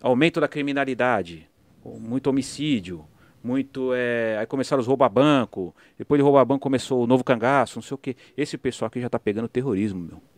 aumento 0.00 0.40
da 0.40 0.48
criminalidade, 0.48 1.48
muito 1.84 2.28
homicídio, 2.28 3.04
muito. 3.42 3.92
É, 3.94 4.36
aí 4.38 4.46
começaram 4.46 4.80
os 4.80 4.86
rouba-banco, 4.86 5.74
depois 5.98 6.18
de 6.18 6.22
rouba-banco 6.22 6.60
começou 6.62 7.02
o 7.02 7.06
novo 7.06 7.24
cangaço, 7.24 7.76
não 7.78 7.82
sei 7.82 7.94
o 7.94 7.98
que. 7.98 8.16
Esse 8.36 8.56
pessoal 8.58 8.88
aqui 8.88 9.00
já 9.00 9.08
tá 9.10 9.18
pegando 9.18 9.48
terrorismo, 9.48 10.00
meu. 10.00 10.31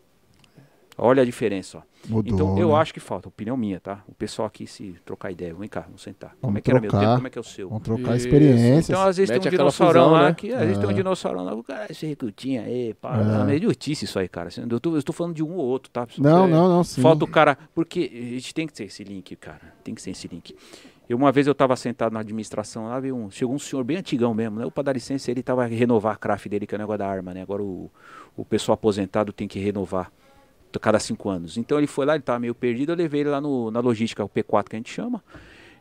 Olha 0.96 1.22
a 1.22 1.26
diferença, 1.26 1.78
ó. 1.78 1.82
Mudou, 2.08 2.34
então 2.34 2.58
eu 2.58 2.68
né? 2.68 2.74
acho 2.74 2.92
que 2.92 3.00
falta, 3.00 3.28
opinião 3.28 3.56
minha, 3.56 3.80
tá? 3.80 4.04
O 4.06 4.14
pessoal 4.14 4.46
aqui 4.46 4.66
se 4.66 4.94
trocar 5.06 5.30
ideia, 5.32 5.54
vem 5.54 5.68
cá, 5.68 5.80
vamos 5.80 6.02
sentar. 6.02 6.30
Como 6.40 6.52
Vamos 6.52 6.58
é 6.58 6.60
que 6.60 6.70
era 6.70 6.80
meu 6.80 6.90
trocar. 6.90 7.04
tempo, 7.06 7.16
como 7.16 7.26
é 7.26 7.30
que 7.30 7.38
é 7.38 7.40
o 7.40 7.44
seu? 7.44 7.68
Vamos 7.68 7.82
trocar 7.82 8.16
Isso. 8.16 8.26
experiências. 8.26 8.90
Então, 8.90 9.02
às 9.02 9.16
vezes 9.16 9.30
Mete 9.30 9.42
tem 9.42 9.48
um 9.48 9.56
dinossaurão 9.56 10.02
fusão, 10.04 10.12
lá 10.20 10.28
né? 10.28 10.34
que 10.34 10.52
às 10.52 10.60
vezes 10.60 10.78
tem 10.78 10.86
um 10.86 10.90
É. 10.90 10.94
dinossaurão 10.94 11.44
lá, 11.44 11.54
o 11.54 11.64
cara, 11.64 11.86
esse 11.90 12.06
recrutinho 12.06 12.62
aí, 12.62 12.92
pá, 12.94 13.16
É. 13.18 13.40
é 13.40 13.44
meio 13.44 13.56
idiotice 13.56 14.04
isso 14.04 14.18
aí, 14.18 14.28
cara. 14.28 14.50
Eu 14.70 14.78
tô, 14.78 14.94
eu 14.96 15.02
tô 15.02 15.12
falando 15.14 15.34
de 15.34 15.42
um 15.42 15.54
ou 15.56 15.64
outro, 15.64 15.90
tá? 15.90 16.06
Não, 16.18 16.44
É, 16.44 16.48
não, 16.48 16.68
não, 16.68 16.84
sim. 16.84 17.00
Falta 17.00 17.24
o 17.24 17.28
cara, 17.28 17.56
porque 17.74 18.10
a 18.12 18.34
gente 18.34 18.52
tem 18.54 18.66
que 18.66 18.74
ter 18.74 18.84
esse 18.84 19.02
link, 19.02 19.34
cara. 19.36 19.72
Tem 19.82 19.94
que 19.94 20.02
ter 20.02 20.10
esse 20.10 20.28
link. 20.28 20.54
Eu, 21.08 21.16
uma 21.16 21.32
vez 21.32 21.46
eu 21.46 21.54
tava 21.54 21.74
sentado 21.74 22.12
na 22.12 22.20
administração 22.20 22.86
lá, 22.88 23.00
veio 23.00 23.16
um, 23.16 23.30
chegou 23.30 23.54
um 23.54 23.58
senhor 23.58 23.82
bem 23.82 23.96
antigão 23.96 24.32
mesmo, 24.34 24.58
né? 24.58 24.66
O 24.66 24.70
para 24.70 24.84
dar 24.84 24.92
licença, 24.92 25.30
ele 25.30 25.42
tava 25.42 25.64
a 25.64 25.66
renovar 25.66 26.14
a 26.14 26.16
craft 26.16 26.48
dele, 26.48 26.66
que 26.66 26.74
é 26.74 26.76
o 26.76 26.78
negócio 26.78 26.98
da 26.98 27.06
arma, 27.08 27.32
né? 27.34 27.40
Agora 27.42 27.62
o, 27.62 27.90
o 28.36 28.44
pessoal 28.44 28.74
aposentado 28.74 29.32
tem 29.32 29.48
que 29.48 29.58
renovar 29.58 30.10
cada 30.80 30.98
cinco 30.98 31.28
anos. 31.28 31.56
Então 31.56 31.78
ele 31.78 31.86
foi 31.86 32.06
lá, 32.06 32.14
ele 32.14 32.22
tava 32.22 32.38
meio 32.38 32.54
perdido, 32.54 32.92
eu 32.92 32.96
levei 32.96 33.20
ele 33.22 33.30
lá 33.30 33.40
no, 33.40 33.70
na 33.70 33.80
logística, 33.80 34.24
o 34.24 34.28
P4 34.28 34.68
que 34.68 34.76
a 34.76 34.78
gente 34.78 34.90
chama. 34.92 35.22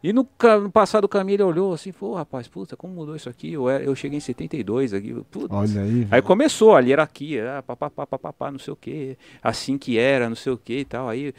E 0.03 0.11
no, 0.11 0.27
no 0.61 0.69
passar 0.69 0.99
do 0.99 1.07
caminho 1.07 1.37
ele 1.37 1.43
olhou 1.43 1.73
assim, 1.73 1.93
falou, 1.93 2.15
"Ô, 2.15 2.17
rapaz, 2.17 2.45
puta, 2.47 2.75
como 2.75 2.93
mudou 2.93 3.15
isso 3.15 3.29
aqui? 3.29 3.53
Eu, 3.53 3.69
eu 3.69 3.95
cheguei 3.95 4.17
em 4.17 4.21
72 4.21 4.93
aqui, 4.93 5.15
Olha 5.49 5.81
aí. 5.81 6.07
Aí 6.11 6.21
começou 6.21 6.75
a 6.75 6.81
hierarquia, 6.81 7.63
papapá, 7.65 8.05
papapá, 8.05 8.51
não 8.51 8.59
sei 8.59 8.73
o 8.73 8.75
que, 8.75 9.17
assim 9.41 9.77
que 9.77 9.97
era, 9.97 10.27
não 10.27 10.35
sei 10.35 10.51
o 10.51 10.57
que 10.57 10.79
e 10.79 10.85
tal. 10.85 11.07
Aí 11.07 11.33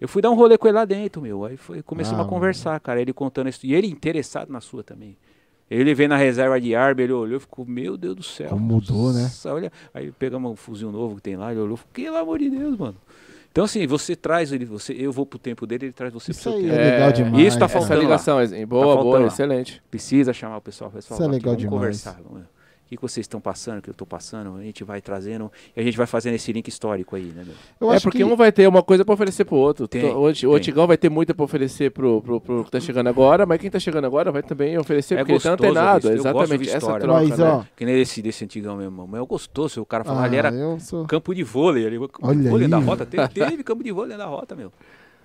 eu 0.00 0.08
fui 0.08 0.20
dar 0.20 0.30
um 0.30 0.34
rolê 0.34 0.58
com 0.58 0.66
ele 0.66 0.76
lá 0.76 0.84
dentro, 0.84 1.22
meu. 1.22 1.44
Aí 1.44 1.56
foi, 1.56 1.80
começamos 1.82 2.20
Ah, 2.20 2.24
a 2.24 2.28
conversar, 2.28 2.80
cara. 2.80 3.00
Ele 3.00 3.12
contando 3.12 3.48
isso. 3.48 3.64
E 3.64 3.72
ele 3.74 3.86
interessado 3.86 4.50
na 4.52 4.60
sua 4.60 4.82
também. 4.82 5.16
Ele 5.70 5.94
veio 5.94 6.08
na 6.08 6.16
reserva 6.16 6.58
de 6.60 6.74
arma, 6.74 7.02
ele 7.02 7.12
olhou 7.12 7.36
e 7.36 7.40
ficou, 7.40 7.64
meu 7.66 7.96
Deus 7.96 8.16
do 8.16 8.22
céu. 8.22 8.48
Como 8.48 8.64
mudou, 8.64 9.12
né? 9.12 9.30
Olha, 9.46 9.70
aí 9.92 10.10
pegamos 10.12 10.50
um 10.50 10.56
fuzil 10.56 10.90
novo 10.90 11.16
que 11.16 11.22
tem 11.22 11.36
lá, 11.36 11.50
ele 11.50 11.60
olhou 11.60 11.74
e 11.74 11.78
falou, 11.78 11.90
pelo 11.92 12.16
amor 12.16 12.38
de 12.38 12.48
Deus, 12.50 12.76
mano. 12.78 12.96
Então 13.52 13.64
assim, 13.64 13.86
você 13.86 14.14
traz 14.14 14.52
ele, 14.52 14.64
você, 14.64 14.92
eu 14.92 15.10
vou 15.12 15.26
pro 15.26 15.38
tempo 15.38 15.66
dele, 15.66 15.86
ele 15.86 15.92
traz 15.92 16.12
você 16.12 16.30
Isso 16.30 16.42
pro 16.42 16.52
seu 16.52 16.58
aí 16.60 16.66
tempo. 16.68 16.74
é 16.80 16.90
legal 16.92 17.12
demais. 17.12 17.46
Isso 17.46 17.58
tá 17.58 17.64
Essa 17.64 17.72
faltando 17.74 17.94
lá. 17.96 18.00
ligação, 18.00 18.38
assim, 18.38 18.66
boa, 18.66 18.84
faltando 18.86 19.04
boa, 19.04 19.18
lá. 19.20 19.26
excelente. 19.26 19.82
Precisa 19.90 20.32
chamar 20.32 20.58
o 20.58 20.60
pessoal, 20.60 20.90
pessoal. 20.90 21.16
Isso 21.18 21.22
é 21.24 21.26
aqui, 21.26 21.34
legal 21.36 21.52
vamos 21.54 21.62
demais. 21.62 21.80
conversar. 22.04 22.20
vamos- 22.26 22.46
que, 22.88 22.96
que 22.96 23.02
vocês 23.02 23.24
estão 23.24 23.40
passando, 23.40 23.78
o 23.78 23.82
que 23.82 23.90
eu 23.90 23.92
estou 23.92 24.06
passando, 24.06 24.56
a 24.56 24.62
gente 24.62 24.82
vai 24.82 25.00
trazendo 25.00 25.52
e 25.76 25.80
a 25.80 25.82
gente 25.82 25.96
vai 25.96 26.06
fazendo 26.06 26.34
esse 26.34 26.50
link 26.52 26.66
histórico 26.68 27.14
aí, 27.16 27.24
né? 27.24 27.44
meu? 27.44 27.54
Eu 27.80 27.92
é 27.92 27.96
acho 27.96 28.04
porque 28.04 28.18
que 28.18 28.24
um 28.24 28.34
vai 28.34 28.50
ter 28.50 28.66
uma 28.66 28.82
coisa 28.82 29.04
pra 29.04 29.12
oferecer 29.14 29.44
pro 29.44 29.56
outro. 29.56 29.86
Tem, 29.86 30.04
o, 30.04 30.26
anti- 30.26 30.46
o 30.46 30.50
tem. 30.50 30.58
antigão 30.58 30.86
vai 30.86 30.96
ter 30.96 31.08
muita 31.10 31.34
pra 31.34 31.44
oferecer 31.44 31.90
pro, 31.90 32.22
pro, 32.22 32.40
pro 32.40 32.64
que 32.64 32.70
tá 32.70 32.80
chegando 32.80 33.08
agora, 33.08 33.44
mas 33.44 33.60
quem 33.60 33.70
tá 33.70 33.78
chegando 33.78 34.06
agora 34.06 34.32
vai 34.32 34.42
também 34.42 34.78
oferecer 34.78 35.14
É 35.14 35.18
porque 35.18 35.32
ele 35.32 35.40
tá 35.40 35.50
gostoso 35.50 35.68
antenado. 35.68 36.08
ouvir- 36.08 36.18
eu 36.18 36.32
gosto 36.32 36.48
de 36.48 36.54
Exatamente, 36.54 36.70
essa 36.70 36.98
troca, 36.98 37.06
Mas, 37.28 37.38
né? 37.38 37.44
ó, 37.46 37.62
Que 37.76 37.84
nem 37.84 38.00
esse 38.00 38.22
desse 38.22 38.44
antigão 38.44 38.76
mesmo, 38.76 39.06
mas 39.06 39.20
é 39.22 39.26
gostoso, 39.26 39.80
o 39.82 39.86
cara 39.86 40.04
falou, 40.04 40.20
ah, 40.22 40.24
ali 40.24 40.36
era 40.36 40.78
sou... 40.80 41.04
campo 41.06 41.34
de 41.34 41.42
vôlei, 41.42 41.86
ali, 41.86 41.98
campo 41.98 42.18
Olha 42.22 42.40
de 42.42 42.48
vôlei 42.48 42.64
aí, 42.64 42.70
da 42.70 42.78
rota, 42.78 43.04
teve, 43.04 43.28
teve 43.34 43.62
campo 43.62 43.84
de 43.84 43.92
vôlei 43.92 44.16
da 44.16 44.26
rota, 44.26 44.54
meu. 44.56 44.72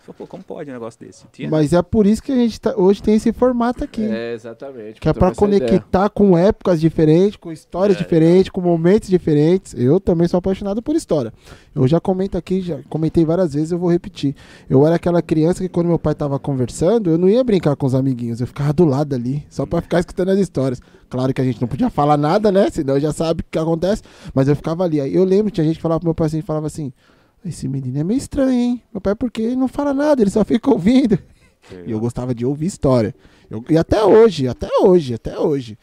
Falei, 0.06 0.16
Pô, 0.18 0.28
como 0.28 0.44
pode 0.44 0.70
um 0.70 0.74
negócio 0.74 1.00
desse? 1.00 1.26
Tinha. 1.32 1.50
Mas 1.50 1.72
é 1.72 1.82
por 1.82 2.06
isso 2.06 2.22
que 2.22 2.32
a 2.32 2.36
gente 2.36 2.60
tá- 2.60 2.74
hoje 2.76 3.02
tem 3.02 3.16
esse 3.16 3.32
formato 3.32 3.86
aqui. 3.86 4.04
É, 4.04 4.34
exatamente. 4.34 5.00
Que 5.00 5.08
é 5.08 5.14
pra 5.14 5.30
ideia. 5.30 5.36
conectar 5.36 6.10
com 6.10 6.38
épocas 6.38 6.82
diferentes, 6.82 7.38
com 7.38 7.52
histórias 7.54 7.96
É, 7.98 8.00
diferentes, 8.04 8.50
com 8.50 8.60
momentos 8.60 9.08
diferentes. 9.08 9.74
Eu 9.78 10.02
também 10.02 10.28
sou 10.28 10.38
apaixonado 10.40 10.82
por 10.82 10.94
história. 10.96 11.32
Eu 11.74 11.88
já 11.88 12.02
comento 12.02 12.38
aqui, 12.38 12.60
já 12.60 12.80
comentei 12.90 13.24
várias 13.24 13.54
vezes, 13.54 13.72
eu 13.72 13.80
vou 13.80 13.90
repetir. 13.90 14.36
Eu 14.70 14.86
era 14.86 14.98
aquela 14.98 15.22
criança 15.22 15.64
que 15.64 15.70
quando 15.70 15.88
meu 15.88 15.98
pai 16.00 16.14
tava 16.14 16.38
conversando, 16.38 17.10
eu 17.10 17.18
não 17.18 17.30
ia 17.30 17.44
brincar 17.44 17.76
com 17.78 17.86
os 17.88 17.96
amiguinhos, 17.96 18.42
eu 18.42 18.48
ficava 18.48 18.74
do 18.74 18.84
lado 18.84 19.16
ali, 19.16 19.46
só 19.50 19.66
pra 19.66 19.80
ficar 19.82 20.00
escutando 20.02 20.30
as 20.30 20.40
histórias. 20.40 20.82
Claro 21.10 21.34
que 21.34 21.40
a 21.40 21.46
gente 21.46 21.62
não 21.62 21.68
podia 21.68 21.90
falar 21.90 22.18
nada, 22.18 22.52
né? 22.52 22.70
Senão 22.70 23.00
já 23.00 23.14
sabe 23.14 23.42
o 23.42 23.46
que 23.50 23.58
acontece. 23.58 24.02
Mas 24.34 24.50
eu 24.50 24.56
ficava 24.56 24.84
ali. 24.84 25.00
Aí 25.00 25.16
eu 25.16 25.24
lembro, 25.24 25.50
tinha 25.50 25.64
gente 25.66 25.78
que 25.78 25.82
falava 25.82 26.00
pro 26.02 26.08
meu 26.08 26.16
pai 26.16 26.28
assim, 26.28 26.42
falava 26.42 26.68
assim, 26.68 26.92
esse 27.46 27.68
menino 27.68 27.98
é 28.00 28.04
meio 28.04 28.18
estranho, 28.18 28.52
hein? 28.52 28.82
Meu 28.94 29.02
pai, 29.02 29.16
porque 29.16 29.42
ele 29.42 29.56
não 29.56 29.68
fala 29.68 29.94
nada, 29.94 30.22
ele 30.22 30.30
só 30.32 30.44
fica 30.46 30.70
ouvindo. 30.72 31.18
E 31.86 31.92
eu 31.92 32.00
gostava 32.00 32.34
de 32.36 32.46
ouvir 32.46 32.66
história. 32.66 33.16
Eu- 33.50 33.64
e 33.70 33.78
até 33.78 34.04
hoje, 34.04 34.48
até 34.48 34.68
hoje, 34.82 35.14
até 35.14 35.40
hoje. 35.40 35.78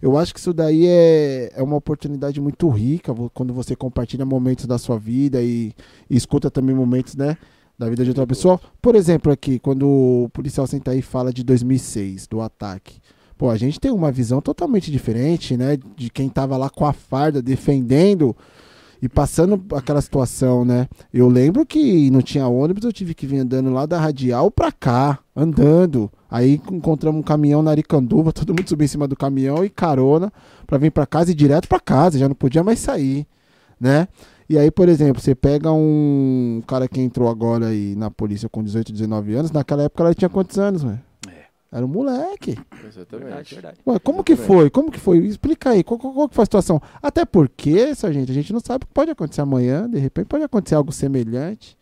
Eu 0.00 0.18
acho 0.18 0.34
que 0.34 0.40
isso 0.40 0.52
daí 0.52 0.84
é, 0.86 1.52
é 1.54 1.62
uma 1.62 1.76
oportunidade 1.76 2.40
muito 2.40 2.68
rica 2.68 3.14
quando 3.32 3.54
você 3.54 3.76
compartilha 3.76 4.26
momentos 4.26 4.66
da 4.66 4.76
sua 4.76 4.98
vida 4.98 5.40
e, 5.42 5.72
e 6.10 6.16
escuta 6.16 6.50
também 6.50 6.74
momentos, 6.74 7.14
né? 7.14 7.36
Da 7.78 7.88
vida 7.88 8.02
de 8.04 8.10
outra 8.10 8.26
pessoa. 8.26 8.60
Por 8.80 8.94
exemplo, 8.96 9.32
aqui, 9.32 9.58
quando 9.58 9.86
o 9.88 10.28
policial 10.32 10.66
senta 10.66 10.90
aí 10.90 10.98
e 10.98 11.02
fala 11.02 11.32
de 11.32 11.42
2006, 11.44 12.26
do 12.26 12.40
ataque. 12.40 13.00
Pô, 13.38 13.48
a 13.48 13.56
gente 13.56 13.80
tem 13.80 13.90
uma 13.90 14.10
visão 14.12 14.40
totalmente 14.40 14.90
diferente, 14.90 15.56
né? 15.56 15.78
De 15.96 16.10
quem 16.10 16.28
tava 16.28 16.56
lá 16.56 16.68
com 16.68 16.84
a 16.84 16.92
farda 16.92 17.40
defendendo 17.40 18.36
E 19.02 19.08
passando 19.08 19.60
aquela 19.74 20.00
situação, 20.00 20.64
né? 20.64 20.86
Eu 21.12 21.28
lembro 21.28 21.66
que 21.66 22.08
não 22.08 22.22
tinha 22.22 22.46
ônibus, 22.46 22.84
eu 22.84 22.92
tive 22.92 23.14
que 23.14 23.26
vir 23.26 23.40
andando 23.40 23.72
lá 23.72 23.84
da 23.84 23.98
Radial 23.98 24.48
pra 24.48 24.70
cá, 24.70 25.18
andando. 25.34 26.08
Aí 26.30 26.62
encontramos 26.70 27.18
um 27.18 27.22
caminhão 27.22 27.62
na 27.62 27.72
Aricanduva, 27.72 28.30
todo 28.32 28.50
mundo 28.50 28.68
subiu 28.68 28.84
em 28.84 28.88
cima 28.88 29.08
do 29.08 29.16
caminhão 29.16 29.64
e 29.64 29.68
carona 29.68 30.32
pra 30.68 30.78
vir 30.78 30.92
pra 30.92 31.04
casa 31.04 31.32
e 31.32 31.34
direto 31.34 31.66
pra 31.66 31.80
casa, 31.80 32.16
já 32.16 32.28
não 32.28 32.36
podia 32.36 32.62
mais 32.62 32.78
sair, 32.78 33.26
né? 33.80 34.06
E 34.48 34.56
aí, 34.56 34.70
por 34.70 34.88
exemplo, 34.88 35.20
você 35.20 35.34
pega 35.34 35.72
um 35.72 36.62
cara 36.64 36.86
que 36.86 37.00
entrou 37.00 37.28
agora 37.28 37.68
aí 37.68 37.96
na 37.96 38.08
polícia 38.08 38.48
com 38.48 38.62
18, 38.62 38.92
19 38.92 39.34
anos, 39.34 39.50
naquela 39.50 39.82
época 39.82 40.04
ela 40.04 40.14
tinha 40.14 40.28
quantos 40.28 40.58
anos, 40.58 40.84
velho? 40.84 41.00
Era 41.72 41.84
um 41.86 41.88
moleque. 41.88 42.58
Exatamente. 42.86 43.54
Verdade. 43.54 43.78
Ué, 43.86 43.98
como 43.98 44.22
que 44.22 44.32
Exatamente. 44.32 44.58
foi? 44.60 44.70
Como 44.70 44.90
que 44.92 45.00
foi? 45.00 45.18
Explica 45.20 45.70
aí, 45.70 45.82
qual, 45.82 45.98
qual- 45.98 46.12
qual 46.12 46.28
que 46.28 46.34
foi 46.34 46.42
a 46.42 46.46
situação? 46.46 46.82
Até 47.02 47.24
porque, 47.24 47.94
gente, 47.94 48.30
a 48.30 48.34
gente 48.34 48.52
não 48.52 48.60
sabe 48.60 48.84
o 48.84 48.86
que 48.86 48.92
pode 48.92 49.10
acontecer 49.10 49.40
amanhã, 49.40 49.88
de 49.88 49.98
repente 49.98 50.26
pode 50.26 50.44
acontecer 50.44 50.74
algo 50.74 50.92
semelhante. 50.92 51.76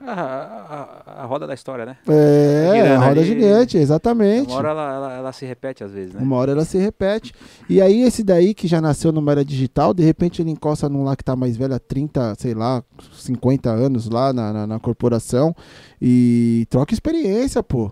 A, 0.00 0.12
a- 0.12 1.12
a- 1.16 1.22
a 1.22 1.24
roda 1.24 1.46
da 1.46 1.54
história, 1.54 1.84
né? 1.86 1.96
É, 2.06 2.70
Girando 2.74 3.02
a 3.02 3.06
roda 3.08 3.20
ali. 3.20 3.24
gigante, 3.24 3.78
exatamente. 3.78 4.48
Uma 4.50 4.58
hora 4.58 4.68
ela, 4.68 4.94
ela, 4.94 5.12
ela 5.14 5.32
se 5.32 5.44
repete 5.46 5.82
às 5.82 5.90
vezes, 5.90 6.14
né? 6.14 6.20
Uma 6.22 6.36
hora 6.36 6.52
ela 6.52 6.64
se 6.66 6.78
repete. 6.78 7.34
E 7.68 7.80
aí, 7.80 8.02
esse 8.02 8.22
daí 8.22 8.54
que 8.54 8.68
já 8.68 8.80
nasceu 8.80 9.10
numa 9.10 9.32
era 9.32 9.44
digital, 9.44 9.92
de 9.94 10.04
repente 10.04 10.40
ele 10.40 10.50
encosta 10.50 10.88
num 10.88 11.02
lá 11.02 11.16
que 11.16 11.24
tá 11.24 11.34
mais 11.34 11.56
velho 11.56 11.74
há 11.74 11.78
30, 11.80 12.34
sei 12.38 12.54
lá, 12.54 12.84
50 13.12 13.70
anos 13.70 14.08
lá 14.08 14.32
na, 14.32 14.52
na, 14.52 14.66
na 14.66 14.78
corporação 14.78 15.56
e 16.00 16.66
troca 16.70 16.92
experiência, 16.94 17.60
pô. 17.62 17.90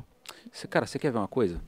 Cê- 0.54 0.68
cara, 0.68 0.86
você 0.86 0.98
quer 1.00 1.10
ver 1.10 1.18
uma 1.18 1.26
coisa? 1.28 1.60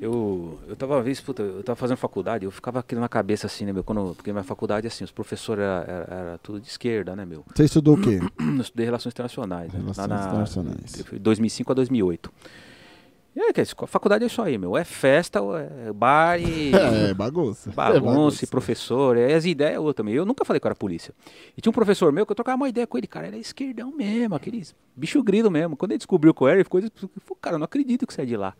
Eu, 0.00 0.60
eu 0.68 0.76
tava 0.76 0.94
uma 0.94 1.02
vez, 1.02 1.20
puta, 1.20 1.42
eu 1.42 1.62
tava 1.64 1.74
fazendo 1.74 1.96
faculdade, 1.96 2.44
eu 2.44 2.50
ficava 2.52 2.78
aquilo 2.78 3.00
na 3.00 3.08
cabeça 3.08 3.46
assim, 3.48 3.64
né, 3.64 3.72
meu? 3.72 3.82
Quando, 3.82 4.14
porque 4.14 4.30
minha 4.30 4.44
faculdade, 4.44 4.86
assim, 4.86 5.02
os 5.02 5.10
professores 5.10 5.64
era, 5.64 5.84
era, 5.88 6.14
era 6.14 6.38
tudo 6.38 6.60
de 6.60 6.68
esquerda, 6.68 7.16
né, 7.16 7.24
meu? 7.24 7.44
Você 7.52 7.64
estudou 7.64 7.96
o 7.96 8.00
quê? 8.00 8.20
Eu 8.38 8.60
estudei 8.60 8.84
Relações 8.86 9.12
Internacionais. 9.12 9.72
né, 9.72 9.80
Relações 9.80 10.06
lá 10.08 10.16
na, 10.16 10.26
Internacionais. 10.26 11.02
fui 11.04 11.18
2005 11.18 11.72
a 11.72 11.74
a 11.74 12.30
E 13.36 13.40
aí, 13.40 13.52
que 13.52 13.60
é 13.60 13.62
isso? 13.62 13.76
a 13.80 13.86
faculdade 13.86 14.24
é 14.24 14.26
isso 14.26 14.42
aí, 14.42 14.58
meu. 14.58 14.76
É 14.76 14.84
festa, 14.84 15.38
é 15.86 15.92
bar 15.92 16.40
e... 16.40 16.72
É, 16.74 17.14
bagunça. 17.14 17.70
Bagunça, 17.70 18.44
e 18.44 18.48
professor, 18.48 19.16
e 19.16 19.32
as 19.32 19.44
ideias 19.44 19.74
é 19.76 19.78
outra 19.78 20.02
também. 20.02 20.14
Eu 20.14 20.24
nunca 20.24 20.44
falei 20.44 20.58
que 20.58 20.66
eu 20.66 20.68
era 20.68 20.74
polícia. 20.74 21.14
E 21.56 21.60
tinha 21.60 21.70
um 21.70 21.74
professor 21.74 22.12
meu 22.12 22.26
que 22.26 22.32
eu 22.32 22.36
trocava 22.36 22.56
uma 22.56 22.68
ideia 22.68 22.86
com 22.86 22.98
ele, 22.98 23.06
cara, 23.06 23.28
ele 23.28 23.36
é 23.36 23.40
esquerdão 23.40 23.92
mesmo, 23.92 24.34
aqueles 24.34 24.74
bicho 24.96 25.22
grilo 25.22 25.50
mesmo. 25.50 25.76
Quando 25.76 25.92
ele 25.92 25.98
descobriu 25.98 26.34
que 26.34 26.42
eu 26.42 26.48
era, 26.48 26.56
ele 26.56 26.64
ficou, 26.64 26.80
ele 26.80 26.90
falou, 26.90 27.38
cara, 27.40 27.54
eu 27.54 27.58
não 27.58 27.64
acredito 27.64 28.06
que 28.06 28.12
você 28.12 28.22
é 28.22 28.24
de 28.24 28.36
lá. 28.36 28.54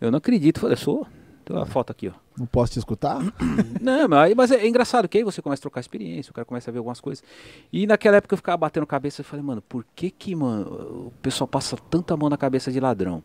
Eu 0.00 0.10
não 0.10 0.18
acredito. 0.18 0.56
Eu 0.58 0.62
falei, 0.62 0.76
sou. 0.76 1.06
Tem 1.48 1.56
uma 1.56 1.64
foto 1.64 1.90
aqui, 1.90 2.08
ó. 2.08 2.12
Não 2.38 2.44
posso 2.44 2.74
te 2.74 2.78
escutar? 2.78 3.20
Não, 3.80 4.06
mas, 4.06 4.34
mas 4.34 4.50
é, 4.50 4.56
é 4.56 4.68
engraçado 4.68 5.08
que 5.08 5.16
aí 5.16 5.24
você 5.24 5.40
começa 5.40 5.60
a 5.60 5.62
trocar 5.62 5.80
experiência, 5.80 6.30
o 6.30 6.34
cara 6.34 6.44
começa 6.44 6.70
a 6.70 6.72
ver 6.72 6.76
algumas 6.76 7.00
coisas. 7.00 7.24
E 7.72 7.86
naquela 7.86 8.18
época 8.18 8.34
eu 8.34 8.36
ficava 8.36 8.58
batendo 8.58 8.86
cabeça 8.86 9.22
e 9.22 9.24
falei, 9.24 9.42
mano, 9.42 9.62
por 9.62 9.82
que 9.96 10.10
que, 10.10 10.34
mano, 10.34 11.06
o 11.06 11.12
pessoal 11.22 11.48
passa 11.48 11.74
tanta 11.88 12.14
mão 12.18 12.28
na 12.28 12.36
cabeça 12.36 12.70
de 12.70 12.78
ladrão? 12.78 13.22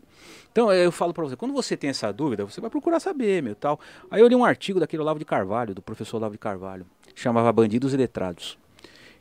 Então 0.50 0.72
eu 0.72 0.90
falo 0.90 1.12
pra 1.12 1.22
você, 1.22 1.36
quando 1.36 1.52
você 1.52 1.76
tem 1.76 1.90
essa 1.90 2.10
dúvida, 2.14 2.46
você 2.46 2.62
vai 2.62 2.70
procurar 2.70 2.98
saber, 2.98 3.42
meu, 3.42 3.54
tal. 3.54 3.78
Aí 4.10 4.22
eu 4.22 4.26
li 4.26 4.34
um 4.34 4.44
artigo 4.44 4.80
daquele 4.80 5.02
Olavo 5.02 5.18
de 5.18 5.26
Carvalho, 5.26 5.74
do 5.74 5.82
professor 5.82 6.16
Olavo 6.16 6.32
de 6.32 6.38
Carvalho, 6.38 6.86
chamava 7.14 7.52
Bandidos 7.52 7.92
e 7.92 7.98
Letrados. 7.98 8.56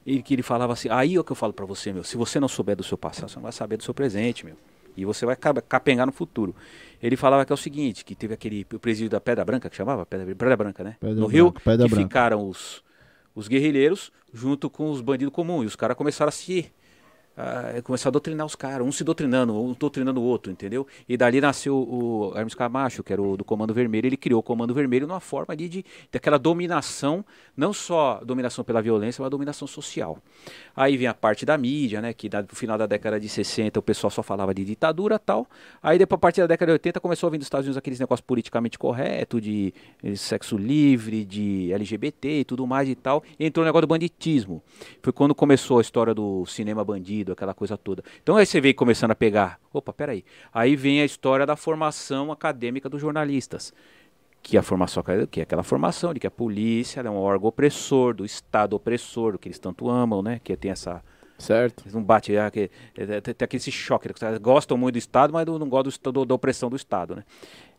E 0.06 0.22
que 0.22 0.34
ele 0.34 0.44
falava 0.44 0.72
assim, 0.72 0.88
aí 0.90 1.16
é 1.16 1.20
o 1.20 1.26
que 1.26 1.32
eu 1.34 1.36
falo 1.36 1.52
pra 1.52 1.66
você, 1.66 1.92
meu, 1.92 2.06
se 2.06 2.16
você 2.16 2.40
não 2.40 2.48
souber 2.48 2.78
do 2.78 2.84
seu 2.84 2.98
passado, 2.98 3.30
você 3.30 3.36
não 3.36 3.44
vai 3.44 3.52
saber 3.52 3.76
do 3.76 3.84
seu 3.84 3.94
presente, 3.94 4.46
meu. 4.46 4.56
E 4.96 5.06
você 5.06 5.26
vai 5.26 5.36
ca- 5.36 5.54
capengar 5.62 6.06
no 6.06 6.12
futuro. 6.12 6.56
Ele 7.02 7.16
falava 7.18 7.46
que 7.46 7.52
é 7.52 7.56
o 7.56 7.58
seguinte, 7.58 8.06
que 8.06 8.16
teve 8.16 8.34
aquele 8.34 8.66
o 8.74 8.80
presídio 8.80 9.10
da 9.10 9.20
Pedra 9.20 9.44
Branca, 9.44 9.70
que 9.70 9.76
chamava 9.76 10.06
Pedra, 10.06 10.26
Pedra 10.28 10.56
Branca, 10.58 10.84
né? 10.84 10.96
Pedra 11.00 11.16
no 11.16 11.22
Branca, 11.22 11.34
Rio, 11.34 11.52
Pedra 11.52 11.88
que 11.88 11.94
Branca. 11.94 12.04
ficaram 12.08 12.48
os, 12.48 12.84
os 13.36 13.48
guerrilheiros 13.48 14.12
junto 14.34 14.70
com 14.70 14.90
os 14.90 15.02
bandidos 15.02 15.34
comuns. 15.34 15.64
E 15.64 15.68
os 15.68 15.76
caras 15.76 15.98
começaram 15.98 16.30
a 16.30 16.32
se. 16.32 16.72
Ah, 17.36 17.82
começaram 17.84 18.10
a 18.10 18.14
doutrinar 18.14 18.46
os 18.46 18.56
caras, 18.56 18.86
um 18.86 18.92
se 18.92 19.04
doutrinando, 19.04 19.54
um 19.60 19.74
doutrinando 19.74 20.22
o 20.22 20.24
outro, 20.24 20.52
entendeu? 20.52 20.86
E 21.08 21.18
dali 21.18 21.42
nasceu 21.42 21.76
o 21.76 22.34
Hermes 22.36 22.54
Camacho, 22.54 23.04
que 23.04 23.12
era 23.12 23.22
o 23.22 23.36
do 23.36 23.44
Comando 23.44 23.74
Vermelho. 23.74 24.08
Ele 24.08 24.18
criou 24.18 24.40
o 24.40 24.44
Comando 24.44 24.74
Vermelho 24.74 25.08
numa 25.08 25.20
forma 25.20 25.54
ali 25.54 25.68
de, 25.68 25.86
daquela 26.12 26.38
dominação, 26.38 27.26
não 27.56 27.74
só 27.74 28.22
dominação 28.24 28.64
pela 28.64 28.82
violência, 28.82 29.22
mas 29.22 29.32
dominação 29.32 29.68
social. 29.68 30.18
Aí 30.76 30.98
vem 30.98 31.08
a 31.08 31.14
parte 31.14 31.46
da 31.46 31.58
mídia, 31.58 32.02
né? 32.02 32.14
Que 32.14 32.30
no 32.30 32.56
final 32.56 32.78
da 32.78 32.86
década 32.86 33.20
de 33.20 33.30
60 33.30 33.80
o 33.80 33.84
pessoal 33.84 34.12
só 34.12 34.22
falava 34.22 34.54
de 34.54 34.64
ditadura 34.64 35.18
tal. 35.18 35.48
Aí 35.82 35.98
depois, 35.98 36.18
a 36.18 36.22
partir 36.22 36.42
da 36.42 36.48
década 36.48 36.72
de 36.72 36.74
80, 36.74 37.00
começou 37.00 37.28
a 37.28 37.32
vir 37.32 37.38
dos 37.38 37.48
Estados 37.48 37.66
Unidos 37.66 37.78
aqueles 37.78 38.00
negócios 38.00 38.26
politicamente 38.26 38.78
corretos, 38.78 39.42
de 39.42 39.74
eh, 40.04 40.16
sexo 40.16 40.58
livre, 40.58 41.26
de 41.26 41.72
LGBT 41.74 42.40
e 42.40 42.44
tudo 42.44 42.66
mais 42.68 42.90
e 42.90 42.96
tal. 42.96 43.24
E 43.40 43.46
entrou 43.46 43.64
o 43.64 43.66
negócio 43.66 43.88
do 43.88 43.90
banditismo. 43.90 44.62
Foi 45.02 45.14
quando 45.14 45.34
começou 45.36 45.78
a 45.80 45.82
história 45.82 46.14
do 46.14 46.46
cinema 46.46 46.84
bandido, 46.84 47.23
aquela 47.32 47.54
coisa 47.54 47.78
toda. 47.78 48.04
Então 48.22 48.36
aí 48.36 48.46
você 48.46 48.60
veio 48.60 48.76
começando 48.76 49.12
a 49.12 49.16
pegar. 49.16 49.60
Opa, 49.72 49.94
peraí. 49.94 50.26
Aí 50.54 50.76
vem 50.76 51.02
a 51.02 51.06
história 51.06 51.46
da 51.46 51.56
formação 51.56 52.32
acadêmica 52.32 52.90
dos 52.90 53.00
jornalistas 53.02 53.74
que 54.42 54.58
a 54.58 54.62
formação 54.62 55.02
que 55.32 55.40
é 55.40 55.44
aquela 55.44 55.64
formação 55.64 56.14
de 56.14 56.20
que 56.20 56.28
a 56.28 56.32
polícia 56.32 57.00
é 57.00 57.10
um 57.10 57.16
órgão 57.16 57.48
opressor 57.48 58.14
do 58.14 58.26
Estado 58.26 58.76
opressor, 58.76 59.38
que 59.40 59.48
eles 59.48 59.58
tanto 59.58 59.90
amam, 59.90 60.22
né? 60.22 60.42
Que 60.44 60.58
tem 60.58 60.70
essa 60.72 61.02
Certo. 61.38 61.84
eles 61.84 61.94
não 61.94 62.04
bate, 62.04 62.36
é, 62.36 62.52
que- 62.52 62.70
é, 62.98 63.22
tem, 63.22 63.34
tem 63.34 63.46
aquele 63.46 63.60
esse 63.62 63.72
choque, 63.72 64.08
caras 64.14 64.38
gostam 64.40 64.78
muito 64.78 64.94
do 64.96 64.98
Estado, 64.98 65.32
mas 65.32 65.46
não, 65.46 65.58
gostam 65.70 65.84
do 65.84 65.90
Estado- 65.90 66.26
da 66.26 66.36
opressão 66.36 66.70
do 66.70 66.76
Estado, 66.76 67.16
né? 67.16 67.24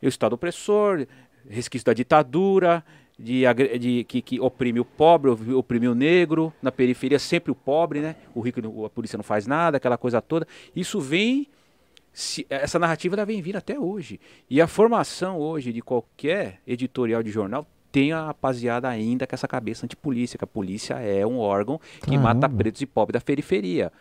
E 0.01 0.07
o 0.07 0.09
Estado 0.09 0.33
opressor, 0.33 1.07
resquício 1.49 1.85
da 1.85 1.93
ditadura, 1.93 2.83
de, 3.19 3.43
de- 3.79 4.05
que, 4.05 4.21
que 4.21 4.41
oprime 4.41 4.81
o 4.81 4.85
pobre, 4.85 5.31
oprime 5.31 5.89
o 5.89 5.95
negro, 5.95 6.53
na 6.61 6.73
periferia 6.73 7.19
sempre 7.19 7.53
o 7.53 7.55
pobre, 7.55 8.01
né? 8.01 8.17
O 8.35 8.41
rico, 8.41 8.85
a 8.85 8.91
polícia 8.91 9.17
não 9.17 9.23
faz 9.25 9.47
nada, 9.47 9.77
aquela 9.77 9.97
coisa 9.97 10.21
toda. 10.21 10.47
Isso 10.75 11.01
vem 11.01 11.47
se- 12.13 12.47
essa 12.51 12.79
narrativa 12.79 13.15
ela 13.17 13.25
vem 13.25 13.41
vindo 13.41 13.57
até 13.57 13.79
hoje. 13.79 14.21
E 14.51 14.61
a 14.61 14.67
formação 14.67 15.39
hoje 15.39 15.73
de 15.73 15.81
qualquer 15.81 16.61
editorial 16.67 17.23
de 17.23 17.31
jornal 17.31 17.67
tem 17.93 18.13
a 18.13 18.27
rapaziada 18.27 18.89
ainda 18.89 19.25
com 19.27 19.35
essa 19.37 19.47
cabeça 19.47 19.87
antipolícia, 19.87 20.37
que 20.37 20.45
a 20.45 20.49
polícia 20.49 20.95
é 20.95 21.25
um 21.25 21.39
órgão 21.39 21.81
que 22.03 22.19
mata 22.19 22.41
Caramba. 22.41 22.59
pretos 22.59 22.83
e 22.83 22.87
pobres 22.87 23.21
da 23.21 23.25
periferia. 23.25 23.93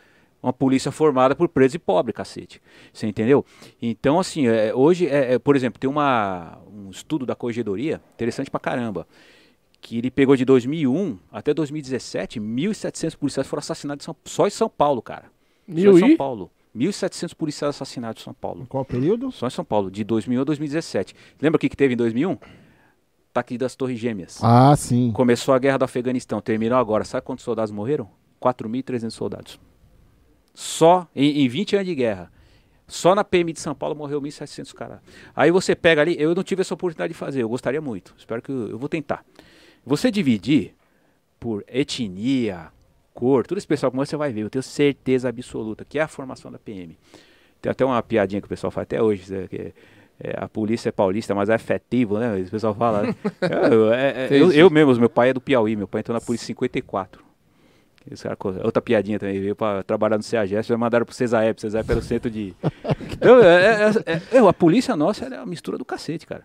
Uma 0.44 0.52
polícia 0.52 0.92
formada 0.92 1.34
por 1.34 1.48
pretos 1.48 1.74
e 1.76 1.80
pobres, 1.80 2.14
cacete. 2.14 2.62
Você 2.92 3.08
entendeu? 3.08 3.46
Então, 3.82 4.20
assim, 4.20 4.46
é, 4.48 4.76
hoje, 4.76 5.08
é, 5.08 5.36
é, 5.36 5.40
por 5.40 5.56
exemplo, 5.56 5.80
tem 5.80 5.90
uma, 5.90 6.60
um 6.70 6.90
estudo 6.90 7.26
da 7.26 7.34
corregedoria, 7.34 8.02
interessante 8.14 8.52
pra 8.52 8.60
caramba, 8.60 9.08
que 9.80 9.98
ele 9.98 10.12
pegou 10.12 10.36
de 10.36 10.44
2001 10.44 11.18
até 11.32 11.54
2017, 11.54 12.42
1.700 12.42 13.16
policiais 13.18 13.48
foram 13.48 13.60
assassinados 13.60 14.04
em 14.04 14.06
São- 14.06 14.16
só 14.26 14.46
em 14.46 14.50
São 14.50 14.68
Paulo, 14.70 15.02
cara. 15.02 15.26
Só 15.68 15.74
em 15.92 16.00
São 16.00 16.10
e? 16.10 16.18
Paulo. 16.18 16.52
1.700 16.76 17.34
policiais 17.36 17.76
assassinados 17.76 18.22
em 18.22 18.26
São 18.26 18.34
Paulo. 18.34 18.64
Em 18.64 18.66
qual 18.66 18.84
período? 18.84 19.32
Só 19.32 19.48
em 19.48 19.50
São 19.52 19.64
Paulo, 19.64 19.90
de 19.90 20.04
2001 20.04 20.42
a 20.42 20.44
2017. 20.44 21.16
Lembra 21.42 21.56
o 21.56 21.60
que, 21.60 21.70
que 21.70 21.78
teve 21.78 21.94
em 21.94 21.98
2001? 21.98 22.38
Ataque 23.32 23.58
das 23.58 23.76
Torres 23.76 23.98
Gêmeas. 23.98 24.40
Ah, 24.44 24.76
sim. 24.76 25.12
Começou 25.14 25.54
a 25.54 25.60
guerra 25.60 25.78
do 25.78 25.86
Afeganistão, 25.86 26.42
terminou 26.42 26.78
agora. 26.78 27.04
Sabe 27.06 27.26
quantos 27.26 27.46
soldados 27.46 27.72
morreram? 27.72 28.10
4.300 28.42 29.12
soldados. 29.12 29.60
Só 30.54 31.08
em, 31.16 31.44
em 31.44 31.48
20 31.48 31.76
anos 31.76 31.88
de 31.88 31.96
guerra. 31.96 32.32
Só 32.88 33.16
na 33.16 33.24
PM 33.24 33.52
de 33.54 33.60
São 33.60 33.74
Paulo 33.74 33.96
morreu 33.96 34.22
1.700 34.22 34.74
caras. 34.74 35.00
Aí 35.36 35.50
você 35.50 35.74
pega 35.76 36.02
ali, 36.02 36.16
eu 36.20 36.36
não 36.36 36.44
tive 36.44 36.62
essa 36.62 36.74
oportunidade 36.74 37.14
de 37.14 37.18
fazer, 37.18 37.42
eu 37.42 37.50
gostaria 37.50 37.82
muito. 37.82 38.14
Espero 38.18 38.42
que 38.42 38.52
eu, 38.52 38.70
eu 38.70 38.78
vou 38.78 38.90
tentar. 38.90 39.26
Você 39.86 40.12
dividir 40.12 40.76
por 41.40 41.64
etnia, 41.68 42.68
cor, 43.14 43.46
tudo 43.48 43.58
esse 43.58 43.68
pessoal 43.68 43.92
como 43.92 44.06
você 44.06 44.16
vai 44.16 44.32
ver, 44.32 44.42
eu 44.42 44.50
tenho 44.50 44.62
certeza 44.64 45.30
absoluta 45.30 45.84
que 45.86 45.98
é 45.98 46.02
a 46.02 46.08
formação 46.08 46.52
da 46.52 46.60
PM. 46.60 46.98
Tem 47.62 47.72
até 47.72 47.84
uma 47.86 48.02
piadinha 48.04 48.42
que 48.42 48.46
o 48.46 48.50
pessoal 48.50 48.70
faz 48.70 48.84
até 48.84 49.02
hoje, 49.02 49.32
né, 49.34 49.48
que 49.48 49.74
é, 50.20 50.36
a 50.38 50.48
polícia 50.48 50.90
é 50.90 50.92
paulista, 50.92 51.34
mas 51.34 51.50
é 51.50 51.56
afetivo, 51.56 52.20
né? 52.20 52.42
O 52.42 52.50
pessoal 52.52 52.76
fala. 52.76 53.04
né? 53.04 53.16
eu, 53.72 53.94
é- 53.94 54.26
é- 54.26 54.28
eu, 54.32 54.52
eu 54.52 54.70
mesmo, 54.70 55.00
meu 55.00 55.10
pai 55.10 55.30
é 55.30 55.34
do 55.34 55.42
Piauí, 55.42 55.76
meu 55.76 55.88
pai 55.88 56.00
entrou 56.02 56.14
na 56.14 56.22
polícia 56.22 56.46
em 56.46 56.48
54. 56.48 57.24
Esse 58.10 58.24
cara, 58.24 58.38
outra 58.64 58.82
piadinha 58.82 59.18
também, 59.18 59.40
veio 59.40 59.56
pra 59.56 59.82
trabalhar 59.84 60.18
no 60.18 60.24
CEAGES, 60.24 60.66
já 60.66 60.78
mandaram 60.78 61.06
pro 61.06 61.16
CESAEP, 61.16 61.62
CESAEP 61.62 61.90
era 61.90 62.00
o 62.00 62.04
centro 62.04 62.30
de... 62.30 62.54
Então, 63.14 63.40
é- 63.42 63.84
é- 64.06 64.14
é- 64.14 64.38
é- 64.38 64.48
a 64.48 64.54
polícia 64.54 64.96
nossa 64.96 65.26
é 65.26 65.38
uma 65.38 65.46
mistura 65.46 65.78
do 65.78 65.86
cacete, 65.86 66.28
cara. 66.28 66.44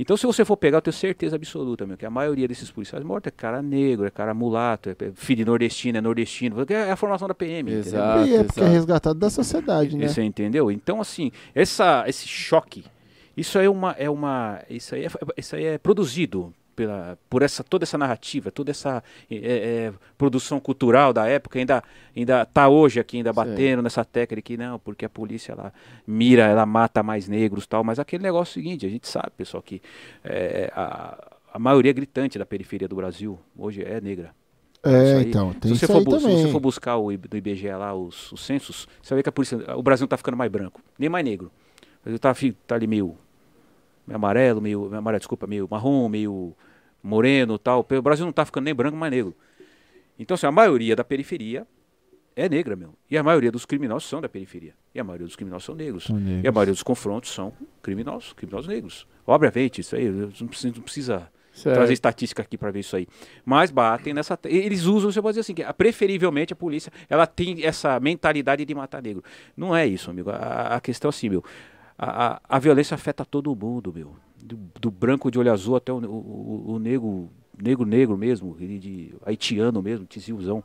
Então, 0.00 0.16
se 0.16 0.24
você 0.26 0.44
for 0.44 0.56
pegar, 0.56 0.78
eu 0.78 0.82
tenho 0.82 0.94
certeza 0.94 1.34
absoluta, 1.34 1.84
meu, 1.84 1.96
que 1.96 2.06
a 2.06 2.10
maioria 2.10 2.46
desses 2.46 2.70
policiais 2.70 3.04
mortos 3.04 3.26
é 3.26 3.30
cara 3.36 3.60
negro, 3.60 4.06
é 4.06 4.10
cara 4.10 4.32
mulato, 4.32 4.90
é 4.90 4.94
filho 5.14 5.38
de 5.38 5.44
nordestino, 5.44 5.98
é 5.98 6.00
nordestino, 6.00 6.56
é 6.68 6.92
a 6.92 6.96
formação 6.96 7.26
da 7.26 7.34
PM, 7.34 7.68
entendeu? 7.72 7.80
Exato. 7.80 8.26
e 8.28 8.36
é 8.36 8.44
porque 8.44 8.60
é 8.60 8.62
exato. 8.62 8.74
resgatado 8.76 9.18
da 9.18 9.28
sociedade, 9.28 9.96
né? 9.96 10.06
Você 10.06 10.22
entendeu? 10.22 10.70
Então, 10.70 11.00
assim, 11.00 11.32
essa, 11.52 12.04
esse 12.06 12.28
choque, 12.28 12.84
isso 13.36 13.58
aí 13.58 13.66
é 13.66 13.70
uma. 13.70 13.90
É 13.98 14.08
uma 14.08 14.60
isso, 14.70 14.94
aí 14.94 15.04
é, 15.04 15.08
isso 15.36 15.56
aí 15.56 15.64
é 15.64 15.78
produzido 15.78 16.54
pela, 16.78 17.18
por 17.28 17.42
essa, 17.42 17.64
toda 17.64 17.82
essa 17.82 17.98
narrativa, 17.98 18.52
toda 18.52 18.70
essa 18.70 19.02
é, 19.28 19.36
é, 19.36 19.92
produção 20.16 20.60
cultural 20.60 21.12
da 21.12 21.26
época, 21.26 21.58
ainda 21.58 21.82
ainda 22.16 22.42
está 22.42 22.68
hoje 22.68 23.00
aqui, 23.00 23.16
ainda 23.16 23.30
Sim. 23.30 23.34
batendo 23.34 23.82
nessa 23.82 24.04
tecla 24.04 24.40
que 24.40 24.56
não, 24.56 24.78
porque 24.78 25.04
a 25.04 25.08
polícia 25.08 25.50
ela 25.50 25.72
mira, 26.06 26.44
ela 26.44 26.64
mata 26.64 27.02
mais 27.02 27.26
negros 27.26 27.66
tal, 27.66 27.82
mas 27.82 27.98
aquele 27.98 28.22
negócio 28.22 28.60
é 28.60 28.60
o 28.60 28.62
seguinte, 28.62 28.86
a 28.86 28.88
gente 28.88 29.08
sabe, 29.08 29.32
pessoal, 29.36 29.60
que 29.60 29.82
é, 30.22 30.70
a, 30.72 31.18
a 31.54 31.58
maioria 31.58 31.92
gritante 31.92 32.38
da 32.38 32.46
periferia 32.46 32.86
do 32.86 32.94
Brasil 32.94 33.36
hoje 33.56 33.82
é 33.82 34.00
negra. 34.00 34.32
É, 34.84 35.22
então, 35.22 35.52
tem 35.52 35.74
se, 35.74 35.80
você 35.80 35.84
isso 35.86 36.04
for, 36.04 36.20
se 36.20 36.26
você 36.30 36.52
for 36.52 36.60
buscar 36.60 36.96
o, 36.96 37.16
do 37.18 37.36
IBGE 37.36 37.70
lá, 37.70 37.92
os, 37.92 38.30
os 38.30 38.40
censos, 38.46 38.86
você 39.02 39.10
vai 39.10 39.18
ver 39.18 39.22
que 39.24 39.28
a 39.30 39.32
polícia, 39.32 39.58
o 39.76 39.82
Brasil 39.82 40.04
não 40.04 40.08
tá 40.08 40.16
ficando 40.16 40.36
mais 40.36 40.48
branco, 40.48 40.80
nem 40.96 41.08
mais 41.08 41.24
negro. 41.24 41.50
O 42.00 42.04
Brasil 42.04 42.18
tá, 42.20 42.32
fi- 42.34 42.52
tá 42.52 42.76
ali 42.76 42.86
meio, 42.86 43.16
meio 44.06 44.16
amarelo, 44.16 44.60
meio, 44.60 44.82
meio 44.82 44.98
amarelo, 44.98 45.18
desculpa, 45.18 45.48
meio 45.48 45.66
marrom, 45.68 46.08
meio 46.08 46.54
moreno 47.02 47.58
tal. 47.58 47.86
O 47.88 48.02
Brasil 48.02 48.24
não 48.24 48.32
tá 48.32 48.44
ficando 48.44 48.64
nem 48.64 48.74
branco, 48.74 48.96
mais 48.96 49.12
negro. 49.12 49.34
Então, 50.18 50.34
assim, 50.34 50.46
a 50.46 50.52
maioria 50.52 50.96
da 50.96 51.04
periferia 51.04 51.66
é 52.34 52.48
negra, 52.48 52.76
meu. 52.76 52.94
E 53.10 53.18
a 53.18 53.22
maioria 53.22 53.50
dos 53.50 53.64
criminosos 53.64 54.08
são 54.08 54.20
da 54.20 54.28
periferia. 54.28 54.74
E 54.94 55.00
a 55.00 55.04
maioria 55.04 55.26
dos 55.26 55.36
criminosos 55.36 55.64
são 55.64 55.74
negros. 55.74 56.04
São 56.04 56.16
negros. 56.16 56.44
E 56.44 56.48
a 56.48 56.52
maioria 56.52 56.72
dos 56.72 56.82
confrontos 56.82 57.32
são 57.32 57.52
criminosos, 57.82 58.32
criminosos 58.32 58.68
negros. 58.68 59.06
Obviamente, 59.26 59.80
isso 59.80 59.96
aí, 59.96 60.08
não 60.08 60.46
precisa, 60.48 60.74
não 60.74 60.82
precisa 60.82 61.30
trazer 61.62 61.92
estatística 61.92 62.42
aqui 62.42 62.56
para 62.56 62.70
ver 62.70 62.80
isso 62.80 62.94
aí. 62.96 63.06
Mas 63.44 63.70
batem 63.70 64.14
nessa. 64.14 64.38
Eles 64.44 64.84
usam, 64.84 65.10
você 65.10 65.20
pode 65.20 65.32
dizer 65.32 65.40
assim, 65.40 65.54
que 65.54 65.72
preferivelmente 65.74 66.52
a 66.52 66.56
polícia 66.56 66.92
ela 67.08 67.26
tem 67.26 67.64
essa 67.64 67.98
mentalidade 67.98 68.64
de 68.64 68.74
matar 68.74 69.02
negro. 69.02 69.22
Não 69.56 69.74
é 69.74 69.86
isso, 69.86 70.10
amigo. 70.10 70.30
A, 70.30 70.76
a 70.76 70.80
questão 70.80 71.08
é 71.08 71.10
assim, 71.10 71.28
meu. 71.28 71.44
A, 71.98 72.26
a, 72.34 72.40
a 72.48 72.58
violência 72.58 72.94
afeta 72.94 73.24
todo 73.24 73.54
mundo, 73.54 73.92
meu. 73.92 74.14
Do, 74.42 74.58
do 74.80 74.90
branco 74.90 75.30
de 75.30 75.38
olho 75.38 75.52
azul 75.52 75.76
até 75.76 75.92
o, 75.92 75.96
o, 75.96 76.72
o 76.74 76.78
negro, 76.78 77.28
negro 77.62 77.84
negro 77.84 78.16
mesmo, 78.16 78.56
ele 78.60 78.78
de 78.78 79.14
haitiano 79.26 79.82
mesmo, 79.82 80.06
tizilzão. 80.06 80.62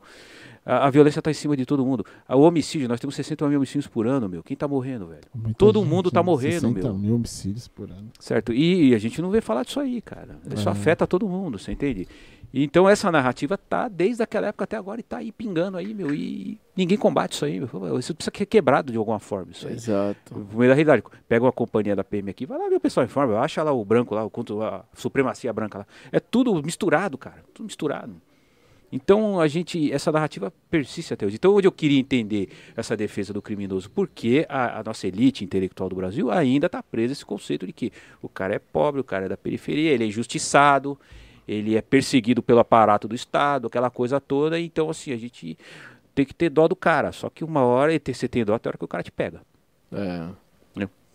A, 0.66 0.88
a 0.88 0.90
violência 0.90 1.20
está 1.20 1.30
em 1.30 1.34
cima 1.34 1.58
de 1.58 1.66
todo 1.66 1.86
mundo. 1.86 2.06
O 2.30 2.40
homicídio, 2.40 2.88
nós 2.88 3.00
temos 3.00 3.16
60 3.16 3.48
mil 3.50 3.58
homicídios 3.58 3.88
por 3.88 4.08
ano, 4.08 4.30
meu. 4.30 4.42
Quem 4.42 4.56
tá 4.56 4.68
morrendo, 4.68 5.08
velho? 5.08 5.22
Muita 5.36 5.58
todo 5.58 5.80
gente, 5.82 5.90
mundo 5.90 6.10
tá 6.12 6.22
né? 6.22 6.26
morrendo, 6.26 6.70
60 6.70 6.80
meu. 6.80 6.94
mil 6.94 7.16
homicídios 7.16 7.68
por 7.68 7.90
ano. 7.90 8.10
Certo? 8.20 8.54
E 8.54 8.96
a 8.96 8.98
gente 8.98 9.22
não 9.22 9.30
vê 9.30 9.42
falar 9.42 9.64
disso 9.64 9.80
aí, 9.80 10.00
cara. 10.02 10.38
Isso 10.54 10.70
É. 10.70 10.72
afeta 10.72 11.06
todo 11.06 11.28
mundo, 11.28 11.60
você 11.60 11.74
entende? 11.74 12.08
Então 12.54 12.88
essa 12.88 13.12
narrativa 13.12 13.58
tá 13.58 13.88
desde 13.88 14.22
aquela 14.22 14.48
época 14.48 14.66
até 14.66 14.78
agora 14.78 15.00
e 15.00 15.04
tá 15.04 15.18
aí 15.18 15.32
pingando 15.32 15.76
aí, 15.76 15.92
meu. 15.92 16.14
E 16.14 16.60
ninguém 16.76 16.98
combate 16.98 17.34
isso 17.34 17.46
aí, 17.46 17.60
meu. 17.60 17.98
Isso 17.98 18.14
precisa 18.14 18.32
ser 18.38 18.46
quebrado 18.46 18.92
de 18.92 18.98
alguma 18.98 19.18
forma, 19.20 19.52
isso 19.52 19.68
aí. 19.68 19.74
Exato. 19.74 20.38
No 20.38 20.60
meio 20.60 20.70
da 20.70 20.76
realidade. 20.76 21.02
Pega 21.28 21.44
uma 21.44 21.52
companhia 21.52 21.96
da 21.96 22.04
PM 22.04 22.30
aqui, 22.30 22.46
vai 22.46 22.60
lá 22.60 22.70
ver 22.70 22.76
o 22.76 22.80
pessoal 22.80 23.04
em 23.04 23.10
forma, 23.10 23.40
acha 23.40 23.64
lá 23.64 23.72
o 23.72 23.84
branco 23.84 24.14
lá, 24.14 24.24
o 24.24 24.30
contra 24.30 24.56
a 24.68 24.84
supremacia 24.94 25.52
branca 25.52 25.80
lá. 25.80 25.88
É 26.12 26.20
tudo 26.20 26.54
misturado, 26.62 27.18
cara. 27.18 27.44
Tudo 27.56 27.66
misturado. 27.66 28.22
Então 28.92 29.42
a 29.42 29.48
gente, 29.48 29.92
essa 29.92 30.12
narrativa 30.12 30.54
persiste 30.70 31.12
até 31.12 31.26
hoje. 31.26 31.38
Então 31.38 31.52
hoje 31.56 31.66
eu 31.66 31.72
queria 31.72 32.00
entender 32.00 32.50
essa 32.78 32.96
defesa 32.96 33.34
do 33.34 33.42
criminoso, 33.42 33.90
porque 33.90 34.46
a, 34.48 34.82
a 34.82 34.84
nossa 34.84 35.08
elite 35.08 35.44
intelectual 35.44 35.90
do 35.90 35.96
Brasil 35.96 36.30
ainda 36.30 36.68
está 36.68 36.84
presa 36.84 37.12
a 37.12 37.14
esse 37.14 37.26
conceito 37.26 37.66
de 37.66 37.74
que 37.74 37.92
o 38.22 38.30
cara 38.30 38.54
é 38.54 38.60
pobre, 38.60 39.02
o 39.02 39.04
cara 39.04 39.26
é 39.26 39.30
da 39.30 39.36
periferia, 39.36 39.90
ele 39.90 40.04
é 40.04 40.08
injustiçado, 40.08 41.00
ele 41.48 41.76
é 41.76 41.82
perseguido 41.82 42.42
pelo 42.42 42.60
aparato 42.60 43.08
do 43.08 43.16
Estado, 43.16 43.68
aquela 43.68 43.90
coisa 43.90 44.20
toda. 44.20 44.60
Então 44.60 44.90
assim, 44.90 45.12
a 45.12 45.18
gente 45.18 45.58
tem 46.16 46.26
que 46.26 46.34
ter 46.34 46.50
dó 46.50 46.68
do 46.68 46.76
cara. 46.76 47.12
Só 47.12 47.30
que 47.30 47.44
uma 47.44 47.62
hora 47.64 47.92
você 48.06 48.28
tem 48.28 48.44
dó 48.46 48.54
até 48.56 48.68
a 48.68 48.72
hora 48.72 48.78
que 48.78 48.86
o 48.86 48.88
cara 48.88 49.04
te 49.04 49.12
pega. 49.12 49.42
É. 49.92 50.28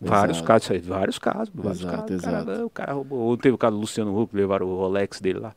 Vários 0.01 0.37
Exato. 0.37 0.47
casos, 0.47 0.87
vários 0.87 1.19
casos. 1.19 1.51
Vários 1.53 1.81
Exato, 1.81 1.97
casos. 2.07 2.19
O 2.19 2.23
cara- 2.25 2.39
exato. 2.43 2.67
O 2.67 2.71
cara 2.71 2.93
roubou. 2.93 3.19
Ou 3.19 3.37
teve 3.37 3.55
o 3.57 3.59
caso 3.59 3.75
do 3.75 3.81
Luciano 3.81 4.17
Huck, 4.17 4.35
levaram 4.37 4.67
o 4.69 4.77
Rolex 4.77 5.21
dele 5.21 5.41
lá. 5.41 5.57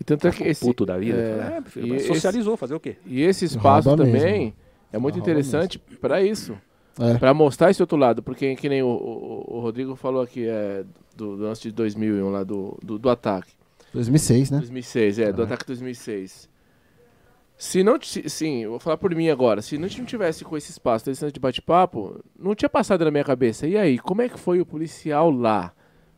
E 0.00 0.02
tanto 0.04 0.26
é 0.26 0.32
que 0.32 0.42
esse, 0.42 0.60
puto 0.64 0.84
da 0.84 0.98
vida. 0.98 1.16
é, 1.16 1.58
É, 1.58 1.62
filho, 1.62 1.86
mas 1.88 2.02
esse- 2.02 2.08
socializou, 2.12 2.56
fazer 2.56 2.74
o 2.74 2.80
quê? 2.80 2.96
e 3.06 3.22
esse 3.22 3.44
espaço 3.44 3.88
Rouba 3.88 4.04
também 4.04 4.20
mesmo. 4.20 4.52
é 4.92 4.98
muito 4.98 5.14
Rouba 5.14 5.30
interessante 5.30 5.78
para 5.78 6.20
isso. 6.20 6.58
É. 6.98 7.14
Pra 7.18 7.32
mostrar 7.32 7.70
esse 7.70 7.80
outro 7.80 7.96
lado, 7.96 8.20
porque 8.20 8.56
que 8.56 8.68
nem 8.68 8.82
o, 8.82 8.88
o- 8.88 9.44
o 9.58 9.60
Rodrigo 9.60 9.94
falou 9.94 10.22
aqui 10.22 10.44
é, 10.48 10.82
do, 11.16 11.36
do 11.36 11.42
lance 11.44 11.62
de 11.62 11.70
2001 11.70 12.28
lá 12.30 12.42
do, 12.42 12.76
do, 12.82 12.98
do 12.98 13.08
ataque. 13.08 13.52
2006, 13.96 14.50
né? 14.50 14.58
2006, 14.58 15.18
é, 15.18 15.32
do 15.32 15.42
ataque 15.42 15.66
2006. 15.66 16.48
Se 17.58 17.82
não, 17.82 17.98
sim, 18.02 18.66
vou 18.66 18.78
falar 18.78 18.98
por 18.98 19.14
mim 19.14 19.30
agora. 19.30 19.62
Se 19.62 19.78
não 19.78 19.88
tivesse 19.88 20.44
com 20.44 20.56
esse 20.56 20.70
espaço, 20.70 21.10
de 21.32 21.40
bate-papo, 21.40 22.22
não 22.38 22.54
tinha 22.54 22.68
passado 22.68 23.04
na 23.04 23.10
minha 23.10 23.24
cabeça. 23.24 23.66
E 23.66 23.76
aí, 23.78 23.98
como 23.98 24.20
é 24.22 24.28
que 24.28 24.38
foi 24.38 24.60
o 24.60 24.66
policial 24.66 25.30
lá? 25.30 25.72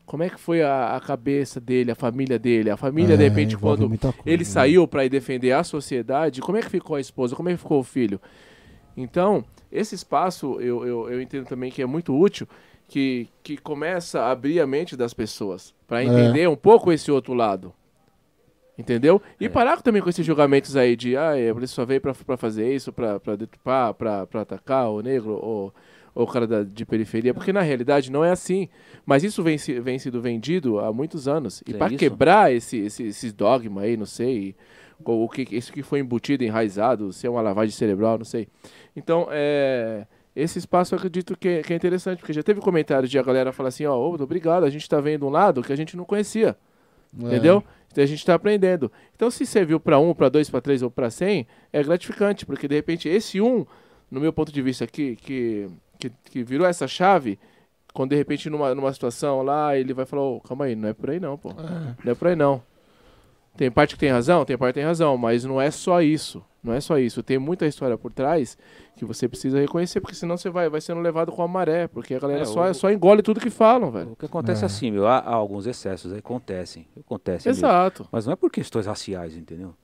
Como 0.05 0.23
é 0.23 0.31
que 0.31 0.41
foi 0.41 0.63
a, 0.63 0.97
a 0.97 1.01
cabeça 1.01 1.61
dele, 1.61 1.93
a 1.93 1.95
família 1.95 2.39
dele? 2.39 2.71
A 2.71 2.77
família, 2.77 3.17
de 3.17 3.23
É, 3.23 3.29
repente, 3.29 3.55
envolve 3.55 3.87
quando 3.87 3.89
coisa, 3.89 4.15
ele 4.25 4.39
né? 4.39 4.45
saiu 4.45 4.89
para 4.89 5.05
ir 5.05 5.11
defender 5.11 5.53
a 5.53 5.63
sociedade, 5.63 6.41
como 6.41 6.59
é 6.59 6.63
que 6.63 6.71
ficou 6.71 6.97
a 6.97 7.01
esposa? 7.01 7.37
Como 7.37 7.49
é 7.49 7.53
que 7.53 7.59
ficou 7.59 7.79
o 7.81 7.85
filho? 7.85 8.21
Então, 8.97 9.45
esse 9.71 9.95
espaço 9.95 10.61
eu, 10.61 10.85
eu, 10.87 11.11
eu 11.11 11.23
entendo 11.23 11.47
também 11.47 11.71
que 11.71 11.83
é 11.83 11.87
muito 11.87 12.19
útil, 12.19 12.49
que, 12.89 13.29
que 13.43 13.57
começa 13.57 14.21
a 14.23 14.31
abrir 14.33 14.61
a 14.61 14.67
mente 14.67 14.97
das 14.97 15.13
pessoas 15.15 15.75
para 15.87 16.03
entender 16.03 16.49
um 16.49 16.57
pouco 16.57 16.91
esse 16.91 17.11
outro 17.13 17.35
lado. 17.35 17.73
Entendeu? 18.77 19.21
E 19.41 19.47
É. 19.47 19.49
parar 19.49 19.83
também 19.83 20.01
com 20.01 20.09
esses 20.09 20.25
julgamentos 20.25 20.77
aí 20.77 20.95
de, 20.95 21.17
ah, 21.17 21.33
a 21.33 21.53
polícia 21.55 21.75
só 21.75 21.85
veio 21.85 22.01
pra, 22.01 22.15
pra 22.15 22.37
fazer 22.37 22.73
isso, 22.73 22.93
pra, 22.93 23.19
pra 23.19 23.35
deturpar, 23.35 23.93
pra, 23.95 24.25
pra 24.27 24.43
atacar 24.43 24.89
o 24.91 25.01
negro 25.03 25.33
ou, 25.33 25.75
o 26.15 26.27
cara 26.27 26.47
da, 26.47 26.63
de 26.63 26.87
periferia, 26.87 27.35
porque 27.35 27.53
na 27.53 27.61
realidade 27.61 28.11
não 28.11 28.25
é 28.25 28.31
assim. 28.31 28.69
Mas 29.05 29.25
isso 29.25 29.43
vem, 29.43 29.59
se- 29.59 29.81
vem 29.81 29.99
sido 29.99 30.21
vendido 30.21 30.79
há 30.79 30.93
muitos 30.93 31.27
anos. 31.27 31.61
E 31.67 31.73
É 31.75 31.77
para 31.77 31.95
quebrar 31.97 32.53
esse, 32.53 32.79
esse, 32.79 33.03
esses 33.05 33.33
dogmas 33.33 33.83
aí, 33.85 33.97
não 33.97 34.07
sei, 34.07 34.55
o 35.05 35.25
o 35.25 35.29
que 35.29 35.43
isso 35.57 35.73
que 35.73 35.83
foi 35.83 35.99
embutido, 35.99 36.45
enraizado, 36.45 37.13
se 37.13 37.27
é 37.27 37.31
uma 37.31 37.43
lavagem 37.43 37.73
cerebral, 37.75 38.17
não 38.19 38.25
sei. 38.25 38.47
Então, 38.97 39.27
é, 39.31 40.07
esse 40.41 40.59
espaço 40.59 40.95
eu 40.95 40.99
acredito 40.99 41.37
que, 41.37 41.49
é- 41.49 41.63
que 41.63 41.73
é 41.73 41.77
interessante, 41.77 42.19
porque 42.21 42.33
já 42.33 42.43
teve 42.43 42.61
comentários 42.61 43.11
de 43.11 43.19
a 43.19 43.23
galera 43.23 43.53
falar 43.53 43.69
assim, 43.71 43.85
ó, 43.87 43.97
ô, 43.97 44.15
obrigado, 44.15 44.65
a 44.65 44.71
gente 44.71 44.89
tá 44.89 45.01
vendo 45.01 45.27
um 45.27 45.31
lado 45.31 45.63
que 45.63 45.73
a 45.73 45.77
gente 45.77 45.97
não 45.97 46.05
conhecia. 46.05 46.57
É. 47.21 47.27
Entendeu? 47.27 47.65
Então 47.91 48.05
a 48.05 48.07
gente 48.07 48.19
está 48.19 48.35
aprendendo. 48.35 48.93
Então, 49.17 49.31
se 49.31 49.47
serviu 49.47 49.81
para 49.81 49.99
um, 49.99 50.13
para 50.15 50.29
dois, 50.29 50.51
para 50.51 50.61
três 50.61 50.83
ou 50.83 50.91
para 50.91 51.09
cem, 51.11 51.47
é 51.73 51.83
gratificante, 51.83 52.45
porque 52.45 52.69
de 52.69 52.75
repente 52.75 53.09
esse 53.09 53.41
um, 53.41 53.65
no 54.11 54.21
meu 54.21 54.33
ponto 54.33 54.53
de 54.53 54.61
vista 54.61 54.85
aqui, 54.85 55.17
que, 55.17 55.69
que, 55.99 56.13
que 56.31 56.45
virou 56.45 56.67
essa 56.67 56.87
chave, 56.87 57.39
quando 57.95 58.11
de 58.11 58.17
repente 58.17 58.51
numa, 58.51 58.75
numa 58.75 58.93
situação 58.93 59.43
lá, 59.43 59.77
ele 59.77 59.95
vai 59.95 60.05
falar: 60.05 60.23
Ô, 60.23 60.41
calma 60.41 60.67
aí, 60.67 60.77
não 60.77 60.89
é 60.89 60.93
por 60.93 61.09
aí 61.11 61.19
não, 61.19 61.37
pô. 61.39 61.53
Não 62.05 62.13
é 62.13 62.15
por 62.15 62.29
aí 62.29 62.37
não. 62.37 62.63
Tem 63.59 63.71
parte 63.71 63.95
que 63.95 63.99
tem 64.01 64.11
razão, 64.11 64.45
tem 64.45 64.57
parte 64.57 64.75
que 64.75 64.81
tem 64.81 64.87
razão, 64.87 65.17
mas 65.19 65.45
não 65.45 65.61
é 65.61 65.69
só 65.71 66.01
isso. 66.01 66.45
Não 66.63 66.73
é 66.73 66.81
só 66.81 66.97
isso. 66.99 67.23
Tem 67.25 67.39
muita 67.39 67.67
história 67.67 67.99
por 67.99 68.13
trás 68.13 68.57
que 68.97 69.05
você 69.05 69.29
precisa 69.29 69.59
reconhecer, 69.61 70.01
porque 70.01 70.15
senão 70.15 70.37
você 70.37 70.49
vai, 70.49 70.69
vai 70.69 70.81
sendo 70.81 71.01
levado 71.01 71.33
com 71.33 71.43
a 71.43 71.49
maré, 71.49 71.89
porque 71.89 72.15
a 72.15 72.21
galera 72.21 72.43
É, 72.43 72.45
só, 72.45 72.71
o- 72.71 72.75
só 72.75 72.91
engole 72.91 73.21
tudo 73.21 73.41
que 73.41 73.51
falam, 73.51 73.91
velho. 73.91 74.13
O 74.13 74.17
que 74.17 74.27
acontece 74.27 74.63
é 74.63 74.65
É. 74.65 74.67
assim, 74.67 74.91
meu, 74.93 75.09
há, 75.09 75.19
há 75.19 75.35
alguns 75.35 75.67
excessos 75.67 76.13
aí, 76.13 76.21
acontecem. 76.21 76.87
Acontecem 76.99 77.51
mesmo. 77.51 77.67
Exato. 77.67 78.09
Mas 78.13 78.27
não 78.27 78.33
é 78.33 78.37
por 78.37 78.49
questões 78.51 78.87
raciais, 78.87 79.37
entendeu? 79.37 79.75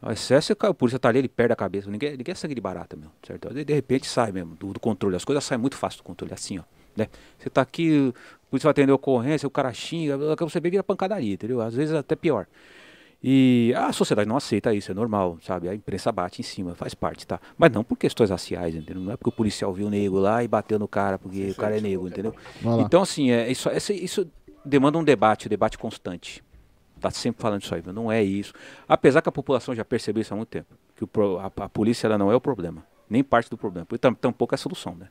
O 0.00 0.10
excesso, 0.10 0.52
é 0.52 0.68
o 0.68 0.74
polícia 0.74 0.98
tá 0.98 1.08
ali, 1.08 1.18
ele 1.18 1.28
perde 1.28 1.52
a 1.52 1.56
cabeça. 1.56 1.90
Ninguém, 1.90 2.16
ninguém 2.16 2.32
é 2.32 2.34
sangue 2.36 2.54
de 2.54 2.60
barata, 2.60 2.96
meu. 2.96 3.08
Certo? 3.26 3.52
De, 3.52 3.64
de 3.64 3.72
repente 3.72 4.06
sai 4.06 4.30
mesmo 4.32 4.54
do, 4.56 4.72
do 4.72 4.80
controle. 4.80 5.14
As 5.16 5.24
coisas 5.24 5.42
saem 5.44 5.60
muito 5.60 5.76
fácil 5.76 5.98
do 5.98 6.04
controle, 6.04 6.32
assim, 6.34 6.58
ó. 6.58 6.62
Né? 6.96 7.06
Você 7.38 7.48
tá 7.48 7.62
aqui, 7.62 8.12
o 8.46 8.50
polícia 8.50 8.66
vai 8.66 8.72
atender 8.72 8.92
a 8.92 8.96
ocorrência, 8.96 9.46
o 9.46 9.50
cara 9.50 9.72
xinga, 9.72 10.16
você 10.36 10.60
vê 10.60 10.70
vira 10.70 10.82
pancadaria, 10.84 11.34
entendeu? 11.34 11.60
Às 11.60 11.74
vezes 11.74 11.94
até 11.94 12.14
pior. 12.16 12.46
E 13.24 13.72
a 13.76 13.92
sociedade 13.92 14.28
não 14.28 14.36
aceita 14.36 14.74
isso, 14.74 14.90
é 14.90 14.94
normal, 14.94 15.38
sabe? 15.42 15.68
A 15.68 15.74
imprensa 15.74 16.10
bate 16.10 16.40
em 16.40 16.44
cima, 16.44 16.74
faz 16.74 16.92
parte, 16.92 17.24
tá? 17.26 17.38
Mas 17.56 17.70
não 17.70 17.84
por 17.84 17.96
questões 17.96 18.30
raciais, 18.30 18.74
entendeu? 18.74 19.02
Não 19.02 19.12
é 19.12 19.16
porque 19.16 19.28
o 19.28 19.32
policial 19.32 19.72
viu 19.72 19.86
o 19.86 19.90
negro 19.90 20.18
lá 20.18 20.42
e 20.42 20.48
bateu 20.48 20.78
no 20.78 20.88
cara 20.88 21.18
porque 21.18 21.50
o 21.50 21.54
cara 21.54 21.76
é 21.78 21.80
negro, 21.80 22.08
entendeu? 22.08 22.34
Então, 22.80 23.00
assim, 23.02 23.30
é, 23.30 23.48
isso, 23.50 23.68
esse- 23.68 23.94
isso 23.94 24.26
demanda 24.64 24.98
um 24.98 25.04
debate, 25.04 25.46
um 25.46 25.48
debate 25.50 25.78
constante. 25.78 26.42
Tá 27.00 27.10
sempre 27.10 27.40
falando 27.42 27.62
isso 27.62 27.74
aí, 27.74 27.82
mas 27.84 27.94
não 27.94 28.10
é 28.10 28.22
isso. 28.22 28.52
Apesar 28.88 29.22
que 29.22 29.28
a 29.28 29.32
população 29.32 29.74
já 29.74 29.84
percebeu 29.84 30.20
isso 30.20 30.32
há 30.34 30.36
muito 30.36 30.48
tempo. 30.48 30.74
Que 30.96 31.04
o 31.04 31.38
a, 31.38 31.46
a 31.64 31.68
polícia 31.68 32.06
ela 32.08 32.18
não 32.18 32.30
é 32.30 32.34
o 32.34 32.40
problema, 32.40 32.84
nem 33.08 33.22
parte 33.22 33.48
do 33.50 33.56
problema. 33.56 33.86
E 33.92 33.98
tam- 33.98 34.14
tampouco 34.14 34.54
é 34.54 34.56
a 34.56 34.58
solução, 34.58 34.94
né? 34.96 35.08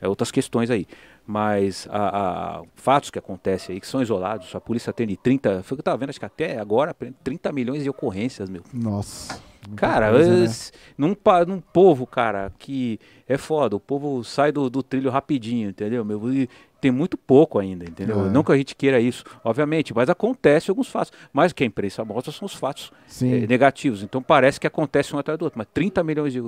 É 0.00 0.08
outras 0.08 0.32
questões 0.32 0.68
aí. 0.68 0.84
Mas 1.26 1.86
a, 1.90 2.58
a- 2.58 2.62
fatos 2.74 3.10
que 3.10 3.18
acontecem 3.18 3.74
aí, 3.74 3.80
que 3.80 3.86
são 3.86 4.02
isolados, 4.02 4.54
a 4.54 4.60
polícia 4.60 4.90
atende 4.90 5.16
30, 5.16 5.62
foi 5.62 5.74
o 5.74 5.76
que 5.76 5.80
eu 5.80 5.84
tava 5.84 5.96
vendo, 5.98 6.10
acho 6.10 6.18
que 6.18 6.26
até 6.26 6.58
agora, 6.58 6.94
30 7.22 7.52
milhões 7.52 7.82
de 7.84 7.90
ocorrências, 7.90 8.50
meu. 8.50 8.62
Nossa. 8.72 9.40
Cara, 9.76 10.10
coisa, 10.10 10.44
né? 10.44 10.48
num, 10.98 11.16
num 11.46 11.60
povo, 11.60 12.04
cara, 12.04 12.52
que 12.58 12.98
é 13.28 13.38
foda, 13.38 13.76
o 13.76 13.80
povo 13.80 14.24
sai 14.24 14.50
do, 14.50 14.68
do 14.68 14.82
trilho 14.82 15.08
rapidinho, 15.10 15.70
entendeu? 15.70 16.04
Meu? 16.04 16.32
E 16.34 16.48
tem 16.80 16.90
muito 16.90 17.16
pouco 17.16 17.60
ainda, 17.60 17.84
entendeu? 17.84 18.26
É. 18.26 18.28
Não 18.28 18.42
que 18.42 18.50
a 18.50 18.56
gente 18.56 18.74
queira 18.74 18.98
isso, 19.00 19.22
obviamente, 19.44 19.94
mas 19.94 20.10
acontece 20.10 20.68
alguns 20.68 20.88
fatos. 20.88 21.12
Mas 21.32 21.52
o 21.52 21.54
que 21.54 21.62
a 21.62 21.66
imprensa 21.66 22.04
mostra 22.04 22.32
são 22.32 22.44
os 22.44 22.54
fatos 22.54 22.90
eh, 23.22 23.46
negativos. 23.46 24.02
Então 24.02 24.20
parece 24.20 24.58
que 24.58 24.66
acontece 24.66 25.14
um 25.14 25.18
atrás 25.20 25.38
do 25.38 25.44
outro. 25.44 25.56
Mas 25.56 25.68
30 25.72 26.02
milhões 26.02 26.32
de, 26.32 26.42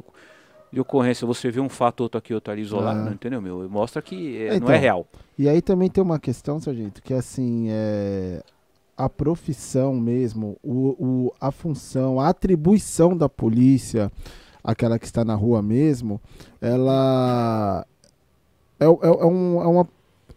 de 0.75 0.81
ocorrência, 0.81 1.27
você 1.27 1.51
vê 1.51 1.61
um 1.61 1.69
fato 1.69 2.01
outro 2.03 2.19
aqui, 2.19 2.35
outro 2.35 2.53
ali 2.53 2.63
isolado, 2.63 3.01
É. 3.01 3.05
não 3.05 3.13
entendeu, 3.13 3.41
meu? 3.41 3.69
Mostra 3.71 4.03
que 4.03 4.37
É, 4.37 4.47
não 4.49 4.53
é 4.53 4.57
então. 4.57 4.69
real. 4.79 5.07
E 5.39 5.49
aí 5.49 5.63
também 5.63 5.89
tem 5.89 6.03
uma 6.03 6.19
questão, 6.19 6.61
sargento, 6.61 7.01
que 7.03 7.15
assim, 7.15 7.69
é 7.71 8.43
a 8.97 9.09
profissão 9.09 9.95
mesmo, 9.95 10.57
o, 10.63 10.95
o, 10.99 11.33
a 11.41 11.51
função, 11.51 12.21
a 12.21 12.29
atribuição 12.29 13.17
da 13.17 13.29
polícia, 13.29 14.11
aquela 14.63 14.99
que 14.99 15.05
está 15.07 15.25
na 15.25 15.35
rua 15.35 15.61
mesmo, 15.61 16.21
ela 16.61 17.85
é, 18.79 18.85
é, 18.85 18.89
é 18.89 19.25
um, 19.27 19.63
é 19.63 19.67
uma. 19.67 19.89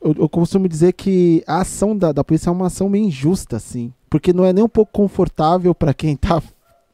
Eu, 0.01 0.13
eu 0.19 0.29
costumo 0.29 0.67
dizer 0.67 0.93
que 0.93 1.43
a 1.47 1.61
ação 1.61 1.97
da, 1.97 2.11
da 2.11 2.23
polícia 2.23 2.49
é 2.49 2.51
uma 2.53 2.67
ação 2.67 2.87
meio 2.89 3.05
injusta, 3.05 3.55
assim. 3.57 3.91
Porque 4.09 4.31
não 4.31 4.45
é 4.45 4.53
nem 4.53 4.63
um 4.63 4.69
pouco 4.69 4.91
confortável 4.91 5.73
para 5.75 5.93
quem 5.93 6.15
tá 6.15 6.41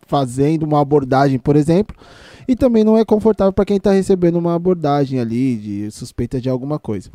fazendo 0.08 0.64
uma 0.64 0.82
abordagem, 0.82 1.38
por 1.40 1.56
exemplo, 1.56 1.96
e 2.48 2.56
também 2.56 2.84
não 2.84 2.98
é 2.98 3.06
confortável 3.06 3.54
para 3.54 3.66
quem 3.66 3.78
está 3.78 3.92
recebendo 3.92 4.38
uma 4.38 4.56
abordagem 4.56 5.20
ali 5.20 5.56
de 5.56 5.92
suspeita 5.92 6.40
de 6.40 6.50
alguma 6.50 6.80
coisa. 6.80 7.10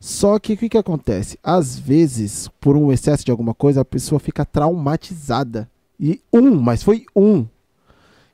Só 0.00 0.38
que 0.38 0.54
o 0.54 0.56
que, 0.56 0.70
que 0.70 0.78
acontece? 0.78 1.38
Às 1.42 1.78
vezes, 1.78 2.48
por 2.58 2.76
um 2.76 2.90
excesso 2.90 3.24
de 3.24 3.30
alguma 3.30 3.52
coisa, 3.52 3.82
a 3.82 3.84
pessoa 3.84 4.18
fica 4.18 4.46
traumatizada. 4.46 5.68
E 5.98 6.20
um, 6.32 6.58
mas 6.58 6.82
foi 6.82 7.04
um. 7.14 7.46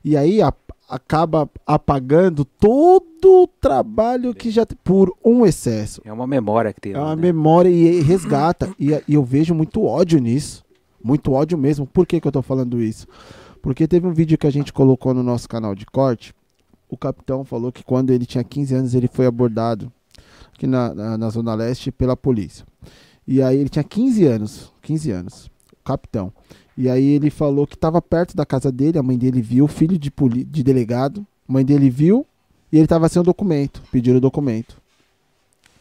E 0.03 0.15
aí 0.15 0.41
a, 0.41 0.53
acaba 0.87 1.49
apagando 1.65 2.45
todo 2.45 3.43
o 3.43 3.47
trabalho 3.59 4.33
que 4.33 4.49
já 4.49 4.65
por 4.81 5.13
um 5.23 5.45
excesso. 5.45 6.01
É 6.05 6.13
uma 6.13 6.25
memória 6.25 6.71
que 6.71 6.79
tem. 6.79 6.93
É 6.93 6.97
uma 6.97 7.15
né? 7.15 7.21
memória 7.21 7.69
e 7.69 7.99
resgata. 7.99 8.73
E, 8.79 8.91
e 9.05 9.13
eu 9.13 9.23
vejo 9.23 9.53
muito 9.53 9.83
ódio 9.83 10.19
nisso. 10.19 10.63
Muito 11.03 11.33
ódio 11.33 11.57
mesmo. 11.57 11.85
Por 11.85 12.07
que, 12.07 12.21
que 12.21 12.27
eu 12.27 12.31
tô 12.31 12.41
falando 12.41 12.81
isso? 12.81 13.05
Porque 13.67 13.85
teve 13.85 14.07
um 14.07 14.13
vídeo 14.13 14.37
que 14.37 14.47
a 14.47 14.49
gente 14.49 14.71
colocou 14.71 15.13
no 15.13 15.21
nosso 15.21 15.49
canal 15.49 15.75
de 15.75 15.85
corte. 15.85 16.33
O 16.87 16.95
capitão 16.95 17.43
falou 17.43 17.69
que 17.69 17.83
quando 17.83 18.11
ele 18.11 18.25
tinha 18.25 18.41
15 18.41 18.73
anos 18.73 18.93
ele 18.93 19.09
foi 19.09 19.25
abordado 19.25 19.91
aqui 20.55 20.65
na, 20.65 20.95
na, 20.95 21.17
na 21.17 21.29
Zona 21.29 21.53
Leste 21.53 21.91
pela 21.91 22.15
polícia. 22.15 22.65
E 23.27 23.41
aí 23.41 23.57
ele 23.57 23.67
tinha 23.67 23.83
15 23.83 24.23
anos. 24.25 24.71
15 24.83 25.11
anos. 25.11 25.51
Capitão. 25.83 26.31
E 26.77 26.89
aí 26.89 27.03
ele 27.03 27.29
falou 27.29 27.67
que 27.67 27.75
estava 27.75 28.01
perto 28.01 28.37
da 28.37 28.45
casa 28.45 28.71
dele, 28.71 28.97
a 28.97 29.03
mãe 29.03 29.17
dele 29.17 29.41
viu, 29.41 29.67
filho 29.67 29.99
de, 29.99 30.09
de 30.45 30.63
delegado, 30.63 31.27
a 31.45 31.51
mãe 31.51 31.65
dele 31.65 31.89
viu 31.89 32.25
e 32.71 32.77
ele 32.77 32.85
estava 32.85 33.09
sem 33.09 33.21
o 33.21 33.25
documento, 33.25 33.83
pediram 33.91 34.19
o 34.19 34.21
documento. 34.21 34.77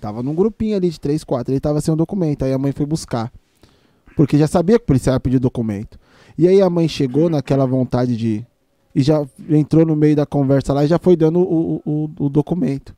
Tava 0.00 0.24
num 0.24 0.34
grupinho 0.34 0.76
ali 0.76 0.90
de 0.90 0.98
três, 0.98 1.22
quatro, 1.22 1.52
ele 1.52 1.60
tava 1.60 1.80
sem 1.80 1.94
o 1.94 1.96
documento, 1.96 2.44
aí 2.44 2.52
a 2.52 2.58
mãe 2.58 2.72
foi 2.72 2.84
buscar. 2.84 3.32
Porque 4.16 4.36
já 4.36 4.48
sabia 4.48 4.76
que 4.76 4.82
o 4.82 4.86
policial 4.88 5.14
ia 5.14 5.20
pedir 5.20 5.36
o 5.36 5.40
documento. 5.40 5.96
E 6.38 6.46
aí 6.46 6.60
a 6.60 6.68
mãe 6.68 6.88
chegou 6.88 7.30
naquela 7.30 7.66
vontade 7.66 8.16
de. 8.16 8.46
E 8.94 9.02
já 9.02 9.26
entrou 9.50 9.84
no 9.84 9.94
meio 9.94 10.16
da 10.16 10.24
conversa 10.24 10.72
lá 10.72 10.84
e 10.84 10.88
já 10.88 10.98
foi 10.98 11.16
dando 11.16 11.40
o, 11.40 11.82
o, 11.84 12.10
o 12.18 12.28
documento. 12.28 12.94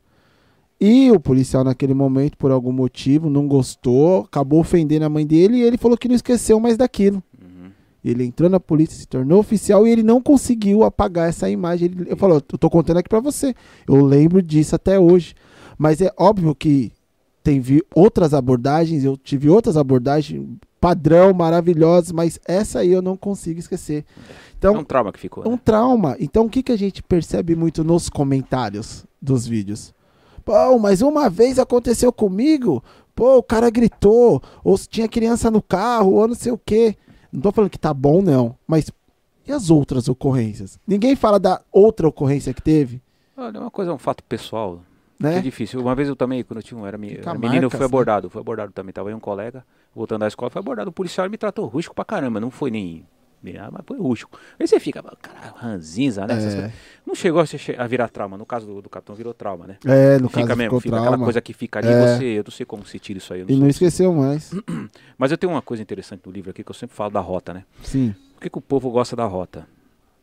E 0.79 1.11
o 1.11 1.19
policial, 1.19 1.63
naquele 1.63 1.93
momento, 1.93 2.37
por 2.37 2.51
algum 2.51 2.71
motivo, 2.71 3.29
não 3.29 3.47
gostou, 3.47 4.21
acabou 4.21 4.61
ofendendo 4.61 5.03
a 5.03 5.09
mãe 5.09 5.27
dele 5.27 5.57
e 5.57 5.63
ele 5.63 5.77
falou 5.77 5.97
que 5.97 6.07
não 6.07 6.15
esqueceu 6.15 6.57
mais 6.57 6.77
daquilo. 6.77 7.21
Uhum. 7.37 7.69
Ele 8.03 8.23
entrou 8.23 8.49
na 8.49 8.61
polícia, 8.61 8.97
se 8.97 9.05
tornou 9.05 9.39
oficial 9.39 9.85
e 9.85 9.91
ele 9.91 10.03
não 10.03 10.21
conseguiu 10.21 10.85
apagar 10.85 11.27
essa 11.27 11.49
imagem. 11.49 11.89
Ele, 11.89 12.09
eu 12.09 12.15
falo, 12.15 12.35
eu 12.35 12.41
tô 12.41 12.69
contando 12.69 12.97
aqui 12.97 13.09
pra 13.09 13.19
você. 13.19 13.53
Eu 13.85 14.05
lembro 14.05 14.41
disso 14.41 14.73
até 14.73 14.97
hoje. 14.97 15.35
Mas 15.77 15.99
é 15.99 16.13
óbvio 16.17 16.55
que 16.55 16.93
tem 17.43 17.61
outras 17.93 18.33
abordagens, 18.33 19.03
eu 19.03 19.17
tive 19.17 19.49
outras 19.49 19.75
abordagens 19.75 20.45
padrão, 20.79 21.33
maravilhosas, 21.33 22.11
mas 22.11 22.39
essa 22.45 22.79
aí 22.79 22.89
eu 22.91 23.01
não 23.01 23.17
consigo 23.17 23.59
esquecer. 23.59 24.05
Então, 24.57 24.75
é 24.75 24.79
um 24.79 24.83
trauma 24.83 25.11
que 25.11 25.19
ficou. 25.19 25.47
um 25.47 25.51
Né? 25.51 25.59
trauma. 25.63 26.15
Então, 26.19 26.45
o 26.45 26.49
que, 26.49 26.63
que 26.63 26.71
a 26.71 26.77
gente 26.77 27.01
percebe 27.03 27.55
muito 27.55 27.83
nos 27.83 28.09
comentários 28.09 29.05
dos 29.21 29.45
vídeos? 29.47 29.93
Pô, 30.43 30.79
mas 30.79 31.01
uma 31.01 31.29
vez 31.29 31.59
aconteceu 31.59 32.11
comigo, 32.11 32.83
pô, 33.15 33.37
o 33.37 33.43
cara 33.43 33.69
gritou, 33.69 34.41
ou 34.63 34.77
tinha 34.77 35.07
criança 35.07 35.51
no 35.51 35.61
carro, 35.61 36.13
ou 36.13 36.27
não 36.27 36.35
sei 36.35 36.51
o 36.51 36.57
quê. 36.57 36.95
Não 37.31 37.41
tô 37.41 37.51
falando 37.51 37.69
que 37.69 37.77
tá 37.77 37.93
bom, 37.93 38.21
não, 38.21 38.55
mas 38.67 38.91
e 39.45 39.51
as 39.51 39.69
outras 39.69 40.07
ocorrências? 40.07 40.79
Ninguém 40.87 41.15
fala 41.15 41.39
da 41.39 41.61
outra 41.71 42.07
ocorrência 42.07 42.53
que 42.53 42.61
teve, 42.61 43.01
Olha, 43.37 43.57
é 43.57 43.61
uma 43.61 43.71
coisa, 43.71 43.91
é 43.91 43.93
um 43.93 43.97
fato 43.97 44.21
pessoal. 44.23 44.81
Que 45.19 45.25
é 45.27 45.31
né? 45.31 45.41
difícil. 45.41 45.81
Uma 45.81 45.93
vez 45.95 46.07
eu 46.07 46.15
também, 46.15 46.43
quando 46.43 46.57
eu 46.59 46.63
tinha, 46.63 46.79
um- 46.79 46.85
era, 46.87 46.97
me- 46.97 47.13
era 47.17 47.33
menino, 47.33 47.53
marcas, 47.63 47.71
fui 47.71 47.79
né? 47.79 47.85
abordado. 47.85 48.29
Fui 48.29 48.39
abordado 48.41 48.71
também. 48.71 48.93
Tava 48.93 49.09
aí 49.09 49.15
um 49.15 49.19
colega, 49.19 49.65
voltando 49.93 50.21
da 50.21 50.27
escola, 50.27 50.49
foi 50.49 50.59
abordado. 50.61 50.89
O 50.89 50.93
policial 50.93 51.29
me 51.29 51.37
tratou 51.37 51.65
rústico 51.65 51.93
pra 51.93 52.05
caramba. 52.05 52.39
Não 52.39 52.49
foi 52.49 52.71
nem. 52.71 53.05
ah, 53.59 53.69
mas 53.69 53.81
foi 53.85 53.97
rústico. 53.99 54.39
Aí 54.57 54.65
você 54.65 54.79
fica, 54.79 55.03
cara, 55.21 55.53
ranzinza, 55.57 56.25
né? 56.25 56.35
É. 56.67 56.71
Não 57.05 57.13
chegou 57.13 57.41
a, 57.41 57.87
virar 57.87 58.07
trauma. 58.07 58.37
No 58.37 58.45
caso 58.45 58.65
do, 58.65 58.81
do 58.81 58.89
capitão, 58.89 59.13
virou 59.13 59.33
trauma, 59.33 59.67
né? 59.67 59.77
É, 59.85 60.17
no 60.19 60.29
caso 60.29 60.41
fica 60.43 60.55
mesmo, 60.55 60.69
ficou 60.69 60.79
fica 60.81 60.91
trauma. 60.95 61.09
aquela 61.09 61.23
coisa 61.25 61.41
que 61.41 61.51
fica 61.53 61.79
ali, 61.79 61.89
É. 61.89 62.15
você, 62.17 62.23
eu 62.25 62.43
não 62.45 62.51
sei 62.51 62.65
como 62.65 62.85
se 62.85 62.97
tira 62.97 63.17
isso 63.17 63.33
aí. 63.33 63.41
não 63.43 63.49
E 63.49 63.55
não 63.59 63.67
esqueceu 63.67 64.13
mais. 64.13 64.51
Mas 65.17 65.31
eu 65.31 65.37
tenho 65.37 65.51
uma 65.51 65.61
coisa 65.61 65.83
interessante 65.83 66.21
no 66.25 66.31
livro 66.31 66.51
aqui 66.51 66.63
que 66.63 66.71
eu 66.71 66.75
sempre 66.75 66.95
falo 66.95 67.11
da 67.11 67.19
rota, 67.19 67.53
né? 67.53 67.65
Sim. 67.83 68.15
Por 68.35 68.41
que, 68.43 68.49
que 68.49 68.57
o 68.57 68.61
povo 68.61 68.89
gosta 68.89 69.17
da 69.17 69.25
rota? 69.25 69.67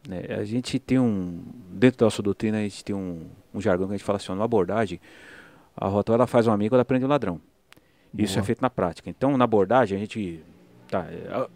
Né, 0.08 0.22
a 0.38 0.44
gente 0.44 0.78
tem 0.78 0.98
um. 1.00 1.42
Dentro 1.70 1.98
da 1.98 2.06
nossa 2.06 2.22
doutrina, 2.22 2.58
a 2.58 2.62
gente 2.62 2.84
tem 2.84 2.94
um, 2.94 3.22
um 3.56 3.60
jargão 3.60 3.86
que 3.86 3.94
a 3.94 3.96
gente 3.96 4.04
fala 4.04 4.16
assim: 4.16 4.30
ó, 4.30 4.34
numa 4.34 4.44
abordagem, 4.44 5.00
a 5.76 5.86
rota 5.88 6.12
ela 6.12 6.26
faz 6.26 6.46
um 6.46 6.52
amigo 6.52 6.74
ela 6.74 6.84
prende 6.84 7.04
um 7.04 7.08
ladrão. 7.08 7.40
Isso 8.16 8.34
Boa. 8.34 8.42
é 8.42 8.46
feito 8.46 8.62
na 8.62 8.70
prática. 8.70 9.10
Então, 9.10 9.36
na 9.36 9.44
abordagem, 9.44 9.96
a 9.96 10.00
gente. 10.00 10.42
Tá, 10.88 11.04
é, 11.10 11.48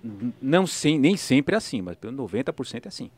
não 0.43 0.66
sem, 0.66 0.98
nem 0.98 1.16
sempre 1.16 1.55
é 1.55 1.59
assim, 1.59 1.81
mas 1.81 1.97
pelo 1.97 2.12
90% 2.27 2.85
é 2.86 2.89
assim. 2.89 3.10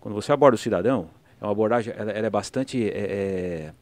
Quando 0.00 0.14
você 0.14 0.30
aborda 0.30 0.54
o 0.54 0.58
cidadão, 0.58 1.08
é 1.40 1.44
uma 1.44 1.52
abordagem, 1.52 1.92
ela, 1.96 2.12
ela 2.12 2.26
é 2.26 2.30
bastante. 2.30 2.82
é- 2.88 2.92
é- 2.92 3.72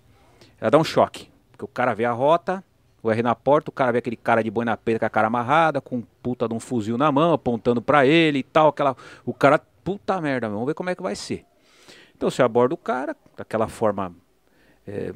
ela 0.61 0.71
dá 0.71 0.79
um 0.79 0.85
choque. 0.85 1.29
Porque 1.51 1.65
o 1.65 1.69
cara 1.69 1.93
vê 1.93 2.05
a 2.05 2.13
rota, 2.13 2.63
o 3.03 3.11
R 3.11 3.23
na 3.23 3.35
porta, 3.35 3.71
o 3.71 3.73
cara 3.73 3.93
vê 3.93 3.99
aquele 3.99 4.17
cara 4.17 4.43
de 4.43 4.51
boi 4.51 4.65
na 4.65 4.77
peita 4.77 5.01
com 5.01 5.07
a 5.07 5.11
cara 5.11 5.27
amarrada, 5.27 5.81
com 5.81 5.97
um 5.97 6.03
puta 6.23 6.49
de 6.49 6.55
um 6.55 6.61
fuzil 6.61 6.97
na 6.97 7.11
mão, 7.11 7.33
apontando 7.33 7.83
pra 7.83 8.07
ele 8.07 8.39
e 8.39 8.43
tal. 8.43 8.69
Aquela, 8.69 8.97
o 9.25 9.35
cara, 9.35 9.59
puta 9.59 10.21
merda, 10.21 10.49
vamos 10.49 10.67
ver 10.67 10.75
como 10.75 10.89
é 10.91 10.95
que 10.95 11.03
vai 11.03 11.15
ser. 11.17 11.45
Então 12.17 12.31
você 12.31 12.43
aborda 12.43 12.75
o 12.75 12.79
cara 12.79 13.15
daquela 13.37 13.69
forma, 13.69 14.15
é, 14.87 15.13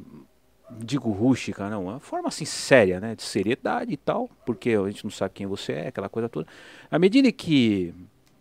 digo 0.79 1.11
rústica, 1.11 1.69
não, 1.69 1.85
uma 1.85 1.99
forma 1.99 2.27
assim 2.29 2.45
séria, 2.45 2.99
né, 2.99 3.15
de 3.15 3.23
seriedade 3.23 3.91
e 3.91 3.97
tal, 3.97 4.29
porque 4.45 4.71
a 4.71 4.87
gente 4.89 5.03
não 5.03 5.11
sabe 5.11 5.33
quem 5.33 5.47
você 5.47 5.73
é, 5.73 5.87
aquela 5.87 6.09
coisa 6.09 6.29
toda. 6.29 6.47
À 6.89 6.97
medida 6.97 7.31
que 7.31 7.93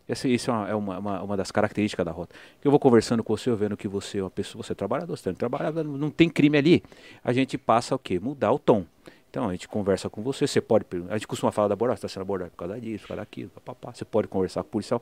essa, 0.08 0.28
isso 0.28 0.50
é, 0.50 0.54
uma, 0.54 0.68
é 0.68 0.98
uma, 0.98 1.22
uma, 1.22 1.36
das 1.36 1.50
características 1.50 2.04
da 2.04 2.10
rota. 2.10 2.34
Eu 2.64 2.70
vou 2.70 2.80
conversando 2.80 3.22
com 3.22 3.36
você, 3.36 3.48
eu 3.48 3.56
vendo 3.56 3.76
que 3.76 3.86
você 3.86 4.18
é 4.18 4.22
uma 4.22 4.30
pessoa, 4.30 4.62
você 4.62 4.72
é 4.72 4.74
trabalhador, 4.74 5.16
você 5.16 5.32
trabalha, 5.32 5.70
não, 5.84 5.96
não 5.96 6.10
tem 6.10 6.28
crime 6.28 6.58
ali. 6.58 6.82
A 7.22 7.32
gente 7.32 7.56
passa 7.56 7.94
o 7.94 7.98
quê? 7.98 8.18
Mudar 8.18 8.52
o 8.52 8.58
tom. 8.58 8.84
Então 9.30 9.48
a 9.48 9.52
gente 9.52 9.68
conversa 9.68 10.10
com 10.10 10.20
você, 10.22 10.48
você 10.48 10.60
pode. 10.60 10.84
A 11.08 11.12
gente 11.16 11.28
costuma 11.28 11.52
falar 11.52 11.68
da 11.68 11.74
abordagem, 11.74 11.98
está 11.98 12.08
sendo 12.08 12.22
abordado 12.22 12.50
por 12.50 12.56
causa 12.56 12.80
disso, 12.80 13.02
por 13.02 13.08
causa 13.08 13.22
daquilo, 13.22 13.50
papapá. 13.50 13.94
Você 13.94 14.04
pode 14.04 14.26
conversar 14.26 14.64
com 14.64 14.68
o 14.68 14.72
policial. 14.72 15.00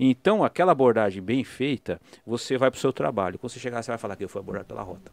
Então, 0.00 0.42
aquela 0.42 0.72
abordagem 0.72 1.22
bem 1.22 1.44
feita, 1.44 2.00
você 2.26 2.58
vai 2.58 2.68
para 2.72 2.78
o 2.78 2.80
seu 2.80 2.92
trabalho. 2.92 3.38
Quando 3.38 3.52
você 3.52 3.60
chegar, 3.60 3.80
você 3.80 3.92
vai 3.92 3.98
falar 3.98 4.16
que 4.16 4.24
eu 4.24 4.28
fui 4.28 4.40
abordado 4.40 4.66
pela 4.66 4.82
rota. 4.82 5.12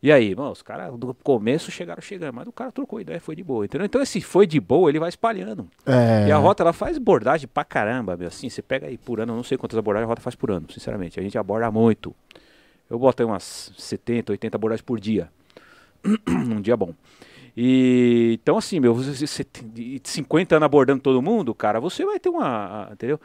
E 0.00 0.12
aí, 0.12 0.28
irmão, 0.28 0.52
os 0.52 0.62
caras 0.62 0.96
do 0.96 1.12
começo 1.12 1.72
chegaram 1.72 2.00
chegando, 2.00 2.32
mas 2.32 2.46
o 2.46 2.52
cara 2.52 2.70
trocou 2.70 3.00
ideia, 3.00 3.20
foi 3.20 3.34
de 3.34 3.42
boa, 3.42 3.64
entendeu? 3.64 3.84
Então 3.84 4.00
esse 4.00 4.20
foi 4.20 4.46
de 4.46 4.60
boa, 4.60 4.88
ele 4.88 5.00
vai 5.00 5.08
espalhando. 5.08 5.68
É. 5.84 6.28
E 6.28 6.32
a 6.32 6.36
rota, 6.36 6.62
ela 6.62 6.72
faz 6.72 6.96
abordagem 6.96 7.48
pra 7.52 7.64
caramba, 7.64 8.16
meu. 8.16 8.28
Assim, 8.28 8.48
você 8.48 8.62
pega 8.62 8.86
aí 8.86 8.96
por 8.96 9.20
ano, 9.20 9.32
eu 9.32 9.36
não 9.36 9.42
sei 9.42 9.58
quantas 9.58 9.76
abordagens 9.76 10.06
a 10.06 10.08
rota 10.08 10.22
faz 10.22 10.36
por 10.36 10.52
ano, 10.52 10.70
sinceramente. 10.70 11.18
A 11.18 11.22
gente 11.22 11.36
aborda 11.36 11.68
muito. 11.72 12.14
Eu 12.88 12.96
boto 12.96 13.22
aí 13.22 13.28
umas 13.28 13.72
70, 13.76 14.32
80 14.32 14.56
abordagens 14.56 14.82
por 14.82 15.00
dia. 15.00 15.28
Num 16.46 16.60
dia 16.62 16.76
bom. 16.76 16.94
E 17.56 18.38
então, 18.40 18.56
assim, 18.56 18.78
meu, 18.78 18.94
você, 18.94 19.26
você 19.26 19.42
tem 19.42 19.68
de 19.68 20.00
50 20.04 20.54
anos 20.54 20.64
abordando 20.64 21.02
todo 21.02 21.20
mundo, 21.20 21.52
cara, 21.52 21.80
você 21.80 22.04
vai 22.04 22.20
ter 22.20 22.28
uma. 22.28 22.88
Entendeu? 22.92 23.20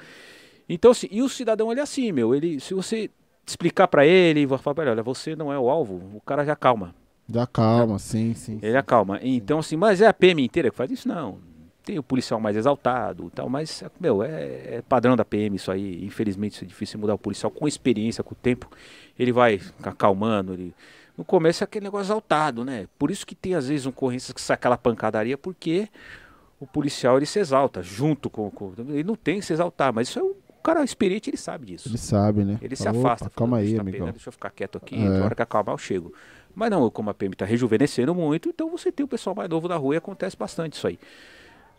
Então, 0.68 0.90
assim, 0.90 1.08
e 1.12 1.22
o 1.22 1.30
cidadão, 1.30 1.72
ele 1.72 1.80
é 1.80 1.84
assim, 1.84 2.12
meu. 2.12 2.34
Ele, 2.34 2.60
se 2.60 2.74
você 2.74 3.12
explicar 3.46 3.88
pra 3.88 4.06
ele, 4.06 4.46
vou 4.46 4.58
falar 4.58 4.76
pra 4.76 4.84
ele, 4.84 4.92
olha, 4.92 5.04
você 5.04 5.36
não 5.36 5.52
é 5.52 5.60
o 5.60 5.70
alvo, 5.70 5.96
o 6.16 6.22
cara 6.22 6.46
já 6.46 6.56
calma. 6.56 6.94
Já 7.30 7.48
calma, 7.48 8.00
sim, 8.00 8.34
sim. 8.34 8.60
Ele 8.62 8.78
acalma. 8.78 9.20
Então, 9.22 9.60
assim, 9.60 9.78
mas 9.78 10.02
é 10.02 10.08
a 10.08 10.14
PM 10.14 10.44
inteira 10.44 10.70
que 10.70 10.76
faz 10.76 10.92
isso? 10.92 11.08
Não. 11.08 11.38
Tem 11.84 12.00
o 12.00 12.04
policial 12.04 12.40
mais 12.40 12.56
exaltado 12.56 13.30
tal, 13.30 13.50
mas, 13.50 13.84
meu, 14.00 14.24
é, 14.24 14.76
é 14.76 14.84
padrão 14.88 15.16
da 15.16 15.26
PM 15.26 15.56
isso 15.56 15.72
aí. 15.72 16.04
Infelizmente, 16.06 16.54
isso 16.54 16.64
é 16.64 16.68
difícil 16.68 17.00
mudar 17.00 17.14
o 17.14 17.18
policial 17.18 17.52
com 17.52 17.68
experiência, 17.68 18.24
com 18.24 18.34
o 18.34 18.38
tempo. 18.38 18.70
Ele 19.18 19.32
vai 19.32 19.60
acalmando. 19.82 20.54
Ele... 20.54 20.74
No 21.18 21.26
começo 21.26 21.64
é 21.64 21.66
aquele 21.66 21.86
negócio 21.86 22.06
exaltado, 22.06 22.64
né? 22.64 22.88
Por 22.98 23.12
isso 23.12 23.26
que 23.26 23.36
tem, 23.36 23.54
às 23.54 23.68
vezes, 23.68 23.86
ocorrências 23.86 24.32
que 24.32 24.42
sai 24.42 24.56
aquela 24.56 24.78
pancadaria, 24.78 25.38
porque 25.38 25.90
o 26.60 26.66
policial 26.66 27.18
ele 27.18 27.26
se 27.26 27.40
exalta 27.40 27.82
junto 27.82 28.30
com, 28.30 28.50
com. 28.50 28.74
Ele 28.90 29.04
não 29.04 29.16
tem 29.16 29.40
que 29.40 29.46
se 29.46 29.52
exaltar, 29.52 29.94
mas 29.94 30.08
isso 30.08 30.20
é 30.20 30.24
o 30.24 30.36
cara 30.64 30.84
experiente, 30.84 31.30
ele 31.30 31.38
sabe 31.38 31.66
disso. 31.68 31.90
Ele 31.90 31.98
sabe, 31.98 32.44
né? 32.44 32.58
Ele 32.62 32.76
se 32.76 32.88
Opa, 32.88 32.98
afasta. 33.00 33.30
Calma 33.30 33.58
"Bicho, 33.58 33.70
aí, 33.72 33.76
tá 33.76 33.82
amigão. 33.82 34.00
pegando, 34.00 34.14
deixa 34.16 34.30
eu 34.30 34.34
ficar 34.34 34.50
quieto 34.50 34.78
aqui. 34.78 34.96
É. 34.96 35.10
Na 35.10 35.26
hora 35.26 35.36
que 35.36 35.42
acalmar, 35.42 35.74
eu 35.74 35.78
chego. 35.78 36.14
Mas 36.56 36.70
não, 36.72 36.90
como 36.90 37.10
a 37.10 37.14
PM 37.14 37.34
está 37.34 37.46
rejuvenescendo 37.46 38.14
muito, 38.16 38.50
então 38.50 38.70
você 38.70 38.92
tem 38.92 39.04
o 39.04 39.08
pessoal 39.08 39.36
mais 39.36 39.50
novo 39.50 39.68
da 39.68 39.76
rua 39.76 39.96
e 39.96 39.98
acontece 39.98 40.38
bastante 40.38 40.74
isso 40.74 40.88
aí. 40.88 40.98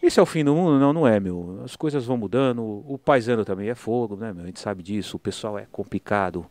Isso 0.02 0.20
é 0.20 0.22
o 0.22 0.26
fim 0.26 0.44
do 0.44 0.54
mundo? 0.54 0.78
Não, 0.78 0.92
não 0.92 1.06
é, 1.06 1.18
meu. 1.18 1.62
As 1.64 1.76
coisas 1.76 2.04
vão 2.04 2.16
mudando. 2.16 2.62
O 2.62 2.98
paisano 2.98 3.44
também 3.44 3.70
é 3.70 3.74
fogo, 3.74 4.16
né, 4.16 4.32
meu? 4.32 4.42
A 4.42 4.46
gente 4.46 4.60
sabe 4.60 4.82
disso. 4.82 5.16
O 5.16 5.20
pessoal 5.20 5.58
é 5.58 5.66
complicado, 5.72 6.44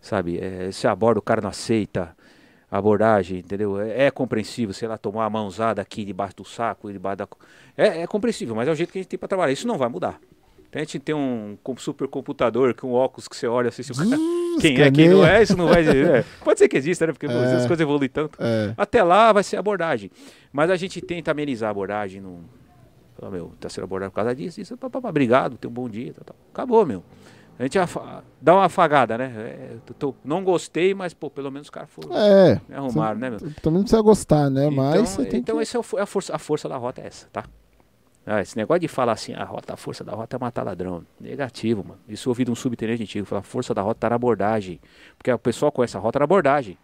sabe? 0.00 0.38
É, 0.38 0.72
você 0.72 0.88
aborda, 0.88 1.18
o 1.20 1.22
cara 1.22 1.40
não 1.40 1.50
aceita 1.50 2.16
a 2.70 2.78
abordagem, 2.78 3.38
entendeu? 3.38 3.80
É, 3.80 4.06
é 4.06 4.10
compreensível, 4.10 4.74
sei 4.74 4.88
lá, 4.88 4.98
tomar 4.98 5.20
uma 5.24 5.30
mãozada 5.30 5.80
aqui 5.80 6.04
debaixo 6.04 6.34
do 6.36 6.44
saco, 6.44 6.90
debaixo 6.90 7.18
da... 7.18 7.28
É, 7.76 8.00
é 8.02 8.06
compreensível, 8.06 8.54
mas 8.56 8.66
é 8.66 8.72
o 8.72 8.74
jeito 8.74 8.90
que 8.90 8.98
a 8.98 9.02
gente 9.02 9.10
tem 9.10 9.18
para 9.18 9.28
trabalhar. 9.28 9.52
Isso 9.52 9.68
não 9.68 9.78
vai 9.78 9.88
mudar. 9.88 10.18
Então 10.72 10.80
a 10.80 10.84
gente 10.86 10.98
tem 10.98 11.14
um 11.14 11.58
com- 11.62 11.76
supercomputador 11.76 12.74
com 12.74 12.92
óculos 12.92 13.28
que 13.28 13.36
você 13.36 13.46
olha 13.46 13.68
assim, 13.68 13.82
se 13.82 13.92
o 13.92 13.94
cara... 13.94 14.08
quem 14.58 14.80
é, 14.80 14.90
quem 14.90 15.06
não 15.10 15.22
é, 15.22 15.42
isso 15.42 15.54
não 15.54 15.68
vai... 15.68 15.84
é. 15.86 16.24
Pode 16.42 16.58
ser 16.58 16.66
que 16.66 16.78
exista, 16.78 17.06
né? 17.06 17.12
Porque 17.12 17.26
É. 17.26 17.28
as 17.28 17.66
coisas 17.66 17.80
evoluem 17.80 18.08
tanto. 18.08 18.38
É. 18.40 18.72
Até 18.74 19.02
lá 19.02 19.34
vai 19.34 19.42
ser 19.42 19.58
abordagem. 19.58 20.10
Mas 20.50 20.70
a 20.70 20.76
gente 20.76 21.02
tenta 21.02 21.30
amenizar 21.30 21.68
a 21.68 21.70
abordagem. 21.72 22.22
Não... 22.22 22.38
Fala, 23.20 23.30
meu, 23.30 23.52
tá 23.60 23.68
sendo 23.68 23.84
abordado 23.84 24.12
por 24.12 24.16
causa 24.16 24.34
disso, 24.34 24.62
isso, 24.62 24.74
pá, 24.78 24.88
pá, 24.88 24.98
pá, 24.98 25.10
obrigado, 25.10 25.58
tenha 25.58 25.70
um 25.70 25.74
bom 25.74 25.90
dia. 25.90 26.14
Tal, 26.14 26.24
tal. 26.24 26.36
Acabou, 26.50 26.86
meu. 26.86 27.04
A 27.58 27.64
gente 27.64 27.78
afa- 27.78 28.24
dá 28.40 28.54
uma 28.54 28.64
afagada, 28.64 29.18
né? 29.18 29.30
É, 29.36 29.76
tô- 29.98 30.14
não 30.24 30.42
gostei, 30.42 30.94
mas, 30.94 31.12
pô, 31.12 31.28
pelo 31.28 31.50
menos 31.50 31.66
os 31.66 31.70
caras 31.70 31.90
foram. 31.90 32.16
É. 32.16 32.58
Me 32.66 32.74
arrumaram, 32.74 33.18
né, 33.18 33.28
meu? 33.28 33.38
Também 33.38 33.74
não 33.74 33.82
precisa 33.82 34.00
gostar, 34.00 34.48
né? 34.48 34.70
Mas 34.70 35.12
então, 35.12 35.24
tem 35.30 35.40
então 35.40 35.56
que... 35.58 35.62
esse 35.64 35.76
é 35.76 35.78
o 35.78 35.84
é 35.98 36.00
a, 36.00 36.06
força, 36.06 36.34
a 36.34 36.38
força 36.38 36.66
da 36.66 36.78
rota 36.78 37.02
é 37.02 37.06
essa, 37.08 37.28
tá? 37.30 37.44
Ah, 38.24 38.40
esse 38.40 38.56
negócio 38.56 38.80
de 38.80 38.88
falar 38.88 39.12
assim, 39.12 39.32
a 39.34 39.42
rota, 39.44 39.74
a 39.74 39.76
força 39.76 40.04
da 40.04 40.12
rota 40.12 40.36
é 40.36 40.38
matar 40.38 40.62
ladrão. 40.64 41.02
Negativo, 41.20 41.82
mano. 41.82 42.00
Isso 42.08 42.28
eu 42.28 42.30
ouvi 42.30 42.44
de 42.44 42.50
um 42.50 42.54
subtenente 42.54 43.02
antigo. 43.02 43.26
Falar, 43.26 43.40
a 43.40 43.42
força 43.44 43.74
da 43.74 43.82
rota 43.82 43.98
tá 44.00 44.10
na 44.10 44.16
abordagem. 44.16 44.80
Porque 45.18 45.32
o 45.32 45.38
pessoal 45.38 45.72
conhece 45.72 45.96
a 45.96 46.00
rota 46.00 46.20
na 46.20 46.24
abordagem. 46.24 46.78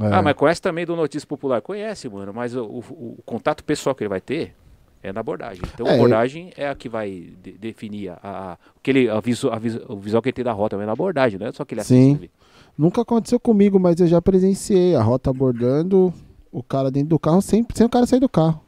É. 0.00 0.12
Ah, 0.14 0.20
mas 0.22 0.34
conhece 0.36 0.60
também 0.60 0.84
do 0.84 0.94
Notícia 0.94 1.26
Popular? 1.26 1.62
Conhece, 1.62 2.08
mano. 2.08 2.34
Mas 2.34 2.54
o, 2.54 2.62
o- 2.64 3.16
o 3.18 3.22
contato 3.24 3.64
pessoal 3.64 3.94
que 3.94 4.02
ele 4.04 4.10
vai 4.10 4.20
ter 4.20 4.54
é 5.02 5.10
na 5.10 5.20
abordagem. 5.20 5.62
Então 5.72 5.86
É, 5.86 5.90
a 5.90 5.94
abordagem 5.94 6.52
é 6.54 6.68
a 6.68 6.74
que 6.74 6.88
vai 6.88 7.32
de- 7.42 7.52
definir 7.52 8.10
a, 8.10 8.18
a, 8.22 8.58
o 8.76 8.80
que 8.82 8.90
ele, 8.90 9.08
a 9.08 9.20
visu- 9.20 9.48
a 9.50 9.58
vis- 9.58 9.80
o 9.88 9.96
visual 9.96 10.20
que 10.20 10.28
ele 10.28 10.34
tem 10.34 10.44
da 10.44 10.52
rota, 10.52 10.76
mas 10.76 10.82
é 10.82 10.86
na 10.86 10.92
abordagem, 10.92 11.38
não 11.38 11.46
é 11.46 11.52
só 11.52 11.64
que 11.64 11.74
ele 11.74 11.82
Sim. 11.82 12.12
assiste. 12.16 12.30
Nunca 12.76 13.00
aconteceu 13.00 13.40
comigo, 13.40 13.80
mas 13.80 13.98
eu 13.98 14.06
já 14.06 14.20
presenciei 14.20 14.94
a 14.94 15.02
rota 15.02 15.30
abordando, 15.30 16.12
o 16.52 16.62
cara 16.62 16.90
dentro 16.90 17.08
do 17.08 17.18
carro, 17.18 17.40
sem, 17.40 17.66
sem 17.74 17.86
o 17.86 17.88
cara 17.88 18.04
sair 18.06 18.20
do 18.20 18.28
carro. 18.28 18.60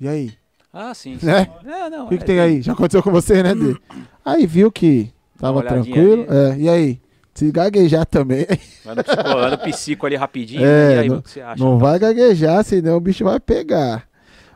E 0.00 0.08
aí? 0.08 0.32
Ah, 0.72 0.94
sim. 0.94 1.18
Né? 1.22 1.44
sim. 1.44 1.50
Não, 1.90 2.06
O 2.06 2.08
que, 2.08 2.16
que 2.18 2.22
é- 2.24 2.26
tem 2.26 2.40
aí? 2.40 2.62
Já 2.62 2.72
aconteceu 2.72 3.02
com 3.02 3.10
você, 3.10 3.42
né, 3.42 3.54
Dê? 3.54 3.76
Aí 4.24 4.46
viu 4.46 4.70
que 4.70 5.10
tava 5.38 5.62
tranquilo. 5.62 6.26
É, 6.28 6.56
e 6.58 6.68
aí? 6.68 7.00
Se 7.34 7.50
gaguejar 7.50 8.04
também, 8.04 8.46
Vai 8.84 8.94
no 8.96 9.02
psico, 9.04 9.22
vai 9.22 9.50
no 9.50 9.58
psico 9.58 10.06
ali 10.06 10.16
rapidinho. 10.16 10.62
É, 10.64 10.94
e 10.96 10.98
aí, 10.98 11.08
não- 11.08 11.14
mano, 11.16 11.20
o 11.20 11.22
que 11.22 11.30
você 11.30 11.40
acha? 11.40 11.64
não 11.64 11.78
vai 11.78 11.98
gaguejar, 11.98 12.62
senão 12.64 12.96
o 12.96 13.00
bicho 13.00 13.24
vai 13.24 13.40
pegar. 13.40 14.06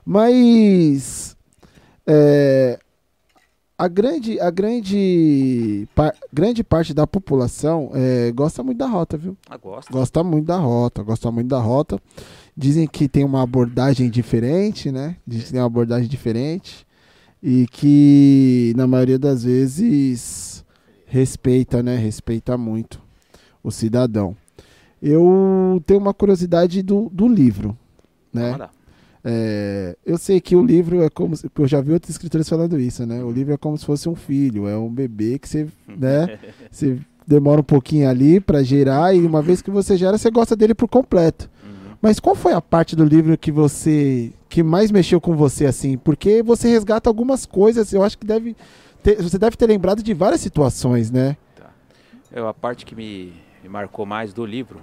Mas 0.05 1.35
é, 2.07 2.79
a 3.79 3.89
grande, 3.89 4.39
a 4.39 4.51
grande, 4.51 5.89
par- 5.95 6.15
grande 6.33 6.63
parte 6.63 6.93
da 6.93 7.07
população 7.07 7.91
é, 7.95 8.31
gosta 8.33 8.63
muito 8.63 8.79
da 8.79 8.87
rota, 8.87 9.17
viu? 9.17 9.37
Ah, 9.49 9.57
gosta. 9.57 9.91
Gosta 9.93 10.23
muito 10.23 10.45
da 10.47 10.57
rota, 10.57 11.03
gosta 11.03 11.31
muito 11.31 11.49
da 11.49 11.59
rota. 11.59 11.99
Dizem 12.57 12.87
que 12.87 13.09
tem 13.09 13.25
uma 13.25 13.43
abordagem 13.43 14.09
diferente, 14.09 14.93
né? 14.93 15.17
Dizem 15.27 15.47
que 15.47 15.53
tem 15.53 15.61
uma 15.61 15.67
abordagem 15.67 16.09
diferente. 16.09 16.87
E 17.43 17.67
que, 17.67 18.73
na 18.77 18.87
maioria 18.87 19.19
das 19.19 19.45
vezes, 19.45 20.65
respeita, 21.07 21.83
né? 21.83 21.97
Respeita 21.97 22.57
muito 22.57 23.03
o 23.63 23.71
cidadão. 23.71 24.37
Eu 25.03 25.83
tenho 25.85 26.01
uma 26.01 26.15
curiosidade 26.15 26.83
do, 26.83 27.11
do 27.13 27.29
livro, 27.29 27.77
né? 28.33 28.53
É, 29.27 29.97
eu 30.05 30.19
sei 30.19 30.39
que 30.39 30.55
o 30.55 30.63
livro 30.63 31.03
é 31.03 31.09
como 31.09 31.35
se, 31.35 31.51
eu 31.59 31.67
já 31.67 31.81
vi 31.81 31.93
outros 31.93 32.11
escritores 32.11 32.47
falando 32.47 32.79
isso, 32.79 33.07
né? 33.07 33.25
O 33.25 33.31
livro 33.31 33.55
é 33.55 33.57
como 33.57 33.77
se 33.79 33.85
fosse 33.87 34.07
um 34.07 34.15
filho, 34.15 34.69
é 34.69 34.77
um 34.77 34.91
bebê 34.91 35.39
que 35.39 35.49
você, 35.49 35.67
né? 35.89 36.39
Você 36.71 36.99
demora 37.27 37.63
um 37.63 37.65
pouquinho 37.65 38.09
ali 38.09 38.39
pra 38.39 38.63
gerar 38.63 39.15
e 39.15 39.21
uma 39.21 39.41
vez 39.41 39.63
que 39.63 39.71
você 39.71 39.97
gera, 39.97 40.19
você 40.19 40.31
gosta 40.31 40.55
dele 40.55 40.75
por 40.75 40.89
completo. 40.89 41.49
Mas 42.05 42.21
qual 42.21 42.35
foi 42.35 42.53
a 42.53 42.61
parte 42.61 42.95
do 42.95 43.03
livro 43.03 43.35
que 43.39 43.51
você 43.51 44.31
que 44.51 44.63
mais 44.63 44.91
mexeu 44.91 45.19
com 45.19 45.35
você 45.35 45.65
assim? 45.65 45.97
Porque 45.97 46.43
você 46.43 46.69
resgata 46.69 47.09
algumas 47.09 47.47
coisas, 47.47 47.95
eu 47.95 48.03
acho 48.03 48.19
que 48.19 48.27
deve 48.27 48.55
ter, 49.03 49.23
você 49.23 49.39
deve 49.39 49.57
ter 49.57 49.67
lembrado 49.67 50.03
de 50.03 50.13
várias 50.13 50.43
situações, 50.43 51.11
né? 51.11 51.35
É, 52.31 52.41
a 52.41 52.53
parte 52.53 52.85
que 52.85 52.95
me, 52.95 53.33
me 53.63 53.71
marcou 53.71 54.05
mais 54.05 54.35
do 54.35 54.45
livro 54.45 54.83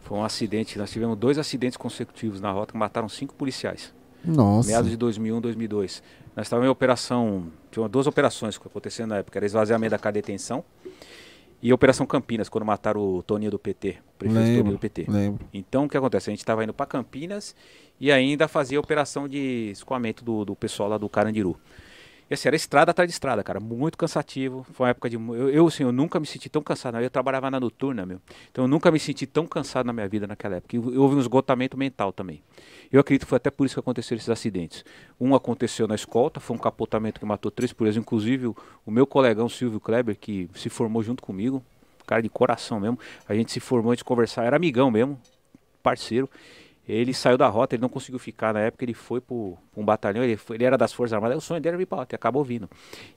foi 0.00 0.18
um 0.18 0.24
acidente. 0.24 0.76
Nós 0.76 0.90
tivemos 0.90 1.16
dois 1.16 1.38
acidentes 1.38 1.76
consecutivos 1.76 2.40
na 2.40 2.50
rota 2.50 2.72
que 2.72 2.78
mataram 2.78 3.08
cinco 3.08 3.36
policiais. 3.36 3.94
Nossa. 4.24 4.68
Meados 4.68 4.90
de 4.90 4.96
2001, 4.96 5.40
2002. 5.40 6.02
Nós 6.34 6.46
estávamos 6.46 6.66
em 6.66 6.72
operação, 6.72 7.44
tinha 7.70 7.88
duas 7.88 8.08
operações 8.08 8.58
que 8.58 8.66
acontecendo 8.66 9.10
na 9.10 9.18
época, 9.18 9.38
era 9.38 9.46
esvaziamento 9.46 9.92
da 9.92 9.98
cadeia 9.98 10.20
de 10.20 10.26
detenção 10.26 10.64
e 11.62 11.72
Operação 11.72 12.04
Campinas, 12.04 12.48
quando 12.48 12.64
mataram 12.64 13.00
o 13.00 13.22
Toninho 13.22 13.52
do 13.52 13.58
PT, 13.58 13.90
o 13.90 14.18
prefeito 14.18 14.40
Lembro. 14.40 14.56
Toninho 14.56 14.76
do 14.76 14.80
PT. 14.80 15.06
Lembro. 15.08 15.48
Então 15.54 15.84
o 15.84 15.88
que 15.88 15.96
acontece? 15.96 16.28
A 16.28 16.32
gente 16.32 16.40
estava 16.40 16.64
indo 16.64 16.74
para 16.74 16.86
Campinas 16.86 17.54
e 18.00 18.10
ainda 18.10 18.48
fazia 18.48 18.78
a 18.78 18.80
operação 18.80 19.28
de 19.28 19.70
escoamento 19.70 20.24
do, 20.24 20.44
do 20.44 20.56
pessoal 20.56 20.88
lá 20.88 20.98
do 20.98 21.08
Carandiru. 21.08 21.56
E 22.30 22.34
assim, 22.34 22.48
era 22.48 22.56
estrada 22.56 22.90
atrás 22.90 23.08
de 23.08 23.12
estrada, 23.12 23.42
cara, 23.42 23.60
muito 23.60 23.98
cansativo. 23.98 24.64
Foi 24.72 24.84
uma 24.84 24.90
época 24.90 25.10
de. 25.10 25.16
Eu, 25.16 25.50
eu, 25.50 25.66
assim, 25.66 25.82
eu 25.82 25.92
nunca 25.92 26.18
me 26.18 26.26
senti 26.26 26.48
tão 26.48 26.62
cansado. 26.62 26.98
Eu 26.98 27.10
trabalhava 27.10 27.50
na 27.50 27.60
noturna, 27.60 28.06
meu. 28.06 28.20
Então 28.50 28.64
eu 28.64 28.68
nunca 28.68 28.90
me 28.90 28.98
senti 28.98 29.26
tão 29.26 29.46
cansado 29.46 29.86
na 29.86 29.92
minha 29.92 30.08
vida 30.08 30.26
naquela 30.26 30.56
época. 30.56 30.76
Houve 30.76 31.16
um 31.16 31.20
esgotamento 31.20 31.76
mental 31.76 32.12
também. 32.12 32.42
Eu 32.92 33.00
acredito 33.00 33.24
que 33.24 33.30
foi 33.30 33.36
até 33.36 33.50
por 33.50 33.64
isso 33.64 33.74
que 33.74 33.80
aconteceram 33.80 34.18
esses 34.18 34.28
acidentes. 34.28 34.84
Um 35.18 35.34
aconteceu 35.34 35.88
na 35.88 35.94
escolta, 35.94 36.40
foi 36.40 36.54
um 36.54 36.58
capotamento 36.58 37.18
que 37.18 37.24
matou 37.24 37.50
três 37.50 37.72
polícias, 37.72 38.02
inclusive 38.02 38.48
o, 38.48 38.90
meu 38.90 39.06
colegão 39.06 39.48
Silvio 39.48 39.80
Kleber, 39.80 40.16
que 40.18 40.48
se 40.54 40.68
formou 40.68 41.02
junto 41.02 41.22
comigo, 41.22 41.64
cara 42.06 42.22
de 42.22 42.28
coração 42.28 42.78
mesmo. 42.78 42.98
A 43.26 43.34
gente 43.34 43.50
se 43.50 43.60
formou, 43.60 43.92
a 43.92 43.94
gente 43.94 44.04
conversar, 44.04 44.44
era 44.44 44.56
amigão 44.56 44.90
mesmo, 44.90 45.18
parceiro. 45.82 46.28
Ele 46.92 47.14
saiu 47.14 47.38
da 47.38 47.48
rota, 47.48 47.74
ele 47.74 47.82
não 47.82 47.88
conseguiu 47.88 48.18
ficar 48.18 48.52
na 48.52 48.60
época, 48.60 48.84
ele 48.84 48.94
foi 48.94 49.20
para 49.20 49.34
um 49.34 49.84
batalhão, 49.84 50.22
ele, 50.22 50.36
foi- 50.36 50.56
ele 50.56 50.64
era 50.64 50.76
das 50.76 50.92
Forças 50.92 51.12
Armadas, 51.12 51.38
o 51.38 51.40
sonho 51.40 51.60
dele 51.60 51.70
era 51.70 51.78
vir 51.78 51.86
para 51.86 51.98
rota, 51.98 52.16
acabou 52.16 52.44
vindo. 52.44 52.68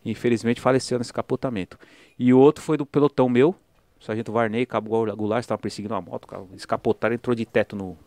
Infelizmente 0.03 0.61
faleceu 0.61 0.97
nesse 0.97 1.13
capotamento. 1.13 1.77
E 2.17 2.33
o 2.33 2.39
outro 2.39 2.63
foi 2.63 2.77
do 2.77 2.85
pelotão 2.85 3.27
meu, 3.29 3.55
o 3.99 4.03
sargento 4.03 4.31
Varney, 4.31 4.65
Cabo 4.65 4.89
Goulart, 5.15 5.41
estava 5.43 5.59
perseguindo 5.59 5.93
uma 5.93 6.01
moto, 6.01 6.27
cara, 6.27 6.43
eles 6.51 6.65
capotaram 6.65 7.13
e 7.13 7.15
entrou 7.15 7.35
de 7.35 7.45
teto 7.45 7.75
no, 7.75 7.97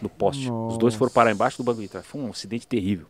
no 0.00 0.08
poste. 0.08 0.50
Os 0.68 0.78
dois 0.78 0.94
foram 0.94 1.12
parar 1.12 1.30
embaixo 1.30 1.58
do 1.58 1.64
banco 1.64 1.80
de 1.80 1.88
trás. 1.88 2.06
Foi 2.06 2.20
um 2.20 2.30
acidente 2.30 2.66
terrível. 2.66 3.06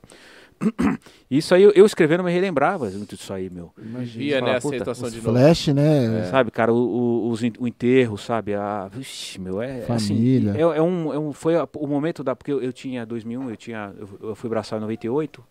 Isso 1.30 1.54
aí, 1.54 1.62
eu, 1.62 1.70
eu 1.72 1.86
escrevendo, 1.86 2.22
me 2.22 2.30
relembrava 2.30 2.90
muito 2.90 3.16
disso 3.16 3.32
aí, 3.32 3.48
meu. 3.48 3.72
Via, 3.76 4.38
Fala, 4.40 4.50
né, 4.52 4.56
a 4.58 4.60
situação 4.60 5.08
de 5.10 5.16
novo. 5.16 5.30
flash, 5.38 5.68
né? 5.68 6.24
Sabe, 6.30 6.50
cara, 6.50 6.72
o, 6.72 6.76
o, 6.76 7.30
os 7.30 7.40
o 7.58 7.66
enterro, 7.66 8.18
sabe? 8.18 8.54
A, 8.54 8.88
vixe, 8.88 9.40
meu, 9.40 9.62
é 9.62 9.82
Família. 9.82 10.52
Assim, 10.52 10.58
é, 10.58 10.78
é 10.78 10.82
um, 10.82 11.12
é 11.14 11.18
um, 11.18 11.32
foi 11.32 11.56
a- 11.56 11.68
o 11.76 11.86
momento 11.86 12.22
da. 12.22 12.34
Porque 12.36 12.52
eu, 12.52 12.60
eu 12.62 12.72
tinha 12.72 13.06
2001, 13.06 13.48
eu, 13.50 13.56
tinha, 13.56 13.94
eu, 13.98 14.28
eu 14.30 14.34
fui 14.34 14.50
braçal 14.50 14.78
em 14.78 14.82
98. 14.82 15.42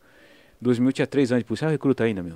2000 0.61 0.89
eu 0.89 0.93
tinha 0.93 1.07
3 1.07 1.31
anos 1.31 1.43
de 1.43 1.47
policial, 1.47 1.71
recruta 1.71 2.03
ainda, 2.03 2.21
meu. 2.21 2.35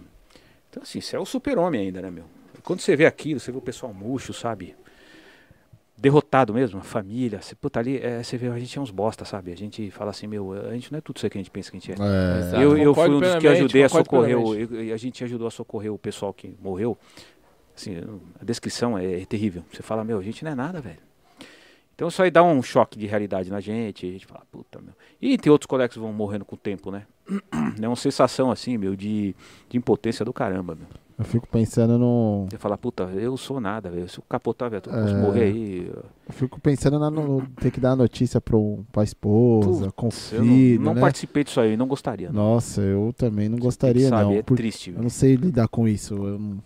Então, 0.70 0.82
assim, 0.82 1.02
você 1.02 1.16
é 1.16 1.20
o 1.20 1.26
super-homem 1.26 1.82
ainda, 1.82 2.02
né, 2.02 2.10
meu? 2.10 2.24
Quando 2.64 2.80
você 2.80 2.96
vê 2.96 3.06
aquilo, 3.06 3.40
você 3.40 3.52
vê 3.52 3.58
o 3.58 3.62
pessoal 3.62 3.94
murcho, 3.94 4.34
sabe? 4.34 4.76
Derrotado 5.96 6.54
mesmo, 6.54 6.80
a 6.80 6.84
família. 6.84 7.40
Você, 7.42 7.54
puta, 7.56 7.80
ali, 7.80 7.98
é, 7.98 8.22
você 8.24 8.36
vê, 8.38 8.48
a 8.48 8.58
gente 8.58 8.78
é 8.78 8.82
uns 8.82 8.90
bosta, 8.92 9.24
sabe? 9.26 9.52
A 9.52 9.56
gente 9.56 9.92
fala 9.92 10.10
assim, 10.12 10.26
meu, 10.28 10.52
a 10.54 10.74
gente 10.74 10.92
não 10.92 10.98
é 10.98 11.02
tudo 11.02 11.18
isso 11.18 11.30
que 11.30 11.38
a 11.38 11.40
gente 11.40 11.52
pensa 11.52 11.70
que 11.72 11.78
a 11.78 11.80
gente 11.80 11.92
é. 11.92 11.96
É. 12.60 12.64
Eu, 12.64 12.78
eu 12.78 12.94
fui 12.96 13.04
um 13.16 13.20
dos 13.20 13.30
que 13.40 13.48
ajudei 13.48 13.84
a 13.84 13.90
socorrer, 14.04 14.38
o, 14.40 14.56
eu- 14.90 14.94
a 14.94 14.98
gente 14.98 15.24
ajudou 15.24 15.48
a 15.48 15.52
socorrer 15.52 15.94
o 15.94 15.98
pessoal 16.00 16.34
que 16.34 16.56
morreu. 16.62 16.98
Assim, 17.76 17.96
a 18.40 18.44
descrição 18.44 18.98
é, 18.98 19.22
é 19.22 19.26
terrível. 19.26 19.64
Você 19.72 19.82
fala, 19.84 20.04
meu, 20.04 20.18
a 20.20 20.22
gente 20.24 20.44
não 20.44 20.52
é 20.52 20.56
nada, 20.56 20.82
velho. 20.82 20.98
Então 21.96 22.08
isso 22.08 22.22
aí 22.24 22.32
dá 22.32 22.42
um 22.44 22.62
choque 22.64 22.98
de 22.98 23.06
realidade 23.06 23.52
na 23.52 23.60
gente, 23.60 24.08
a 24.08 24.12
gente 24.12 24.26
fala, 24.26 24.44
puta, 24.52 24.82
meu. 24.82 24.94
E 25.22 25.38
tem 25.38 25.52
outros 25.52 25.68
colegas 25.68 25.94
que 25.94 26.00
vão 26.00 26.12
morrendo 26.12 26.44
com 26.44 26.56
o 26.56 26.58
tempo, 26.58 26.90
né? 26.92 27.04
É 27.82 27.88
uma 27.88 27.96
sensação 27.96 28.50
assim, 28.52 28.78
meu, 28.78 28.96
de, 28.96 29.36
de 29.70 29.78
impotência 29.78 30.26
do 30.26 30.34
caramba, 30.34 30.76
meu. 30.76 30.88
Eu 31.24 31.30
fico 31.30 31.48
pensando 31.48 31.98
no. 31.98 32.48
Você 32.50 32.58
fala, 32.58 32.78
puta, 32.78 33.04
eu 33.16 33.38
sou 33.38 33.62
nada, 33.62 33.90
velho. 33.90 34.10
Se 34.10 34.20
eu 34.20 34.24
capotar, 34.28 34.70
velho, 34.70 34.84
eu 34.86 34.92
posso 34.92 35.16
É. 35.16 35.22
morrer 35.22 35.44
aí. 35.44 35.88
Eu 36.28 36.34
fico 36.34 36.60
pensando 36.60 37.00
na, 37.00 37.10
no, 37.10 37.48
ter 37.62 37.72
que 37.72 37.80
dar 37.80 37.92
a 37.92 37.96
notícia 37.96 38.42
pro, 38.42 38.80
pra 38.92 39.04
esposa, 39.04 39.90
com 39.94 40.08
o 40.08 40.12
Eu 40.34 40.40
não, 40.44 40.46
filho, 40.54 40.82
não 40.82 40.94
né? 40.94 41.00
participei 41.02 41.44
disso 41.46 41.62
aí, 41.62 41.78
não 41.78 41.88
gostaria. 41.88 42.30
Não. 42.30 42.54
Nossa, 42.54 42.82
eu 42.82 43.14
também 43.18 43.48
não 43.48 43.58
gostaria, 43.58 44.10
Sabe, 44.10 44.24
não. 44.24 44.32
é 44.34 44.42
porque 44.44 44.62
triste, 44.62 44.92
eu 44.96 45.02
não 45.02 45.10
sei 45.10 45.36
lidar 45.36 45.68
com 45.70 45.88
isso. 45.88 46.14
Eu 46.16 46.38
não... 46.38 46.58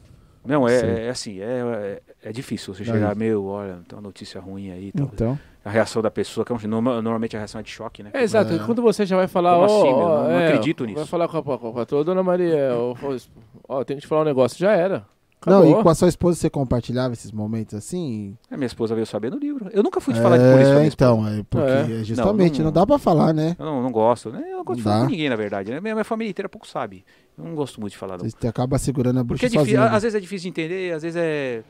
Não, 0.43 0.65
é, 0.67 0.79
Sei. 0.79 0.89
é 0.89 1.09
assim, 1.09 1.39
é, 1.41 1.99
é, 2.23 2.29
é 2.29 2.31
difícil 2.31 2.73
você 2.73 2.81
Daí. 2.85 2.93
chegar, 2.93 3.13
meu, 3.17 3.43
olha, 3.47 3.79
tem 3.85 3.97
uma 3.97 4.01
notícia 4.01 4.39
ruim 4.39 4.71
aí 4.71 4.87
e 4.87 4.91
tal. 4.93 5.09
Então, 5.13 5.39
A 5.65 5.69
reação 5.69 6.01
da 6.01 6.09
pessoa, 6.09 6.45
que 6.45 6.53
é 6.53 6.55
um, 6.55 6.67
norma- 6.69 7.01
normalmente 7.01 7.35
a 7.35 7.39
reação 7.39 7.59
é 7.59 7.63
de 7.65 7.69
choque, 7.69 8.01
né? 8.01 8.11
É, 8.13 8.23
exato. 8.23 8.53
É. 8.53 8.59
Quando 8.59 8.81
você 8.81 9.05
já 9.05 9.17
vai 9.17 9.27
falar, 9.27 9.55
Como 9.55 9.65
assim, 9.65 9.83
meu? 9.83 9.99
Não- 10.07 10.23
não 10.23 10.31
é, 10.31 10.47
acredito 10.47 10.85
Vai 10.85 10.93
nisso. 10.93 11.05
falar 11.07 11.27
com 11.27 11.37
a, 11.37 11.43
com 11.59 11.67
a 11.67 11.73
patroa, 11.73 12.01
dona 12.05 12.23
Maria, 12.23 12.69
ó, 13.67 13.83
tem 13.83 13.97
que 13.97 14.01
te 14.01 14.07
falar 14.07 14.21
um 14.21 14.25
negócio, 14.25 14.57
já 14.57 14.71
era. 14.71 15.05
não, 15.45 15.59
Acabou. 15.59 15.79
e 15.79 15.83
com 15.83 15.89
a 15.89 15.95
sua 15.95 16.07
esposa 16.07 16.35
você 16.39 16.49
compartilhava 16.49 17.13
esses 17.13 17.31
momentos 17.31 17.73
assim? 17.75 18.35
A 18.49 18.57
minha 18.57 18.65
esposa 18.67 18.95
veio 18.95 19.05
saber 19.05 19.29
no 19.31 19.37
livro. 19.37 19.69
Eu 19.71 19.83
nunca 19.83 20.01
fui 20.01 20.13
te 20.13 20.19
falar 20.19 20.37
de 20.37 20.43
pra 20.43 20.51
É, 20.51 20.55
minha 20.55 20.67
esposa. 20.87 20.87
então, 20.87 21.27
é 21.27 21.43
porque 21.49 21.69
É. 21.93 22.01
é 22.01 22.03
justamente 22.03 22.53
Não, 22.53 22.57
não, 22.59 22.65
não- 22.65 22.71
dá 22.71 22.87
pra 22.87 22.97
falar, 22.97 23.33
né? 23.33 23.55
Eu 23.59 23.65
não, 23.65 23.83
não 23.83 23.91
gosto, 23.91 24.31
né? 24.31 24.43
Eu 24.51 24.57
não 24.57 24.63
gosto 24.63 24.77
de 24.77 24.83
falar 24.83 25.03
com 25.05 25.11
ninguém, 25.11 25.29
na 25.29 25.35
verdade. 25.35 25.69
Né? 25.71 25.79
Minha, 25.79 25.93
minha 25.93 26.03
família 26.03 26.29
inteira 26.31 26.49
pouco 26.49 26.67
sabe. 26.67 27.05
Eu 27.37 27.43
não 27.43 27.53
gosto 27.55 27.79
muito 27.79 27.91
de 27.93 27.97
falar, 27.99 28.17
não. 28.17 28.27
Você 28.29 28.47
acaba 28.47 28.77
segurando 28.79 29.19
a 29.19 29.23
Porque 29.25 29.45
bucha 29.45 29.45
é 29.45 29.49
difícil, 29.49 29.77
sozinho. 29.79 29.95
às 29.95 30.01
vezes 30.03 30.15
é 30.15 30.19
difícil 30.19 30.51
de 30.51 30.59
entender, 30.61 30.93
às 30.93 31.03
vezes 31.03 31.15
é. 31.15 31.63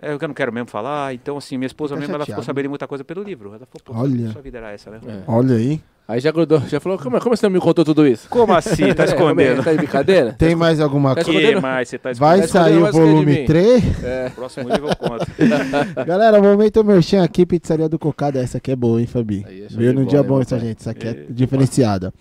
É 0.00 0.14
o 0.14 0.18
que 0.18 0.24
eu 0.24 0.28
não 0.28 0.34
quero 0.34 0.52
mesmo 0.52 0.68
falar. 0.68 1.14
Então, 1.14 1.38
assim, 1.38 1.56
minha 1.56 1.66
esposa 1.66 1.94
Fica 1.94 2.00
mesmo, 2.00 2.14
ela 2.14 2.24
ficou 2.24 2.34
chateado. 2.34 2.44
sabendo 2.46 2.64
de 2.64 2.68
muita 2.68 2.86
coisa 2.86 3.02
pelo 3.02 3.22
livro. 3.22 3.48
Ela 3.54 3.60
falou, 3.66 3.82
pô, 3.82 3.94
Olha. 3.96 4.30
sua 4.30 4.42
vida 4.42 4.58
era 4.58 4.70
essa, 4.70 4.90
né? 4.90 5.00
É. 5.06 5.22
Olha 5.26 5.56
aí. 5.56 5.80
Aí 6.08 6.20
já 6.20 6.30
grudou, 6.30 6.60
já 6.68 6.78
falou, 6.78 6.96
como, 6.98 7.18
como 7.20 7.36
você 7.36 7.46
não 7.46 7.50
me 7.52 7.58
contou 7.58 7.84
tudo 7.84 8.06
isso? 8.06 8.28
Como 8.30 8.52
assim? 8.54 8.94
Tá 8.94 9.02
É, 9.02 9.06
como 9.16 9.40
é? 9.40 9.44
escondendo? 9.44 9.64
Tá 9.64 9.72
de 9.72 9.76
brincadeira? 9.78 10.32
Tem 10.38 10.54
mais 10.54 10.80
alguma 10.80 11.16
Tá 11.16 11.24
coisa? 11.24 11.30
O 11.30 11.42
escondendo? 11.42 11.62
mais 11.62 11.88
você 11.88 11.98
tá 11.98 12.12
Vai 12.12 12.40
escondendo? 12.40 12.52
sair 12.64 12.76
o 12.78 12.80
mais 12.82 12.94
que 12.94 13.00
é 13.00 13.04
de 13.04 13.10
volume 13.10 13.32
mim. 13.40 13.44
3? 13.44 14.04
É. 14.04 14.28
Próximo 14.30 14.68
livro 14.68 14.88
eu 14.88 14.96
conto. 14.96 15.26
Galera, 16.06 16.40
momento 16.40 16.84
merchan 16.84 17.24
aqui, 17.24 17.44
pizzaria 17.44 17.88
do 17.88 17.98
Cocada. 17.98 18.38
Essa 18.40 18.58
aqui 18.58 18.70
é 18.70 18.76
boa, 18.76 19.00
hein, 19.00 19.06
Fabi? 19.08 19.44
É 19.48 19.66
Veio 19.70 19.92
num 19.92 20.04
dia 20.04 20.22
bom 20.22 20.40
essa 20.40 20.58
gente. 20.60 20.78
Essa 20.80 20.92
aqui 20.92 21.08
é 21.08 21.10
É. 21.10 21.24
diferenciada. 21.28 22.14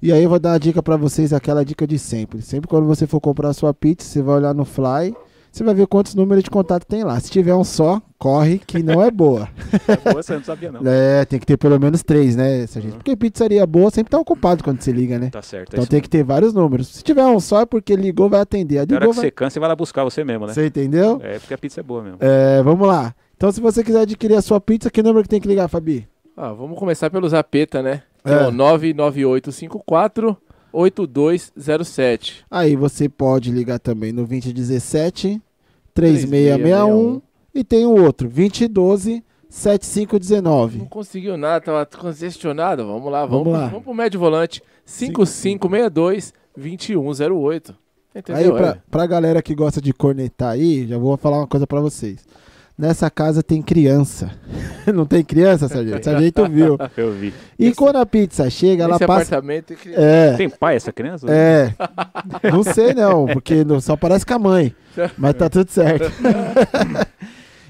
E 0.00 0.12
aí 0.12 0.22
eu 0.22 0.28
vou 0.28 0.38
dar 0.38 0.52
a 0.52 0.58
dica 0.58 0.80
pra 0.80 0.96
vocês, 0.96 1.32
aquela 1.32 1.64
dica 1.64 1.86
de 1.88 1.98
sempre. 1.98 2.40
Sempre 2.40 2.68
quando 2.68 2.86
você 2.86 3.04
for 3.06 3.20
comprar 3.20 3.48
a 3.48 3.52
sua 3.54 3.74
pizza, 3.74 4.06
você 4.06 4.22
vai 4.22 4.36
olhar 4.36 4.54
no 4.54 4.64
Fly, 4.64 5.12
Você 5.54 5.62
vai 5.62 5.72
ver 5.72 5.86
quantos 5.86 6.16
números 6.16 6.42
de 6.42 6.50
contato 6.50 6.84
tem 6.84 7.04
lá. 7.04 7.20
Se 7.20 7.30
tiver 7.30 7.54
um 7.54 7.62
só, 7.62 8.02
corre, 8.18 8.58
que 8.58 8.82
não 8.82 9.00
é 9.00 9.08
boa. 9.08 9.48
É 9.86 9.96
boa, 9.96 10.20
você 10.20 10.34
não 10.34 10.42
sabia 10.42 10.72
não. 10.72 10.80
É, 10.84 11.24
tem 11.24 11.38
que 11.38 11.46
ter 11.46 11.56
pelo 11.56 11.78
menos 11.78 12.02
três, 12.02 12.34
né, 12.34 12.66
Sargento? 12.66 12.94
Uhum. 12.94 12.98
Porque 12.98 13.14
pizzaria 13.14 13.64
boa 13.64 13.88
sempre 13.90 14.10
tá 14.10 14.18
ocupado 14.18 14.64
quando 14.64 14.80
você 14.80 14.90
liga, 14.90 15.16
né? 15.16 15.30
Tá 15.30 15.42
certo. 15.42 15.68
é 15.68 15.74
Então 15.74 15.82
isso 15.82 15.90
tem 15.90 16.00
que 16.00 16.08
ter 16.08 16.24
vários 16.24 16.52
números. 16.52 16.88
Se 16.88 17.04
tiver 17.04 17.24
um 17.24 17.38
só, 17.38 17.60
é 17.60 17.66
porque 17.66 17.94
ligou, 17.94 18.28
vai 18.28 18.40
atender. 18.40 18.78
A 18.78 18.86
Na 18.86 18.96
hora 18.96 19.06
que 19.06 19.12
vai... 19.14 19.24
você 19.24 19.30
cansa, 19.30 19.54
você 19.54 19.60
vai 19.60 19.68
lá 19.68 19.76
buscar 19.76 20.02
você 20.02 20.24
mesmo, 20.24 20.46
né? 20.46 20.54
Você 20.54 20.66
entendeu? 20.66 21.20
É, 21.22 21.38
porque 21.38 21.54
a 21.54 21.58
pizza 21.58 21.78
é 21.78 21.82
boa 21.84 22.02
mesmo. 22.02 22.18
É, 22.20 22.60
vamos 22.62 22.88
lá. 22.88 23.14
Então, 23.36 23.52
se 23.52 23.60
você 23.60 23.84
quiser 23.84 24.00
adquirir 24.00 24.34
a 24.34 24.42
sua 24.42 24.60
pizza, 24.60 24.90
que 24.90 25.04
número 25.04 25.22
que 25.22 25.28
tem 25.28 25.40
que 25.40 25.46
ligar, 25.46 25.68
Fabi? 25.68 26.08
Ah, 26.36 26.52
vamos 26.52 26.76
começar 26.76 27.10
pelo 27.10 27.28
Zapeta, 27.28 27.80
né? 27.80 28.02
É. 28.24 28.32
é 28.32 28.46
o 28.48 28.50
99854 28.50 30.36
8207. 30.76 32.44
Aí 32.50 32.76
você 32.76 33.08
pode 33.08 33.50
ligar 33.50 33.78
também 33.78 34.12
no 34.12 34.26
2017 34.26 35.40
3661 35.94 37.22
e 37.54 37.62
tem 37.64 37.86
o 37.86 37.90
outro, 38.02 38.28
2012 38.28 39.22
7519. 39.48 40.78
Não 40.78 40.86
conseguiu 40.86 41.36
nada, 41.36 41.60
tava 41.64 41.86
congestionado. 41.86 42.84
Vamos 42.86 43.10
lá, 43.12 43.24
vamos, 43.24 43.44
Vamos 43.44 43.52
lá. 43.60 43.66
vamos 43.68 43.84
pro 43.84 43.94
médio 43.94 44.18
volante. 44.18 44.60
5562 44.84 46.32
2108. 46.56 47.74
Aí, 48.14 48.20
Entendeu? 48.20 48.54
pra, 48.54 48.68
É. 48.70 48.78
pra 48.90 49.06
galera 49.06 49.42
que 49.42 49.54
gosta 49.54 49.80
de 49.80 49.92
cornetar 49.92 50.50
aí, 50.50 50.86
já 50.86 50.98
vou 50.98 51.16
falar 51.16 51.38
uma 51.38 51.46
coisa 51.46 51.66
pra 51.66 51.80
vocês. 51.80 52.24
Nessa 52.76 53.08
casa 53.08 53.40
tem 53.42 53.62
criança. 53.62 54.30
Não 54.92 55.06
tem 55.06 55.22
criança, 55.24 55.68
Sargento? 55.68 56.04
Sargento 56.04 56.48
viu. 56.48 56.76
Eu 56.96 57.12
vi. 57.12 57.32
E 57.58 57.72
quando 57.72 57.96
a 57.96 58.04
pizza 58.06 58.50
chega, 58.50 58.82
ela 58.84 58.96
Esse 58.96 59.06
passa. 59.06 59.20
apartamento 59.36 59.66
tem 59.66 59.76
que... 59.76 59.94
É, 59.94 60.32
Tem 60.36 60.50
pai 60.50 60.74
essa 60.76 60.92
criança? 60.92 61.26
é. 61.30 61.72
Não 62.50 62.64
sei 62.64 62.92
não, 62.92 63.26
porque 63.26 63.62
não- 63.64 63.80
só 63.80 63.96
parece 63.96 64.26
com 64.26 64.34
a 64.34 64.38
mãe. 64.40 64.74
Mas 65.16 65.34
tá 65.34 65.48
tudo 65.48 65.70
certo. 65.70 66.10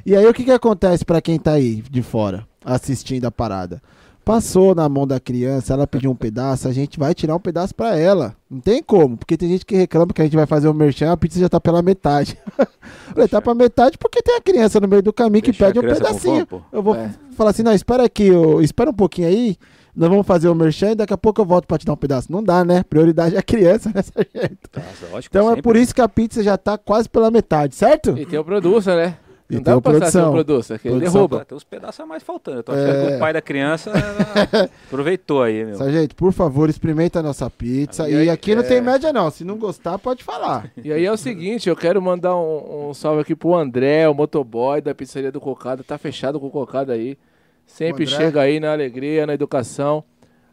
E 0.06 0.14
aí 0.14 0.26
o 0.26 0.34
que 0.34 0.44
que 0.44 0.50
acontece 0.50 1.02
pra 1.02 1.22
quem 1.22 1.38
tá 1.38 1.52
aí 1.52 1.82
de 1.90 2.02
fora, 2.02 2.46
assistindo 2.62 3.24
a 3.24 3.30
parada? 3.30 3.80
Passou 4.24 4.74
na 4.74 4.88
mão 4.88 5.06
da 5.06 5.20
criança, 5.20 5.74
ela 5.74 5.86
pediu 5.86 6.10
um 6.10 6.14
pedaço, 6.16 6.66
a 6.66 6.72
gente 6.72 6.98
vai 6.98 7.14
tirar 7.14 7.36
um 7.36 7.40
pedaço 7.40 7.74
pra 7.74 7.94
ela. 7.98 8.34
Não 8.50 8.58
tem 8.58 8.82
como, 8.82 9.18
porque 9.18 9.36
tem 9.36 9.48
gente 9.50 9.66
que 9.66 9.76
reclama 9.76 10.12
que 10.14 10.22
a 10.22 10.24
gente 10.24 10.36
vai 10.36 10.46
fazer 10.46 10.66
o 10.68 10.72
merchan, 10.72 11.12
a 11.12 11.16
pizza 11.16 11.38
já 11.38 11.48
tá 11.48 11.60
pela 11.60 11.82
metade. 11.82 12.38
Falei, 13.12 13.28
tá 13.28 13.42
pra 13.42 13.54
metade 13.54 13.98
porque 13.98 14.22
tem 14.22 14.36
a 14.36 14.40
criança 14.40 14.80
no 14.80 14.88
meio 14.88 15.02
do 15.02 15.12
caminho 15.12 15.42
que 15.44 15.52
pede 15.52 15.78
um 15.78 15.82
pedacinho. 15.82 16.46
fome. 16.46 16.62
Eu 16.72 16.82
vou 16.82 16.94
É. 16.94 17.10
falar 17.36 17.50
assim, 17.50 17.62
não, 17.62 17.72
espera 17.74 18.04
aqui, 18.04 18.30
ô, 18.30 18.62
espera 18.62 18.88
um 18.88 18.94
pouquinho 18.94 19.28
aí, 19.28 19.56
nós 19.94 20.08
vamos 20.08 20.26
fazer 20.26 20.48
o 20.48 20.54
merchan 20.54 20.92
e 20.92 20.94
daqui 20.94 21.12
a 21.12 21.18
pouco 21.18 21.42
eu 21.42 21.44
volto 21.44 21.66
pra 21.66 21.76
te 21.76 21.84
dar 21.84 21.92
um 21.92 21.96
pedaço. 21.96 22.32
Não 22.32 22.42
dá, 22.42 22.64
né? 22.64 22.82
Prioridade 22.82 23.36
é 23.36 23.38
a 23.38 23.42
criança, 23.42 23.92
né, 23.94 24.00
sargento? 24.02 24.70
Nossa, 24.74 25.06
lógico, 25.12 25.36
Então 25.36 25.46
é 25.46 25.50
sempre. 25.50 25.62
por 25.62 25.76
isso 25.76 25.94
que 25.94 26.00
a 26.00 26.08
pizza 26.08 26.42
já 26.42 26.56
tá 26.56 26.78
quase 26.78 27.08
pela 27.10 27.30
metade, 27.30 27.74
certo? 27.74 28.16
E 28.18 28.24
tem 28.24 28.38
o 28.38 28.44
producer, 28.44 28.96
né? 28.96 29.18
E 29.50 29.56
Não 29.56 29.62
dá 29.62 29.78
pra 29.78 29.90
produção. 29.92 30.30
o 30.30 30.32
producer, 30.32 30.78
que 30.78 30.88
ele 30.88 30.96
Produção 31.00 31.26
derruba. 31.26 31.44
Tem 31.44 31.54
uns 31.56 31.64
pedaços 31.64 32.00
a 32.00 32.06
mais 32.06 32.22
faltando. 32.22 32.58
Eu 32.60 32.62
tô 32.62 32.72
achando 32.72 32.88
É. 32.88 33.06
que 33.10 33.16
o 33.16 33.18
pai 33.18 33.32
da 33.34 33.42
criança 33.42 33.92
aproveitou 34.86 35.42
aí, 35.42 35.64
meu. 35.64 35.76
Sargento, 35.76 36.16
por 36.16 36.32
favor, 36.32 36.70
experimenta 36.70 37.20
a 37.20 37.22
nossa 37.22 37.50
pizza. 37.50 38.08
E 38.08 38.12
E, 38.12 38.16
aí, 38.16 38.30
aqui 38.30 38.54
não 38.54 38.62
é. 38.62 38.66
tem 38.66 38.80
média, 38.80 39.12
não. 39.12 39.30
Se 39.30 39.44
não 39.44 39.58
gostar, 39.58 39.98
pode 39.98 40.24
falar. 40.24 40.70
E 40.82 40.90
aí 40.90 41.04
é 41.04 41.12
o 41.12 41.16
seguinte, 41.16 41.68
eu 41.68 41.76
quero 41.76 42.00
mandar 42.00 42.34
um, 42.36 42.88
um 42.88 42.94
salve 42.94 43.20
aqui 43.20 43.34
pro 43.34 43.54
André, 43.54 44.08
o 44.08 44.14
motoboy 44.14 44.80
da 44.80 44.94
pizzaria 44.94 45.30
do 45.30 45.40
Cocada. 45.40 45.84
Tá 45.84 45.98
fechado 45.98 46.40
com 46.40 46.46
o 46.46 46.50
Cocada 46.50 46.94
aí. 46.94 47.18
Sempre 47.66 48.06
chega 48.06 48.40
aí 48.40 48.58
na 48.58 48.72
alegria, 48.72 49.26
na 49.26 49.34
educação. 49.34 50.02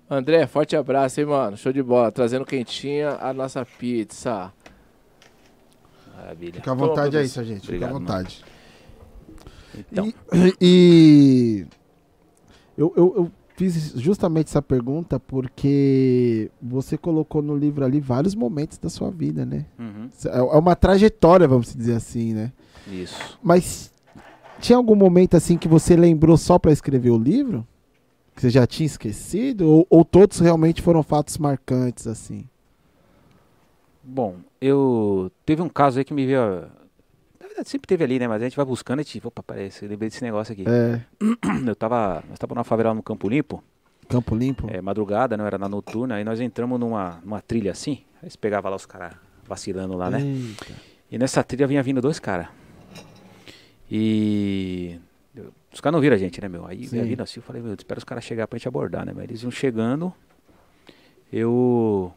André, 0.09 0.45
forte 0.47 0.75
abraço, 0.75 1.21
hein, 1.21 1.27
mano. 1.27 1.55
Show 1.55 1.71
de 1.71 1.81
bola. 1.81 2.11
Trazendo 2.11 2.43
quentinha 2.45 3.17
a 3.21 3.33
nossa 3.33 3.65
pizza. 3.65 4.51
Maravilha. 6.17 6.55
Fica 6.55 6.71
à 6.71 6.75
Toma, 6.75 6.87
vontade 6.87 7.15
aí, 7.17 7.23
produção. 7.23 7.43
sargento. 7.45 7.67
Fica 7.67 7.85
à 7.85 7.89
vontade. 7.89 8.43
Então, 9.77 10.05
E, 10.05 10.55
e 10.61 11.65
eu, 12.77 12.93
eu, 12.95 13.13
eu 13.17 13.31
fiz 13.55 13.93
justamente 13.95 14.47
essa 14.47 14.61
pergunta 14.61 15.19
porque 15.19 16.49
você 16.61 16.97
colocou 16.97 17.41
no 17.41 17.55
livro 17.55 17.85
ali 17.85 17.99
vários 17.99 18.33
momentos 18.35 18.77
da 18.77 18.89
sua 18.89 19.11
vida, 19.11 19.45
né? 19.45 19.65
uhum, 19.77 20.09
É 20.25 20.37
é 20.37 20.41
uma 20.59 20.75
trajetória, 20.75 21.47
vamos 21.47 21.73
dizer 21.75 21.93
assim, 21.95 22.33
né? 22.33 22.51
isso. 22.87 23.39
Mas 23.43 23.91
tinha 24.59 24.77
algum 24.77 24.95
momento 24.95 25.35
assim 25.37 25.57
que 25.57 25.67
você 25.67 25.95
lembrou 25.95 26.37
só 26.37 26.57
pra 26.57 26.71
escrever 26.71 27.11
o 27.11 27.17
livro? 27.17 27.65
Que 28.35 28.41
você 28.41 28.49
já 28.49 28.65
tinha 28.65 28.85
esquecido? 28.87 29.67
Ou, 29.69 29.87
ou 29.89 30.05
todos 30.05 30.39
realmente 30.39 30.81
foram 30.81 31.03
fatos 31.03 31.37
marcantes, 31.37 32.07
assim? 32.07 32.45
Bom, 34.03 34.37
eu. 34.59 35.31
Teve 35.45 35.61
um 35.61 35.69
caso 35.69 35.99
aí 35.99 36.05
que 36.05 36.13
me 36.13 36.25
veio. 36.25 36.65
Sempre 37.63 37.87
teve 37.87 38.03
ali, 38.03 38.19
né? 38.19 38.27
Mas 38.27 38.41
a 38.41 38.45
gente 38.45 38.55
vai 38.55 38.65
buscando 38.65 39.01
e 39.01 39.05
tipo, 39.05 39.27
opa, 39.27 39.43
parece, 39.43 39.85
eu 39.85 39.89
lembrei 39.89 40.09
desse 40.09 40.23
negócio 40.23 40.53
aqui. 40.53 40.65
É, 40.67 41.01
Eu 41.67 41.75
tava. 41.75 42.23
Nós 42.29 42.39
tava 42.39 42.55
numa 42.55 42.63
favela 42.63 42.93
no 42.93 43.03
Campo 43.03 43.29
Limpo, 43.29 43.63
Campo 44.09 44.35
Limpo? 44.35 44.67
é, 44.69 44.81
madrugada, 44.81 45.37
não 45.37 45.45
era 45.45 45.57
na 45.57 45.69
noturna, 45.69 46.15
aí 46.15 46.23
nós 46.23 46.39
entramos 46.39 46.79
numa, 46.79 47.19
numa 47.23 47.41
trilha 47.41 47.71
assim. 47.71 48.03
Aí 48.21 48.29
você 48.29 48.37
pegava 48.37 48.69
lá 48.69 48.75
os 48.75 48.85
caras 48.85 49.13
vacilando 49.47 49.95
lá, 49.95 50.09
né? 50.09 50.21
Eita. 50.21 50.73
E 51.11 51.17
nessa 51.17 51.43
trilha 51.43 51.67
vinha 51.67 51.83
vindo 51.83 52.01
dois 52.01 52.19
caras. 52.19 52.47
E. 53.89 54.99
Os 55.73 55.79
caras 55.79 55.93
não 55.93 56.01
viram 56.01 56.15
a 56.15 56.19
gente, 56.19 56.41
né, 56.41 56.49
meu? 56.49 56.65
Aí 56.65 56.85
Sim. 56.85 57.01
vindo 57.03 57.21
assim, 57.23 57.39
eu 57.39 57.43
falei, 57.43 57.61
meu, 57.61 57.73
espera 57.73 57.97
os 57.97 58.03
caras 58.03 58.23
chegar 58.23 58.47
pra 58.47 58.57
gente 58.57 58.67
abordar, 58.67 59.05
né? 59.05 59.13
Mas 59.15 59.23
eles 59.23 59.41
iam 59.43 59.51
chegando. 59.51 60.13
Eu 61.31 62.13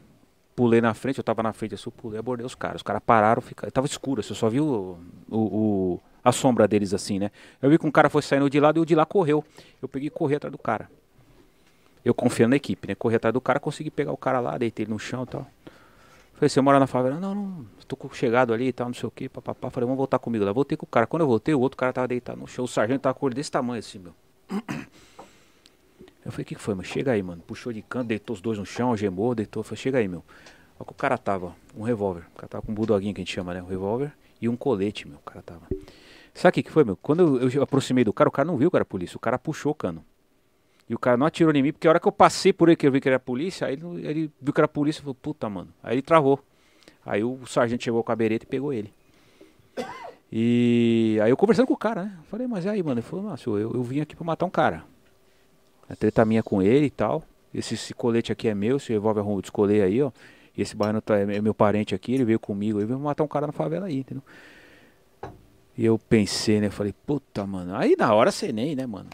pulei 0.57 0.81
na 0.81 0.95
frente, 0.95 1.19
eu 1.19 1.25
tava 1.25 1.43
na 1.43 1.53
frente, 1.53 1.75
assim, 1.75 1.85
eu 1.87 1.93
pulei, 1.93 2.19
abordei 2.19 2.45
os 2.47 2.55
caras. 2.55 2.77
Os 2.77 2.83
caras 2.83 3.03
pararam, 3.05 3.43
ficaram. 3.43 3.71
Tava 3.71 3.87
escuro, 3.87 4.21
assim, 4.21 4.31
eu 4.31 4.37
só 4.37 4.49
vi 4.49 4.61
o, 4.61 4.99
o, 5.31 5.37
o- 5.39 6.01
a 6.25 6.33
sombra 6.33 6.67
deles 6.67 6.95
assim, 6.95 7.19
né? 7.19 7.31
Eu 7.61 7.69
vi 7.71 7.79
que 7.79 7.87
um 7.87 7.91
cara 7.91 8.09
foi 8.09 8.23
saindo 8.23 8.49
de 8.49 8.59
lado 8.59 8.79
e 8.79 8.81
o 8.81 8.87
de 8.87 8.95
lá 8.95 9.05
correu. 9.05 9.45
Eu 9.83 9.89
peguei 9.89 10.09
e 10.09 10.11
corri 10.11 10.35
atrás 10.37 10.51
do 10.53 10.59
cara. 10.59 10.89
Eu 12.05 12.15
confiando 12.15 12.51
na 12.51 12.57
equipe, 12.57 12.87
né? 12.89 12.95
Corri 12.95 13.17
atrás 13.17 13.33
do 13.33 13.41
cara, 13.41 13.59
consegui 13.59 13.91
pegar 13.91 14.13
o 14.13 14.17
cara 14.17 14.39
lá, 14.41 14.57
deitei 14.59 14.85
ele 14.85 14.93
no 14.93 14.99
chão 14.99 15.23
e 15.23 15.27
tal. 15.27 15.47
Falei, 16.35 16.49
você 16.49 16.61
mora 16.61 16.81
na 16.81 16.87
favela? 16.87 17.19
Não, 17.21 17.35
não, 17.35 17.67
tô 17.87 17.97
chegado 18.13 18.53
ali 18.53 18.69
e 18.69 18.73
tal, 18.73 18.89
não 18.89 18.95
sei 18.95 19.07
o 19.07 19.11
que, 19.11 19.29
papapá. 19.29 19.71
Falei, 19.71 19.87
vamos 19.87 19.97
voltar 19.99 20.19
comigo 20.19 20.45
lá. 20.45 20.53
Voltei 20.53 20.77
com 20.77 20.85
o 20.85 20.89
cara. 20.89 21.07
Quando 21.07 21.23
eu 21.23 21.29
voltei, 21.29 21.55
o 21.55 21.61
outro 21.61 21.77
cara 21.79 21.93
tava 21.93 22.09
deitado 22.09 22.39
no 22.41 22.47
chão. 22.47 22.65
O 22.65 22.69
sargento 22.69 23.03
tava 23.03 23.15
com 23.15 23.27
o 23.27 23.31
desse 23.31 23.51
tamanho 23.51 23.79
assim, 23.79 23.99
meu. 24.01 24.15
Eu 26.25 26.33
falei, 26.33 26.43
o 26.43 26.47
que, 26.47 26.55
que 26.55 26.61
foi, 26.61 26.75
meu? 26.75 26.85
Chega 26.85 27.13
aí, 27.13 27.23
mano. 27.23 27.43
Puxou 27.47 27.73
de 27.73 27.83
canto, 27.83 28.09
deitou 28.09 28.35
os 28.35 28.41
dois 28.41 28.59
no 28.59 28.65
chão, 28.65 28.89
algemou, 28.89 29.35
deitou. 29.35 29.63
Falei, 29.63 29.77
chega 29.77 29.99
aí, 29.99 30.09
meu. 30.09 30.25
Olha 30.79 30.87
que 30.87 30.93
o 30.93 30.95
cara 30.95 31.19
tava, 31.19 31.55
um 31.77 31.83
revólver. 31.83 32.25
O 32.35 32.37
cara 32.37 32.49
tava 32.49 32.63
com 32.63 32.73
um 32.73 32.75
bulldoguinho 32.75 33.15
que 33.15 33.21
a 33.21 33.25
gente 33.25 33.35
chama, 33.35 33.53
né? 33.53 33.63
Um 33.63 33.67
revólver 33.67 34.13
e 34.41 34.49
um 34.49 34.57
colete, 34.57 35.07
meu. 35.07 35.19
O 35.19 35.23
cara 35.23 35.43
tava. 35.43 35.67
Sabe 36.33 36.51
o 36.51 36.53
que, 36.55 36.63
que 36.65 36.71
foi, 36.71 36.83
meu? 36.83 36.97
Quando 36.97 37.39
eu, 37.41 37.49
eu 37.51 37.63
aproximei 37.63 38.05
do 38.05 38.13
cara, 38.13 38.29
o 38.29 38.33
cara 38.33 38.47
não 38.47 38.57
viu 38.57 38.71
que 38.71 38.77
era 38.77 38.85
polícia. 38.85 39.17
O 39.17 39.21
cara 39.21 39.39
puxou 39.39 39.73
o 39.73 39.75
cano. 39.75 40.05
E 40.89 40.95
o 40.95 40.99
cara 40.99 41.17
não 41.17 41.27
atirou 41.27 41.55
em 41.55 41.63
mim, 41.63 41.73
porque 41.73 41.87
a 41.87 41.91
hora 41.91 42.01
que 42.01 42.09
eu 42.09 42.13
passei 42.13 42.53
por 42.53 42.69
ele, 42.69 42.77
que 42.77 42.87
eu 42.87 42.93
vi 42.93 43.01
que 43.01 43.09
era 43.09 43.19
polícia, 43.19 43.67
aí 43.67 43.75
ele, 43.75 44.07
ele 44.07 44.33
viu 44.41 44.53
que 44.53 44.61
era 44.61 44.69
polícia 44.69 45.01
e 45.01 45.03
falou, 45.03 45.15
puta, 45.15 45.49
mano. 45.49 45.69
Aí 45.83 45.95
ele 45.95 46.03
travou. 46.03 46.41
Aí 47.07 47.23
o 47.23 47.39
sargento 47.47 47.85
chegou 47.85 48.03
com 48.03 48.13
a 48.13 48.17
bereta 48.17 48.45
e 48.45 48.49
pegou 48.49 48.73
ele. 48.73 48.93
E 50.33 51.19
aí 51.23 51.31
eu 51.31 51.37
conversando 51.37 51.67
com 51.67 51.75
o 51.75 51.77
cara, 51.77 52.05
né? 52.05 52.19
Falei, 52.31 52.47
mas 52.47 52.65
e 52.65 52.69
aí, 52.69 52.83
mano? 52.83 52.99
Ele 52.99 53.07
falou, 53.07 53.25
nossa, 53.27 53.49
eu, 53.49 53.73
eu 53.73 53.83
vim 53.83 54.01
aqui 54.01 54.17
pra 54.17 54.25
matar 54.25 54.47
um 54.47 54.51
cara. 54.51 54.85
A 55.89 55.97
treta 55.97 56.25
minha 56.25 56.43
com 56.43 56.63
ele 56.63 56.87
e 56.87 56.91
tal. 56.91 57.23
Esse, 57.53 57.75
esse 57.75 57.95
colete 57.95 58.33
aqui 58.33 58.49
é 58.49 58.55
meu, 58.55 58.79
esse 58.79 58.93
revólver 58.93 59.21
eu 59.21 59.41
descolei 59.41 59.83
aí, 59.83 60.03
ó. 60.03 60.11
E 60.57 60.63
esse 60.63 60.75
baiano 60.77 61.01
tá, 61.01 61.19
é 61.19 61.41
meu 61.41 61.55
parente 61.55 61.95
aqui, 61.95 62.15
ele 62.15 62.25
veio 62.25 62.39
comigo, 62.41 62.79
ele 62.79 62.87
veio 62.87 62.99
matar 62.99 63.25
um 63.25 63.29
cara 63.29 63.47
na 63.47 63.53
favela 63.53 63.87
aí, 63.87 63.99
entendeu? 63.99 64.23
E 65.77 65.85
eu 65.85 65.99
pensei, 65.99 66.61
né? 66.61 66.71
Falei, 66.71 66.95
puta, 67.05 67.45
mano. 67.47 67.75
Aí 67.75 67.97
na 67.99 68.15
hora 68.15 68.31
você 68.31 68.53
nem, 68.53 68.77
né, 68.77 68.87
mano? 68.87 69.11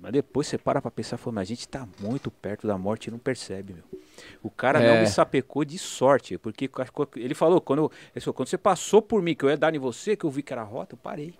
Mas 0.00 0.12
depois 0.12 0.46
você 0.46 0.56
para 0.56 0.80
pra 0.80 0.90
pensar, 0.90 1.18
mas 1.26 1.42
a 1.42 1.44
gente 1.44 1.68
tá 1.68 1.86
muito 2.00 2.30
perto 2.30 2.66
da 2.66 2.78
morte 2.78 3.08
e 3.08 3.10
não 3.10 3.18
percebe, 3.18 3.74
meu. 3.74 3.84
O 4.42 4.48
cara 4.48 4.80
não 4.80 4.94
É. 4.94 5.00
me 5.00 5.06
sapecou 5.06 5.64
de 5.64 5.76
sorte, 5.76 6.38
porque 6.38 6.70
ele 7.16 7.34
falou, 7.34 7.60
quando, 7.60 7.80
eu- 7.80 7.92
ele 8.14 8.20
falou, 8.22 8.34
quando 8.34 8.48
você 8.48 8.56
passou 8.56 9.02
por 9.02 9.20
mim, 9.20 9.34
que 9.34 9.44
eu 9.44 9.50
ia 9.50 9.56
dar 9.56 9.74
em 9.74 9.78
você, 9.78 10.16
que 10.16 10.24
eu 10.24 10.30
vi 10.30 10.42
que 10.42 10.52
era 10.52 10.62
rota, 10.62 10.94
eu 10.94 10.98
parei. 10.98 11.34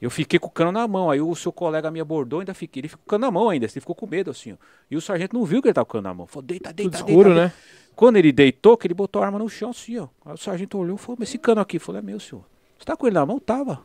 Eu 0.00 0.10
fiquei 0.10 0.38
com 0.38 0.48
o 0.48 0.50
cano 0.50 0.72
na 0.72 0.86
mão, 0.86 1.10
aí 1.10 1.20
o 1.20 1.34
seu 1.34 1.50
colega 1.50 1.90
me 1.90 2.00
abordou, 2.00 2.40
ainda 2.40 2.52
fiquei, 2.52 2.80
ele 2.80 2.88
ficou 2.88 3.02
com 3.02 3.08
o 3.08 3.10
cano 3.10 3.26
na 3.26 3.30
mão 3.30 3.48
ainda, 3.48 3.64
ele 3.64 3.72
ficou 3.72 3.94
com 3.94 4.06
medo 4.06 4.30
assim, 4.30 4.52
ó. 4.52 4.56
E 4.90 4.96
o 4.96 5.00
sargento 5.00 5.34
não 5.34 5.44
viu 5.44 5.62
que 5.62 5.68
ele 5.68 5.74
tava 5.74 5.86
com 5.86 5.90
o 5.90 5.92
cano 5.92 6.08
na 6.08 6.14
mão, 6.14 6.26
falou, 6.26 6.46
deita, 6.46 6.68
Tudo 6.68 6.76
deita, 6.76 6.96
escuro, 6.98 7.34
deita, 7.34 7.46
né? 7.46 7.52
quando 7.94 8.16
ele 8.16 8.30
deitou, 8.30 8.76
que 8.76 8.86
ele 8.86 8.94
botou 8.94 9.22
a 9.22 9.26
arma 9.26 9.38
no 9.38 9.48
chão 9.48 9.70
assim, 9.70 9.96
ó. 9.98 10.08
Aí 10.24 10.34
o 10.34 10.36
sargento 10.36 10.76
olhou 10.76 10.96
e 10.96 10.98
falou, 10.98 11.16
mas 11.18 11.30
esse 11.30 11.38
cano 11.38 11.62
aqui, 11.62 11.78
falou, 11.78 11.98
é 11.98 12.02
meu, 12.02 12.20
senhor. 12.20 12.44
Você 12.78 12.84
tá 12.84 12.94
com 12.94 13.06
ele 13.06 13.14
na 13.14 13.24
mão? 13.24 13.38
Tava. 13.38 13.82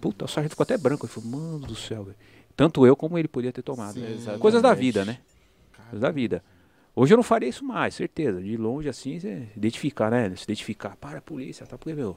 Puta, 0.00 0.26
o 0.26 0.28
sargento 0.28 0.50
ficou 0.50 0.64
até 0.64 0.76
branco. 0.76 1.06
Ele 1.06 1.12
falou, 1.12 1.30
mano 1.30 1.66
do 1.66 1.74
céu, 1.74 2.04
velho. 2.04 2.16
Tanto 2.54 2.86
eu 2.86 2.94
como 2.94 3.18
ele 3.18 3.26
podia 3.26 3.50
ter 3.50 3.62
tomado. 3.62 3.94
Sim, 3.94 4.04
exatamente. 4.04 4.40
Coisas 4.40 4.62
da 4.62 4.74
vida, 4.74 5.04
né? 5.04 5.18
Coisas 5.90 6.00
da 6.00 6.10
vida. 6.10 6.44
Hoje 6.94 7.12
eu 7.12 7.16
não 7.16 7.24
faria 7.24 7.48
isso 7.48 7.64
mais, 7.64 7.94
certeza. 7.94 8.40
De 8.40 8.56
longe 8.56 8.88
assim, 8.88 9.18
você 9.18 9.48
identificar, 9.56 10.10
né? 10.10 10.32
Se 10.36 10.44
identificar, 10.44 10.96
para 10.96 11.18
a 11.18 11.22
polícia, 11.22 11.66
tá? 11.66 11.76
Porque, 11.76 11.94
meu. 11.94 12.16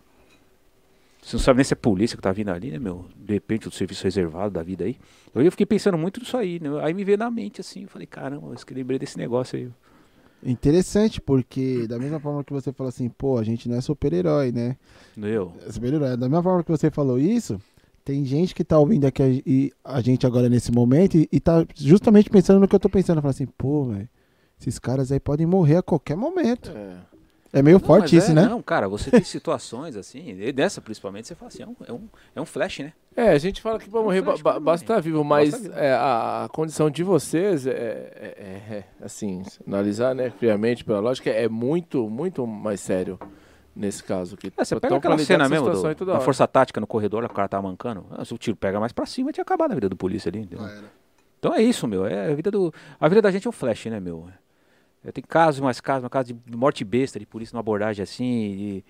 Você 1.27 1.35
não 1.35 1.43
sabe 1.43 1.57
nem 1.57 1.63
se 1.65 1.73
é 1.73 1.75
polícia 1.75 2.15
que 2.15 2.23
tá 2.23 2.31
vindo 2.31 2.51
ali, 2.51 2.71
né, 2.71 2.79
meu? 2.79 3.05
De 3.13 3.33
repente, 3.33 3.67
o 3.67 3.71
serviço 3.71 4.01
reservado 4.05 4.49
da 4.49 4.63
vida 4.63 4.85
aí. 4.85 4.95
Eu 5.35 5.51
fiquei 5.51 5.65
pensando 5.65 5.97
muito 5.97 6.21
nisso 6.21 6.37
aí, 6.37 6.57
né? 6.57 6.69
Aí 6.81 6.93
me 6.93 7.03
veio 7.03 7.17
na 7.17 7.29
mente 7.29 7.59
assim, 7.59 7.81
eu 7.81 7.89
falei, 7.89 8.07
caramba, 8.07 8.47
eu 8.47 8.75
lembrei 8.75 8.97
desse 8.97 9.17
negócio 9.17 9.59
aí. 9.59 9.69
Interessante, 10.41 11.19
porque 11.19 11.85
da 11.85 11.99
mesma 11.99 12.17
forma 12.17 12.45
que 12.45 12.53
você 12.53 12.71
falou 12.71 12.87
assim, 12.87 13.09
pô, 13.09 13.37
a 13.37 13.43
gente 13.43 13.67
não 13.67 13.75
é 13.75 13.81
super-herói, 13.81 14.53
né? 14.53 14.77
Eu. 15.17 15.51
É 15.67 15.71
super-herói. 15.73 16.11
Da 16.11 16.29
mesma 16.29 16.41
forma 16.41 16.63
que 16.63 16.71
você 16.71 16.89
falou 16.89 17.19
isso, 17.19 17.59
tem 18.05 18.23
gente 18.23 18.55
que 18.55 18.63
tá 18.63 18.79
ouvindo 18.79 19.03
aqui 19.03 19.21
a, 19.21 19.27
e 19.27 19.73
a 19.83 19.99
gente 19.99 20.25
agora 20.25 20.47
nesse 20.47 20.71
momento 20.71 21.17
e, 21.17 21.27
e 21.29 21.41
tá 21.41 21.67
justamente 21.75 22.29
pensando 22.29 22.61
no 22.61 22.69
que 22.69 22.75
eu 22.75 22.79
tô 22.79 22.87
pensando. 22.87 23.21
Fala 23.21 23.31
assim, 23.31 23.47
pô, 23.57 23.83
velho, 23.83 24.07
esses 24.61 24.79
caras 24.79 25.11
aí 25.11 25.19
podem 25.19 25.45
morrer 25.45 25.75
a 25.75 25.83
qualquer 25.83 26.15
momento. 26.15 26.71
É. 26.71 27.16
É 27.53 27.61
meio 27.61 27.80
Não, 27.80 27.86
forte 27.86 28.15
isso, 28.15 28.32
é, 28.32 28.34
né? 28.34 28.45
Não, 28.45 28.61
cara, 28.61 28.88
você 28.88 29.10
tem 29.10 29.24
situações 29.24 29.95
assim, 29.95 30.38
e 30.40 30.52
dessa 30.52 30.82
principalmente, 30.82 31.28
você 31.28 31.36
fala 31.36 31.48
assim, 31.49 31.64
é 31.64 31.68
um, 31.68 31.76
é 31.88 31.94
um, 31.94 32.02
é 32.36 32.41
um 32.41 32.45
flash, 32.45 32.80
né? 32.80 32.94
É, 33.15 33.30
a 33.30 33.38
gente 33.38 33.61
fala 33.61 33.80
que 33.80 33.90
pra 33.90 34.02
morrer 34.02 34.22
ba 34.22 34.32
flash 34.32 34.41
ba 34.41 34.52
pra 34.52 34.60
basta 34.60 34.84
estar 34.84 34.99
vivo, 35.02 35.24
mas 35.24 35.65
é, 35.69 35.94
a, 35.94 36.44
a 36.45 36.49
condição 36.49 36.90
de 36.90 37.03
vocês 37.03 37.65
é, 37.65 37.72
é- 37.72 38.36
é- 38.72 38.76
é, 38.76 38.84
assim, 39.02 39.41
analisar, 39.65 40.14
né, 40.14 40.30
friamente, 40.30 40.84
pela 40.84 40.99
lógica, 40.99 41.30
é 41.30 41.48
muito, 41.48 42.10
muito 42.10 42.45
mais 42.45 42.80
sério 42.80 43.18
nesse 43.76 44.03
caso. 44.03 44.36
Que 44.36 44.52
É, 44.57 44.65
você 44.65 44.80
pega 44.80 44.95
aquela 44.98 45.18
cena 45.18 45.48
mesmo 45.48 45.69
do, 45.69 46.06
da 46.06 46.19
força 46.19 46.48
tática 46.48 46.80
no 46.82 46.88
corredor, 46.88 47.24
o 47.24 47.30
cara 47.30 47.48
tá 47.48 47.61
mancando. 47.61 48.06
Ah, 48.11 48.26
se 48.26 48.34
o 48.34 48.38
tiro 48.38 48.56
pega 48.57 48.80
mais 48.80 48.91
pra 48.91 49.06
cima, 49.06 49.32
tinha 49.32 49.41
acabado 49.44 49.72
a 49.72 49.76
vida 49.76 49.88
do 49.88 49.95
polícia 49.95 50.30
ali. 50.30 50.40
entendeu? 50.40 50.68
Então 51.40 51.53
é 51.53 51.61
isso, 51.61 51.88
meu. 51.88 52.06
É 52.06 52.32
a 52.32 52.36
vida 52.36 52.49
do. 52.52 52.74
A 52.99 53.07
vida 53.07 53.22
da 53.22 53.32
gente 53.32 53.45
é 53.48 53.49
um 53.49 53.53
flash, 53.53 53.86
né, 53.86 53.99
meu? 53.99 54.28
Tem 55.11 55.23
casos, 55.23 55.59
mais 55.61 55.79
casos, 55.79 56.03
uma 56.03 56.09
caso 56.09 56.34
de 56.34 56.57
morte 56.57 56.84
besta 56.84 57.19
de 57.19 57.25
polícia 57.25 57.53
numa 57.53 57.61
abordagem 57.61 58.03
assim, 58.03 58.25
e, 58.25 58.85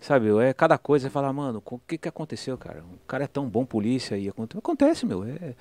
sabe, 0.00 0.28
é 0.42 0.52
cada 0.52 0.78
coisa, 0.78 1.06
você 1.08 1.10
fala, 1.10 1.32
mano, 1.32 1.62
o 1.64 1.78
que 1.78 1.98
que 1.98 2.08
aconteceu, 2.08 2.56
cara? 2.58 2.82
O 2.82 3.06
cara 3.06 3.24
é 3.24 3.26
tão 3.26 3.48
bom 3.48 3.64
polícia 3.64 4.16
e 4.16 4.28
aconte- 4.28 4.56
acontece, 4.56 5.06
meu, 5.06 5.24
é, 5.24 5.54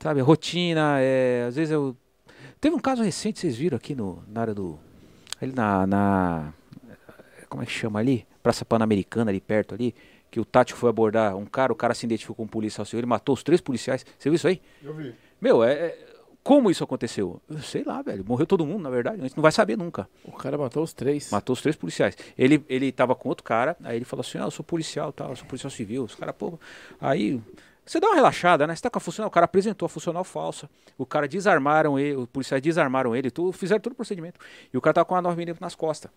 sabe, 0.00 0.20
é 0.20 0.22
rotina, 0.22 0.98
é, 1.00 1.44
às 1.48 1.56
vezes 1.56 1.72
eu, 1.72 1.96
teve 2.60 2.74
um 2.74 2.80
caso 2.80 3.02
recente, 3.02 3.38
vocês 3.38 3.56
viram 3.56 3.76
aqui 3.76 3.94
no, 3.94 4.22
na 4.28 4.40
área 4.40 4.54
do, 4.54 4.78
ali 5.40 5.52
na, 5.52 5.86
na, 5.86 6.52
como 7.48 7.62
é 7.62 7.66
que 7.66 7.72
chama 7.72 7.98
ali? 7.98 8.26
Praça 8.42 8.64
Pan-Americana 8.64 9.30
ali 9.30 9.40
perto 9.40 9.74
ali, 9.74 9.94
que 10.30 10.40
o 10.40 10.44
Tático 10.44 10.78
foi 10.78 10.88
abordar 10.88 11.36
um 11.36 11.44
cara, 11.44 11.72
o 11.72 11.76
cara 11.76 11.94
se 11.94 12.06
identificou 12.06 12.34
como 12.34 12.48
policial 12.48 12.84
civil, 12.84 13.00
ele 13.00 13.06
matou 13.06 13.34
os 13.34 13.42
três 13.42 13.60
policiais, 13.60 14.04
você 14.18 14.30
viu 14.30 14.36
isso 14.36 14.48
aí? 14.48 14.60
Eu 14.82 14.94
vi. 14.94 15.14
Meu, 15.40 15.62
é, 15.62 15.72
é- 15.72 16.11
como 16.42 16.70
isso 16.70 16.82
aconteceu? 16.82 17.40
Eu 17.48 17.58
sei 17.58 17.84
lá, 17.84 18.02
velho. 18.02 18.24
Morreu 18.26 18.46
todo 18.46 18.66
mundo, 18.66 18.82
na 18.82 18.90
verdade. 18.90 19.20
A 19.20 19.22
gente 19.22 19.36
não 19.36 19.42
vai 19.42 19.52
saber 19.52 19.76
nunca. 19.76 20.08
O 20.24 20.32
cara 20.32 20.58
matou 20.58 20.82
os 20.82 20.92
três. 20.92 21.30
Matou 21.30 21.52
os 21.52 21.62
três 21.62 21.76
policiais. 21.76 22.16
Ele, 22.36 22.64
ele 22.68 22.90
tava 22.90 23.14
com 23.14 23.28
outro 23.28 23.44
cara, 23.44 23.76
aí 23.84 23.96
ele 23.96 24.04
falou 24.04 24.22
assim: 24.22 24.38
Ah, 24.38 24.42
eu 24.42 24.50
sou 24.50 24.64
policial 24.64 25.12
tal, 25.12 25.30
eu 25.30 25.36
sou 25.36 25.46
policial 25.46 25.70
civil. 25.70 26.04
Os 26.04 26.14
caras, 26.14 26.34
pô. 26.36 26.58
Aí. 27.00 27.40
Você 27.84 27.98
dá 27.98 28.06
uma 28.06 28.14
relaxada, 28.14 28.64
né? 28.64 28.76
Você 28.76 28.82
tá 28.82 28.88
com 28.88 28.98
a 28.98 29.00
funcional, 29.00 29.26
o 29.26 29.30
cara 29.30 29.44
apresentou 29.44 29.86
a 29.86 29.88
funcional 29.88 30.22
falsa. 30.22 30.70
O 30.96 31.04
cara 31.04 31.26
desarmaram 31.26 31.98
ele, 31.98 32.14
os 32.14 32.28
policiais 32.28 32.62
desarmaram 32.62 33.14
ele, 33.16 33.28
tudo, 33.28 33.50
fizeram 33.50 33.80
todo 33.80 33.92
o 33.92 33.96
procedimento. 33.96 34.38
E 34.72 34.78
o 34.78 34.80
cara 34.80 34.94
tava 34.94 35.04
com 35.04 35.16
uma 35.16 35.22
9mm 35.34 35.60
nas 35.60 35.74
costas. 35.74 36.08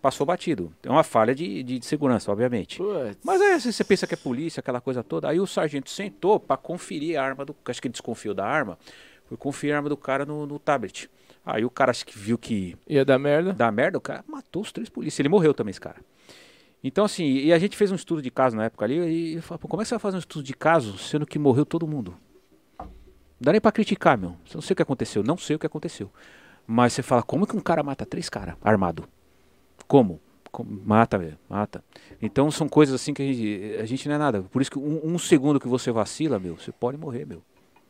Passou 0.00 0.26
batido. 0.26 0.74
É 0.82 0.90
uma 0.90 1.04
falha 1.04 1.32
de, 1.32 1.62
de, 1.62 1.78
de 1.78 1.86
segurança, 1.86 2.32
obviamente. 2.32 2.82
Mas 3.22 3.40
aí 3.40 3.60
você 3.60 3.72
você 3.72 3.84
pensa 3.84 4.04
que 4.04 4.14
é 4.14 4.16
polícia, 4.16 4.58
aquela 4.58 4.80
coisa 4.80 5.04
toda. 5.04 5.28
Aí 5.28 5.38
o 5.38 5.46
sargento 5.46 5.90
sentou 5.90 6.40
pra 6.40 6.56
conferir 6.56 7.16
a 7.16 7.22
arma 7.24 7.44
do. 7.44 7.54
Acho 7.66 7.80
que 7.80 7.86
ele 7.86 7.92
desconfiou 7.92 8.34
da 8.34 8.44
arma. 8.44 8.76
Foi 9.32 9.36
conferir 9.38 9.74
a 9.74 9.78
arma 9.78 9.88
do 9.88 9.96
cara 9.96 10.26
no, 10.26 10.46
no 10.46 10.58
tablet. 10.58 11.08
Aí 11.42 11.64
o 11.64 11.70
cara 11.70 11.90
acho 11.90 12.04
que 12.04 12.18
viu 12.18 12.36
que 12.36 12.76
Ia 12.86 13.02
dar 13.02 13.18
merda. 13.18 13.54
dá 13.54 13.72
merda, 13.72 13.96
o 13.96 14.00
cara 14.00 14.22
matou 14.28 14.60
os 14.60 14.70
três 14.70 14.90
polícias. 14.90 15.18
Ele 15.20 15.30
morreu 15.30 15.54
também, 15.54 15.70
esse 15.70 15.80
cara. 15.80 15.96
Então, 16.84 17.02
assim, 17.02 17.24
e 17.24 17.50
a 17.50 17.58
gente 17.58 17.74
fez 17.74 17.90
um 17.90 17.94
estudo 17.94 18.20
de 18.20 18.30
caso 18.30 18.54
na 18.54 18.64
época 18.64 18.84
ali, 18.84 18.98
e 18.98 19.34
eu 19.36 19.42
falei, 19.42 19.58
pô, 19.58 19.68
como 19.68 19.80
é 19.80 19.84
que 19.84 19.88
você 19.88 19.94
vai 19.94 20.00
fazer 20.00 20.16
um 20.16 20.20
estudo 20.20 20.44
de 20.44 20.52
caso 20.52 20.98
sendo 20.98 21.24
que 21.24 21.38
morreu 21.38 21.64
todo 21.64 21.86
mundo? 21.86 22.14
Não 22.78 22.88
dá 23.40 23.52
nem 23.52 23.60
pra 23.60 23.72
criticar, 23.72 24.18
meu. 24.18 24.36
Você 24.44 24.54
não 24.54 24.60
sei 24.60 24.74
o 24.74 24.76
que 24.76 24.82
aconteceu, 24.82 25.22
não 25.22 25.38
sei 25.38 25.56
o 25.56 25.58
que 25.58 25.66
aconteceu. 25.66 26.10
Mas 26.66 26.92
você 26.92 27.02
fala, 27.02 27.22
como 27.22 27.46
que 27.46 27.56
um 27.56 27.60
cara 27.60 27.82
mata 27.82 28.04
três 28.04 28.28
caras 28.28 28.56
armado? 28.62 29.08
Como? 29.88 30.20
Como? 30.50 30.70
Mata, 30.84 31.16
velho, 31.16 31.38
mata. 31.48 31.82
Então 32.20 32.50
são 32.50 32.68
coisas 32.68 32.94
assim 32.94 33.14
que 33.14 33.22
a 33.22 33.24
gente, 33.24 33.76
a 33.80 33.86
gente 33.86 34.08
não 34.08 34.14
é 34.16 34.18
nada. 34.18 34.42
Por 34.42 34.60
isso 34.60 34.70
que 34.70 34.78
um, 34.78 35.00
um 35.02 35.18
segundo 35.18 35.58
que 35.58 35.66
você 35.66 35.90
vacila, 35.90 36.38
meu, 36.38 36.56
você 36.58 36.70
pode 36.70 36.98
morrer, 36.98 37.24
meu. 37.24 37.42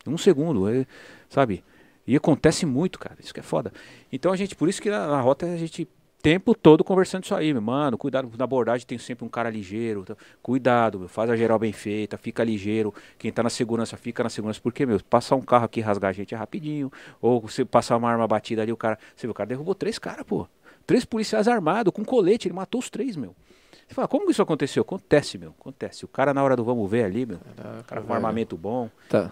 Um 0.06 0.18
segundo, 0.18 0.68
é, 0.68 0.86
sabe? 1.28 1.62
E 2.06 2.16
acontece 2.16 2.66
muito, 2.66 2.98
cara. 2.98 3.16
Isso 3.20 3.32
que 3.32 3.40
é 3.40 3.42
foda. 3.42 3.72
Então 4.12 4.32
a 4.32 4.36
gente, 4.36 4.56
por 4.56 4.68
isso 4.68 4.82
que 4.82 4.90
na, 4.90 5.06
na 5.06 5.20
rota 5.20 5.46
a 5.46 5.56
gente 5.56 5.88
tempo 6.22 6.54
todo 6.54 6.84
conversando 6.84 7.24
isso 7.24 7.34
aí, 7.34 7.52
meu. 7.52 7.60
Mano, 7.60 7.98
cuidado 7.98 8.30
na 8.38 8.44
abordagem, 8.44 8.86
tem 8.86 8.96
sempre 8.96 9.24
um 9.24 9.28
cara 9.28 9.50
ligeiro. 9.50 10.04
tá? 10.04 10.16
Cuidado, 10.40 11.00
meu, 11.00 11.08
faz 11.08 11.28
a 11.28 11.36
geral 11.36 11.58
bem 11.58 11.72
feita, 11.72 12.16
fica 12.16 12.44
ligeiro. 12.44 12.94
Quem 13.18 13.32
tá 13.32 13.42
na 13.42 13.50
segurança, 13.50 13.96
fica 13.96 14.22
na 14.22 14.30
segurança. 14.30 14.60
Porque, 14.62 14.86
meu, 14.86 15.00
passar 15.10 15.34
um 15.34 15.40
carro 15.40 15.64
aqui 15.64 15.80
rasgar 15.80 16.10
a 16.10 16.12
gente 16.12 16.32
é 16.32 16.38
rapidinho. 16.38 16.90
Ou 17.20 17.40
você 17.40 17.64
passar 17.64 17.96
uma 17.96 18.08
arma 18.08 18.26
batida 18.26 18.62
ali, 18.62 18.72
o 18.72 18.76
cara. 18.76 18.98
Você 19.16 19.26
viu, 19.26 19.32
o 19.32 19.34
cara 19.34 19.48
derrubou 19.48 19.74
três 19.74 19.98
caras, 19.98 20.24
pô. 20.24 20.46
Três 20.86 21.04
policiais 21.04 21.48
armados, 21.48 21.92
com 21.92 22.04
colete, 22.04 22.48
ele 22.48 22.54
matou 22.54 22.80
os 22.80 22.88
três, 22.88 23.16
meu. 23.16 23.34
Você 23.86 23.94
fala, 23.94 24.08
como 24.08 24.24
que 24.24 24.32
isso 24.32 24.42
aconteceu? 24.42 24.82
Acontece, 24.82 25.36
meu. 25.36 25.54
Acontece. 25.60 26.04
O 26.04 26.08
cara 26.08 26.32
na 26.32 26.42
hora 26.42 26.56
do 26.56 26.64
vamos 26.64 26.88
ver 26.90 27.04
ali, 27.04 27.26
meu. 27.26 27.38
O 27.80 27.84
cara 27.84 28.00
com 28.00 28.12
um 28.12 28.14
armamento 28.14 28.56
bom. 28.56 28.88
Tá. 29.08 29.30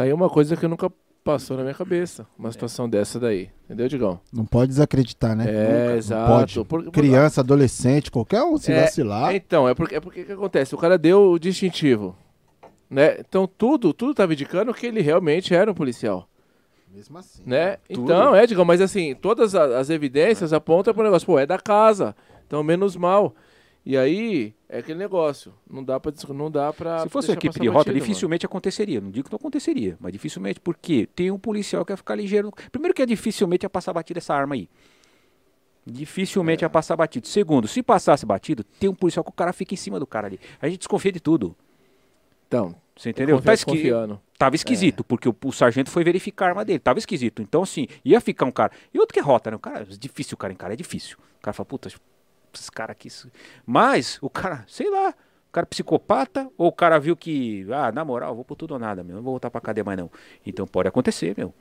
Tá 0.00 0.04
aí 0.04 0.12
uma 0.14 0.30
coisa 0.30 0.56
que 0.56 0.66
nunca 0.66 0.90
passou 1.22 1.56
na 1.58 1.62
minha 1.62 1.74
cabeça. 1.74 2.26
Uma 2.38 2.50
situação 2.50 2.88
dessa 2.88 3.20
daí. 3.20 3.50
Entendeu, 3.66 3.86
Digão? 3.86 4.18
Não 4.32 4.46
pode 4.46 4.68
desacreditar, 4.68 5.36
né? 5.36 5.44
É, 5.46 5.82
Nunca. 5.82 5.96
exato. 5.96 6.32
Pode. 6.32 6.54
Por- 6.64 6.82
por- 6.84 6.90
Criança, 6.92 7.42
adolescente, 7.42 8.10
qualquer 8.10 8.42
um, 8.42 8.56
se 8.56 8.72
É, 8.72 8.80
vacilar. 8.82 9.34
Então, 9.34 9.68
é 9.68 9.74
porque 9.74 9.96
é 9.96 10.00
porque 10.00 10.24
que 10.24 10.32
acontece? 10.32 10.74
O 10.74 10.78
cara 10.78 10.96
deu 10.96 11.32
o 11.32 11.38
distintivo. 11.38 12.16
Né? 12.88 13.16
Então 13.20 13.46
tudo, 13.46 13.92
tudo 13.92 14.14
tava 14.14 14.32
indicando 14.32 14.72
que 14.74 14.86
ele 14.86 15.00
realmente 15.02 15.54
era 15.54 15.70
um 15.70 15.74
policial. 15.74 16.26
Mesmo 16.92 17.18
assim. 17.18 17.42
Né? 17.46 17.76
Tudo. 17.88 18.02
Então, 18.04 18.34
é, 18.34 18.46
Digão, 18.46 18.64
mas 18.64 18.80
assim, 18.80 19.14
todas 19.14 19.54
a- 19.54 19.78
as 19.78 19.90
evidências 19.90 20.52
apontam 20.52 20.92
pro 20.92 21.04
negócio, 21.04 21.24
pô, 21.26 21.38
é 21.38 21.46
da 21.46 21.58
casa. 21.58 22.16
Então, 22.46 22.64
menos 22.64 22.96
mal. 22.96 23.34
E 23.84 23.96
aí, 23.96 24.54
é 24.68 24.78
aquele 24.78 24.98
negócio. 24.98 25.54
Não 25.68 25.82
dá 25.82 25.98
pra. 25.98 26.10
dis- 26.12 26.22
Não 26.24 26.50
dá 26.50 26.72
pra 26.72 27.00
Se 27.00 27.08
fosse 27.08 27.28
deixar 27.28 27.38
equipe 27.38 27.60
de 27.60 27.68
rota, 27.68 27.92
dificilmente 27.92 28.44
aconteceria. 28.44 29.00
Não 29.00 29.10
digo 29.10 29.26
que 29.28 29.32
não 29.32 29.38
aconteceria, 29.38 29.96
mas 29.98 30.12
dificilmente, 30.12 30.60
porque 30.60 31.08
tem 31.14 31.30
um 31.30 31.38
policial 31.38 31.84
que 31.84 31.92
ia 31.92 31.96
ficar 31.96 32.14
ligeiro. 32.14 32.52
Primeiro 32.70 32.94
que 32.94 33.00
é 33.02 33.06
dificilmente 33.06 33.64
ia 33.64 33.70
passar 33.70 33.92
batido 33.94 34.18
essa 34.18 34.34
arma 34.34 34.54
aí. 34.54 34.68
Dificilmente 35.86 36.62
É. 36.62 36.66
ia 36.66 36.70
passar 36.70 36.94
batido. 36.96 37.26
Segundo, 37.26 37.66
se 37.66 37.82
passasse 37.82 38.26
batido, 38.26 38.62
tem 38.62 38.88
um 38.88 38.94
policial 38.94 39.24
que 39.24 39.30
o 39.30 39.34
cara 39.34 39.52
fica 39.52 39.72
em 39.74 39.76
cima 39.78 39.98
do 39.98 40.06
cara 40.06 40.26
ali. 40.26 40.38
A 40.60 40.68
gente 40.68 40.78
desconfia 40.80 41.10
de 41.12 41.20
tudo. 41.20 41.46
mano. 41.48 41.56
Então, 42.46 42.74
Você 42.96 43.10
entendeu? 43.10 43.40
Tá 43.40 43.54
esqui... 43.54 43.70
confiando. 43.70 44.20
Tava 44.36 44.56
esquisito, 44.56 45.04
porque 45.04 45.28
o, 45.28 45.36
o 45.44 45.52
sargento 45.52 45.90
foi 45.90 46.02
verificar 46.02 46.46
a 46.46 46.48
arma 46.50 46.64
dele. 46.64 46.78
Tava 46.78 46.98
esquisito. 46.98 47.40
Então, 47.42 47.62
assim, 47.62 47.86
ia 48.04 48.20
ficar 48.20 48.44
um 48.46 48.50
cara. 48.50 48.72
E 48.92 48.98
outro 48.98 49.12
que 49.14 49.20
é 49.20 49.22
rota, 49.22 49.50
né? 49.50 49.56
O 49.56 49.60
cara, 49.60 49.80
é 49.82 49.84
difícil 49.84 50.34
o 50.34 50.36
cara 50.36 50.52
em 50.52 50.56
cara, 50.56 50.72
é 50.72 50.76
difícil. 50.76 51.16
O 51.38 51.42
cara 51.42 51.52
fala, 51.54 51.64
puta, 51.66 51.88
esses 52.54 52.70
caras 52.70 52.92
aqui. 52.92 53.08
Mas, 53.66 54.18
o 54.20 54.30
cara, 54.30 54.64
sei 54.66 54.90
lá, 54.90 55.10
o 55.10 55.52
cara 55.52 55.64
é 55.64 55.68
psicopata, 55.68 56.48
ou 56.56 56.68
o 56.68 56.72
cara 56.72 56.98
viu 56.98 57.16
que, 57.16 57.66
ah, 57.72 57.90
na 57.90 58.04
moral, 58.04 58.34
vou 58.34 58.44
por 58.44 58.56
tudo 58.56 58.72
ou 58.72 58.78
nada, 58.78 59.02
meu. 59.02 59.16
Não 59.16 59.22
vou 59.22 59.32
voltar 59.32 59.50
pra 59.50 59.60
cadeia 59.60 59.84
mais 59.84 59.98
não. 59.98 60.10
Então 60.46 60.66
pode 60.66 60.88
acontecer, 60.88 61.34
meu. 61.36 61.52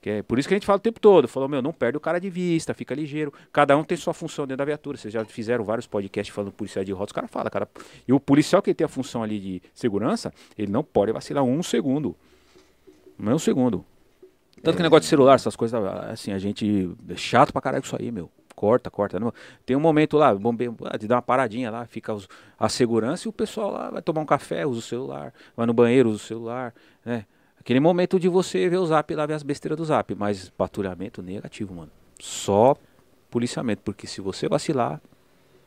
Que 0.00 0.10
é 0.10 0.22
por 0.22 0.38
isso 0.38 0.46
que 0.46 0.54
a 0.54 0.56
gente 0.56 0.66
fala 0.66 0.76
o 0.76 0.80
tempo 0.80 1.00
todo. 1.00 1.26
Falou, 1.26 1.48
meu, 1.48 1.62
não 1.62 1.72
perde 1.72 1.96
o 1.96 2.00
cara 2.00 2.20
de 2.20 2.28
vista, 2.28 2.74
fica 2.74 2.94
ligeiro. 2.94 3.32
Cada 3.50 3.74
um 3.76 3.82
tem 3.82 3.96
sua 3.96 4.12
função 4.12 4.46
dentro 4.46 4.58
da 4.58 4.64
viatura. 4.66 4.98
Vocês 4.98 5.12
já 5.12 5.24
fizeram 5.24 5.64
vários 5.64 5.86
podcasts 5.86 6.34
falando 6.34 6.52
policial 6.52 6.84
de 6.84 6.92
rota, 6.92 7.06
os 7.06 7.12
caras 7.12 7.30
falam, 7.30 7.50
cara. 7.50 7.66
E 8.06 8.12
o 8.12 8.20
policial 8.20 8.60
que 8.60 8.74
tem 8.74 8.84
a 8.84 8.88
função 8.88 9.22
ali 9.22 9.40
de 9.40 9.62
segurança, 9.74 10.30
ele 10.58 10.70
não 10.70 10.84
pode 10.84 11.10
vacilar 11.10 11.42
um 11.42 11.62
segundo. 11.62 12.14
Não 13.18 13.32
é 13.32 13.34
um 13.34 13.38
segundo. 13.38 13.84
Tanto 14.62 14.76
que 14.76 14.82
negócio 14.82 15.02
de 15.02 15.06
celular, 15.08 15.34
essas 15.34 15.56
coisas, 15.56 15.82
assim, 16.10 16.32
a 16.32 16.38
gente. 16.38 16.90
É 17.08 17.16
chato 17.16 17.52
pra 17.52 17.62
caralho 17.62 17.82
isso 17.82 17.96
aí, 17.98 18.12
meu. 18.12 18.30
Corta, 18.64 18.90
corta. 18.90 19.20
Não- 19.20 19.30
Tem 19.66 19.76
um 19.76 19.80
momento 19.80 20.16
lá, 20.16 20.34
bombeiro, 20.34 20.74
de 20.98 21.06
dar 21.06 21.16
uma 21.16 21.22
paradinha 21.22 21.70
lá, 21.70 21.84
fica 21.84 22.14
os- 22.14 22.26
a 22.58 22.66
segurança 22.66 23.26
e 23.26 23.28
o 23.28 23.32
pessoal 23.32 23.70
lá 23.70 23.90
vai 23.90 24.00
tomar 24.00 24.22
um 24.22 24.26
café, 24.26 24.64
usa 24.64 24.78
o 24.78 24.82
celular, 24.82 25.34
vai 25.54 25.66
no 25.66 25.74
banheiro, 25.74 26.08
usa 26.08 26.16
o 26.16 26.26
celular, 26.26 26.74
né? 27.04 27.26
Aquele 27.60 27.78
momento 27.78 28.18
de 28.18 28.26
você 28.26 28.66
ver 28.68 28.78
o 28.78 28.86
zap 28.86 29.14
lá, 29.14 29.26
ver 29.26 29.34
as 29.34 29.42
besteiras 29.42 29.76
do 29.76 29.84
zap, 29.84 30.14
mas 30.14 30.48
patrulhamento 30.48 31.20
negativo, 31.22 31.74
mano. 31.74 31.90
Só 32.18 32.74
policiamento, 33.30 33.82
porque 33.84 34.06
se 34.06 34.22
você 34.22 34.48
vacilar, 34.48 34.98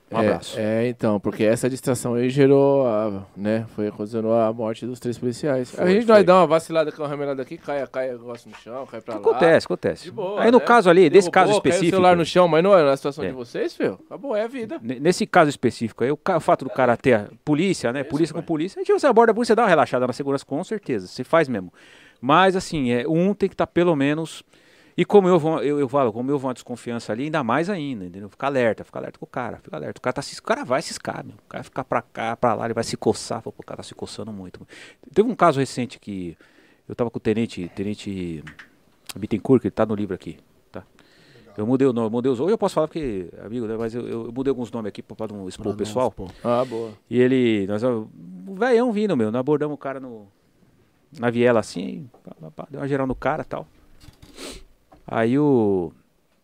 um 0.09 0.17
É, 0.17 0.27
abraço. 0.27 0.57
É, 0.59 0.87
então, 0.87 1.19
porque 1.19 1.43
essa 1.43 1.69
distração 1.69 2.13
aí 2.13 2.29
gerou, 2.29 2.87
a, 2.87 3.23
né, 3.35 3.65
foi 3.75 3.89
ocasionou 3.89 4.33
a 4.39 4.51
morte 4.53 4.85
dos 4.85 4.99
três 4.99 5.17
policiais. 5.17 5.73
a 5.77 5.81
Foi, 5.83 5.91
gente 5.93 6.05
vai 6.05 6.23
dar 6.23 6.35
uma 6.35 6.47
vacilada 6.47 6.91
com 6.91 7.03
a 7.03 7.07
ramelada 7.07 7.41
aqui, 7.41 7.57
cai, 7.57 7.85
cai 7.87 8.09
o 8.15 8.19
negócio 8.19 8.49
no 8.49 8.55
chão, 8.57 8.85
cai 8.85 9.01
pra 9.01 9.15
lá. 9.15 9.19
Acontece, 9.19 9.65
acontece. 9.65 10.03
De 10.05 10.11
boa, 10.11 10.41
Aí 10.41 10.49
no 10.51 10.59
né? 10.59 10.63
caso 10.65 10.89
ali, 10.89 11.09
desse 11.09 11.29
Derrubou, 11.29 11.31
caso 11.31 11.47
caiu 11.47 11.57
específico. 11.57 11.87
o 11.87 11.89
celular 11.91 12.15
no 12.15 12.25
chão, 12.25 12.47
mas 12.47 12.63
não 12.63 12.77
é 12.77 12.83
na 12.83 12.95
situação 12.95 13.23
É. 13.23 13.27
de 13.27 13.33
vocês, 13.33 13.75
filho. 13.75 13.99
Acabou, 14.05 14.35
é 14.35 14.43
a 14.43 14.47
vida. 14.47 14.79
N- 14.81 14.99
Nesse 14.99 15.25
caso 15.27 15.49
específico 15.49 16.03
aí, 16.03 16.11
o, 16.11 16.17
o 16.17 16.39
fato 16.39 16.63
do 16.65 16.71
cara 16.71 16.95
ter 16.95 17.13
a 17.13 17.27
polícia, 17.43 17.91
né? 17.91 18.01
Isso, 18.01 18.09
polícia 18.09 18.33
com 18.33 18.39
pai. 18.39 18.47
polícia, 18.47 18.79
a 18.79 18.83
gente 18.83 18.97
você 18.99 19.07
aborda 19.07 19.31
a 19.31 19.35
polícia, 19.35 19.55
dá 19.55 19.63
uma 19.63 19.69
relaxada 19.69 20.07
na 20.07 20.13
segurança, 20.13 20.45
com 20.45 20.63
certeza. 20.63 21.07
Você 21.07 21.23
faz 21.23 21.49
mesmo. 21.49 21.71
Mas 22.21 22.55
assim, 22.55 22.91
é, 22.91 23.07
um 23.07 23.33
tem 23.33 23.49
que 23.49 23.53
estar 23.55 23.67
pelo 23.67 23.95
menos. 23.95 24.41
E 24.99 25.05
como 25.05 25.27
eu 25.27 25.37
vou, 25.37 25.61
eu, 25.61 25.79
eu 25.79 25.87
falo, 25.87 26.11
como 26.11 26.31
eu 26.31 26.39
vou 26.39 26.47
uma 26.47 26.53
desconfiança 26.55 27.11
ali, 27.13 27.25
ainda 27.25 27.43
mais 27.43 27.69
ainda, 27.69 28.03
entendeu? 28.05 28.29
Fica 28.29 28.47
alerta, 28.47 28.83
fica 28.83 28.97
alerta 28.97 29.19
com 29.19 29.25
o 29.25 29.29
cara, 29.29 29.57
fica 29.57 29.75
alerta. 29.77 29.99
O 29.99 30.01
cara, 30.01 30.13
tá, 30.13 30.21
se- 30.23 30.39
o 30.39 30.43
cara 30.43 30.65
vai 30.65 30.81
ciscar, 30.81 31.23
meu. 31.23 31.35
O 31.35 31.47
cara 31.47 31.63
ficar 31.63 31.83
pra 31.83 32.01
cá, 32.01 32.35
pra 32.35 32.55
lá, 32.55 32.65
ele 32.65 32.73
vai 32.73 32.83
se 32.83 32.97
coçar. 32.97 33.41
Fala, 33.43 33.53
o 33.55 33.63
cara 33.63 33.77
tá 33.77 33.83
se 33.83 33.93
coçando 33.93 34.33
muito. 34.33 34.67
Teve 35.13 35.29
um 35.29 35.35
caso 35.35 35.59
recente 35.59 35.99
que 35.99 36.35
eu 36.89 36.95
tava 36.95 37.11
com 37.11 37.17
o 37.17 37.21
tenente, 37.21 37.69
tenente 37.75 38.43
Bittencourt, 39.15 39.61
que 39.61 39.67
ele 39.67 39.71
tá 39.71 39.85
no 39.85 39.93
livro 39.93 40.15
aqui, 40.15 40.39
tá? 40.71 40.83
Eu 41.55 41.67
mudei 41.67 41.87
o 41.87 41.93
nome, 41.93 42.09
mudei 42.09 42.31
os. 42.31 42.39
Hoje 42.39 42.53
eu 42.53 42.57
posso 42.57 42.73
falar 42.73 42.87
porque, 42.87 43.29
amigo, 43.45 43.67
né? 43.67 43.77
Mas 43.77 43.93
eu, 43.93 44.07
eu 44.07 44.31
mudei 44.33 44.49
alguns 44.49 44.71
nomes 44.71 44.89
aqui 44.89 45.03
pra 45.03 45.27
não 45.27 45.47
expor 45.47 45.65
Pra 45.65 45.73
o 45.73 45.77
pessoal. 45.77 46.07
expor. 46.09 46.31
Ah, 46.43 46.65
boa. 46.65 46.91
E 47.09 47.19
ele. 47.19 47.67
Nós, 47.67 47.83
o 47.83 48.07
velhão 48.55 48.91
vindo, 48.91 49.15
meu. 49.15 49.31
Nós 49.31 49.39
abordamos 49.39 49.75
o 49.75 49.77
cara 49.77 49.99
no. 49.99 50.27
Na 51.19 51.29
viela 51.29 51.59
assim, 51.59 52.09
pá, 52.23 52.35
pá, 52.41 52.51
pá, 52.51 52.67
deu 52.69 52.79
uma 52.81 52.87
geral 52.87 53.05
no 53.07 53.15
cara 53.15 53.43
e 53.43 53.45
tal. 53.45 53.67
Aí 55.07 55.39
o. 55.39 55.91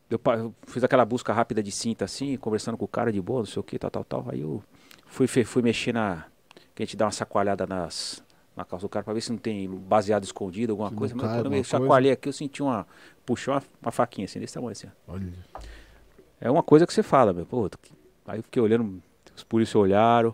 Eu, 0.09 0.19
eu 0.37 0.55
fiz 0.67 0.83
aquela 0.83 1.03
busca 1.03 1.33
rápida 1.33 1.61
de 1.61 1.71
cinta 1.71 2.05
assim, 2.05 2.37
conversando 2.37 2.77
com 2.77 2.85
o 2.85 2.87
cara 2.87 3.11
de 3.11 3.19
boa, 3.19 3.39
não 3.39 3.45
sei 3.45 3.59
o 3.59 3.63
que, 3.63 3.77
tal, 3.77 3.91
tal, 3.91 4.03
tal. 4.03 4.25
Aí 4.29 4.41
eu 4.41 4.63
fui, 5.05 5.27
fui 5.27 5.61
mexer 5.61 5.93
na. 5.93 6.25
Que 6.73 6.83
a 6.83 6.85
gente 6.85 6.95
dá 6.95 7.05
uma 7.05 7.11
sacoalhada 7.11 7.67
nas, 7.67 8.23
na 8.55 8.63
calça 8.63 8.85
do 8.85 8.89
cara 8.89 9.03
pra 9.03 9.13
ver 9.13 9.21
se 9.21 9.31
não 9.31 9.37
tem 9.37 9.69
baseado 9.69 10.23
escondido, 10.23 10.71
alguma 10.71 10.89
Se 10.89 10.95
coisa. 10.95 11.15
Mas 11.15 11.25
cai 11.25 11.41
quando 11.41 11.53
eu 11.53 11.63
chacoalhei 11.63 12.11
aqui, 12.11 12.29
eu 12.29 12.33
senti 12.33 12.63
uma. 12.63 12.87
Puxou 13.25 13.53
uma, 13.53 13.63
uma 13.81 13.91
faquinha 13.91 14.25
assim, 14.25 14.39
desse 14.39 14.53
tamanho 14.53 14.71
assim. 14.71 14.87
Olha. 15.07 15.27
É 16.39 16.49
uma 16.49 16.63
coisa 16.63 16.87
que 16.87 16.93
você 16.93 17.03
fala, 17.03 17.33
meu. 17.33 17.45
Pô, 17.45 17.69
aí 18.27 18.39
eu 18.39 18.43
fiquei 18.43 18.61
olhando, 18.61 19.01
os 19.35 19.43
polícias 19.43 19.75
olharam. 19.75 20.33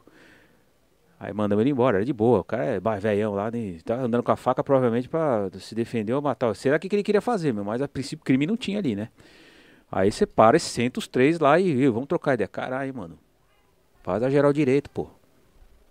Aí 1.20 1.34
mandamos 1.34 1.62
ele 1.62 1.72
embora, 1.72 1.98
era 1.98 2.06
de 2.06 2.14
boa. 2.14 2.40
O 2.40 2.44
cara 2.44 2.64
é 2.64 2.80
velhão 2.80 3.34
lá, 3.34 3.52
né, 3.52 3.78
tá 3.84 3.96
andando 3.96 4.24
com 4.24 4.32
a 4.32 4.38
faca 4.38 4.64
provavelmente 4.64 5.10
pra 5.10 5.50
se 5.60 5.76
defender 5.76 6.14
ou 6.14 6.22
matar. 6.22 6.56
Será 6.56 6.80
que 6.80 6.88
que 6.88 6.96
ele 6.96 7.04
queria 7.04 7.20
fazer, 7.20 7.54
meu? 7.54 7.66
Mas 7.66 7.82
a 7.82 7.88
princípio 7.88 8.24
crime 8.24 8.48
não 8.48 8.56
tinha 8.56 8.80
ali, 8.80 8.96
né? 8.96 9.10
Aí 9.92 10.12
você 10.12 10.26
para 10.26 10.56
e 10.56 10.60
senta 10.60 11.00
os 11.00 11.08
três 11.08 11.40
lá 11.40 11.60
e 11.60 11.76
viu, 11.76 11.92
vamos 11.92 12.08
trocar 12.08 12.36
ideia. 12.36 12.48
Caralho, 12.48 12.96
mano. 12.96 13.18
Faz 14.02 14.24
a 14.24 14.30
geral 14.30 14.54
direito, 14.54 14.90
pô. 14.90 15.08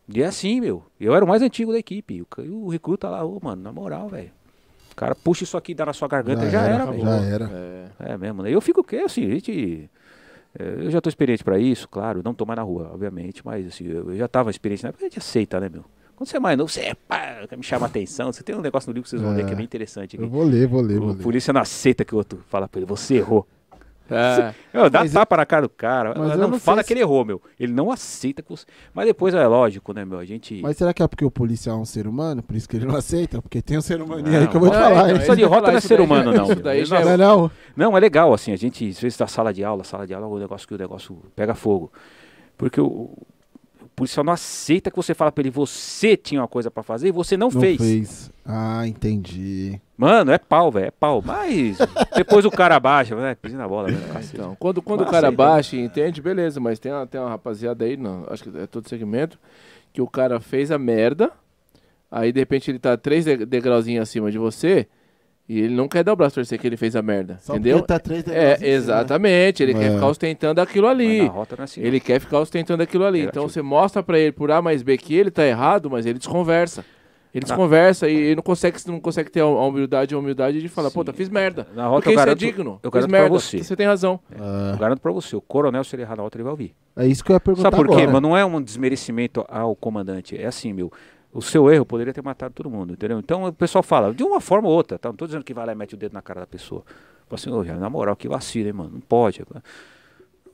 E 0.09 0.23
é 0.23 0.27
assim, 0.27 0.61
meu. 0.61 0.85
Eu 0.99 1.15
era 1.15 1.23
o 1.25 1.29
mais 1.29 1.43
antigo 1.43 1.73
da 1.73 1.79
equipe. 1.79 2.15
E 2.15 2.23
o, 2.23 2.65
o 2.65 2.69
recruta 2.71 3.11
lá, 3.11 3.23
ô, 3.23 3.39
mano, 3.43 3.61
na 3.61 3.73
moral, 3.73 4.09
velho. 4.09 4.31
O 4.93 4.97
cara 4.97 5.15
puxa 5.15 5.45
isso 5.45 5.57
aqui 5.57 5.73
e 5.73 5.75
dá 5.75 5.85
na 5.85 5.93
sua 5.93 6.09
garganta, 6.09 6.49
já, 6.49 6.63
era, 6.63 6.87
velho. 6.87 7.05
Já 7.05 7.17
era. 7.17 7.51
É. 7.53 8.13
É 8.13 8.17
mesmo, 8.17 8.43
né? 8.43 8.51
Eu 8.51 8.61
fico 8.61 8.81
o 8.81 8.85
quê? 8.85 8.97
Assim, 9.05 9.27
a 9.27 9.31
gente. 9.35 9.91
É, 10.59 10.85
Eu 10.87 10.91
já 10.91 11.01
tô 11.01 11.09
experiente 11.09 11.43
pra 11.43 11.59
isso, 11.59 11.89
claro. 11.89 12.21
Não 12.25 12.33
tô 12.35 12.45
mais 12.47 12.57
na 12.57 12.63
rua, 12.63 12.91
obviamente, 12.93 13.43
mas 13.45 13.67
assim, 13.67 13.87
eu 13.87 14.17
já 14.17 14.29
tava 14.29 14.51
experiente 14.51 14.83
na 14.85 14.91
época, 14.91 15.05
a 15.05 15.09
gente 15.09 15.19
aceita, 15.19 15.59
né, 15.59 15.69
meu? 15.69 15.85
Quando 16.17 16.29
você 16.29 16.37
é 16.37 16.41
mais 16.41 16.59
novo, 16.59 16.69
você 16.71 16.81
é, 16.81 16.95
pá, 16.95 17.47
me 17.57 17.63
chama 17.63 17.87
a 17.87 17.89
atenção. 17.89 18.33
Você 18.33 18.43
tem 18.43 18.55
um 18.57 18.61
negócio 18.61 18.89
no 18.91 18.95
livro 18.95 19.05
que 19.05 19.11
vocês 19.11 19.23
vão 19.23 19.35
ler 19.37 19.47
que 19.47 19.53
é 19.53 19.55
bem 19.55 19.65
interessante 19.65 20.17
aqui. 20.17 20.25
Eu 20.25 20.29
vou 20.29 20.43
ler, 20.43 20.67
vou 20.67 20.81
ler, 20.81 20.99
vou 20.99 21.11
O 21.11 21.13
ler. 21.13 21.23
polícia 21.23 21.53
não 21.53 21.61
aceita 21.61 22.05
que 22.05 22.13
o 22.13 22.19
outro 22.19 22.41
fala 22.49 22.67
pra 22.69 22.81
ele, 22.81 22.87
você 22.87 23.15
errou. 23.15 23.47
É. 24.11 24.55
Eu, 24.73 24.89
dá 24.89 25.01
Mas 25.01 25.13
tapa 25.13 25.37
na 25.37 25.45
cara 25.47 25.63
do 25.63 25.69
cara. 25.69 26.15
mas 26.17 26.37
não 26.37 26.45
eu 26.45 26.49
não 26.49 26.59
fala 26.59 26.79
sei 26.83 26.87
que 26.89 26.93
ele 26.95 27.01
errou, 27.01 27.25
meu. 27.25 27.43
Ele 27.59 27.73
não 27.73 27.91
aceita 27.91 28.43
que 28.43 28.49
você. 28.49 28.65
Mas 28.95 29.07
depois 29.07 29.35
é 29.35 29.47
lógico, 29.47 29.93
né, 29.93 30.05
meu? 30.05 30.19
A 30.19 30.25
gente. 30.25 30.61
Mas 30.63 30.77
será 30.77 30.95
que 30.95 31.03
é 31.03 31.07
porque 31.07 31.25
o 31.25 31.31
policial 31.31 31.77
é 31.79 31.81
um 31.81 31.85
ser 31.85 32.07
humano? 32.07 32.43
Por 32.43 32.57
isso 32.57 32.69
que 32.69 32.77
ele 32.77 32.87
não 32.87 32.97
aceita? 32.97 33.43
Porque 33.43 33.61
tem 33.61 33.77
um 33.79 33.83
ser 33.83 34.01
humano 34.01 34.23
Não, 34.23 34.39
aí 34.39 34.49
que 34.49 34.57
eu 34.57 34.61
vou 34.61 34.71
te 34.71 34.77
não, 34.77 34.83
falar, 34.83 35.05
então, 35.11 35.17
hein? 35.21 35.27
Só 35.27 35.35
de 35.35 35.41
eu 35.43 35.45
ia 35.45 35.49
rota 35.49 35.61
falar, 35.61 35.73
não 35.73 35.79
é 35.79 35.81
ser 35.81 36.01
humano, 36.01 36.33
já- 36.33 36.39
não. 36.39 36.45
Isso 36.53 36.63
daí 36.63 36.85
já 36.85 37.01
Não, 37.01 37.11
é 37.11 37.15
é 37.15 37.17
não. 37.17 37.51
Não, 37.77 37.97
é 37.97 38.01
legal, 38.01 38.33
assim, 38.33 38.53
a 38.53 38.57
gente, 38.57 38.89
às 38.89 38.99
vezes, 39.01 39.19
da 39.19 39.27
sala 39.27 39.53
de 39.53 39.63
aula, 39.63 39.85
sala 39.85 40.07
de 40.07 40.15
aula, 40.15 40.27
o 40.27 40.39
negócio 40.39 40.67
que 40.67 40.75
o 40.75 40.79
negócio 40.79 41.19
pega 41.37 41.55
fogo. 41.55 41.93
Porque 42.57 42.81
o, 42.81 42.87
o 42.87 43.89
policial 43.95 44.25
não 44.25 44.33
aceita 44.33 44.91
que 44.91 44.97
você 44.97 45.13
fala 45.15 45.31
pra 45.31 45.43
ele, 45.43 45.51
você 45.51 46.17
tinha 46.17 46.41
uma 46.41 46.49
coisa 46.49 46.71
pra 46.71 46.83
fazer 46.83 47.09
e 47.09 47.13
você 47.13 47.37
não, 47.37 47.51
Não 47.51 47.61
fez. 47.61 47.77
fez. 47.79 48.31
Ah, 48.45 48.87
entendi. 48.87 49.81
Mano, 49.99 50.31
é 50.31 50.39
pau, 50.39 50.71
velho, 50.71 50.87
é 50.87 50.91
pau. 50.93 51.21
Mas 51.27 51.77
depois 52.17 52.45
o 52.45 52.51
cara 52.53 52.79
baixa, 52.79 53.17
né? 53.17 53.35
Pisa 53.35 53.59
na 53.59 53.67
bola, 53.67 53.89
velho. 53.89 54.01
cacete. 54.13 54.37
Então, 54.37 54.57
quando, 54.59 54.81
quando 54.81 55.01
Mas 55.01 55.09
o 55.09 55.11
cara 55.11 55.27
aceita, 55.27 55.43
né? 55.43 55.49
baixa 55.51 55.77
e 55.77 55.81
entende, 55.81 56.23
beleza, 56.23 56.61
mas 56.61 56.79
tem 56.79 56.93
uma, 56.93 57.05
tem 57.05 57.21
uma 57.21 57.29
rapaziada 57.31 57.85
aí, 57.85 57.97
não, 57.97 58.25
acho 58.31 58.45
que 58.45 58.57
é 58.57 58.67
todo 58.69 58.89
segmento, 58.89 59.37
que 59.93 60.01
o 60.01 60.07
cara 60.07 60.39
fez 60.39 60.71
a 60.71 60.79
merda, 60.79 61.33
aí 62.11 62.31
de 62.31 62.39
repente 62.39 62.71
ele 62.71 62.79
tá 62.79 62.97
três 62.97 63.25
de- 63.25 63.45
degrauzinhos 63.45 64.05
acima 64.09 64.31
de 64.31 64.39
você, 64.39 64.87
e 65.49 65.59
ele 65.61 65.75
não 65.75 65.89
quer 65.89 66.05
dar 66.05 66.13
o 66.13 66.17
braço 66.17 66.35
a 66.35 66.43
torcer 66.43 66.61
que 66.61 66.67
ele 66.67 66.77
fez 66.77 66.95
a 66.95 67.03
merda, 67.03 67.39
Só 67.41 67.55
entendeu? 67.55 67.81
tá 67.83 67.99
três 67.99 68.23
É, 68.29 68.55
cima. 68.57 68.69
exatamente, 68.69 69.63
ele 69.65 69.73
É. 69.73 69.79
quer 69.79 69.95
ficar 69.95 70.07
ostentando 70.07 70.61
aquilo 70.61 70.87
ali. 70.87 71.23
não 71.29 71.43
é 71.59 71.63
assim. 71.63 71.81
Ele 71.81 71.99
quer 71.99 72.21
ficar 72.21 72.39
ostentando 72.39 72.83
aquilo 72.85 73.05
ali. 73.05 73.23
Então 73.23 73.49
você 73.49 73.63
mostra 73.63 74.01
pra 74.03 74.19
ele 74.19 74.31
por 74.31 74.51
A 74.53 74.61
mais 74.63 74.83
B 74.83 74.97
que 74.99 75.15
ele 75.15 75.31
tá 75.31 75.45
errado, 75.45 75.91
mas 75.91 76.05
ele 76.07 76.19
desconversa. 76.19 76.85
Ele 77.35 77.45
Tá. 77.45 77.55
desconversa 77.55 78.09
e 78.09 78.15
ele 78.17 78.37
não 78.37 78.43
consegue, 78.43 78.79
não 78.87 78.99
consegue 79.01 79.31
ter 79.31 79.41
a 79.41 79.47
humildade, 79.47 80.15
a 80.15 80.19
humildade 80.19 80.61
de 80.61 80.69
falar, 80.69 80.89
Sim. 80.89 80.95
pô, 80.95 81.05
tá, 81.05 81.13
fiz 81.13 81.29
merda. 81.29 81.67
Na 81.75 81.87
rota 81.87 81.97
Porque 81.97 82.09
eu 82.09 82.13
isso 82.13 82.19
garanto, 82.19 82.43
é 82.43 82.47
digno. 82.47 82.71
eu 82.83 82.91
fiz 82.91 82.93
garanto 82.93 83.11
pra 83.11 83.21
merda. 83.21 83.39
você. 83.39 83.63
Você 83.63 83.77
tem 83.77 83.87
razão. 83.87 84.19
Ah, 84.39 84.71
Eu 84.73 84.79
garanto 84.79 85.01
pra 85.01 85.13
você, 85.13 85.37
o 85.37 85.41
coronel, 85.41 85.85
se 85.85 85.95
ele 85.95 86.03
errar 86.03 86.17
na 86.17 86.23
rota, 86.23 86.37
ele 86.37 86.45
vai 86.45 86.53
ouvir. 86.53 86.75
é 86.97 87.07
isso 87.07 87.23
que 87.23 87.31
eu 87.31 87.35
ia 87.35 87.41
perguntar 87.41 87.71
Sabe 87.71 87.77
por 87.77 87.87
quê? 87.89 87.93
agora. 88.03 88.13
Mas 88.13 88.23
não 88.23 88.37
é 88.37 88.45
um 88.45 88.61
desmerecimento 88.63 89.45
ao 89.49 89.77
comandante. 89.77 90.37
É 90.41 90.47
assim, 90.47 90.73
meu. 90.73 90.91
O 91.31 91.43
seu 91.43 91.71
erro 91.71 91.85
poderia 91.85 92.13
ter 92.15 92.23
matado 92.23 92.55
todo 92.55 92.71
mundo, 92.71 92.95
entendeu? 92.95 93.19
Então 93.19 93.45
o 93.45 93.53
pessoal 93.53 93.83
fala, 93.83 94.15
de 94.15 94.25
uma 94.25 94.41
forma 94.41 94.67
ou 94.67 94.75
outra, 94.75 94.99
tá? 94.99 95.11
Não 95.11 95.17
tô 95.17 95.27
dizendo 95.27 95.45
que 95.45 95.53
vai 95.53 95.67
lá 95.67 95.73
e 95.73 95.75
mete 95.75 95.93
o 95.95 95.97
dedo 95.99 96.15
na 96.15 96.23
cara 96.23 96.41
da 96.41 96.47
pessoa. 96.47 96.83
Fala 97.29 97.35
assim, 97.39 97.51
ô, 97.51 97.63
já, 97.63 97.75
na 97.77 97.91
moral, 97.91 98.17
que 98.17 98.27
vacilo, 98.27 98.67
hein, 98.69 98.73
mano? 98.73 98.91
Não 98.95 99.01
pode. 99.01 99.43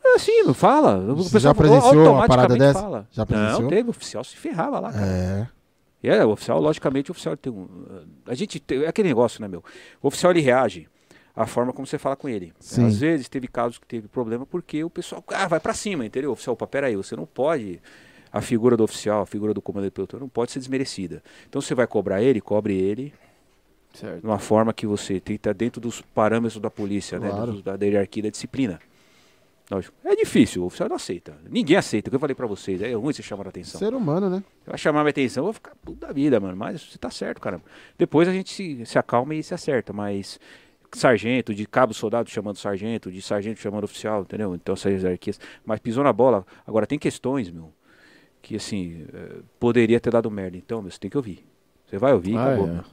É 0.05 0.17
assim, 0.17 0.53
fala. 0.53 0.97
O 0.99 1.15
Você 1.17 1.31
pessoal 1.35 1.41
já 1.41 1.55
presenciou 1.55 1.93
uma 1.95 2.23
automaticamente 2.23 2.29
parada 2.29 2.57
dessa? 2.59 2.81
Fala. 2.83 3.07
Já 3.13 3.25
presenciou? 3.25 3.63
Não, 3.63 3.69
teve. 3.69 3.87
O 3.87 3.91
oficial 3.91 4.25
se 4.25 4.37
ferrava 4.37 4.81
lá, 4.81 4.93
cara. 4.93 5.07
É. 5.07 5.47
E 6.05 6.09
é, 6.11 6.23
o 6.23 6.29
oficial, 6.33 6.61
logicamente, 6.61 7.11
o 7.11 7.13
oficial 7.13 7.35
tem 7.35 7.51
um. 7.51 7.67
A 8.27 8.35
gente 8.35 8.61
tem. 8.61 8.83
É 8.85 8.89
aquele 8.89 9.09
negócio, 9.09 9.41
né, 9.41 9.49
meu? 9.49 9.65
O 10.03 10.09
oficial 10.09 10.33
ele 10.33 10.41
reage 10.43 10.87
à 11.35 11.47
forma 11.47 11.73
como 11.73 11.87
você 11.87 11.97
fala 11.97 12.15
com 12.15 12.29
ele. 12.29 12.53
Sim. 12.61 12.85
Às 12.87 12.99
vezes 12.99 13.27
teve 13.27 13.49
casos 13.49 13.79
que 13.79 13.87
teve 13.87 14.07
problema 14.07 14.45
porque 14.45 14.85
o 14.85 14.91
pessoal 14.91 15.25
ah, 15.29 15.49
vai 15.49 15.59
pra 15.61 15.73
cima, 15.73 16.05
entendeu? 16.05 16.29
O 16.29 16.33
oficial, 16.35 16.53
opa, 16.53 16.67
peraí, 16.67 16.95
você 16.95 17.17
não 17.17 17.25
pode. 17.25 17.81
A 18.31 18.43
figura 18.43 18.77
do 18.77 18.85
oficial, 18.85 19.23
a 19.23 19.27
figura 19.27 19.55
do 19.55 19.63
comandante 19.63 19.93
pelotão 19.93 20.21
não 20.21 20.29
pode 20.29 20.53
ser 20.53 20.59
desmerecida. 20.59 21.23
Então 21.49 21.63
você 21.63 21.75
vai 21.75 21.87
cobrar 21.87 22.21
ele, 22.23 22.39
cobre 22.41 22.75
ele 22.77 23.15
Certo. 23.95 24.21
de 24.21 24.27
uma 24.27 24.39
forma 24.41 24.73
que 24.75 24.87
você 24.87 25.19
tenta 25.21 25.55
dentro 25.55 25.81
dos 25.81 26.03
parâmetros 26.03 26.61
da 26.61 26.69
polícia, 26.69 27.19
né? 27.19 27.31
Claro. 27.31 27.53
dos- 27.53 27.63
da, 27.63 27.77
da 27.77 27.87
hierarquia 27.87 28.25
da 28.25 28.29
disciplina. 28.31 28.79
Lógico. 29.71 29.97
É 30.05 30.15
difícil, 30.15 30.63
o 30.63 30.67
oficial 30.67 30.89
não 30.89 30.97
aceita. 30.97 31.37
Ninguém 31.49 31.77
aceita. 31.77 32.09
O 32.09 32.11
que 32.11 32.17
eu 32.17 32.21
falei 32.21 32.35
pra 32.35 32.47
vocês, 32.47 32.83
é 32.83 32.93
ruim 32.93 33.13
você 33.13 33.23
chamar 33.23 33.47
a 33.47 33.49
atenção. 33.49 33.79
Ser 33.79 33.95
humano, 33.95 34.29
né? 34.29 34.45
Vai 34.67 34.77
chamar 34.77 35.01
minha 35.01 35.11
atenção, 35.11 35.41
eu 35.41 35.45
vou 35.47 35.53
ficar 35.55 35.75
puta 35.83 36.07
da 36.07 36.13
vida, 36.13 36.39
mano. 36.39 36.57
Mas 36.57 36.83
você 36.83 36.99
tá 36.99 37.11
certo, 37.11 37.41
cara. 37.41 37.61
Depois 37.97 38.29
a 38.29 38.33
gente 38.33 38.53
se, 38.53 38.85
se 38.85 38.99
acalma 38.99 39.35
e 39.35 39.43
se 39.43 39.55
acerta, 39.55 39.93
mas 39.93 40.39
sargento, 40.93 41.55
de 41.55 41.67
cabo 41.67 41.93
soldado 41.95 42.31
chamando 42.31 42.57
sargento, 42.57 43.11
de 43.11 43.21
sargento 43.23 43.59
chamando 43.59 43.85
oficial, 43.85 44.23
entendeu? 44.23 44.55
Então 44.55 44.75
essas 44.75 45.03
hierarquias. 45.03 45.41
Mas 45.65 45.81
pisou 45.81 46.05
na 46.05 46.13
bola. 46.13 46.47
Agora 46.67 46.87
tem 46.87 46.99
questões, 46.99 47.51
meu, 47.51 47.73
que 48.43 48.57
assim, 48.57 49.07
eh, 49.13 49.37
poderia 49.59 49.99
ter 49.99 50.11
dado 50.11 50.31
merda. 50.31 50.57
Então, 50.57 50.83
meu, 50.83 50.91
você 50.91 50.99
tem 50.99 51.11
que 51.11 51.17
ouvir. 51.17 51.45
Você 51.87 51.99
vai 51.99 52.13
ouvir, 52.13 52.37
Ah, 52.37 52.47
acabou, 52.49 52.69
é. 52.69 52.73
meu. 52.73 52.85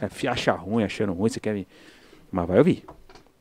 É, 0.00 0.28
acha 0.28 0.52
ruim, 0.52 0.82
achando 0.84 1.12
ruim, 1.12 1.28
você 1.30 1.38
quer 1.38 1.54
me. 1.54 1.66
Mas 2.30 2.48
vai 2.48 2.58
ouvir. 2.58 2.84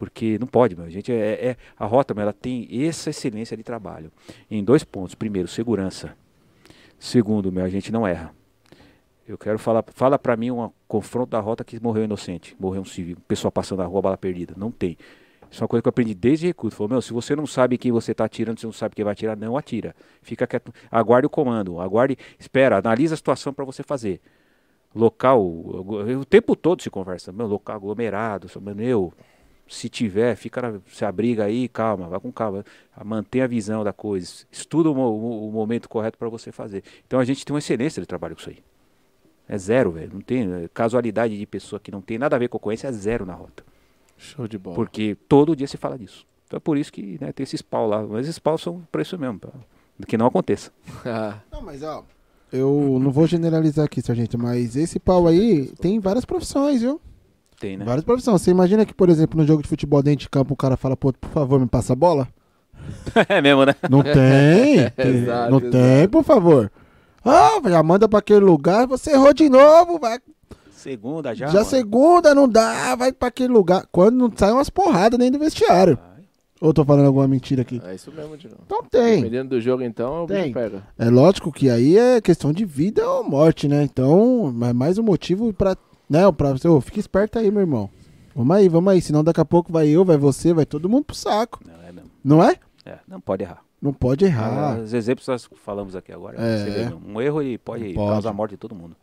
Porque 0.01 0.39
não 0.39 0.47
pode, 0.47 0.75
meu. 0.75 0.83
A 0.83 0.89
gente 0.89 1.11
é, 1.11 1.49
é- 1.49 1.57
a 1.77 1.85
rota, 1.85 2.19
ela 2.19 2.33
tem 2.33 2.67
essa 2.71 3.11
excelência 3.11 3.55
de 3.55 3.61
trabalho. 3.61 4.11
Em 4.49 4.63
dois 4.63 4.83
pontos. 4.83 5.13
Primeiro, 5.13 5.47
segurança. 5.47 6.17
Segundo, 6.97 7.51
meu, 7.51 7.63
a 7.63 7.69
gente 7.69 7.91
não 7.91 8.07
erra. 8.07 8.33
Eu 9.27 9.37
quero 9.37 9.59
falar, 9.59 9.85
fala 9.93 10.17
pra 10.17 10.35
mim 10.35 10.49
um 10.49 10.71
confronto 10.87 11.29
da 11.29 11.39
rota 11.39 11.63
que 11.63 11.79
morreu 11.79 12.05
inocente, 12.05 12.55
morreu 12.59 12.81
um 12.81 12.85
civil, 12.85 13.15
pessoa 13.27 13.51
passando 13.51 13.77
na 13.77 13.85
rua, 13.85 14.01
bala 14.01 14.17
perdida. 14.17 14.55
Não 14.57 14.71
tem. 14.71 14.97
Isso 15.51 15.61
é 15.61 15.63
uma 15.63 15.67
coisa 15.67 15.83
que 15.83 15.87
eu 15.87 15.91
aprendi 15.91 16.15
desde 16.15 16.47
recruto. 16.47 16.75
Falou, 16.75 16.89
meu, 16.89 17.01
se 17.03 17.13
você 17.13 17.35
não 17.35 17.45
sabe 17.45 17.77
quem 17.77 17.91
você 17.91 18.11
está 18.11 18.25
atirando, 18.25 18.59
você 18.59 18.65
não 18.65 18.73
sabe 18.73 18.95
quem 18.95 19.05
vai 19.05 19.11
atirar, 19.11 19.37
não 19.37 19.55
atira. 19.55 19.95
Fica 20.23 20.47
quieto. 20.47 20.73
Aguarde 20.89 21.27
o 21.27 21.29
comando, 21.29 21.79
aguarde, 21.79 22.17
espera, 22.39 22.79
analisa 22.79 23.13
a 23.13 23.17
situação 23.17 23.53
para 23.53 23.63
você 23.63 23.83
fazer. 23.83 24.19
Local, 24.95 25.39
o 25.39 26.19
o 26.21 26.25
tempo 26.25 26.55
todo 26.55 26.81
se 26.81 26.89
conversa, 26.89 27.31
meu, 27.31 27.45
local 27.45 27.75
aglomerado, 27.75 28.47
meu, 28.75 29.13
se 29.73 29.87
tiver, 29.89 30.35
fica 30.35 30.61
na, 30.61 30.79
se 30.91 31.05
abriga 31.05 31.45
aí, 31.45 31.67
calma, 31.67 32.07
vai 32.07 32.19
com 32.19 32.31
calma, 32.31 32.65
mantenha 33.05 33.45
a 33.45 33.47
visão 33.47 33.83
da 33.83 33.93
coisa, 33.93 34.45
estuda 34.51 34.89
o, 34.89 34.93
o- 34.97 35.47
o 35.47 35.51
momento 35.51 35.87
correto 35.87 36.17
para 36.17 36.27
você 36.29 36.51
fazer. 36.51 36.83
Então 37.07 37.19
a 37.19 37.23
gente 37.23 37.45
tem 37.45 37.53
uma 37.53 37.59
excelência 37.59 38.01
de 38.01 38.05
trabalho 38.07 38.35
com 38.35 38.41
isso 38.41 38.49
aí. 38.49 38.57
É 39.47 39.57
zero, 39.57 39.91
velho. 39.91 40.11
Não 40.13 40.21
tem 40.21 40.41
é, 40.53 40.69
casualidade 40.73 41.37
de 41.37 41.45
pessoa 41.45 41.79
que 41.79 41.91
não 41.91 42.01
tem 42.01 42.17
nada 42.17 42.35
a 42.35 42.39
ver 42.39 42.47
com 42.47 42.57
a 42.57 42.59
ocorrência, 42.59 42.87
é 42.87 42.91
zero 42.91 43.25
na 43.25 43.33
rota. 43.33 43.63
Show 44.17 44.47
de 44.47 44.57
bola. 44.57 44.75
Porque 44.75 45.17
todo 45.27 45.55
dia 45.55 45.67
se 45.67 45.77
fala 45.77 45.97
disso. 45.97 46.25
Então 46.47 46.57
é 46.57 46.59
por 46.59 46.77
isso 46.77 46.91
que 46.91 47.17
né, 47.19 47.31
tem 47.31 47.43
esses 47.43 47.61
pau 47.61 47.87
lá. 47.87 48.01
Mas 48.03 48.27
esses 48.27 48.39
pau 48.39 48.57
são 48.57 48.81
para 48.91 49.01
isso 49.01 49.17
mesmo, 49.17 49.39
pra 49.39 49.51
que 50.07 50.17
não 50.17 50.25
aconteça. 50.25 50.71
Não, 51.51 51.61
mas 51.61 51.83
ó, 51.83 52.03
eu 52.51 52.97
não 53.01 53.11
vou 53.11 53.25
generalizar 53.27 53.85
aqui, 53.85 54.01
sargento, 54.01 54.37
mas 54.37 54.75
esse 54.75 54.99
pau 54.99 55.27
aí 55.27 55.67
tem 55.79 55.99
várias 55.99 56.25
profissões, 56.25 56.81
viu? 56.81 56.99
Tem, 57.61 57.77
né? 57.77 57.85
Várias 57.85 58.03
profissões. 58.03 58.41
Você 58.41 58.49
imagina 58.51 58.85
que, 58.85 58.93
por 58.93 59.07
exemplo, 59.07 59.39
no 59.39 59.45
jogo 59.47 59.61
de 59.61 59.69
futebol 59.69 60.01
dentro 60.01 60.21
de 60.21 60.29
campo, 60.29 60.53
o 60.53 60.57
cara 60.57 60.75
fala, 60.75 60.97
pô, 60.97 61.13
por 61.13 61.29
favor, 61.29 61.59
me 61.59 61.67
passa 61.67 61.93
a 61.93 61.95
bola? 61.95 62.27
é 63.29 63.39
mesmo, 63.39 63.63
né? 63.65 63.75
Não 63.89 64.01
tem. 64.03 64.79
Exato, 64.97 65.51
não 65.51 65.59
exato. 65.59 65.71
tem, 65.71 66.07
por 66.09 66.23
favor. 66.23 66.71
Ah, 67.23 67.61
já 67.69 67.83
manda 67.83 68.09
pra 68.09 68.17
aquele 68.19 68.39
lugar, 68.39 68.87
você 68.87 69.11
errou 69.11 69.31
de 69.31 69.47
novo, 69.47 69.99
vai. 69.99 70.17
Segunda 70.71 71.35
já. 71.35 71.45
Já, 71.45 71.53
mano. 71.59 71.65
segunda, 71.65 72.33
não 72.33 72.49
dá, 72.49 72.95
vai 72.95 73.13
pra 73.13 73.27
aquele 73.27 73.53
lugar. 73.53 73.85
Quando 73.91 74.17
não 74.17 74.31
sai 74.35 74.51
umas 74.51 74.71
porradas 74.71 75.19
dentro 75.19 75.37
do 75.37 75.43
vestiário. 75.43 75.95
Vai. 75.97 76.23
Ou 76.59 76.69
eu 76.69 76.73
tô 76.73 76.83
falando 76.83 77.05
alguma 77.05 77.27
mentira 77.27 77.61
aqui? 77.61 77.79
é 77.85 77.93
isso 77.93 78.11
mesmo, 78.11 78.35
Digão. 78.37 78.57
Então 78.65 78.83
tem. 78.89 79.17
Dependendo 79.17 79.49
do 79.49 79.61
jogo, 79.61 79.83
então, 79.83 80.23
o 80.23 80.27
Tem. 80.27 80.51
pega. 80.51 80.83
É 80.97 81.09
lógico 81.09 81.51
que 81.51 81.69
aí 81.69 81.97
é 81.97 82.19
questão 82.21 82.51
de 82.51 82.65
vida 82.65 83.07
ou 83.07 83.23
morte, 83.23 83.67
né? 83.67 83.83
Então, 83.83 84.51
é 84.63 84.73
mais 84.73 84.97
um 84.97 85.03
motivo 85.03 85.53
pra. 85.53 85.75
Né, 86.11 86.29
pra 86.33 86.51
você. 86.51 86.67
Ô, 86.67 86.81
fica 86.81 86.99
esperto 86.99 87.39
aí, 87.39 87.49
meu 87.49 87.61
irmão. 87.61 87.89
Vamos 88.35 88.53
aí, 88.53 88.67
vamos 88.67 88.91
aí. 88.91 89.01
Senão 89.01 89.23
daqui 89.23 89.39
a 89.39 89.45
pouco 89.45 89.71
vai 89.71 89.87
eu, 89.87 90.03
vai 90.03 90.17
você, 90.17 90.53
vai 90.53 90.65
todo 90.65 90.89
mundo 90.89 91.05
pro 91.05 91.15
saco. 91.15 91.61
Não, 91.65 91.87
é 91.87 91.91
mesmo. 91.93 92.11
Não 92.21 92.43
é? 92.43 92.57
É, 92.85 92.99
não 93.07 93.21
pode 93.21 93.43
errar. 93.43 93.63
Não 93.81 93.93
pode 93.93 94.25
errar. 94.25 94.77
Os 94.81 94.93
exemplos 94.93 95.23
que 95.25 95.31
nós 95.31 95.49
falamos 95.63 95.95
aqui 95.95 96.11
agora. 96.11 96.35
É. 96.37 96.57
você 96.57 96.69
vê, 96.69 96.93
um 96.93 97.21
erro 97.21 97.41
ele 97.41 97.57
pode, 97.57 97.93
pode. 97.93 98.11
causar 98.11 98.29
a 98.31 98.33
morte 98.33 98.51
de 98.51 98.57
todo 98.57 98.75
mundo. 98.75 98.93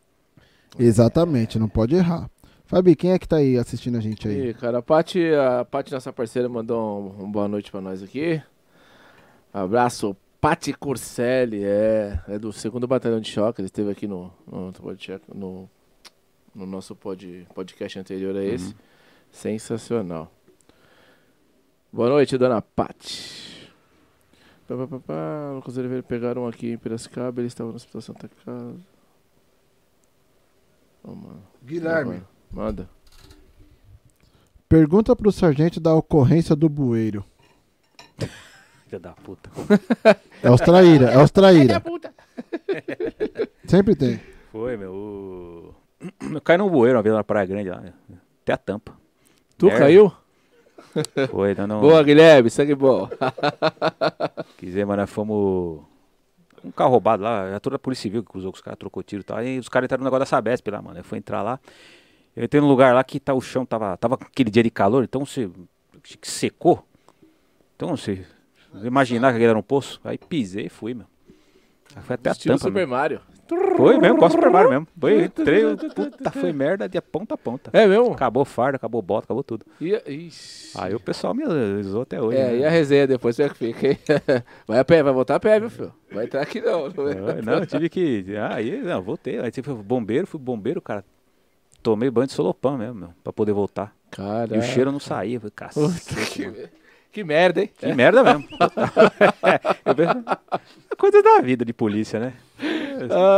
Exatamente, 0.78 1.58
não 1.58 1.66
pode 1.66 1.94
errar. 1.94 2.30
Fabi, 2.66 2.94
quem 2.94 3.12
é 3.12 3.18
que 3.18 3.26
tá 3.26 3.36
aí 3.36 3.56
assistindo 3.56 3.96
a 3.96 4.00
gente 4.00 4.28
aí? 4.28 4.50
E, 4.50 4.54
cara, 4.54 4.78
a 4.78 4.82
Paty, 4.82 5.32
a 5.32 5.64
Paty, 5.64 5.90
nossa 5.90 6.12
parceira, 6.12 6.46
mandou 6.46 7.16
um, 7.18 7.24
um 7.24 7.32
boa 7.32 7.48
noite 7.48 7.70
pra 7.70 7.80
nós 7.80 8.02
aqui. 8.02 8.42
Abraço, 9.50 10.14
Paty 10.42 10.74
Corselli, 10.74 11.64
é, 11.64 12.20
é 12.28 12.38
do 12.38 12.52
segundo 12.52 12.86
batalhão 12.86 13.18
de 13.18 13.30
choque. 13.30 13.62
Ele 13.62 13.66
esteve 13.66 13.90
aqui 13.90 14.06
no, 14.06 14.30
no, 14.46 14.72
no, 15.34 15.70
no 16.58 16.66
nosso 16.66 16.94
pod, 16.96 17.46
podcast 17.54 17.98
anterior 18.00 18.36
a 18.36 18.44
esse. 18.44 18.74
Sensacional. 19.30 20.30
Boa 21.92 22.08
noite, 22.08 22.36
dona 22.36 22.60
Paty. 22.60 23.70
Pá, 24.66 24.76
pá, 24.76 24.86
pá, 24.86 24.98
pá. 25.00 25.52
Lucas 25.54 25.78
Oliveira 25.78 26.02
pegaram 26.02 26.46
aqui 26.46 26.70
em 26.72 26.76
Piracicaba, 26.78 27.40
eles 27.40 27.52
estavam 27.52 27.70
no 27.72 27.76
Hospital 27.76 28.00
Santa 28.02 28.28
Casa. 28.44 28.76
Mano. 31.04 31.42
Guilherme. 31.64 32.22
Manda. 32.50 32.88
Pergunta 34.68 35.16
pro 35.16 35.32
sargento 35.32 35.80
da 35.80 35.94
ocorrência 35.94 36.54
do 36.54 36.68
bueiro. 36.68 37.24
Filha 38.84 38.98
da 39.00 39.12
puta. 39.12 39.50
É 40.42 40.50
os 40.50 40.60
traíra, 40.60 41.06
é 41.10 41.22
os 41.22 41.30
traíra. 41.30 41.82
Sempre 43.66 43.94
tem. 43.94 44.20
Foi, 44.52 44.76
meu. 44.76 44.92
o- 44.92 45.47
Eu 46.00 46.40
caí 46.40 46.56
num 46.56 46.68
bueiro 46.68 46.96
uma 46.96 47.02
vez 47.02 47.14
na 47.14 47.24
Praia 47.24 47.46
Grande 47.46 47.70
lá. 47.70 47.82
Até 48.42 48.52
a 48.52 48.56
tampa. 48.56 48.96
Tu 49.56 49.66
Merda. 49.66 49.80
caiu? 49.80 50.12
Foi, 51.30 51.54
não, 51.54 51.66
não. 51.66 51.80
Boa, 51.80 52.02
Guilherme, 52.02 52.48
sangue 52.50 52.74
bom. 52.74 53.08
Quiser, 54.56 54.86
mas 54.86 54.96
nós 54.96 55.10
fomos. 55.10 55.82
Um 56.64 56.72
carro 56.72 56.90
roubado 56.90 57.22
lá, 57.22 57.54
a 57.54 57.60
toda 57.60 57.76
a 57.76 57.78
Polícia 57.78 58.02
Civil 58.02 58.22
que 58.22 58.30
cruzou 58.30 58.50
com 58.50 58.56
os 58.56 58.62
caras, 58.62 58.78
trocou 58.78 59.02
tiro 59.02 59.22
e 59.22 59.24
tal. 59.24 59.36
Aí 59.36 59.58
os 59.58 59.68
caras 59.68 59.86
entraram 59.86 60.02
no 60.02 60.06
negócio 60.06 60.20
da 60.20 60.26
Sabesp 60.26 60.68
lá, 60.70 60.82
mano. 60.82 60.98
Eu 60.98 61.04
fui 61.04 61.18
entrar 61.18 61.42
lá. 61.42 61.60
Eu 62.34 62.44
entrei 62.44 62.60
num 62.60 62.68
lugar 62.68 62.94
lá 62.94 63.02
que 63.04 63.20
tá, 63.20 63.34
o 63.34 63.40
chão 63.40 63.64
tava, 63.64 63.96
tava 63.96 64.14
aquele 64.16 64.50
dia 64.50 64.62
de 64.62 64.70
calor, 64.70 65.04
então 65.04 65.24
você. 65.24 65.48
que 66.02 66.28
secou. 66.28 66.84
Então 67.76 67.96
você. 67.96 68.24
Imaginar 68.82 69.30
que 69.30 69.36
aquele 69.36 69.50
era 69.50 69.58
um 69.58 69.62
poço. 69.62 70.00
Aí 70.04 70.18
pisei 70.18 70.66
e 70.66 70.68
fui, 70.68 70.94
meu. 70.94 71.06
Aí 71.94 72.02
foi 72.02 72.14
até 72.14 72.30
a 72.30 72.32
Estilo 72.32 72.54
tampa. 72.54 72.68
Super 72.68 72.86
meu. 72.86 72.88
Mario. 72.88 73.20
Foi 73.76 73.98
mesmo, 73.98 74.30
Super 74.30 74.50
Mario 74.50 74.70
mesmo. 74.70 74.88
Foi, 75.00 75.24
entrei, 75.24 75.76
puta, 75.94 76.30
foi 76.30 76.52
merda 76.52 76.88
de 76.88 77.00
ponta 77.00 77.34
a 77.34 77.38
ponta. 77.38 77.70
É 77.72 77.86
mesmo? 77.86 78.12
Acabou 78.12 78.44
farda, 78.44 78.76
acabou 78.76 79.00
bota, 79.00 79.24
acabou 79.24 79.42
tudo. 79.42 79.64
E, 79.80 79.94
ixi. 80.06 80.76
Aí 80.78 80.94
o 80.94 81.00
pessoal 81.00 81.32
me 81.34 81.44
usou 81.44 82.02
até 82.02 82.20
hoje. 82.20 82.36
É, 82.36 82.48
né? 82.48 82.56
e 82.58 82.64
a 82.64 82.70
resenha 82.70 83.06
depois, 83.06 83.36
como 83.36 83.46
é 83.46 83.50
que 83.50 83.56
fica, 83.56 83.86
hein? 83.88 83.98
Vai 84.66 84.78
a 84.78 84.84
pé, 84.84 85.02
vai 85.02 85.12
voltar 85.12 85.36
a 85.36 85.40
pé, 85.40 85.58
viu, 85.58 85.70
filho? 85.70 85.92
Vai 86.12 86.24
entrar 86.26 86.42
aqui 86.42 86.60
não. 86.60 86.88
não 86.88 87.08
é? 87.08 87.12
Eu- 87.38 87.42
Não, 87.42 87.54
eu 87.54 87.66
tive 87.66 87.88
que. 87.88 88.24
Aí, 88.50 88.82
não, 88.82 89.00
voltei. 89.00 89.38
Aí 89.38 89.50
tive 89.50 89.72
bombeiro, 89.74 90.26
fui 90.26 90.38
bombeiro, 90.40 90.80
cara. 90.82 91.04
Tomei 91.82 92.10
banho 92.10 92.26
de 92.26 92.32
solopão 92.32 92.76
mesmo, 92.76 92.94
meu, 92.94 93.10
pra 93.22 93.32
poder 93.32 93.52
voltar. 93.52 93.94
Cara. 94.10 94.56
E 94.56 94.58
o 94.58 94.62
cheiro 94.62 94.90
não 94.92 94.98
saía. 95.00 95.38
Falei, 95.38 95.52
cacete, 95.54 96.52
que, 97.12 97.24
merda, 97.24 97.60
hein? 97.62 97.70
Que 97.76 97.92
merda 97.92 98.22
mesmo. 98.22 98.46
Penso, 99.96 100.24
é 100.90 100.94
coisa 100.96 101.22
da 101.22 101.40
vida 101.40 101.64
de 101.64 101.72
polícia, 101.72 102.18
né? 102.20 102.34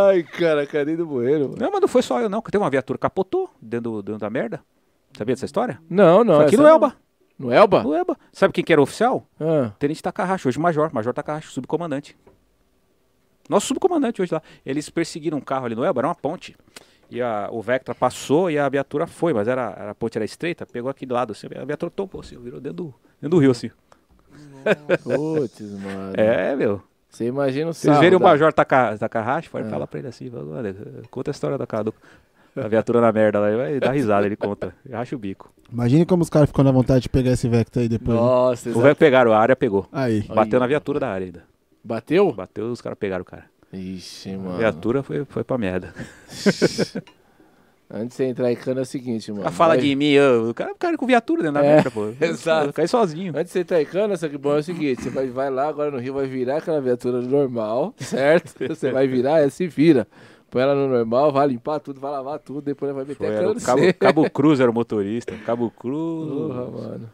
Ai, 0.09 0.23
cara, 0.23 0.67
cadê 0.67 0.97
do 0.97 1.07
bueiro? 1.07 1.51
mano? 1.51 1.57
Não, 1.61 1.71
mas 1.71 1.81
não 1.81 1.89
foi 1.89 2.03
só 2.03 2.21
eu, 2.21 2.29
não. 2.29 2.41
que 2.41 2.51
Teve 2.51 2.63
uma 2.63 2.71
viatura 2.71 2.99
capotou 2.99 3.51
dentro, 3.61 4.03
dentro 4.03 4.21
da 4.21 4.31
merda. 4.31 4.61
Sabia 5.17 5.35
dessa 5.35 5.45
história? 5.47 5.81
Não, 5.89 6.25
não. 6.25 6.37
Foi 6.37 6.47
aqui 6.47 6.57
no 6.57 6.63
não. 6.63 6.71
Elba. 6.71 6.97
No 7.39 7.53
Elba? 7.53 7.83
No 7.83 7.95
Elba. 7.95 8.19
Sabe 8.33 8.53
quem 8.53 8.63
que 8.63 8.73
era 8.73 8.81
o 8.81 8.85
oficial? 8.85 9.27
Ah, 9.41 9.73
Tenente 9.79 10.03
Takahashi, 10.03 10.47
hoje 10.49 10.59
Major. 10.59 10.93
Major 10.93 11.13
Takahashi, 11.15 11.49
subcomandante. 11.49 12.17
Nosso 13.49 13.67
subcomandante 13.67 14.23
hoje 14.23 14.33
lá. 14.33 14.43
Eles 14.65 14.89
perseguiram 14.91 15.39
um 15.39 15.41
carro 15.41 15.67
ali 15.67 15.75
no 15.75 15.85
Elba, 15.85 16.01
era 16.01 16.09
uma 16.09 16.15
ponte. 16.15 16.57
E 17.11 17.21
a, 17.21 17.49
o 17.51 17.61
Vectra 17.61 17.95
passou 17.95 18.51
e 18.51 18.59
a 18.59 18.69
viatura 18.69 19.07
foi, 19.07 19.33
mas 19.33 19.49
era, 19.49 19.75
era- 19.77 19.91
a 19.91 19.95
ponte 19.95 20.17
era 20.17 20.25
estreita, 20.25 20.65
pegou 20.65 20.91
aquele 20.91 21.13
lado 21.13 21.33
assim, 21.33 21.47
a 21.61 21.65
viatura 21.65 21.91
topou 21.91 22.21
assim, 22.21 22.39
virou 22.39 22.61
dentro 22.61 22.77
do, 22.85 22.95
dentro 23.21 23.31
do 23.37 23.39
rio 23.39 23.51
assim. 23.51 23.71
putz, 25.03 25.61
mano. 25.61 26.13
É, 26.17 26.55
meu. 26.57 26.83
Você 27.09 27.27
imagina 27.27 27.71
o 27.71 27.75
Vocês 27.75 27.99
verem 27.99 28.17
o 28.17 28.23
Major 28.23 28.53
Taka, 28.53 28.97
Takahashi, 28.97 29.51
pode 29.51 29.67
É. 29.67 29.71
falar 29.71 29.87
pra 29.87 29.99
ele 29.99 30.09
assim, 30.09 30.31
fala, 30.31 30.59
olha, 30.59 30.77
conta 31.11 31.31
a 31.31 31.33
história 31.33 31.59
da, 31.59 31.65
do, 31.83 31.93
da 32.55 32.69
viatura 32.69 33.01
na 33.01 33.11
merda 33.11 33.41
lá, 33.41 33.49
ele 33.49 33.57
vai 33.57 33.81
dar 33.81 33.91
risada, 33.93 34.27
ele 34.27 34.37
conta, 34.37 34.73
racha 34.91 35.17
o 35.17 35.19
bico. 35.19 35.53
Imagine 35.73 36.07
como 36.07 36.23
os 36.23 36.31
caras 36.31 36.49
ficam 36.49 36.63
na 36.65 36.71
vontade 36.71 37.01
de 37.03 37.09
pegar 37.09 37.33
esse 37.33 37.49
Vector 37.49 37.83
aí 37.83 37.89
depois. 37.89 38.17
né? 38.17 38.23
Nossa, 38.25 38.69
O 38.69 38.73
exato. 38.73 38.83
velho 38.85 38.97
pegaram, 38.97 39.33
a 39.33 39.39
área 39.39 39.57
pegou. 39.57 39.89
Aí. 39.91 40.23
Bateu 40.23 40.61
na 40.61 40.67
viatura 40.69 41.01
da 41.01 41.09
área 41.09 41.25
ainda. 41.27 41.43
Bateu? 41.83 42.33
Bateu, 42.33 42.67
os 42.71 42.81
caras 42.81 42.99
pegaram 42.99 43.23
o 43.23 43.25
cara. 43.25 43.45
Ixi, 43.73 44.31
A 44.35 44.39
mano. 44.39 44.59
viatura 44.59 45.03
foi, 45.03 45.25
foi 45.25 45.45
pra 45.45 45.57
merda. 45.59 45.95
Antes 47.93 48.11
de 48.11 48.15
você 48.15 48.25
entrar 48.27 48.53
em 48.53 48.55
cana 48.57 48.81
é 48.81 48.83
o 48.83 48.87
seguinte, 48.87 49.33
mano. 49.33 49.45
A 49.47 49.51
fala 49.51 49.75
Vai- 49.75 49.83
de 49.83 49.97
mim, 49.97 50.11
eu, 50.11 50.51
o 50.51 50.55
cara, 50.55 50.71
o 50.73 50.77
cara 50.77 50.97
com 50.97 51.07
viatura 51.07 51.43
dentro 51.43 51.55
da 51.61 51.65
É, 51.67 51.75
merda, 51.75 51.91
pô. 51.91 52.09
exato. 52.25 52.73
Caí 52.73 52.87
sozinho. 52.87 53.33
Antes 53.37 53.47
de 53.47 53.53
você 53.53 53.59
entrar 53.61 53.83
em 53.83 53.85
cana, 53.85 54.17
só 54.17 54.29
que 54.29 54.39
bom 54.39 54.55
é 54.55 54.59
o 54.59 54.63
seguinte, 54.63 55.03
você 55.03 55.11
vai, 55.11 55.27
vai 55.29 55.51
lá 55.51 55.67
agora 55.69 55.91
no 55.91 55.99
Rio, 55.99 56.15
vai 56.15 56.27
virar 56.29 56.59
aquela 56.59 56.81
viatura 56.81 57.21
normal, 57.21 57.93
certo? 57.99 58.55
Você 58.69 58.93
vai 58.93 59.09
virar, 59.09 59.41
é, 59.41 59.49
se 59.51 59.67
vira. 59.67 60.07
Põe 60.49 60.63
ela 60.63 60.75
no 60.77 60.89
normal, 60.89 61.33
vai 61.33 61.49
limpar 61.49 61.81
tudo, 61.81 62.01
vai 62.01 62.11
lavar 62.13 62.39
tudo, 62.39 62.61
depois 62.63 62.93
vai 62.95 63.03
meter 63.05 63.17
Foi, 63.17 63.27
a 63.29 63.39
cana 63.41 63.55
no 63.55 63.61
Cabo. 63.61 63.95
Cabo 63.99 64.31
Cruz 64.31 64.61
era 64.61 64.71
o 64.71 64.75
motorista. 64.75 65.33
Cabo 65.45 65.69
Cruz. 65.71 66.29
Porra, 66.29 66.67
mano. 66.71 67.11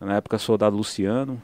Na 0.00 0.16
época, 0.16 0.36
soldado 0.38 0.76
Luciano. 0.76 1.40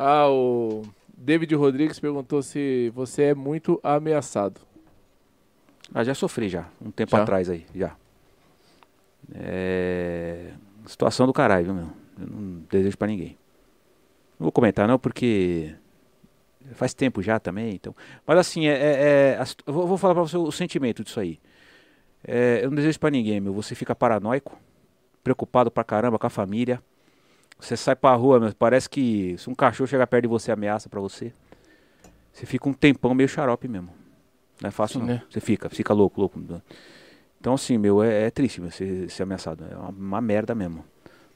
Ah, 0.00 0.28
o 0.30 0.82
David 1.16 1.52
Rodrigues 1.56 1.98
perguntou 1.98 2.40
se 2.40 2.88
você 2.94 3.22
é 3.24 3.34
muito 3.34 3.80
ameaçado. 3.82 4.60
Ah, 5.92 6.04
já 6.04 6.14
sofri 6.14 6.48
já, 6.48 6.68
um 6.80 6.92
tempo 6.92 7.16
Já? 7.16 7.22
atrás 7.22 7.50
aí, 7.50 7.66
já. 7.74 7.96
É... 9.34 10.52
Situação 10.86 11.26
do 11.26 11.32
caralho, 11.32 11.64
viu, 11.64 11.74
meu? 11.74 11.88
Eu 12.20 12.26
não 12.28 12.62
desejo 12.70 12.96
pra 12.96 13.08
ninguém. 13.08 13.36
Não 14.38 14.44
vou 14.44 14.52
comentar 14.52 14.86
não, 14.86 15.00
porque 15.00 15.74
faz 16.74 16.94
tempo 16.94 17.20
já 17.20 17.40
também, 17.40 17.74
então. 17.74 17.92
Mas 18.24 18.38
assim, 18.38 18.68
é, 18.68 18.72
é- 18.72 19.38
é- 19.40 19.44
vou, 19.66 19.84
vou 19.88 19.98
falar 19.98 20.14
pra 20.14 20.22
você 20.22 20.36
o 20.36 20.52
sentimento 20.52 21.02
disso 21.02 21.18
aí. 21.18 21.40
É, 22.24 22.60
eu 22.62 22.70
não 22.70 22.76
desejo 22.76 23.00
pra 23.00 23.10
ninguém, 23.10 23.40
meu. 23.40 23.52
Você 23.54 23.74
fica 23.74 23.96
paranoico, 23.96 24.56
preocupado 25.24 25.72
pra 25.72 25.82
caramba 25.82 26.20
com 26.20 26.26
a 26.26 26.30
família. 26.30 26.80
Você 27.58 27.76
sai 27.76 27.96
pra 27.96 28.14
rua, 28.14 28.38
meu, 28.38 28.54
parece 28.54 28.88
que 28.88 29.36
se 29.38 29.50
um 29.50 29.54
cachorro 29.54 29.88
chegar 29.88 30.06
perto 30.06 30.22
de 30.22 30.28
você, 30.28 30.52
ameaça 30.52 30.88
pra 30.88 31.00
você. 31.00 31.32
Você 32.32 32.46
fica 32.46 32.68
um 32.68 32.72
tempão 32.72 33.14
meio 33.14 33.28
xarope 33.28 33.66
mesmo. 33.66 33.90
Não 34.60 34.68
é 34.68 34.70
fácil 34.70 35.00
Sim, 35.00 35.06
não. 35.06 35.14
né? 35.14 35.22
Você 35.28 35.40
fica, 35.40 35.68
fica 35.68 35.92
louco, 35.92 36.20
louco. 36.20 36.40
Então 37.40 37.54
assim, 37.54 37.76
meu, 37.76 38.02
é, 38.02 38.24
é 38.24 38.30
triste 38.30 38.60
meu, 38.60 38.70
ser, 38.70 39.10
ser 39.10 39.24
ameaçado. 39.24 39.64
É 39.70 39.76
uma, 39.76 39.88
uma 39.88 40.20
merda 40.20 40.54
mesmo. 40.54 40.84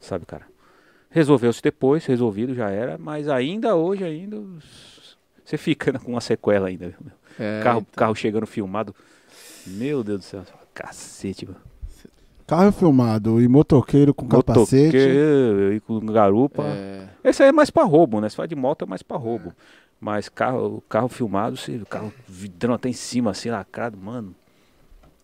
Sabe, 0.01 0.25
cara? 0.27 0.47
Resolveu-se 1.11 1.61
depois, 1.63 2.07
resolvido, 2.07 2.55
já 2.55 2.71
era, 2.71 2.97
mas 2.97 3.29
ainda 3.29 3.75
hoje, 3.75 4.05
ainda. 4.05 4.41
Você 5.45 5.59
fica 5.59 5.93
né, 5.93 5.99
com 5.99 6.13
uma 6.13 6.21
sequela 6.21 6.69
ainda. 6.69 6.95
meu. 7.01 7.13
É, 7.39 7.63
carro, 7.63 7.81
então. 7.81 7.93
carro 7.97 8.15
chegando 8.15 8.47
filmado. 8.47 8.95
Meu 9.67 10.03
Deus 10.03 10.21
do 10.21 10.25
céu. 10.25 10.45
Cacete, 10.73 11.47
mano. 11.47 11.72
Carro 12.47 12.73
filmado 12.73 13.41
e 13.41 13.49
motoqueiro 13.49 14.13
com 14.15 14.27
capacete. 14.27 14.85
Motoqueiro 14.97 15.73
e 15.75 15.81
com 15.81 16.01
garupa. 16.01 16.65
É, 16.65 17.09
Esse 17.25 17.43
aí 17.43 17.49
é 17.49 17.53
mais 17.53 17.71
pra 17.71 17.85
roubo, 17.85 18.21
né? 18.21 18.29
Se 18.29 18.37
fala 18.37 18.49
de 18.49 18.57
moto 18.57 18.85
é 18.85 18.87
mais 18.89 19.03
pra 19.03 19.17
roubo. 19.17 19.53
Mas 20.01 20.29
carro, 20.29 20.83
carro 20.89 21.09
filmado, 21.09 21.57
você, 21.57 21.77
o 21.77 21.87
carro 21.87 22.13
vidrão 22.27 22.75
até 22.75 22.89
em 22.89 22.93
cima, 22.93 23.31
assim, 23.31 23.51
lacrado, 23.51 23.97
mano. 23.97 24.35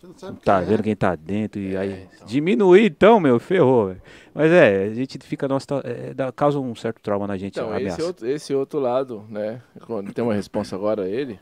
Não 0.01 0.35
tá 0.37 0.61
vendo 0.61 0.85
quem 0.85 0.95
tá 0.95 1.17
dentro 1.17 1.61
e 1.61 1.77
aí. 1.77 2.07
Diminuir 2.25 2.85
então, 2.87 3.19
meu, 3.19 3.41
ferrou, 3.41 3.89
velho. 3.89 4.01
Mas 4.33 4.53
é, 4.53 4.85
a 4.85 4.95
gente 4.95 5.19
fica, 5.19 5.49
nossa, 5.49 5.67
é, 5.83 6.15
dá- 6.15 6.31
causa 6.31 6.61
um 6.61 6.73
certo 6.77 7.01
trauma 7.03 7.27
na 7.27 7.37
gente, 7.37 7.59
Então, 7.59 7.77
esse 7.77 8.03
outro, 8.03 8.29
esse 8.29 8.55
outro 8.55 8.79
lado, 8.79 9.25
né? 9.29 9.61
Quando 9.85 10.13
tem 10.13 10.23
uma 10.23 10.35
resposta 10.35 10.77
agora 10.77 11.03
a 11.03 11.09
ele, 11.09 11.41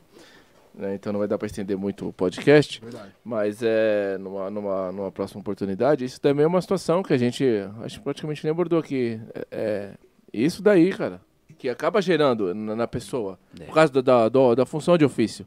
né, 0.77 0.95
então 0.95 1.11
não 1.11 1.19
vai 1.19 1.27
dar 1.27 1.37
para 1.37 1.47
estender 1.47 1.75
muito 1.77 2.07
o 2.09 2.13
podcast. 2.13 2.81
Mas 3.23 3.61
é 3.63 4.17
numa, 4.19 4.49
numa, 4.49 4.91
numa 4.91 5.11
próxima 5.11 5.41
oportunidade, 5.41 6.05
isso 6.05 6.21
também 6.21 6.43
é 6.45 6.47
uma 6.47 6.61
situação 6.61 7.01
que 7.03 7.11
a 7.13 7.17
gente 7.17 7.43
acho 7.83 7.97
que 7.97 8.03
praticamente 8.03 8.43
nem 8.43 8.51
abordou 8.51 8.79
aqui. 8.79 9.19
É, 9.51 9.91
é 9.91 9.93
isso 10.33 10.61
daí, 10.61 10.91
cara, 10.91 11.19
que 11.57 11.67
acaba 11.69 12.01
gerando 12.01 12.53
na, 12.53 12.75
na 12.75 12.87
pessoa, 12.87 13.39
É. 13.59 13.63
por 13.65 13.73
causa 13.73 13.91
da, 14.01 14.29
da, 14.29 14.55
da 14.55 14.65
função 14.65 14.97
de 14.97 15.03
ofício. 15.03 15.45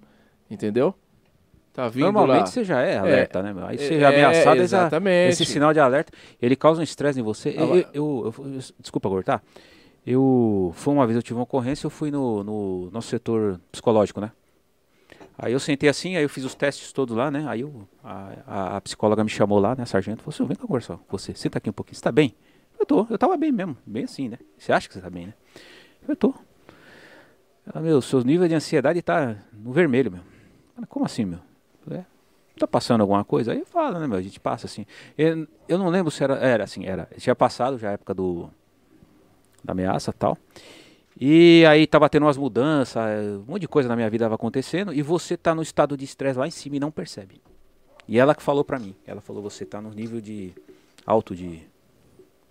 Entendeu? 0.51 0.95
Tá 1.73 1.89
vindo 1.89 2.03
Normalmente 2.07 2.41
lá. 2.41 2.47
você 2.47 2.65
já 2.65 2.81
é 2.83 2.99
alerta, 2.99 3.41
né, 3.41 3.53
meu? 3.53 3.65
Aí 3.65 3.79
você 3.79 3.95
É, 3.95 4.01
já 4.01 4.11
é 4.13 4.25
ameaçado, 4.25 4.61
exatamente. 4.61 5.31
esse 5.31 5.45
sinal 5.47 5.73
de 5.73 5.79
alerta, 5.79 6.11
ele 6.43 6.57
causa 6.57 6.81
um 6.81 6.83
estresse 6.83 7.21
em 7.21 7.23
você. 7.23 7.51
Eu, 7.57 7.63
Agora- 7.63 7.79
eu- 7.95 8.33
eu- 8.37 8.45
eu- 8.55 8.61
desculpa 8.81 9.09
cortar. 9.09 9.41
Eu, 10.05 10.73
foi 10.75 10.93
uma 10.95 11.07
vez 11.07 11.15
eu 11.17 11.23
tive 11.23 11.35
uma 11.39 11.45
ocorrência, 11.45 11.87
eu 11.87 11.91
fui 11.91 12.11
no, 12.11 12.43
no 12.43 12.91
nosso 12.91 13.09
setor 13.09 13.61
psicológico, 13.71 14.21
né? 14.21 14.33
Aí 15.43 15.55
eu 15.55 15.59
sentei 15.59 15.89
assim, 15.89 16.17
aí 16.17 16.23
eu 16.23 16.29
fiz 16.29 16.45
os 16.45 16.55
testes 16.55 16.93
todos 16.93 17.17
lá, 17.17 17.31
né? 17.31 17.47
Aí 17.49 17.63
eu, 17.63 17.89
a, 18.05 18.77
a, 18.77 18.81
psicóloga 18.83 19.25
me 19.25 19.31
chamou 19.31 19.59
lá, 19.59 19.75
né, 19.75 19.87
sargento, 19.87 20.23
falou 20.23 20.35
assim, 20.35 20.45
vem 20.45 20.55
cá 20.55 20.67
conversar 20.67 20.99
com 20.99 21.17
você, 21.17 21.35
senta 21.35 21.57
aqui 21.57 21.71
um 21.71 21.73
pouquinho, 21.73 21.97
você 21.97 22.03
tá 22.03 22.13
bem? 22.13 22.35
Eu 22.79 22.85
tô, 22.85 23.07
eu 23.09 23.17
tava 23.17 23.39
bem 23.39 23.51
mesmo, 23.51 23.75
bem 23.87 24.05
assim, 24.05 24.29
né? 24.29 24.39
Você 24.59 24.71
acha 24.71 24.87
que 24.87 24.93
você 24.93 25.01
tá 25.01 25.09
bem, 25.09 25.29
né? 25.29 25.35
Eu 26.07 26.15
tô. 26.15 26.35
Ela, 27.67 27.83
meu, 27.83 28.03
seu 28.03 28.23
nível 28.23 28.47
de 28.49 28.55
ansiedade 28.55 29.01
tá 29.01 29.37
no 29.53 29.73
vermelho, 29.73 30.13
meu. 30.13 30.21
Como 30.89 31.07
assim, 31.07 31.25
meu? 31.25 31.39
É, 31.91 32.05
tá 32.59 32.67
passando 32.67 33.01
alguma 33.01 33.25
coisa? 33.25 33.53
Aí 33.53 33.65
fala, 33.65 33.99
né, 33.99 34.07
meu? 34.07 34.19
A 34.19 34.23
gente 34.23 34.39
passa 34.39 34.67
assim. 34.67 34.85
Eu, 35.17 35.47
eu 35.69 35.79
não 35.79 35.89
lembro 35.89 36.11
se 36.11 36.23
era. 36.23 36.35
Era 36.35 36.65
assim, 36.65 36.87
era. 36.87 37.09
Tinha 37.17 37.35
passado 37.35 37.79
já 37.79 37.91
a 37.91 37.93
época 37.93 38.15
do. 38.15 38.51
Da 39.63 39.73
ameaça 39.73 40.13
tal. 40.13 40.37
E 41.19 41.65
aí 41.67 41.87
tava 41.87 42.09
tendo 42.09 42.25
umas 42.25 42.37
mudanças, 42.37 43.03
um 43.39 43.45
monte 43.53 43.63
de 43.63 43.69
coisa 43.69 43.89
na 43.89 43.97
minha 43.97 44.09
vida 44.09 44.25
tava 44.25 44.35
acontecendo. 44.35 44.93
E 44.93 45.03
você 45.03 45.37
tá 45.37 45.55
no 45.55 45.63
estado 45.63 45.97
de 45.97 46.05
estresse 46.05 46.39
lá 46.39 46.47
em 46.47 46.51
cima 46.51 46.77
e 46.77 46.81
não 46.81 46.91
percebe. 46.91 47.41
E 48.09 48.19
ela 48.19 48.35
que 48.35 48.43
falou 48.43 48.65
pra 48.65 48.79
mim. 48.79 48.95
Ela 49.07 49.21
falou: 49.21 49.43
você 49.43 49.65
tá 49.65 49.81
no 49.81 49.91
nível 49.91 50.21
de. 50.21 50.53
alto 51.07 51.35
de. 51.35 51.63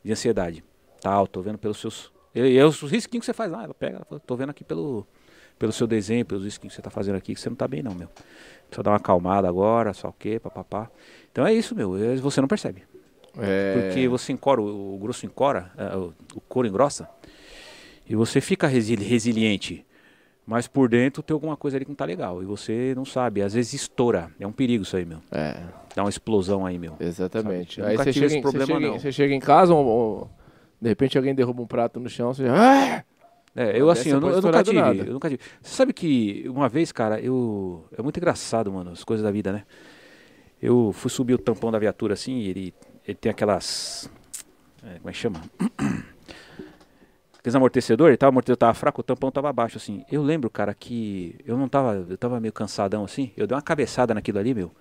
de 0.04 0.12
ansiedade. 0.12 0.64
Tá 1.02 1.12
alto, 1.12 1.32
tô 1.32 1.42
vendo 1.42 1.58
pelos 1.58 1.80
seus. 1.80 2.12
E, 2.36 2.62
os 2.64 2.82
risquinhos 2.82 3.24
que 3.24 3.26
você 3.26 3.34
faz 3.34 3.52
lá. 3.52 3.64
Ela 3.64 3.74
pega, 3.74 3.98
ela 3.98 4.06
fala, 4.06 4.20
tô 4.20 4.36
vendo 4.36 4.50
aqui 4.50 4.64
pelo 4.64 5.08
pelo 5.60 5.74
seu 5.74 5.86
desenho, 5.86 6.26
pelos 6.26 6.46
risquinhos 6.46 6.72
que 6.72 6.76
você 6.76 6.80
está 6.80 6.90
fazendo 6.90 7.18
aqui, 7.18 7.36
que 7.36 7.42
você 7.42 7.50
não 7.50 7.54
está 7.54 7.68
bem 7.68 7.84
não, 7.84 7.94
meu. 7.94 8.08
Precisa 8.68 8.82
dar 8.82 8.92
uma 8.92 8.98
acalmada 8.98 9.48
agora, 9.48 9.94
só 9.94 10.08
o 10.08 10.14
quê, 10.14 10.40
papapá. 10.40 10.90
Então 11.32 11.46
é 11.46 11.54
isso, 11.54 11.76
meu, 11.76 11.96
você 12.22 12.40
não 12.40 12.48
percebe. 12.48 12.84
É... 13.38 13.74
Porque 13.74 14.08
você 14.08 14.32
encora, 14.32 14.62
o, 14.62 14.96
o 14.96 14.98
grosso 14.98 15.26
encora, 15.26 15.70
é, 15.78 15.96
o, 15.98 16.14
o 16.34 16.42
couro 16.42 16.68
engrossa, 16.68 17.10
e 18.10 18.16
você 18.16 18.42
fica 18.42 18.68
resili 18.68 19.06
resiliente. 19.06 19.86
Mas 20.46 20.68
por 20.68 20.90
dentro 20.90 21.22
tem 21.22 21.32
alguma 21.32 21.56
coisa 21.56 21.78
ali 21.78 21.86
que 21.86 21.92
não 21.92 21.96
tá 21.96 22.06
legal. 22.06 22.42
E 22.42 22.46
você 22.46 22.94
não 22.96 23.06
sabe. 23.06 23.44
Às 23.44 23.54
vezes 23.54 23.72
estoura. 23.74 24.32
É 24.40 24.48
um 24.48 24.52
perigo 24.52 24.82
isso 24.82 24.98
aí, 24.98 25.06
meu. 25.06 25.20
É. 25.32 25.62
Dá 25.96 26.04
uma 26.04 26.10
explosão 26.10 26.66
aí, 26.66 26.80
meu. 26.80 26.96
Exatamente. 27.00 27.80
Aí 27.84 27.96
você 27.96 28.12
chega, 28.12 28.34
em, 28.34 28.42
problema, 28.42 28.66
você, 28.66 28.74
chega, 28.74 29.00
você 29.00 29.12
chega 29.12 29.34
em 29.36 29.40
casa, 29.40 29.76
ou, 29.76 29.86
ou, 29.86 30.32
de 30.82 30.90
repente 30.90 31.20
alguém 31.20 31.36
derruba 31.36 31.62
um 31.62 31.68
prato 31.68 32.00
no 32.00 32.10
chão, 32.10 32.34
você 32.34 32.46
já. 32.46 32.56
Ah! 32.56 33.04
É, 33.56 33.80
eu 33.80 33.90
assim, 33.90 34.10
eu, 34.10 34.16
eu, 34.16 34.42
nunca 34.42 34.64
tive, 34.64 34.78
eu 34.80 35.14
nunca 35.14 35.30
tive. 35.30 35.42
Você 35.62 35.76
sabe 35.76 35.94
que 35.94 36.46
uma 36.48 36.68
vez, 36.68 36.92
cara, 36.92 37.20
eu. 37.20 37.86
É 37.96 38.02
muito 38.02 38.18
engraçado, 38.18 38.72
mano, 38.72 38.92
as 38.92 39.04
coisas 39.04 39.24
da 39.24 39.32
vida, 39.32 39.52
né? 39.52 39.64
Eu 40.62 40.92
fui 40.94 41.12
subir 41.12 41.34
o 41.34 41.38
tampão 41.38 41.72
da 41.72 41.78
viatura 41.78 42.14
assim, 42.14 42.38
e 42.38 42.50
ele, 42.50 42.74
ele 43.08 43.16
tem 43.16 43.30
aquelas. 43.30 44.10
É, 44.84 44.98
como 44.98 45.10
é 45.10 45.12
que 45.12 45.18
chama? 45.18 45.42
Aqueles 47.40 47.56
amortecedores, 47.56 48.18
tava, 48.18 48.30
o 48.30 48.34
amortecedor 48.34 48.58
tava 48.58 48.74
fraco, 48.74 49.00
o 49.00 49.04
tampão 49.04 49.32
tava 49.32 49.52
baixo, 49.54 49.78
assim. 49.78 50.04
Eu 50.12 50.22
lembro, 50.22 50.50
cara, 50.50 50.74
que 50.74 51.36
eu 51.46 51.58
não 51.58 51.70
tava. 51.70 52.06
Eu 52.10 52.18
tava 52.18 52.38
meio 52.40 52.52
cansadão 52.52 53.06
assim. 53.06 53.32
Eu 53.38 53.48
dei 53.48 53.56
uma 53.56 53.62
cabeçada 53.62 54.14
naquilo 54.14 54.40
ali, 54.40 54.54
meu. 54.54 54.72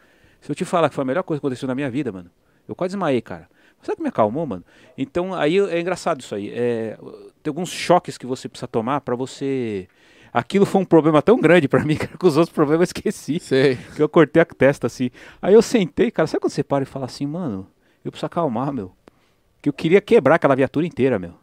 Se 0.40 0.51
eu 0.51 0.56
te 0.56 0.64
falar 0.64 0.89
que 0.89 0.94
foi 0.94 1.02
a 1.02 1.05
melhor 1.05 1.22
coisa 1.22 1.40
que 1.40 1.47
aconteceu 1.47 1.68
na 1.68 1.74
minha 1.74 1.89
vida, 1.89 2.10
mano. 2.10 2.30
Eu 2.66 2.74
quase 2.74 2.94
desmaiei, 2.94 3.22
cara. 3.22 3.48
Sabe 3.80 3.97
que 3.97 4.02
me 4.02 4.09
acalmou, 4.09 4.44
mano? 4.44 4.64
Então, 4.97 5.32
aí 5.35 5.56
é 5.56 5.80
engraçado 5.80 6.20
isso 6.20 6.35
aí. 6.35 6.51
É, 6.51 6.98
tem 7.43 7.51
alguns 7.51 7.70
choques 7.70 8.18
que 8.18 8.26
você 8.26 8.48
precisa 8.48 8.66
tomar 8.66 9.02
para 9.02 9.14
você. 9.14 9.86
Aquilo 10.32 10.66
foi 10.66 10.80
um 10.80 10.85
problema 10.85 11.22
tão 11.22 11.40
grande 11.40 11.68
para 11.68 11.85
mim, 11.85 11.94
cara, 11.97 12.18
que 12.18 12.26
os 12.26 12.36
outros 12.36 12.52
problemas 12.52 12.90
eu 12.90 12.98
esqueci. 12.98 13.39
Sei. 13.39 13.76
Que 13.94 14.02
eu 14.02 14.09
cortei 14.09 14.43
a 14.43 14.44
testa 14.44 14.89
assim. 14.89 15.10
Aí 15.40 15.55
eu 15.55 15.62
sentei, 15.62 16.10
cara, 16.10 16.26
sabe 16.26 16.40
quando 16.40 16.52
você 16.52 16.64
para 16.64 16.82
e 16.82 16.86
fala 16.86 17.06
assim, 17.06 17.24
mano, 17.24 17.68
eu 18.05 18.10
preciso 18.10 18.26
acalmar, 18.26 18.72
meu. 18.72 18.93
Que 19.62 19.68
eu 19.68 19.72
queria 19.72 20.01
quebrar 20.01 20.35
aquela 20.35 20.56
viatura 20.56 20.85
inteira, 20.85 21.20
meu. 21.20 21.35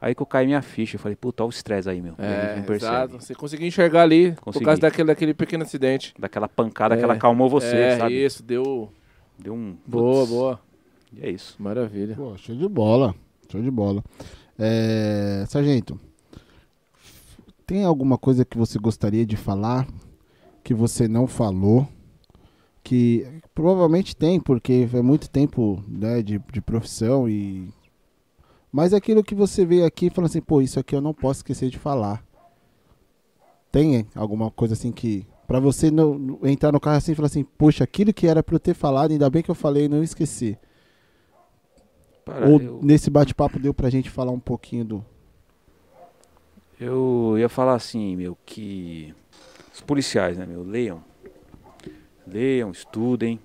Aí 0.00 0.14
que 0.14 0.22
eu 0.22 0.26
caí 0.26 0.46
minha 0.46 0.60
ficha, 0.60 0.96
eu 0.96 1.00
falei, 1.00 1.16
puta, 1.16 1.42
olha 1.42 1.48
o 1.48 1.50
estresse 1.50 1.88
aí, 1.88 2.02
meu. 2.02 2.14
É, 2.18 2.62
exato. 2.72 3.14
Você 3.20 3.34
conseguiu 3.34 3.66
enxergar 3.66 4.02
ali 4.02 4.32
Consegui. 4.36 4.62
por 4.62 4.64
causa 4.66 4.80
daquele, 4.80 5.08
daquele 5.08 5.34
pequeno 5.34 5.64
acidente. 5.64 6.14
Daquela 6.18 6.48
pancada 6.48 6.94
é, 6.94 6.98
que 6.98 7.04
ela 7.04 7.14
acalmou 7.14 7.48
você, 7.48 7.76
é, 7.76 7.98
sabe? 7.98 8.24
isso, 8.24 8.42
deu... 8.42 8.90
Deu 9.38 9.54
um... 9.54 9.76
Boa, 9.86 10.20
putz. 10.20 10.30
boa. 10.30 10.60
E 11.12 11.26
é 11.26 11.30
isso. 11.30 11.56
Maravilha. 11.58 12.14
Pô, 12.14 12.36
show 12.36 12.54
de 12.54 12.68
bola. 12.68 13.14
Show 13.50 13.62
de 13.62 13.70
bola. 13.70 14.04
É, 14.58 15.44
Sargento, 15.48 15.98
tem 17.66 17.84
alguma 17.84 18.16
coisa 18.16 18.44
que 18.44 18.56
você 18.56 18.78
gostaria 18.78 19.26
de 19.26 19.36
falar 19.36 19.86
que 20.62 20.74
você 20.74 21.06
não 21.06 21.26
falou? 21.26 21.86
Que 22.82 23.40
provavelmente 23.54 24.16
tem, 24.16 24.40
porque 24.40 24.88
é 24.92 25.02
muito 25.02 25.28
tempo 25.30 25.82
né, 25.86 26.22
de, 26.22 26.40
de 26.52 26.60
profissão 26.60 27.28
e. 27.28 27.68
Mas 28.76 28.92
é 28.92 28.96
aquilo 28.96 29.24
que 29.24 29.34
você 29.34 29.64
veio 29.64 29.86
aqui 29.86 30.10
falando 30.10 30.28
assim, 30.28 30.42
pô, 30.42 30.60
isso 30.60 30.78
aqui 30.78 30.94
eu 30.94 31.00
não 31.00 31.14
posso 31.14 31.38
esquecer 31.38 31.70
de 31.70 31.78
falar. 31.78 32.22
Tem 33.72 34.06
alguma 34.14 34.50
coisa 34.50 34.74
assim 34.74 34.92
que. 34.92 35.26
Pra 35.46 35.58
você 35.58 35.90
não, 35.90 36.38
entrar 36.42 36.72
no 36.72 36.78
carro 36.78 36.98
assim 36.98 37.12
e 37.12 37.14
falar 37.14 37.28
assim, 37.28 37.42
poxa, 37.42 37.84
aquilo 37.84 38.12
que 38.12 38.26
era 38.26 38.42
pra 38.42 38.54
eu 38.54 38.60
ter 38.60 38.74
falado, 38.74 39.12
ainda 39.12 39.30
bem 39.30 39.42
que 39.42 39.50
eu 39.50 39.54
falei 39.54 39.86
e 39.86 39.88
não 39.88 40.02
esqueci. 40.02 40.58
Para, 42.22 42.46
Ou 42.50 42.60
eu... 42.60 42.78
nesse 42.82 43.08
bate-papo 43.08 43.58
deu 43.58 43.72
pra 43.72 43.88
gente 43.88 44.10
falar 44.10 44.32
um 44.32 44.38
pouquinho 44.38 44.84
do. 44.84 45.04
Eu 46.78 47.36
ia 47.38 47.48
falar 47.48 47.76
assim, 47.76 48.14
meu, 48.14 48.36
que 48.44 49.14
os 49.72 49.80
policiais, 49.80 50.36
né, 50.36 50.44
meu, 50.44 50.62
leiam. 50.62 51.02
Leiam, 52.26 52.70
estudem, 52.72 53.40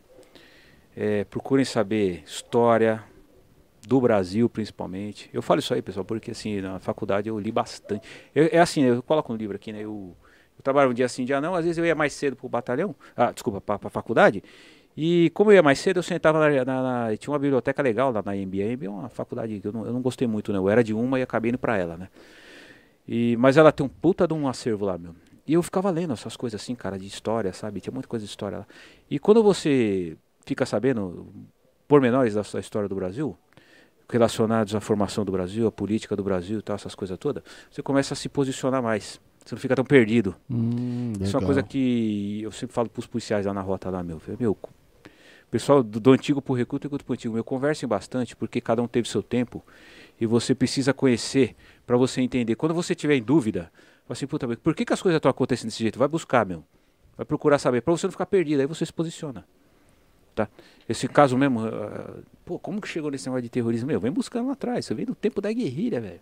é, 0.93 1.23
procurem 1.23 1.63
saber 1.63 2.21
história 2.25 3.01
do 3.87 3.99
Brasil, 3.99 4.49
principalmente. 4.49 5.29
Eu 5.33 5.41
falo 5.41 5.59
isso 5.59 5.73
aí, 5.73 5.81
pessoal, 5.81 6.05
porque 6.05 6.31
assim, 6.31 6.61
na 6.61 6.79
faculdade 6.79 7.29
eu 7.29 7.39
li 7.39 7.51
bastante. 7.51 8.07
Eu, 8.33 8.49
é 8.51 8.59
assim, 8.59 8.83
eu 8.83 9.01
coloco 9.01 9.33
um 9.33 9.35
livro 9.35 9.55
aqui, 9.55 9.71
né? 9.71 9.79
Eu, 9.79 10.15
eu 10.57 10.63
trabalho 10.63 10.91
um 10.91 10.93
dia 10.93 11.09
sim, 11.09 11.23
um 11.23 11.25
dia 11.25 11.41
não. 11.41 11.55
Às 11.55 11.65
vezes 11.65 11.77
eu 11.77 11.85
ia 11.85 11.95
mais 11.95 12.13
cedo 12.13 12.35
pro 12.35 12.47
batalhão, 12.47 12.95
ah, 13.15 13.31
desculpa, 13.31 13.59
pra, 13.59 13.79
pra 13.79 13.89
faculdade. 13.89 14.43
E 14.95 15.29
como 15.33 15.51
eu 15.51 15.55
ia 15.55 15.63
mais 15.63 15.79
cedo, 15.79 15.97
eu 15.97 16.03
sentava 16.03 16.39
na, 16.39 16.65
na, 16.65 17.07
na 17.07 17.17
tinha 17.17 17.31
uma 17.31 17.39
biblioteca 17.39 17.81
legal 17.81 18.11
lá 18.11 18.21
na 18.23 18.35
MBA 18.35 18.85
é 18.85 18.89
uma 18.89 19.09
faculdade 19.09 19.59
que 19.59 19.67
eu 19.67 19.71
não, 19.71 19.85
eu 19.85 19.93
não 19.93 20.01
gostei 20.01 20.27
muito, 20.27 20.51
né? 20.51 20.59
Eu 20.59 20.69
era 20.69 20.83
de 20.83 20.93
uma 20.93 21.19
e 21.19 21.23
acabei 21.23 21.49
indo 21.49 21.57
pra 21.57 21.77
ela, 21.77 21.97
né? 21.97 22.09
E, 23.07 23.35
mas 23.37 23.57
ela 23.57 23.71
tem 23.71 23.85
um 23.85 23.89
puta 23.89 24.27
de 24.27 24.33
um 24.33 24.47
acervo 24.47 24.85
lá, 24.85 24.97
meu. 24.97 25.15
E 25.47 25.53
eu 25.53 25.63
ficava 25.63 25.89
lendo 25.89 26.13
essas 26.13 26.37
coisas 26.37 26.61
assim, 26.61 26.75
cara, 26.75 26.99
de 26.99 27.07
história, 27.07 27.51
sabe? 27.51 27.81
Tinha 27.81 27.91
muita 27.91 28.07
coisa 28.07 28.23
de 28.25 28.29
história 28.29 28.59
lá. 28.59 28.67
E 29.09 29.17
quando 29.17 29.41
você 29.41 30.15
fica 30.45 30.65
sabendo 30.65 31.27
pormenores 31.87 32.35
da 32.35 32.41
história 32.59 32.87
do 32.87 32.95
Brasil, 32.95 33.37
relacionados 34.11 34.75
à 34.75 34.81
formação 34.81 35.23
do 35.23 35.31
Brasil, 35.31 35.65
à 35.67 35.71
política 35.71 36.15
do 36.15 36.23
Brasil 36.23 36.59
e 36.59 36.61
tal, 36.61 36.75
essas 36.75 36.93
coisas 36.93 37.17
todas, 37.17 37.43
você 37.69 37.81
começa 37.81 38.13
a 38.13 38.17
se 38.17 38.27
posicionar 38.29 38.83
mais. 38.83 39.19
Você 39.43 39.55
não 39.55 39.59
fica 39.59 39.75
tão 39.75 39.85
perdido. 39.85 40.35
Hum, 40.49 41.13
Isso 41.19 41.35
é 41.35 41.39
uma 41.39 41.45
coisa 41.45 41.63
que 41.63 42.41
eu 42.43 42.51
sempre 42.51 42.75
falo 42.75 42.89
pros 42.89 43.07
policiais 43.07 43.45
lá 43.45 43.53
na 43.53 43.61
rota 43.61 43.89
lá, 43.89 44.03
meu. 44.03 44.21
Meu, 44.39 44.55
pessoal 45.49 45.81
do, 45.81 45.99
do 45.99 46.11
antigo 46.11 46.41
pro 46.41 46.53
recruta 46.53 46.85
e 46.85 46.87
recruta 46.87 47.03
pro 47.03 47.13
antigo, 47.13 47.33
meu, 47.33 47.43
conversem 47.43 47.87
bastante, 47.89 48.35
porque 48.35 48.61
cada 48.61 48.81
um 48.81 48.87
teve 48.87 49.09
seu 49.09 49.23
tempo 49.23 49.65
e 50.19 50.25
você 50.25 50.53
precisa 50.53 50.93
conhecer 50.93 51.55
para 51.87 51.97
você 51.97 52.21
entender. 52.21 52.55
Quando 52.55 52.75
você 52.75 52.93
tiver 52.93 53.15
em 53.15 53.23
dúvida, 53.23 53.71
fala 54.05 54.13
assim, 54.13 54.27
puta, 54.27 54.47
por 54.57 54.75
que, 54.75 54.85
que 54.85 54.93
as 54.93 55.01
coisas 55.01 55.17
estão 55.17 55.31
acontecendo 55.31 55.69
desse 55.69 55.81
jeito? 55.81 55.97
Vai 55.97 56.07
buscar, 56.07 56.45
meu. 56.45 56.63
Vai 57.17 57.25
procurar 57.25 57.57
saber, 57.57 57.81
para 57.81 57.91
você 57.91 58.05
não 58.05 58.11
ficar 58.11 58.27
perdido, 58.27 58.59
aí 58.59 58.67
você 58.67 58.85
se 58.85 58.93
posiciona. 58.93 59.45
Tá? 60.33 60.47
Esse 60.87 61.07
caso 61.07 61.37
mesmo, 61.37 61.65
uh, 61.65 62.23
pô, 62.45 62.59
como 62.59 62.81
que 62.81 62.87
chegou 62.87 63.11
nesse 63.11 63.27
negócio 63.27 63.43
de 63.43 63.49
terrorismo? 63.49 63.87
Meu, 63.87 63.99
vem 63.99 64.11
buscando 64.11 64.47
lá 64.47 64.53
atrás, 64.53 64.85
você 64.85 64.93
vem 64.93 65.05
do 65.05 65.15
tempo 65.15 65.41
da 65.41 65.51
guerrilha, 65.51 65.99
velho 65.99 66.21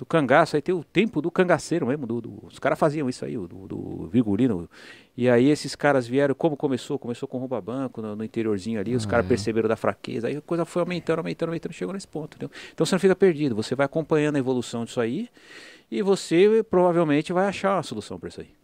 do 0.00 0.06
cangaço, 0.06 0.56
aí 0.56 0.62
tem 0.62 0.74
o 0.74 0.82
tempo 0.82 1.20
do 1.20 1.30
cangaceiro 1.30 1.86
mesmo, 1.86 2.06
do, 2.06 2.22
do 2.22 2.46
os 2.46 2.58
caras 2.58 2.78
faziam 2.78 3.06
isso 3.06 3.22
aí, 3.22 3.34
do, 3.34 3.46
do 3.46 4.08
Virgulino. 4.10 4.66
E 5.14 5.28
aí 5.28 5.50
esses 5.50 5.76
caras 5.76 6.06
vieram, 6.06 6.34
como 6.34 6.56
começou? 6.56 6.98
Começou 6.98 7.28
com 7.28 7.36
rouba 7.36 7.60
banco 7.60 8.00
no, 8.00 8.16
no 8.16 8.24
interiorzinho 8.24 8.80
ali, 8.80 8.96
os 8.96 9.04
caras 9.04 9.26
perceberam 9.26 9.68
da 9.68 9.76
fraqueza, 9.76 10.28
aí 10.28 10.38
a 10.38 10.40
coisa 10.40 10.64
foi 10.64 10.80
aumentando, 10.80 11.18
aumentando, 11.18 11.50
aumentando, 11.50 11.74
chegou 11.74 11.92
nesse 11.92 12.08
ponto, 12.08 12.36
entendeu? 12.36 12.50
Então 12.72 12.86
você 12.86 12.94
não 12.94 13.00
fica 13.00 13.14
perdido, 13.14 13.54
você 13.54 13.74
vai 13.74 13.84
acompanhando 13.84 14.36
a 14.36 14.38
evolução 14.38 14.86
disso 14.86 15.02
aí 15.02 15.28
e 15.90 16.00
você 16.00 16.64
provavelmente 16.70 17.30
vai 17.30 17.46
achar 17.46 17.76
uma 17.76 17.82
solução 17.82 18.18
para 18.18 18.30
isso 18.30 18.40
aí. 18.40 18.59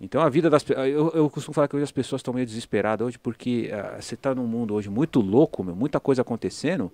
Então 0.00 0.20
a 0.20 0.28
vida 0.28 0.50
das 0.50 0.68
eu, 0.68 1.10
eu 1.14 1.30
costumo 1.30 1.54
falar 1.54 1.68
que 1.68 1.76
hoje 1.76 1.84
as 1.84 1.92
pessoas 1.92 2.20
estão 2.20 2.34
meio 2.34 2.46
desesperadas 2.46 3.06
hoje 3.06 3.18
porque 3.18 3.70
uh, 3.72 4.02
você 4.02 4.14
está 4.14 4.34
num 4.34 4.46
mundo 4.46 4.74
hoje 4.74 4.90
muito 4.90 5.20
louco, 5.20 5.64
meu, 5.64 5.74
muita 5.74 5.98
coisa 5.98 6.22
acontecendo 6.22 6.92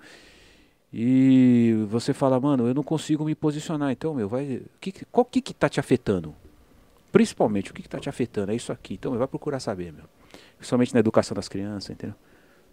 e 0.93 1.87
você 1.89 2.12
fala, 2.12 2.39
mano, 2.39 2.66
eu 2.66 2.74
não 2.74 2.83
consigo 2.83 3.24
me 3.24 3.35
posicionar. 3.35 3.91
Então, 3.91 4.12
meu, 4.12 4.29
vai. 4.29 4.61
Que, 4.79 4.93
qual 5.07 5.24
que 5.24 5.41
que 5.41 5.55
tá 5.55 5.69
te 5.69 5.81
afetando? 5.81 6.35
Principalmente, 7.11 7.70
o 7.70 7.74
que 7.74 7.83
que 7.83 7.89
tá 7.89 7.99
te 7.99 8.11
afetando? 8.11 8.53
É 8.53 8.55
isso 8.55 8.70
aqui. 8.73 8.95
Então, 8.95 9.11
meu, 9.12 9.19
vai 9.19 9.29
procurar 9.29 9.59
saber, 9.59 9.93
meu. 9.93 10.05
Principalmente 10.59 10.93
na 10.93 11.01
educação 11.01 11.35
das 11.35 11.49
crianças, 11.49 11.91
entendeu? 11.91 12.15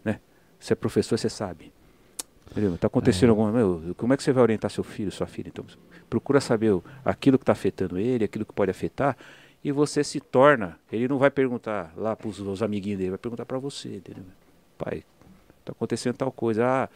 Né? 0.04 0.20
Você 0.60 0.74
é 0.74 0.76
professor, 0.76 1.18
você 1.18 1.30
sabe. 1.30 1.72
Entendeu? 2.52 2.78
Tá 2.78 2.88
acontecendo 2.88 3.30
é. 3.30 3.32
alguma. 3.32 3.52
Meu, 3.54 3.96
como 3.96 4.14
é 4.14 4.18
que 4.18 4.24
você 4.24 4.34
vai 4.34 4.44
orientar 4.44 4.70
seu 4.70 4.84
filho, 4.84 5.12
sua 5.12 5.28
filha? 5.28 5.48
Então, 5.48 5.66
procura 6.10 6.42
saber 6.42 6.78
aquilo 7.06 7.38
que 7.38 7.44
está 7.44 7.54
afetando 7.54 7.98
ele, 7.98 8.26
aquilo 8.26 8.46
que 8.46 8.54
pode 8.54 8.70
afetar. 8.70 9.16
E 9.64 9.72
você 9.72 10.04
se 10.04 10.20
torna. 10.20 10.80
Ele 10.92 11.08
não 11.08 11.18
vai 11.18 11.30
perguntar 11.30 11.94
lá 11.98 12.16
para 12.16 12.28
os 12.28 12.64
amiguinhos 12.64 12.98
dele, 12.98 13.10
vai 13.12 13.20
perguntar 13.20 13.46
para 13.46 13.58
você, 13.60 13.98
entendeu? 13.98 14.24
Pai, 14.78 15.04
tá 15.66 15.72
acontecendo 15.74 16.16
tal 16.16 16.32
coisa. 16.32 16.66
Ah, 16.66 16.90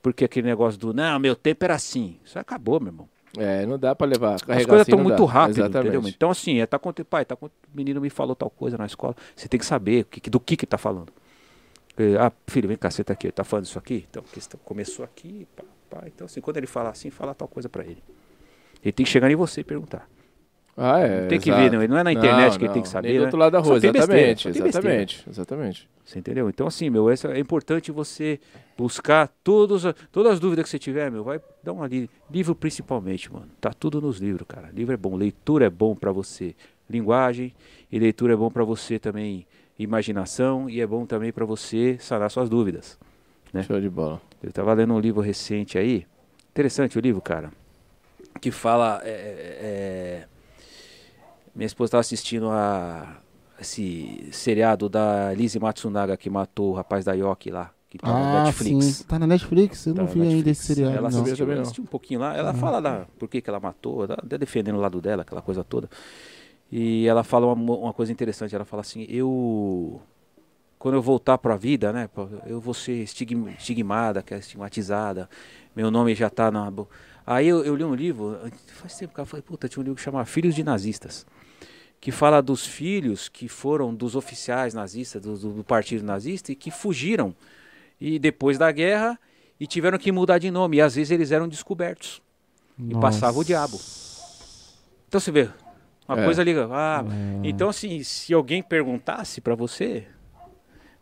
porque 0.00 0.24
aquele 0.24 0.46
negócio 0.46 0.78
do, 0.78 0.94
não, 0.94 1.18
meu 1.18 1.34
tempo 1.36 1.64
era 1.64 1.74
assim. 1.74 2.18
Isso 2.24 2.38
acabou, 2.38 2.80
meu 2.80 2.88
irmão. 2.88 3.08
É, 3.36 3.66
não 3.66 3.78
dá 3.78 3.94
pra 3.94 4.06
levar. 4.06 4.34
As 4.36 4.42
coisas 4.42 4.68
assim, 4.72 4.80
estão 4.82 4.96
não 4.98 5.04
muito 5.04 5.26
dá. 5.26 5.32
rápido, 5.32 5.58
Exatamente. 5.58 5.88
entendeu? 5.96 6.08
Então, 6.08 6.30
assim, 6.30 6.60
é, 6.60 6.66
tá 6.66 6.78
com 6.78 6.92
pai, 6.92 7.24
tá 7.24 7.36
com, 7.36 7.46
o 7.46 7.50
menino 7.74 8.00
me 8.00 8.08
falou 8.08 8.34
tal 8.34 8.48
coisa 8.48 8.78
na 8.78 8.86
escola. 8.86 9.14
Você 9.34 9.46
tem 9.48 9.60
que 9.60 9.66
saber 9.66 10.02
o 10.02 10.04
que, 10.06 10.20
que- 10.20 10.30
do 10.30 10.40
que 10.40 10.56
que 10.56 10.64
tá 10.66 10.78
falando. 10.78 11.12
Ah, 12.20 12.30
filho, 12.46 12.68
vem 12.68 12.76
cá, 12.76 12.90
você 12.90 13.02
tá 13.02 13.12
aqui, 13.14 13.30
tá 13.32 13.42
falando 13.44 13.64
isso 13.66 13.78
aqui? 13.78 14.06
Então, 14.08 14.22
questão 14.22 14.60
começou 14.64 15.04
aqui, 15.04 15.46
pá, 15.56 15.64
pá. 15.90 16.02
Então, 16.06 16.24
assim, 16.26 16.40
quando 16.40 16.56
ele 16.58 16.66
falar 16.66 16.90
assim, 16.90 17.10
fala 17.10 17.34
tal 17.34 17.48
coisa 17.48 17.68
pra 17.68 17.84
ele. 17.84 18.02
Ele 18.82 18.92
tem 18.92 19.04
que 19.04 19.10
chegar 19.10 19.30
em 19.30 19.34
você 19.36 19.62
e 19.62 19.64
perguntar. 19.64 20.08
Ah, 20.76 21.00
é. 21.00 21.26
tem 21.26 21.40
que 21.40 21.48
exato. 21.48 21.62
ver, 21.62 21.72
não, 21.72 21.88
não 21.88 21.98
é 21.98 22.04
na 22.04 22.12
internet 22.12 22.52
Não, 22.52 22.58
que 22.58 22.64
ele 22.64 22.72
tem 22.74 22.82
que 22.82 22.88
não, 22.88 22.92
saber. 22.92 23.08
Nem 23.08 23.16
do 23.16 23.20
né? 23.20 23.26
outro 23.26 23.38
lado 23.38 23.52
da 23.52 23.62
Só 23.62 23.68
rua, 23.70 23.76
exatamente. 23.78 24.48
besteira. 24.48 24.68
Exatamente. 24.68 25.24
Exatamente. 25.28 25.88
Você 26.04 26.18
entendeu? 26.18 26.48
Então, 26.50 26.66
assim, 26.66 26.90
meu, 26.90 27.08
essa, 27.08 27.28
é 27.28 27.38
importante 27.38 27.90
você 27.90 28.38
buscar 28.76 29.28
todos, 29.42 29.84
todas 30.12 30.34
as 30.34 30.40
dúvidas 30.40 30.64
que 30.64 30.70
você 30.70 30.78
tiver, 30.78 31.10
meu, 31.10 31.24
vai 31.24 31.40
dar 31.64 31.72
uma 31.72 31.86
li 31.86 32.10
livro 32.30 32.54
principalmente, 32.54 33.32
mano. 33.32 33.48
Tá 33.60 33.72
tudo 33.72 34.00
nos 34.02 34.18
livros, 34.18 34.46
cara. 34.46 34.70
Livro 34.72 34.92
é 34.92 34.96
bom, 34.96 35.16
leitura 35.16 35.64
é 35.64 35.70
bom 35.70 35.96
pra 35.96 36.12
você, 36.12 36.54
linguagem 36.88 37.54
e 37.90 37.98
leitura 37.98 38.34
é 38.34 38.36
bom 38.36 38.50
pra 38.50 38.62
você 38.62 38.98
também, 38.98 39.46
imaginação 39.78 40.68
e 40.68 40.80
é 40.80 40.86
bom 40.86 41.06
também 41.06 41.32
pra 41.32 41.46
você 41.46 41.96
sanar 41.98 42.30
suas 42.30 42.50
dúvidas. 42.50 42.98
É. 43.54 43.62
Show 43.62 43.80
de 43.80 43.88
bola. 43.88 44.20
Eu 44.42 44.52
tava 44.52 44.74
lendo 44.74 44.92
um 44.92 45.00
livro 45.00 45.22
recente 45.22 45.78
aí, 45.78 46.06
interessante 46.50 46.98
o 46.98 47.00
livro, 47.00 47.22
cara, 47.22 47.50
que 48.40 48.50
fala. 48.50 49.00
é, 49.02 49.08
é, 49.08 49.58
é, 50.22 50.35
minha 51.56 51.66
esposa 51.66 51.88
estava 51.88 52.00
assistindo 52.00 52.48
a 52.50 53.18
esse 53.60 54.28
seriado 54.32 54.88
da 54.88 55.32
Lizzie 55.32 55.60
Matsunaga 55.60 56.16
que 56.16 56.28
matou 56.28 56.72
o 56.72 56.74
rapaz 56.74 57.04
da 57.04 57.14
Yoki 57.14 57.50
lá, 57.50 57.70
que 57.88 57.98
tá 57.98 58.08
na 58.12 58.40
Ah, 58.40 58.44
Netflix. 58.44 58.84
sim. 58.84 59.04
Tá 59.04 59.18
na 59.18 59.26
Netflix? 59.26 59.86
Eu 59.86 59.94
Tá 59.94 60.02
não 60.02 60.08
na 60.08 60.14
vi 60.14 60.22
ainda 60.28 60.50
esse 60.50 60.62
seriado. 60.64 60.94
Ela 60.96 61.10
não. 61.10 61.22
assistiu, 61.22 61.46
não. 61.46 61.62
assistiu 61.62 61.84
um 61.84 61.86
pouquinho 61.86 62.20
lá. 62.20 62.36
Ela 62.36 62.52
fala 62.52 62.80
da 62.80 63.06
por 63.18 63.28
que, 63.28 63.40
que 63.40 63.48
ela 63.48 63.58
matou, 63.58 64.06
tá 64.06 64.14
até 64.14 64.36
defendendo 64.36 64.76
o 64.76 64.80
lado 64.80 65.00
dela, 65.00 65.22
aquela 65.22 65.40
coisa 65.42 65.64
toda. 65.64 65.88
E 66.70 67.06
ela 67.06 67.24
fala 67.24 67.46
uma, 67.52 67.74
uma 67.76 67.92
coisa 67.92 68.12
interessante. 68.12 68.54
Ela 68.54 68.64
fala 68.64 68.82
assim: 68.82 69.06
eu 69.08 70.00
quando 70.78 70.94
eu 70.94 71.02
voltar 71.02 71.38
para 71.38 71.54
a 71.54 71.56
vida, 71.56 71.92
né, 71.92 72.08
eu 72.46 72.60
vou 72.60 72.74
ser 72.74 73.02
estigma- 73.02 73.50
estigmada, 73.52 74.22
que 74.22 74.34
é 74.34 74.38
estigmatizada. 74.38 75.28
Meu 75.74 75.90
nome 75.90 76.14
já 76.14 76.28
tá 76.28 76.50
na 76.50 76.70
Aí 77.26 77.48
eu, 77.48 77.64
eu 77.64 77.74
li 77.74 77.82
um 77.82 77.94
livro, 77.94 78.38
faz 78.68 78.96
tempo 78.96 79.12
que 79.14 79.20
eu 79.20 79.26
falei, 79.26 79.42
puta, 79.42 79.68
tinha 79.68 79.80
um 79.80 79.84
livro 79.84 79.96
que 79.96 80.02
chama 80.02 80.24
Filhos 80.24 80.54
de 80.54 80.62
Nazistas, 80.62 81.26
que 82.00 82.12
fala 82.12 82.40
dos 82.40 82.64
filhos 82.66 83.28
que 83.28 83.48
foram 83.48 83.94
dos 83.94 84.14
oficiais 84.14 84.74
nazistas, 84.74 85.22
do, 85.22 85.36
do- 85.36 85.52
do 85.54 85.64
partido 85.64 86.04
nazista 86.04 86.52
e 86.52 86.54
que 86.54 86.70
fugiram 86.70 87.34
e 88.00 88.18
depois 88.18 88.58
da 88.58 88.70
guerra 88.70 89.18
e 89.58 89.66
tiveram 89.66 89.98
que 89.98 90.12
mudar 90.12 90.38
de 90.38 90.50
nome. 90.50 90.76
E 90.76 90.80
às 90.80 90.94
vezes 90.94 91.10
eles 91.10 91.32
eram 91.32 91.48
descobertos 91.48 92.20
e 92.78 92.94
passava 92.94 93.38
o 93.38 93.44
diabo. 93.44 93.80
Então 95.08 95.18
você 95.20 95.30
vê, 95.32 95.48
uma 96.06 96.20
É. 96.20 96.24
coisa 96.24 96.42
liga. 96.44 96.68
Ah, 96.70 97.04
então 97.42 97.68
assim, 97.70 98.02
se 98.02 98.32
alguém 98.34 98.62
perguntasse 98.62 99.40
para 99.40 99.54
você, 99.54 100.06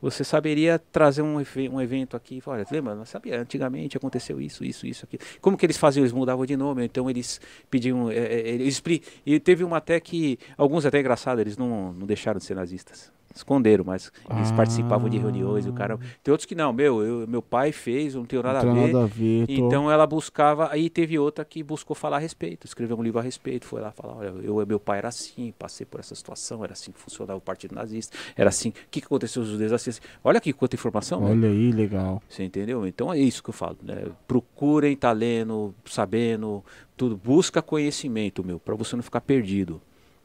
você 0.05 0.23
saberia 0.23 0.79
trazer 0.79 1.23
um, 1.23 1.37
um 1.39 1.81
evento 1.81 2.15
aqui. 2.15 2.43
Olha, 2.45 2.67
lembra? 2.71 2.95
Não 2.95 3.07
sabia. 3.07 3.41
Antigamente 3.41 3.97
aconteceu 3.97 4.39
isso, 4.39 4.63
isso, 4.63 4.87
isso, 4.87 5.07
aqui. 5.07 5.19
Como 5.41 5.57
que 5.57 5.65
eles 5.65 5.79
faziam? 5.79 6.03
Eles 6.03 6.13
mudavam 6.13 6.45
de 6.45 6.55
nome. 6.59 6.85
Então 6.85 7.09
eles 7.09 7.41
pediam. 7.71 8.11
é, 8.11 8.17
é, 8.19 8.49
eles, 8.51 8.83
e 9.25 9.41
teve 9.41 9.65
uma 9.65 9.79
até 9.79 9.99
que. 9.99 10.39
Alguns 10.59 10.85
até 10.85 11.01
engraçado, 11.01 11.41
eles 11.41 11.57
não, 11.57 11.95
não 11.95 12.07
deixaram 12.07 12.39
de 12.39 12.45
ser 12.45 12.55
nazistas. 12.55 13.11
Esconderam, 13.35 13.85
mas 13.85 14.13
eles 14.31 14.51
Ah. 14.53 14.55
participavam 14.55 15.09
de 15.09 15.19
reuniões 15.19 15.67
e 15.67 15.69
o 15.69 15.73
cara. 15.73 15.99
Tem 16.23 16.31
outros 16.31 16.47
que 16.47 16.55
não, 16.55 16.73
meu, 16.73 17.03
eu- 17.03 17.27
meu 17.27 17.43
pai 17.43 17.73
fez, 17.73 18.15
eu 18.15 18.21
não 18.21 18.27
tenho 18.27 18.43
nada 18.43 18.63
Não 18.63 18.71
a 18.71 18.75
tem 18.75 18.83
ver. 18.87 18.93
nada 18.93 19.05
a 19.05 19.07
ver. 19.09 19.47
tô- 19.47 19.53
Então 19.53 19.91
ela 19.91 20.07
buscava, 20.07 20.71
aí 20.73 20.89
teve 20.89 21.19
outra 21.19 21.45
que 21.45 21.63
buscou 21.63 21.97
falar 21.97 22.17
a 22.17 22.21
respeito, 22.21 22.65
escreveu 22.67 22.97
um 22.97 23.03
livro 23.03 23.19
a 23.19 23.23
respeito, 23.23 23.67
foi 23.67 23.81
lá 23.81 23.91
falar, 23.91 24.15
olha, 24.19 24.29
eu, 24.43 24.65
meu 24.67 24.79
pai 24.79 24.99
era 24.99 25.09
assim, 25.09 25.53
passei 25.59 25.85
por 25.85 25.99
essa 26.01 26.15
situação, 26.15 26.63
era 26.63 26.73
assim 26.75 26.93
que 26.93 26.99
funcionava 27.01 27.37
o 27.39 27.41
Partido 27.41 27.75
Nazista, 27.75 28.17
era 28.37 28.49
assim, 28.51 28.69
o 28.69 28.73
que, 28.91 29.01
que 29.01 29.07
aconteceu 29.07 29.43
os 29.43 29.49
judeus 29.49 29.73
assim, 29.73 29.91
assim. 29.91 30.01
Olha 30.23 30.39
aqui 30.39 30.53
quanta 30.53 30.77
informação, 30.77 31.21
né? 31.21 31.31
Olha 31.31 31.49
aí, 31.49 31.73
legal. 31.73 32.23
Você 32.29 32.45
entendeu? 32.45 32.87
Então 32.87 33.13
é 33.13 33.19
isso 33.19 33.43
que 33.43 33.51
eu 33.51 33.55
falo, 33.55 33.77
né? 33.83 34.05
Procurem 34.29 34.95
tá 34.97 35.11
lendo, 35.13 35.75
sabendo, 35.85 36.65
tudo, 36.97 37.17
busca 37.17 37.61
conhecimento, 37.61 38.45
meu, 38.45 38.59
para 38.61 38.75
você 38.77 38.95
não 38.97 39.03
ficar 39.03 39.21
perdido, 39.21 39.81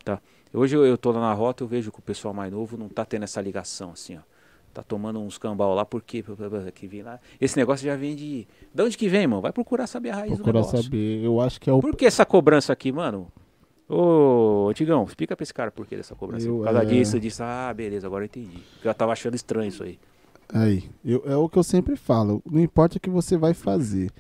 tá? 0.06 0.22
Hoje 0.54 0.76
eu, 0.76 0.98
tô 0.98 1.12
lá 1.12 1.20
na 1.20 1.34
rota, 1.34 1.64
eu 1.64 1.68
vejo 1.68 1.92
que 1.92 2.00
o 2.00 2.02
pessoal 2.02 2.34
mais 2.34 2.52
novo 2.52 2.78
não 2.78 2.90
tá 2.90 3.06
tendo 3.06 3.24
essa 3.24 3.40
ligação 3.40 3.92
assim, 3.92 4.18
ó. 4.18 4.22
Tá 4.74 4.84
tomando 4.84 5.20
uns 5.20 5.38
cambal 5.38 5.74
lá, 5.74 5.84
porque 5.84 6.24
que 6.74 6.88
vem 6.88 7.02
lá. 7.02 7.20
Esse 7.42 7.58
negócio 7.58 7.86
já 7.86 7.96
vem 7.96 8.16
de. 8.16 8.48
De 8.74 8.84
onde 8.84 8.98
que 8.98 9.10
vem, 9.10 9.26
mano? 9.26 9.42
Vai 9.42 9.52
procurar 9.52 9.88
saber 9.88 10.12
a 10.12 10.16
raiz 10.18 10.36
Procurar 10.36 10.62
do 10.62 10.66
negócio. 10.66 10.84
saber. 10.84 11.24
Eu 11.24 11.42
acho 11.42 11.60
que 11.60 11.70
é 11.70 11.74
o. 11.74 11.80
Por 11.80 11.96
que 11.96 12.06
essa 12.06 12.26
cobrança 12.26 12.72
aqui, 12.72 12.92
mano? 12.92 13.32
Ô, 13.88 14.68
Antigão, 14.70 15.04
explica 15.04 15.36
pra 15.36 15.44
esse 15.44 15.54
cara 15.54 15.72
por 15.72 15.88
que 15.88 15.96
dessa 15.96 16.14
cobrança. 16.14 16.48
Eu, 16.48 16.58
por 16.58 16.66
causa 16.66 16.84
é- 16.84 16.86
disso, 16.86 17.20
disso. 17.20 17.42
Ah, 17.44 17.74
beleza, 17.76 18.06
agora 18.06 18.24
eu 18.24 18.28
entendi. 18.28 18.60
Eu 18.84 18.94
tava 18.94 19.12
achando 19.12 19.34
estranho 19.34 19.68
isso 19.68 19.84
aí. 19.84 20.00
Aí, 20.54 20.90
eu- 21.04 21.24
é 21.26 21.36
o 21.36 21.50
que 21.50 21.58
eu 21.58 21.64
sempre 21.64 21.96
falo. 21.96 22.42
Não 22.46 22.60
importa 22.60 22.98
o 22.98 23.00
que 23.00 23.10
você 23.10 23.36
vai 23.38 23.56
fazer. 23.56 24.12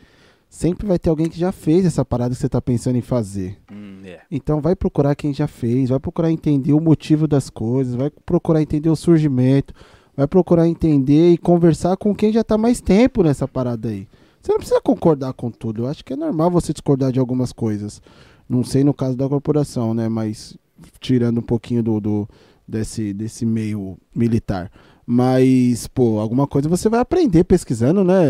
Sempre 0.49 0.87
vai 0.87 0.97
ter 0.97 1.09
alguém 1.11 1.29
que 1.29 1.37
já 1.39 1.51
fez 1.51 1.85
essa 1.85 2.03
parada 2.03 2.33
que 2.33 2.41
você 2.41 2.49
tá 2.49 2.59
pensando 2.59 2.95
em 2.97 3.01
fazer. 3.01 3.57
Hum, 3.71 3.99
é. 4.03 4.19
Então 4.31 4.59
vai 4.59 4.75
procurar 4.75 5.15
quem 5.15 5.31
já 5.33 5.47
fez, 5.47 5.89
vai 5.89 5.99
procurar 5.99 6.31
entender 6.31 6.73
o 6.73 6.79
motivo 6.81 7.27
das 7.27 7.49
coisas, 7.51 7.93
vai 7.93 8.09
procurar 8.25 8.61
entender 8.61 8.89
o 8.89 8.95
surgimento, 8.95 9.73
vai 10.17 10.27
procurar 10.27 10.67
entender 10.67 11.31
e 11.33 11.37
conversar 11.37 11.95
com 11.97 12.15
quem 12.15 12.33
já 12.33 12.43
tá 12.43 12.57
mais 12.57 12.81
tempo 12.81 13.21
nessa 13.21 13.47
parada 13.47 13.89
aí. 13.89 14.07
Você 14.41 14.51
não 14.51 14.57
precisa 14.57 14.81
concordar 14.81 15.33
com 15.33 15.51
tudo. 15.51 15.83
Eu 15.83 15.87
acho 15.87 16.03
que 16.03 16.13
é 16.13 16.15
normal 16.15 16.49
você 16.49 16.73
discordar 16.73 17.11
de 17.11 17.19
algumas 17.19 17.51
coisas. 17.53 18.01
Não 18.47 18.63
sei 18.63 18.83
no 18.83 18.93
caso 18.93 19.15
da 19.15 19.29
corporação, 19.29 19.93
né? 19.93 20.09
Mas 20.09 20.57
tirando 20.99 21.37
um 21.39 21.43
pouquinho 21.43 21.83
do, 21.83 21.99
do- 21.99 22.29
desse, 22.67 23.13
desse 23.13 23.45
meio 23.45 23.97
militar. 24.15 24.71
Mas, 25.11 25.87
pô, 25.87 26.19
alguma 26.19 26.45
coisa 26.45 26.69
você 26.69 26.87
vai 26.87 26.99
aprender 26.99 27.43
pesquisando, 27.43 28.03
né, 28.03 28.25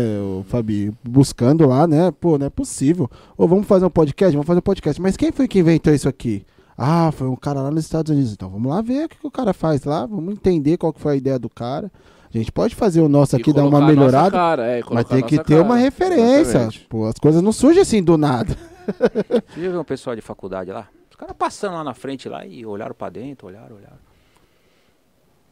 Fabi? 0.46 0.90
Buscando 1.06 1.66
lá, 1.68 1.86
né? 1.86 2.10
Pô, 2.10 2.38
não 2.38 2.46
é 2.46 2.48
possível. 2.48 3.06
Ou 3.36 3.46
vamos 3.46 3.66
fazer 3.66 3.84
um 3.84 3.90
podcast? 3.90 4.32
Vamos 4.32 4.46
fazer 4.46 4.60
um 4.60 4.62
podcast. 4.62 4.98
Mas 5.02 5.14
quem 5.14 5.30
foi 5.30 5.46
que 5.46 5.58
inventou 5.58 5.92
isso 5.92 6.08
aqui? 6.08 6.42
Ah, 6.78 7.12
foi 7.12 7.28
um 7.28 7.36
cara 7.36 7.60
lá 7.60 7.70
nos 7.70 7.84
Estados 7.84 8.10
Unidos. 8.10 8.32
Então 8.32 8.48
vamos 8.48 8.72
lá 8.72 8.80
ver 8.80 9.04
o 9.04 9.08
que, 9.10 9.18
que 9.18 9.26
o 9.26 9.30
cara 9.30 9.52
faz 9.52 9.84
lá. 9.84 10.06
Vamos 10.06 10.32
entender 10.32 10.78
qual 10.78 10.90
que 10.90 11.02
foi 11.02 11.12
a 11.12 11.16
ideia 11.16 11.38
do 11.38 11.50
cara. 11.50 11.92
A 12.34 12.38
gente 12.38 12.50
pode 12.50 12.74
fazer 12.74 13.02
o 13.02 13.10
nosso 13.10 13.36
aqui, 13.36 13.52
dar 13.52 13.64
uma 13.66 13.76
a 13.76 13.80
nossa 13.82 13.92
melhorada. 13.92 14.30
cara, 14.30 14.66
é, 14.66 14.80
Mas 14.90 15.04
tem 15.04 15.18
a 15.18 15.22
que 15.22 15.36
ter 15.36 15.56
cara. 15.56 15.62
uma 15.62 15.76
referência. 15.76 16.40
Exatamente. 16.40 16.86
Pô, 16.88 17.04
as 17.04 17.18
coisas 17.20 17.42
não 17.42 17.52
surgem 17.52 17.82
assim 17.82 18.02
do 18.02 18.16
nada. 18.16 18.56
Você 18.86 19.62
já 19.62 19.70
viu 19.70 19.80
um 19.82 19.84
pessoal 19.84 20.16
de 20.16 20.22
faculdade 20.22 20.70
lá? 20.72 20.88
Os 21.10 21.16
caras 21.16 21.36
passando 21.38 21.74
lá 21.74 21.84
na 21.84 21.92
frente 21.92 22.26
lá 22.26 22.46
e 22.46 22.64
olharam 22.64 22.94
pra 22.94 23.10
dentro, 23.10 23.48
olharam, 23.48 23.76
olharam. 23.76 24.09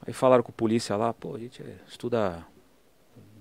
Aí 0.09 0.15
falaram 0.15 0.43
com 0.43 0.49
o 0.49 0.55
polícia 0.55 0.97
lá, 0.97 1.13
pô, 1.13 1.35
a 1.35 1.39
gente 1.39 1.63
é, 1.63 1.77
estuda 1.87 2.43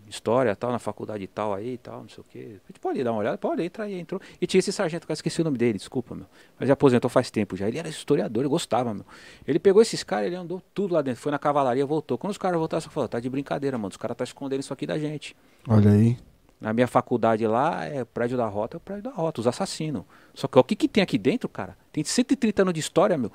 história 0.10 0.53
tal, 0.53 0.69
na 0.69 0.80
faculdade 0.80 1.23
e 1.23 1.27
tal 1.27 1.53
aí 1.53 1.76
e 1.76 1.77
tal, 1.77 2.02
não 2.02 2.10
sei 2.10 2.19
o 2.19 2.26
quê. 2.30 2.60
A 2.61 2.68
gente 2.68 2.80
pode 2.81 2.99
ir 2.99 3.06
dar 3.06 3.14
uma 3.14 3.19
olhada? 3.19 3.38
Pode, 3.38 3.64
entra 3.64 3.85
aí, 3.85 3.98
entrou. 3.98 4.19
E 4.41 4.45
tinha 4.45 4.60
esse 4.60 4.73
sargento, 4.73 5.07
eu 5.07 5.14
esqueci 5.14 5.39
o 5.39 5.45
nome 5.45 5.57
dele, 5.57 5.77
desculpa, 5.77 6.14
meu. 6.14 6.26
Mas 6.60 6.64
ele 6.64 6.73
aposentou 6.73 7.10
faz 7.10 7.31
tempo 7.31 7.56
já. 7.56 7.69
Ele 7.69 7.77
era 7.77 7.88
historiador, 7.88 8.41
ele 8.41 8.49
gostava, 8.49 8.94
meu. 8.94 9.06
Ele 9.48 9.60
pegou 9.60 9.81
esses 9.81 10.03
caras, 10.03 10.27
ele 10.27 10.35
andou 10.35 10.61
tudo 10.73 10.94
lá 10.94 11.02
dentro, 11.02 11.22
foi 11.22 11.31
na 11.31 11.39
cavalaria, 11.39 11.85
voltou. 11.85 12.18
Quando 12.18 12.31
os 12.31 12.38
caras 12.38 12.60
voltaram, 12.60 12.81
só 12.81 12.89
falou, 12.89 13.07
tá 13.07 13.22
de 13.22 13.30
brincadeira, 13.30 13.77
mano. 13.77 13.88
Os 13.91 13.98
caras 13.98 14.18
tá 14.18 14.26
escondendo 14.26 14.60
isso 14.60 14.73
aqui 14.73 14.85
da 14.85 14.99
gente. 14.99 15.38
Olha 15.69 15.91
aí. 15.91 16.18
Na 16.60 16.73
minha 16.73 16.88
faculdade 16.88 17.48
lá, 17.48 17.85
é 17.85 18.02
o 18.02 18.06
prédio 18.06 18.35
da 18.35 18.48
rota, 18.48 18.76
é 18.76 18.77
o 18.77 18.81
prédio 18.81 19.03
da 19.03 19.11
rota, 19.11 19.39
os 19.39 19.48
assassinos. 19.48 20.03
Só 20.34 20.49
que 20.49 20.57
ó, 20.57 20.61
o 20.61 20.65
que, 20.65 20.76
que 20.76 20.89
tem 20.89 21.02
aqui 21.02 21.18
dentro, 21.18 21.48
cara? 21.48 21.77
Tem 21.94 22.03
130 22.03 22.61
anos 22.61 22.73
de 22.73 22.81
história, 22.81 23.18
meu. 23.18 23.31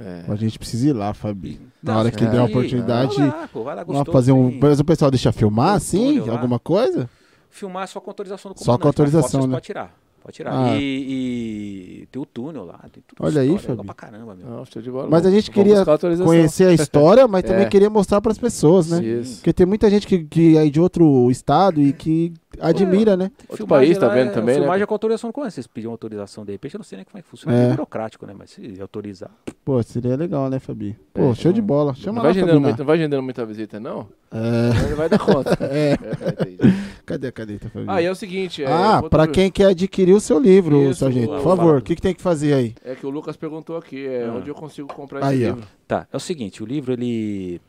É. 0.00 0.24
A 0.32 0.34
gente 0.34 0.58
precisa 0.58 0.88
ir 0.88 0.92
lá, 0.94 1.12
Fabi. 1.12 1.60
Na 1.82 1.92
Não, 1.92 2.00
hora 2.00 2.10
você 2.10 2.16
que 2.16 2.24
vai 2.24 2.32
der 2.32 2.40
a 2.40 2.44
oportunidade. 2.44 3.16
Vai 3.16 3.28
lá, 3.28 3.48
pô, 3.52 3.64
vai 3.64 3.76
lá, 3.76 3.84
gostoso, 3.84 4.12
fazer 4.12 4.32
um. 4.32 4.58
Mas 4.58 4.80
o 4.80 4.84
pessoal 4.84 5.10
deixa 5.10 5.30
filmar, 5.30 5.78
lá. 5.78 6.32
Alguma 6.32 6.58
coisa? 6.58 7.08
Filmar 7.50 7.86
só 7.86 8.00
com 8.00 8.08
autorização 8.10 8.52
do 8.52 8.58
Só 8.58 8.78
com 8.78 8.78
comandante, 8.78 8.86
autorização, 8.86 9.46
né? 9.46 9.54
Pode 9.54 9.66
tirar. 9.66 9.99
Pode 10.22 10.36
tirar. 10.36 10.52
Ah. 10.52 10.76
E, 10.76 12.02
e 12.02 12.06
tem 12.12 12.20
o 12.20 12.26
túnel 12.26 12.64
lá, 12.64 12.78
tem 12.92 13.02
tudo 13.06 13.24
Olha 13.26 13.40
aí, 13.40 13.48
história, 13.48 13.70
legal 13.72 13.76
Fabi. 13.76 13.86
pra 13.86 13.94
caramba, 13.94 14.34
meu. 14.34 14.46
Não, 14.48 14.64
show 14.66 14.82
de 14.82 14.90
bola. 14.90 15.08
Mas 15.10 15.24
a 15.24 15.30
gente 15.30 15.50
queria 15.50 15.82
conhecer 16.22 16.64
a 16.68 16.72
história, 16.74 17.26
mas 17.26 17.42
também 17.48 17.64
É. 17.64 17.68
queria 17.68 17.88
mostrar 17.88 18.20
para 18.20 18.30
as 18.30 18.38
pessoas, 18.38 18.90
né? 18.90 19.02
Isso. 19.02 19.36
Porque 19.36 19.52
tem 19.52 19.64
muita 19.66 19.88
gente 19.88 20.06
que, 20.06 20.24
que 20.24 20.56
é 20.58 20.68
de 20.68 20.78
outro 20.80 21.30
estado 21.30 21.80
e 21.80 21.92
que 21.94 22.32
admira, 22.60 23.16
né? 23.16 23.30
Outro 23.48 23.56
Filmagem 23.58 23.88
país 23.88 23.98
tá 23.98 24.08
vendo 24.08 24.28
é- 24.28 24.32
também, 24.32 24.54
né? 24.56 24.60
Filmagem 24.60 24.82
é 24.82 24.86
com 24.86 24.94
autorização 24.94 25.30
do 25.30 25.32
comandante. 25.32 25.54
Vocês 25.54 25.66
pediam 25.66 25.90
autorização 25.92 26.44
de 26.44 26.52
repente, 26.52 26.74
eu 26.74 26.78
não 26.78 26.84
sei 26.84 26.96
nem 26.96 27.04
como 27.06 27.18
é 27.18 27.22
que 27.22 27.28
funciona. 27.28 27.56
É. 27.56 27.66
É 27.66 27.70
burocrático, 27.70 28.26
né? 28.26 28.34
Mas 28.36 28.50
se 28.50 28.76
autorizar. 28.80 29.30
Pô, 29.64 29.82
seria 29.82 30.16
legal, 30.16 30.50
né, 30.50 30.58
Fabi? 30.58 30.96
Pô, 31.14 31.30
É, 31.30 31.34
show 31.34 31.50
de 31.52 31.60
não- 31.60 31.66
bola. 31.66 31.92
Não 31.92 31.94
Chama 31.94 32.16
vai, 32.20 32.24
lá, 32.24 32.30
agendando 32.30 32.52
Fabi. 32.52 32.64
muito, 32.66 32.78
não 32.78 32.86
vai 32.86 32.96
agendando 32.98 33.22
muita 33.22 33.46
visita, 33.46 33.80
não? 33.80 34.06
É, 34.30 34.94
vai 34.94 35.08
dar 35.08 35.18
conta. 35.18 35.56
é. 35.64 35.92
É, 35.92 36.52
entendi. 36.54 36.89
Cadê 37.10 37.28
a 37.28 37.32
caneta, 37.32 37.68
Fabi? 37.70 37.84
ah, 37.88 38.00
e 38.02 38.06
é 38.06 38.10
o 38.10 38.14
seguinte... 38.14 38.62
É, 38.62 38.66
ah, 38.72 38.96
outro- 38.96 39.10
pra 39.10 39.26
quem 39.26 39.50
quer 39.50 39.66
adquirir 39.66 40.12
o 40.14 40.20
seu 40.20 40.38
livro, 40.38 40.82
Isso, 40.90 41.00
sargento, 41.00 41.28
por 41.28 41.42
favor, 41.42 41.78
o 41.78 41.82
que, 41.82 41.94
que 41.96 42.02
tem 42.02 42.14
que 42.14 42.22
fazer 42.22 42.54
aí? 42.54 42.74
É 42.84 42.94
que 42.94 43.06
o 43.06 43.10
Lucas 43.10 43.36
perguntou 43.36 43.76
aqui, 43.76 44.06
é 44.06 44.26
Ah. 44.26 44.32
onde 44.34 44.48
eu 44.48 44.54
consigo 44.54 44.88
comprar 44.92 45.24
Aí, 45.24 45.42
esse 45.42 45.50
ó. 45.50 45.54
livro. 45.54 45.68
Tá, 45.86 46.06
é 46.12 46.16
o 46.16 46.20
seguinte, 46.20 46.62
o 46.62 46.66
livro 46.66 46.92
ele 46.92 47.60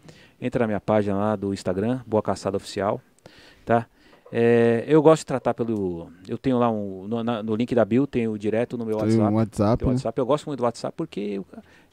entra 0.41 0.63
na 0.63 0.67
minha 0.67 0.79
página 0.81 1.15
lá 1.17 1.35
do 1.35 1.53
Instagram, 1.53 2.01
Boa 2.05 2.21
Caçada 2.23 2.57
Oficial, 2.57 3.01
tá? 3.65 3.85
É, 4.33 4.85
eu 4.87 5.01
gosto 5.01 5.23
de 5.23 5.25
tratar 5.25 5.53
pelo. 5.53 6.09
Eu 6.25 6.37
tenho 6.37 6.57
lá 6.57 6.71
um. 6.71 7.05
No, 7.05 7.21
na- 7.21 7.43
no 7.43 7.53
link 7.53 7.75
da 7.75 7.83
Bill, 7.83 8.07
tenho 8.07 8.37
direto 8.39 8.77
no 8.77 8.85
meu 8.85 8.95
Tem 8.95 9.07
WhatsApp. 9.07 9.33
um 9.33 9.35
WhatsApp. 9.35 9.83
Né? 9.85 9.91
WhatsApp. 9.91 10.19
Eu 10.19 10.25
gosto 10.25 10.45
muito 10.45 10.59
do 10.59 10.63
WhatsApp 10.63 10.93
porque 10.95 11.41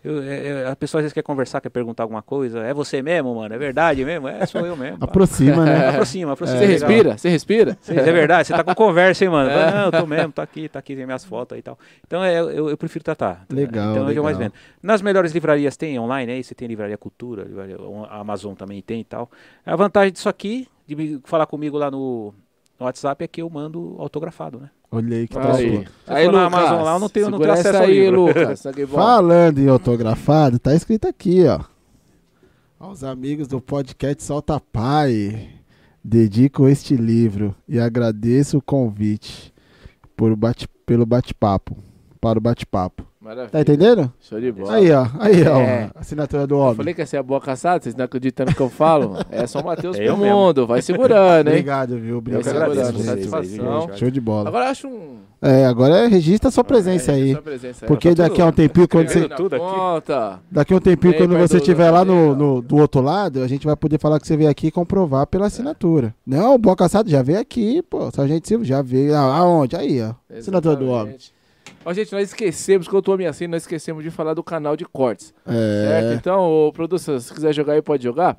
eu- 0.04 0.16
eu- 0.16 0.22
é- 0.22 0.46
é- 0.64 0.68
a 0.70 0.76
pessoa 0.76 1.00
às 1.00 1.04
vezes 1.04 1.12
quer 1.12 1.22
conversar, 1.22 1.60
quer 1.60 1.68
perguntar 1.70 2.04
alguma 2.04 2.22
coisa. 2.22 2.60
É 2.60 2.72
você 2.72 3.02
mesmo, 3.02 3.34
mano? 3.34 3.54
É 3.54 3.58
verdade 3.58 4.04
mesmo? 4.04 4.28
É, 4.28 4.46
sou 4.46 4.64
eu 4.64 4.76
mesmo. 4.76 4.98
Aproxima, 5.00 5.64
né? 5.64 5.88
aproxima, 5.90 6.32
aproxima. 6.32 6.58
Você 6.60 6.66
legal. 6.66 6.88
respira? 6.88 7.18
Você 7.18 7.28
respira? 7.28 7.78
Sim, 7.80 7.94
é 7.96 8.02
verdade, 8.12 8.46
você 8.48 8.54
tá 8.54 8.62
com 8.64 8.74
conversa, 8.74 9.24
hein, 9.24 9.30
mano? 9.30 9.50
Fala, 9.50 9.70
Não, 9.70 9.84
eu 9.86 9.92
tô 9.92 10.06
mesmo, 10.06 10.32
tá 10.32 10.42
aqui, 10.42 10.68
tá 10.68 10.78
aqui, 10.78 10.94
tem 10.96 11.04
minhas 11.04 11.24
fotos 11.24 11.54
aí 11.54 11.60
e 11.60 11.62
tal. 11.62 11.78
Então 12.06 12.22
é, 12.22 12.38
eu, 12.38 12.68
eu 12.70 12.76
prefiro 12.76 13.04
tratar. 13.04 13.44
Legal, 13.52 13.92
Então 13.92 14.08
é 14.08 14.12
que 14.12 14.18
eu 14.18 14.22
mais 14.22 14.36
legal. 14.38 14.52
vendo. 14.54 14.60
Nas 14.82 15.02
melhores 15.02 15.32
livrarias 15.32 15.76
tem 15.76 15.98
online 15.98 16.32
aí, 16.32 16.44
você 16.44 16.54
tem 16.54 16.68
livraria 16.68 16.96
Cultura, 16.96 17.42
livraria, 17.44 17.76
a 18.08 18.20
Amazon 18.20 18.54
também 18.54 18.80
tem 18.82 19.00
e 19.00 19.04
tal. 19.04 19.30
A 19.66 19.74
vantagem 19.76 20.12
disso 20.12 20.28
aqui, 20.28 20.68
de 20.86 20.94
me 20.96 21.20
falar 21.24 21.46
comigo 21.46 21.76
lá 21.76 21.90
no, 21.90 22.32
no 22.78 22.86
WhatsApp, 22.86 23.24
é 23.24 23.28
que 23.28 23.42
eu 23.42 23.50
mando 23.50 23.96
autografado, 23.98 24.60
né? 24.60 24.70
Olha 24.90 25.16
aí 25.18 25.28
que 25.28 25.36
Aí, 25.38 25.42
top. 25.44 25.88
Se 26.06 26.12
aí 26.12 26.24
for 26.26 26.32
na 26.32 26.44
Lucas, 26.44 26.58
Amazon 26.60 26.82
lá, 26.84 26.92
eu 26.94 26.98
não 27.00 27.08
tenho- 27.08 27.30
não 27.30 27.38
tenho 27.38 27.52
acesso 27.52 27.78
aí, 27.78 28.00
livro. 28.00 28.26
Lucas. 28.26 28.62
Falando 28.88 29.58
em 29.58 29.68
autografado, 29.68 30.58
tá 30.58 30.74
escrito 30.74 31.06
aqui, 31.08 31.44
ó. 31.46 31.60
Aos 32.78 33.02
amigos 33.02 33.48
do 33.48 33.60
podcast 33.60 34.22
Solta 34.22 34.60
Pai, 34.60 35.50
dedico 36.02 36.68
este 36.68 36.94
livro 36.96 37.54
e 37.68 37.78
agradeço 37.80 38.58
o 38.58 38.62
convite 38.62 39.52
por 40.16 40.34
bate, 40.36 40.68
pelo 40.86 41.04
bate-papo, 41.04 41.76
para 42.20 42.38
o 42.38 42.42
bate-papo. 42.42 43.04
Maravilha. 43.20 43.50
Tá 43.50 43.60
entendendo? 43.60 44.12
Show 44.20 44.40
de 44.40 44.52
bola. 44.52 44.74
Aí, 44.74 44.92
ó, 44.92 45.06
aí, 45.18 45.42
ó, 45.48 45.58
É. 45.58 45.90
a 45.94 46.00
assinatura 46.00 46.46
do 46.46 46.54
Eu 46.54 46.58
homem. 46.58 46.74
falei 46.76 46.94
que 46.94 47.02
essa 47.02 47.16
é 47.16 47.18
a 47.18 47.22
boa 47.22 47.40
caçada, 47.40 47.82
vocês 47.82 47.96
não 47.96 48.04
acreditam 48.04 48.46
no 48.46 48.54
que 48.54 48.60
eu 48.60 48.68
falo? 48.70 49.16
É 49.30 49.44
só 49.46 49.58
o 49.60 49.64
Matheus 49.64 49.96
É 49.96 50.04
pro 50.04 50.08
eu 50.08 50.16
mesmo. 50.16 50.36
mundo, 50.36 50.66
vai 50.68 50.80
segurando, 50.80 51.48
hein? 51.48 51.54
Obrigado, 51.54 51.98
viu? 51.98 52.12
Eu 52.12 52.18
Obrigado. 52.18 52.48
agradeço, 52.48 52.92
vocês, 52.92 53.06
satisfação. 53.06 53.90
Show 53.96 54.10
de 54.10 54.20
bola. 54.20 54.48
Agora 54.48 54.66
eu 54.66 54.70
acho 54.70 54.86
um... 54.88 55.16
É, 55.42 55.66
agora 55.66 55.98
é, 55.98 56.06
registra 56.06 56.48
a 56.48 56.52
sua 56.52 56.62
presença 56.64 57.10
É, 57.12 57.14
aí. 57.16 57.32
sua 57.32 57.42
presença. 57.42 57.86
Porque 57.86 58.12
Tá 58.14 58.24
daqui 58.24 58.40
a 58.42 58.46
um 58.46 58.52
tempinho, 58.52 58.88
quando 58.88 59.08
você, 59.08 59.22
tudo 59.22 59.36
tudo 59.36 59.56
aqui. 59.56 59.64
Conta. 59.64 60.40
daqui 60.50 60.74
a 60.74 60.76
um 60.76 60.80
tempinho, 60.80 61.14
quando 61.16 61.36
você 61.38 61.56
estiver 61.58 61.90
lá 61.90 62.04
no, 62.04 62.34
no- 62.36 62.62
do 62.62 62.76
outro 62.76 63.00
lado, 63.00 63.42
a 63.42 63.48
gente 63.48 63.64
vai 63.66 63.74
poder 63.76 63.98
falar 64.00 64.18
que 64.20 64.26
você 64.26 64.36
veio 64.36 64.50
aqui 64.50 64.68
e 64.68 64.70
comprovar 64.72 65.26
pela 65.26 65.46
assinatura. 65.46 66.14
Não, 66.26 66.54
o 66.54 66.58
Boa 66.58 66.74
Caçado 66.76 67.08
já 67.10 67.22
veio 67.22 67.38
aqui, 67.40 67.82
pô. 67.82 68.10
Sargento 68.12 68.46
Silva 68.48 68.64
já 68.64 68.80
veio. 68.82 69.14
Ah, 69.14 69.36
aonde? 69.38 69.76
Aí, 69.76 70.00
ó. 70.02 70.12
Assinatura 70.36 70.74
do 70.76 70.88
homem. 70.88 71.16
Ó, 71.88 71.92
gente, 71.94 72.12
nós 72.12 72.28
esquecemos, 72.28 72.86
que 72.86 72.94
eu 72.94 73.00
tô 73.00 73.14
assim, 73.26 73.46
nós 73.46 73.62
esquecemos 73.62 74.04
de 74.04 74.10
falar 74.10 74.34
do 74.34 74.44
canal 74.44 74.76
de 74.76 74.84
cortes. 74.84 75.32
Certo? 75.46 76.12
É. 76.12 76.14
Então, 76.16 76.42
ô, 76.42 76.70
produção, 76.70 77.18
se 77.18 77.32
quiser 77.32 77.54
jogar 77.54 77.72
aí, 77.72 77.80
pode 77.80 78.04
jogar. 78.04 78.36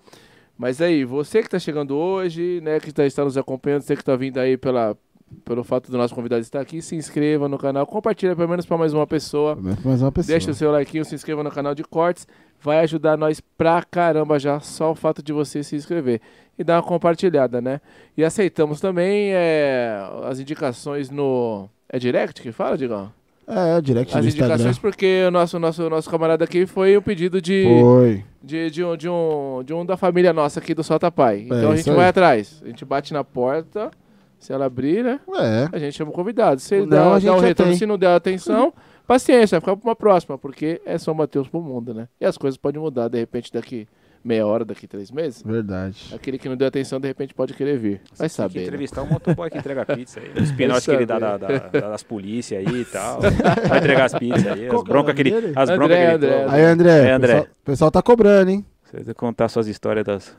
Mas 0.55 0.79
aí, 0.79 1.03
você 1.03 1.41
que 1.41 1.49
tá 1.49 1.57
chegando 1.57 1.97
hoje, 1.97 2.61
né, 2.61 2.79
que 2.79 2.91
tá, 2.91 3.07
está 3.07 3.23
nos 3.23 3.39
acompanhando, 3.39 3.81
você 3.81 3.95
que 3.95 4.03
tá 4.03 4.15
vindo 4.15 4.37
aí 4.37 4.55
pela, 4.55 4.95
pelo 5.43 5.63
fato 5.63 5.89
do 5.89 5.97
nosso 5.97 6.13
convidado 6.13 6.43
estar 6.43 6.61
aqui, 6.61 6.79
se 6.79 6.95
inscreva 6.95 7.49
no 7.49 7.57
canal, 7.57 7.87
compartilha 7.87 8.35
pelo 8.35 8.49
menos 8.49 8.67
para 8.67 8.77
mais 8.77 8.93
uma 8.93 9.07
pessoa. 9.07 9.55
Mais 9.55 9.99
uma 9.99 10.11
pessoa. 10.11 10.31
Deixa 10.31 10.51
o 10.51 10.53
seu 10.53 10.69
like, 10.69 11.03
se 11.03 11.15
inscreva 11.15 11.43
no 11.43 11.49
canal 11.49 11.73
de 11.73 11.83
cortes. 11.83 12.27
Vai 12.61 12.81
ajudar 12.81 13.17
nós 13.17 13.41
pra 13.41 13.81
caramba 13.81 14.37
já, 14.37 14.59
só 14.59 14.91
o 14.91 14.95
fato 14.95 15.23
de 15.23 15.33
você 15.33 15.63
se 15.63 15.75
inscrever. 15.75 16.21
E 16.55 16.63
dar 16.63 16.75
uma 16.75 16.83
compartilhada, 16.83 17.59
né? 17.59 17.81
E 18.15 18.23
aceitamos 18.23 18.79
também 18.79 19.31
é, 19.33 20.07
as 20.25 20.39
indicações 20.39 21.09
no. 21.09 21.67
É 21.91 21.97
direct 21.97 22.43
que 22.43 22.51
fala, 22.51 22.77
Digão? 22.77 23.11
É, 23.51 23.81
direct 23.81 24.15
As 24.15 24.21
no 24.23 24.27
Instagram. 24.29 24.53
indicações, 24.55 24.77
porque 24.77 25.23
o 25.27 25.31
nosso, 25.31 25.57
nosso, 25.57 25.89
nosso 25.89 26.09
camarada 26.09 26.43
aqui 26.43 26.67
foi 26.67 26.95
um 26.95 27.01
pedido 27.01 27.41
de, 27.41 27.65
Foi. 27.81 28.23
de, 28.43 28.69
de, 28.69 28.83
um, 28.83 28.95
de, 28.95 29.09
um, 29.09 29.63
de 29.65 29.73
um 29.73 29.83
da 29.85 29.97
família 29.97 30.31
nossa 30.31 30.59
aqui 30.59 30.75
do 30.75 30.83
Solta 30.83 31.09
Pai. 31.11 31.45
Então 31.47 31.57
a 31.57 31.61
É, 31.63 31.67
gente 31.71 31.79
isso 31.79 31.89
aí. 31.89 31.95
vai 31.95 32.07
atrás. 32.09 32.61
A 32.63 32.67
gente 32.67 32.85
bate 32.85 33.11
na 33.11 33.23
porta, 33.23 33.89
se 34.37 34.53
ela 34.53 34.65
abrir, 34.65 35.03
né? 35.03 35.19
É. 35.35 35.67
A 35.71 35.79
gente 35.79 35.97
chama 35.97 36.11
o 36.11 36.13
convidado. 36.13 36.61
Se 36.61 36.75
ele 36.75 36.83
Não, 36.83 36.89
dá, 36.89 37.01
a 37.07 37.09
dá 37.13 37.19
gente 37.19 37.29
o 37.31 37.39
já 37.39 37.47
retorno, 37.47 37.71
tem. 37.71 37.79
se 37.79 37.85
não 37.87 37.97
der 37.97 38.13
atenção, 38.15 38.71
paciência, 39.07 39.59
vai 39.59 39.61
ficar 39.61 39.75
pra 39.77 39.89
uma 39.89 39.95
próxima, 39.95 40.37
porque 40.37 40.79
é 40.85 40.97
São 40.99 41.15
Mateus 41.15 41.47
pro 41.47 41.59
mundo, 41.59 41.91
né? 41.93 42.07
E 42.21 42.25
as 42.25 42.37
coisas 42.37 42.55
podem 42.55 42.79
mudar, 42.79 43.07
de 43.07 43.17
repente, 43.17 43.51
daqui 43.51 43.87
meia 44.23 44.45
hora, 44.45 44.65
daqui 44.65 44.87
três 44.87 45.09
meses. 45.11 45.41
Verdade. 45.43 46.11
Aquele 46.13 46.37
que 46.37 46.47
não 46.49 46.55
deu 46.57 46.67
atenção, 46.67 46.99
de 46.99 47.07
repente, 47.07 47.33
pode 47.33 47.53
querer 47.53 47.77
vir. 47.77 48.01
Vai 48.17 48.17
Tem 48.17 48.27
que 48.27 48.33
saber. 48.33 48.59
né? 48.59 48.65
entrevistar 48.65 49.01
o 49.03 49.07
motoboy 49.07 49.49
que 49.49 49.57
entrega 49.57 49.85
pizza 49.85 50.19
aí. 50.19 50.31
Os 50.43 50.51
pinotes 50.51 50.85
que 50.85 50.91
ele 50.91 51.05
dá 51.05 51.19
da, 51.19 51.39
saber. 51.39 51.59
da- 51.81 51.89
das 51.91 52.03
polícias 52.03 52.59
aí 52.67 52.81
e 52.81 52.85
tal. 52.85 53.19
Vai 53.67 53.77
entregar 53.79 54.05
as 54.05 54.13
pizzas 54.13 54.47
aí. 54.47 54.67
As 54.67 54.73
é 54.81 54.83
broncas 54.83 55.15
que 55.15 55.23
nome 55.23 55.45
ele. 55.45 55.53
As 55.55 55.69
André, 55.69 55.77
broncas 55.77 55.97
que 55.97 56.03
ele 56.03 56.13
André. 56.13 56.45
Aí, 56.49 56.61
André. 56.63 57.07
É, 57.07 57.11
O 57.11 57.15
André. 57.15 57.33
pessoal, 57.33 57.47
o 57.61 57.65
pessoal 57.65 57.91
tá 57.91 58.01
cobrando, 58.01 58.51
hein? 58.51 58.65
Você 58.83 59.03
vai 59.03 59.13
contar 59.13 59.47
suas 59.49 59.67
histórias 59.67 60.05
das 60.05 60.35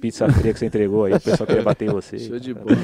pizzas 0.00 0.32
frias 0.34 0.52
que 0.54 0.58
você 0.60 0.66
entregou 0.66 1.04
aí. 1.04 1.14
O 1.14 1.20
pessoal 1.20 1.46
queria 1.46 1.62
bater 1.62 1.88
em 1.88 1.92
você. 1.92 2.18
Show 2.18 2.38
de 2.38 2.52
bola. 2.54 2.76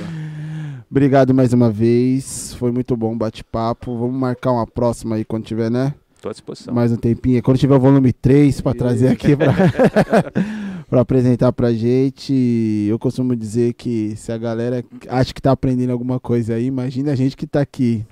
Obrigado 0.90 1.32
mais 1.32 1.52
uma 1.52 1.70
vez. 1.70 2.55
Foi 2.55 2.72
muito 2.72 2.97
bom 2.97 3.12
o 3.12 3.16
bate-papo. 3.16 3.97
Vamos 3.97 4.18
marcar 4.18 4.52
uma 4.52 4.66
próxima 4.66 5.16
aí 5.16 5.24
quando 5.24 5.44
tiver, 5.44 5.70
né? 5.70 5.94
Tô 6.21 6.29
à 6.29 6.33
disposição. 6.33 6.75
mais 6.75 6.93
um 6.93 6.97
tempinho. 6.97 7.43
Quando 7.43 7.57
tiver 7.59 7.75
o 7.75 7.81
volume 7.81 8.13
3 8.13 8.61
pra 8.61 8.75
trazer 8.75 9.09
aqui 9.09 9.35
pra, 9.35 9.55
pra 10.89 11.01
apresentar 11.01 11.51
pra 11.51 11.73
gente, 11.73 12.87
eu 12.89 12.99
costumo 12.99 13.35
dizer 13.35 13.73
que 13.73 14.15
se 14.17 14.31
a 14.31 14.37
galera 14.37 14.85
acha 15.09 15.33
que 15.33 15.41
tá 15.41 15.53
aprendendo 15.53 15.91
alguma 15.91 16.21
coisa 16.21 16.55
aí, 16.55 16.67
imagina 16.67 17.13
a 17.13 17.15
gente 17.15 17.37
que 17.37 17.47
tá 17.47 17.61
aqui. 17.63 18.05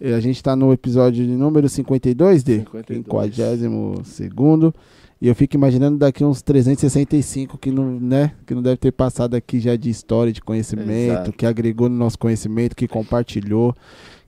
E 0.00 0.12
A 0.12 0.20
gente 0.20 0.42
tá 0.42 0.56
no 0.56 0.72
episódio 0.72 1.24
de 1.24 1.32
número 1.32 1.68
52, 1.68 2.42
de 2.42 2.58
52. 2.58 3.34
52 3.36 4.06
segundo. 4.08 4.74
E 5.20 5.26
eu 5.26 5.34
fico 5.34 5.56
imaginando 5.56 5.98
daqui 5.98 6.24
uns 6.24 6.42
365 6.42 7.58
que 7.58 7.72
não, 7.72 7.98
né, 8.00 8.32
que 8.46 8.54
não 8.54 8.62
deve 8.62 8.76
ter 8.76 8.92
passado 8.92 9.34
aqui 9.34 9.58
já 9.58 9.74
de 9.74 9.90
história, 9.90 10.32
de 10.32 10.40
conhecimento, 10.40 11.12
Exato. 11.12 11.32
que 11.32 11.44
agregou 11.44 11.88
no 11.88 11.96
nosso 11.96 12.16
conhecimento, 12.16 12.76
que 12.76 12.86
compartilhou, 12.86 13.74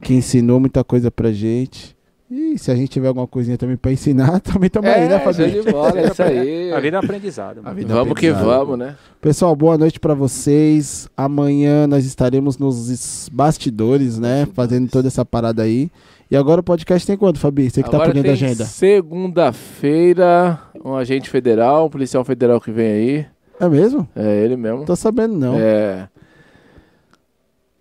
que 0.02 0.15
ensinou 0.15 0.59
muita 0.59 0.82
coisa 0.82 1.09
pra 1.11 1.31
gente. 1.32 1.97
E 2.31 2.57
se 2.57 2.70
a 2.70 2.77
gente 2.77 2.90
tiver 2.90 3.09
alguma 3.09 3.27
coisinha 3.27 3.59
também 3.59 3.77
pra 3.77 3.90
ensinar, 3.90 4.39
também 4.40 4.69
estamos 4.69 4.89
aí, 4.89 5.09
né, 5.09 5.16
é, 5.16 5.19
Fabinho? 5.19 5.65
de 5.65 5.73
bola, 5.73 5.98
é 5.98 6.07
isso 6.07 6.23
aí. 6.23 6.73
A 6.73 6.78
vida 6.78 6.97
é 6.97 7.01
um 7.01 7.02
aprendizado. 7.02 7.61
Vida 7.74 7.93
é 7.93 7.97
Vamos 7.97 8.15
que 8.16 8.28
aprendizado. 8.28 8.66
vamos, 8.66 8.78
né? 8.78 8.97
Pessoal, 9.20 9.57
boa 9.57 9.77
noite 9.77 9.98
pra 9.98 10.15
vocês. 10.15 11.09
Amanhã 11.16 11.89
nós 11.89 12.07
estaremos 12.07 12.57
nos 12.57 13.28
bastidores, 13.32 14.16
né, 14.20 14.47
fazendo 14.55 14.89
toda 14.89 15.09
essa 15.09 15.24
parada 15.24 15.65
aí. 15.65 15.90
E 16.31 16.36
agora 16.36 16.61
o 16.61 16.62
podcast 16.62 17.05
tem 17.05 17.16
quanto, 17.16 17.40
Fabi? 17.40 17.69
Você 17.69 17.82
que 17.82 17.90
tá 17.90 17.97
Agora 17.97 18.11
por 18.11 18.15
dentro 18.15 18.28
da 18.28 18.35
agenda. 18.35 18.65
Segunda-feira, 18.65 20.57
um 20.85 20.94
agente 20.94 21.28
federal, 21.28 21.86
um 21.86 21.90
policial 21.90 22.24
federal 22.24 22.61
que 22.61 22.70
vem 22.70 22.86
aí. 22.86 23.27
É 23.59 23.69
mesmo? 23.69 24.09
É 24.15 24.44
ele 24.44 24.57
mesmo. 24.57 24.78
Não 24.78 24.85
tô 24.85 24.94
sabendo, 24.94 25.36
não. 25.36 25.57
É. 25.59 26.09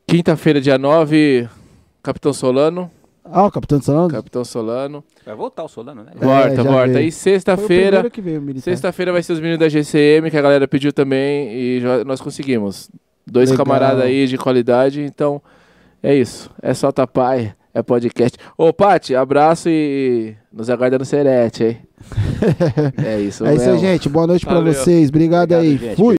Quinta-feira, 0.07 0.59
dia 0.59 0.79
9, 0.79 1.47
Capitão 2.01 2.33
Solano. 2.33 2.89
Ah, 3.31 3.45
o 3.45 3.51
Capitão 3.51 3.81
Salão? 3.81 4.07
Capitão 4.07 4.43
Solano. 4.45 5.03
Vai 5.25 5.35
voltar 5.35 5.63
o 5.63 5.67
Solano, 5.67 6.03
né? 6.03 6.11
É, 6.19 6.25
Volta, 6.25 6.55
já 6.55 6.63
volta. 6.63 6.87
veio. 6.87 7.07
E 7.07 7.11
sexta-feira. 7.11 8.03
Sexta-feira 8.61 9.11
vai 9.11 9.21
ser 9.23 9.33
os 9.33 9.39
meninos 9.39 9.59
da 9.59 9.69
GCM, 9.69 10.29
que 10.31 10.37
a 10.37 10.41
galera 10.41 10.67
pediu 10.67 10.91
também. 10.91 11.51
E 11.53 11.79
já- 11.81 12.03
nós 12.03 12.19
conseguimos. 12.21 12.89
Dois 13.25 13.51
Legal. 13.51 13.65
camaradas 13.65 14.03
aí 14.03 14.25
de 14.27 14.37
qualidade. 14.37 15.01
Então, 15.01 15.41
é 16.01 16.15
isso. 16.15 16.49
É 16.61 16.73
só 16.73 16.91
tapai. 16.91 17.53
É 17.71 17.83
podcast. 17.83 18.35
Ô, 18.57 18.73
Pati, 18.73 19.13
abraço 19.15 19.69
e 19.69 20.33
nos 20.51 20.69
aguarda 20.71 20.97
no 20.97 21.05
Serete, 21.05 21.63
hein? 21.63 21.77
é 23.05 23.19
isso 23.19 23.45
É 23.45 23.53
isso 23.53 23.69
aí, 23.69 23.77
gente. 23.77 24.09
Boa 24.09 24.25
noite 24.25 24.43
pra 24.45 24.55
Valeu. 24.55 24.73
vocês. 24.73 25.09
Obrigado, 25.09 25.51
Obrigado, 25.53 25.61
aí. 25.63 25.77
gente. 25.77 25.95
Fui. 25.95 26.07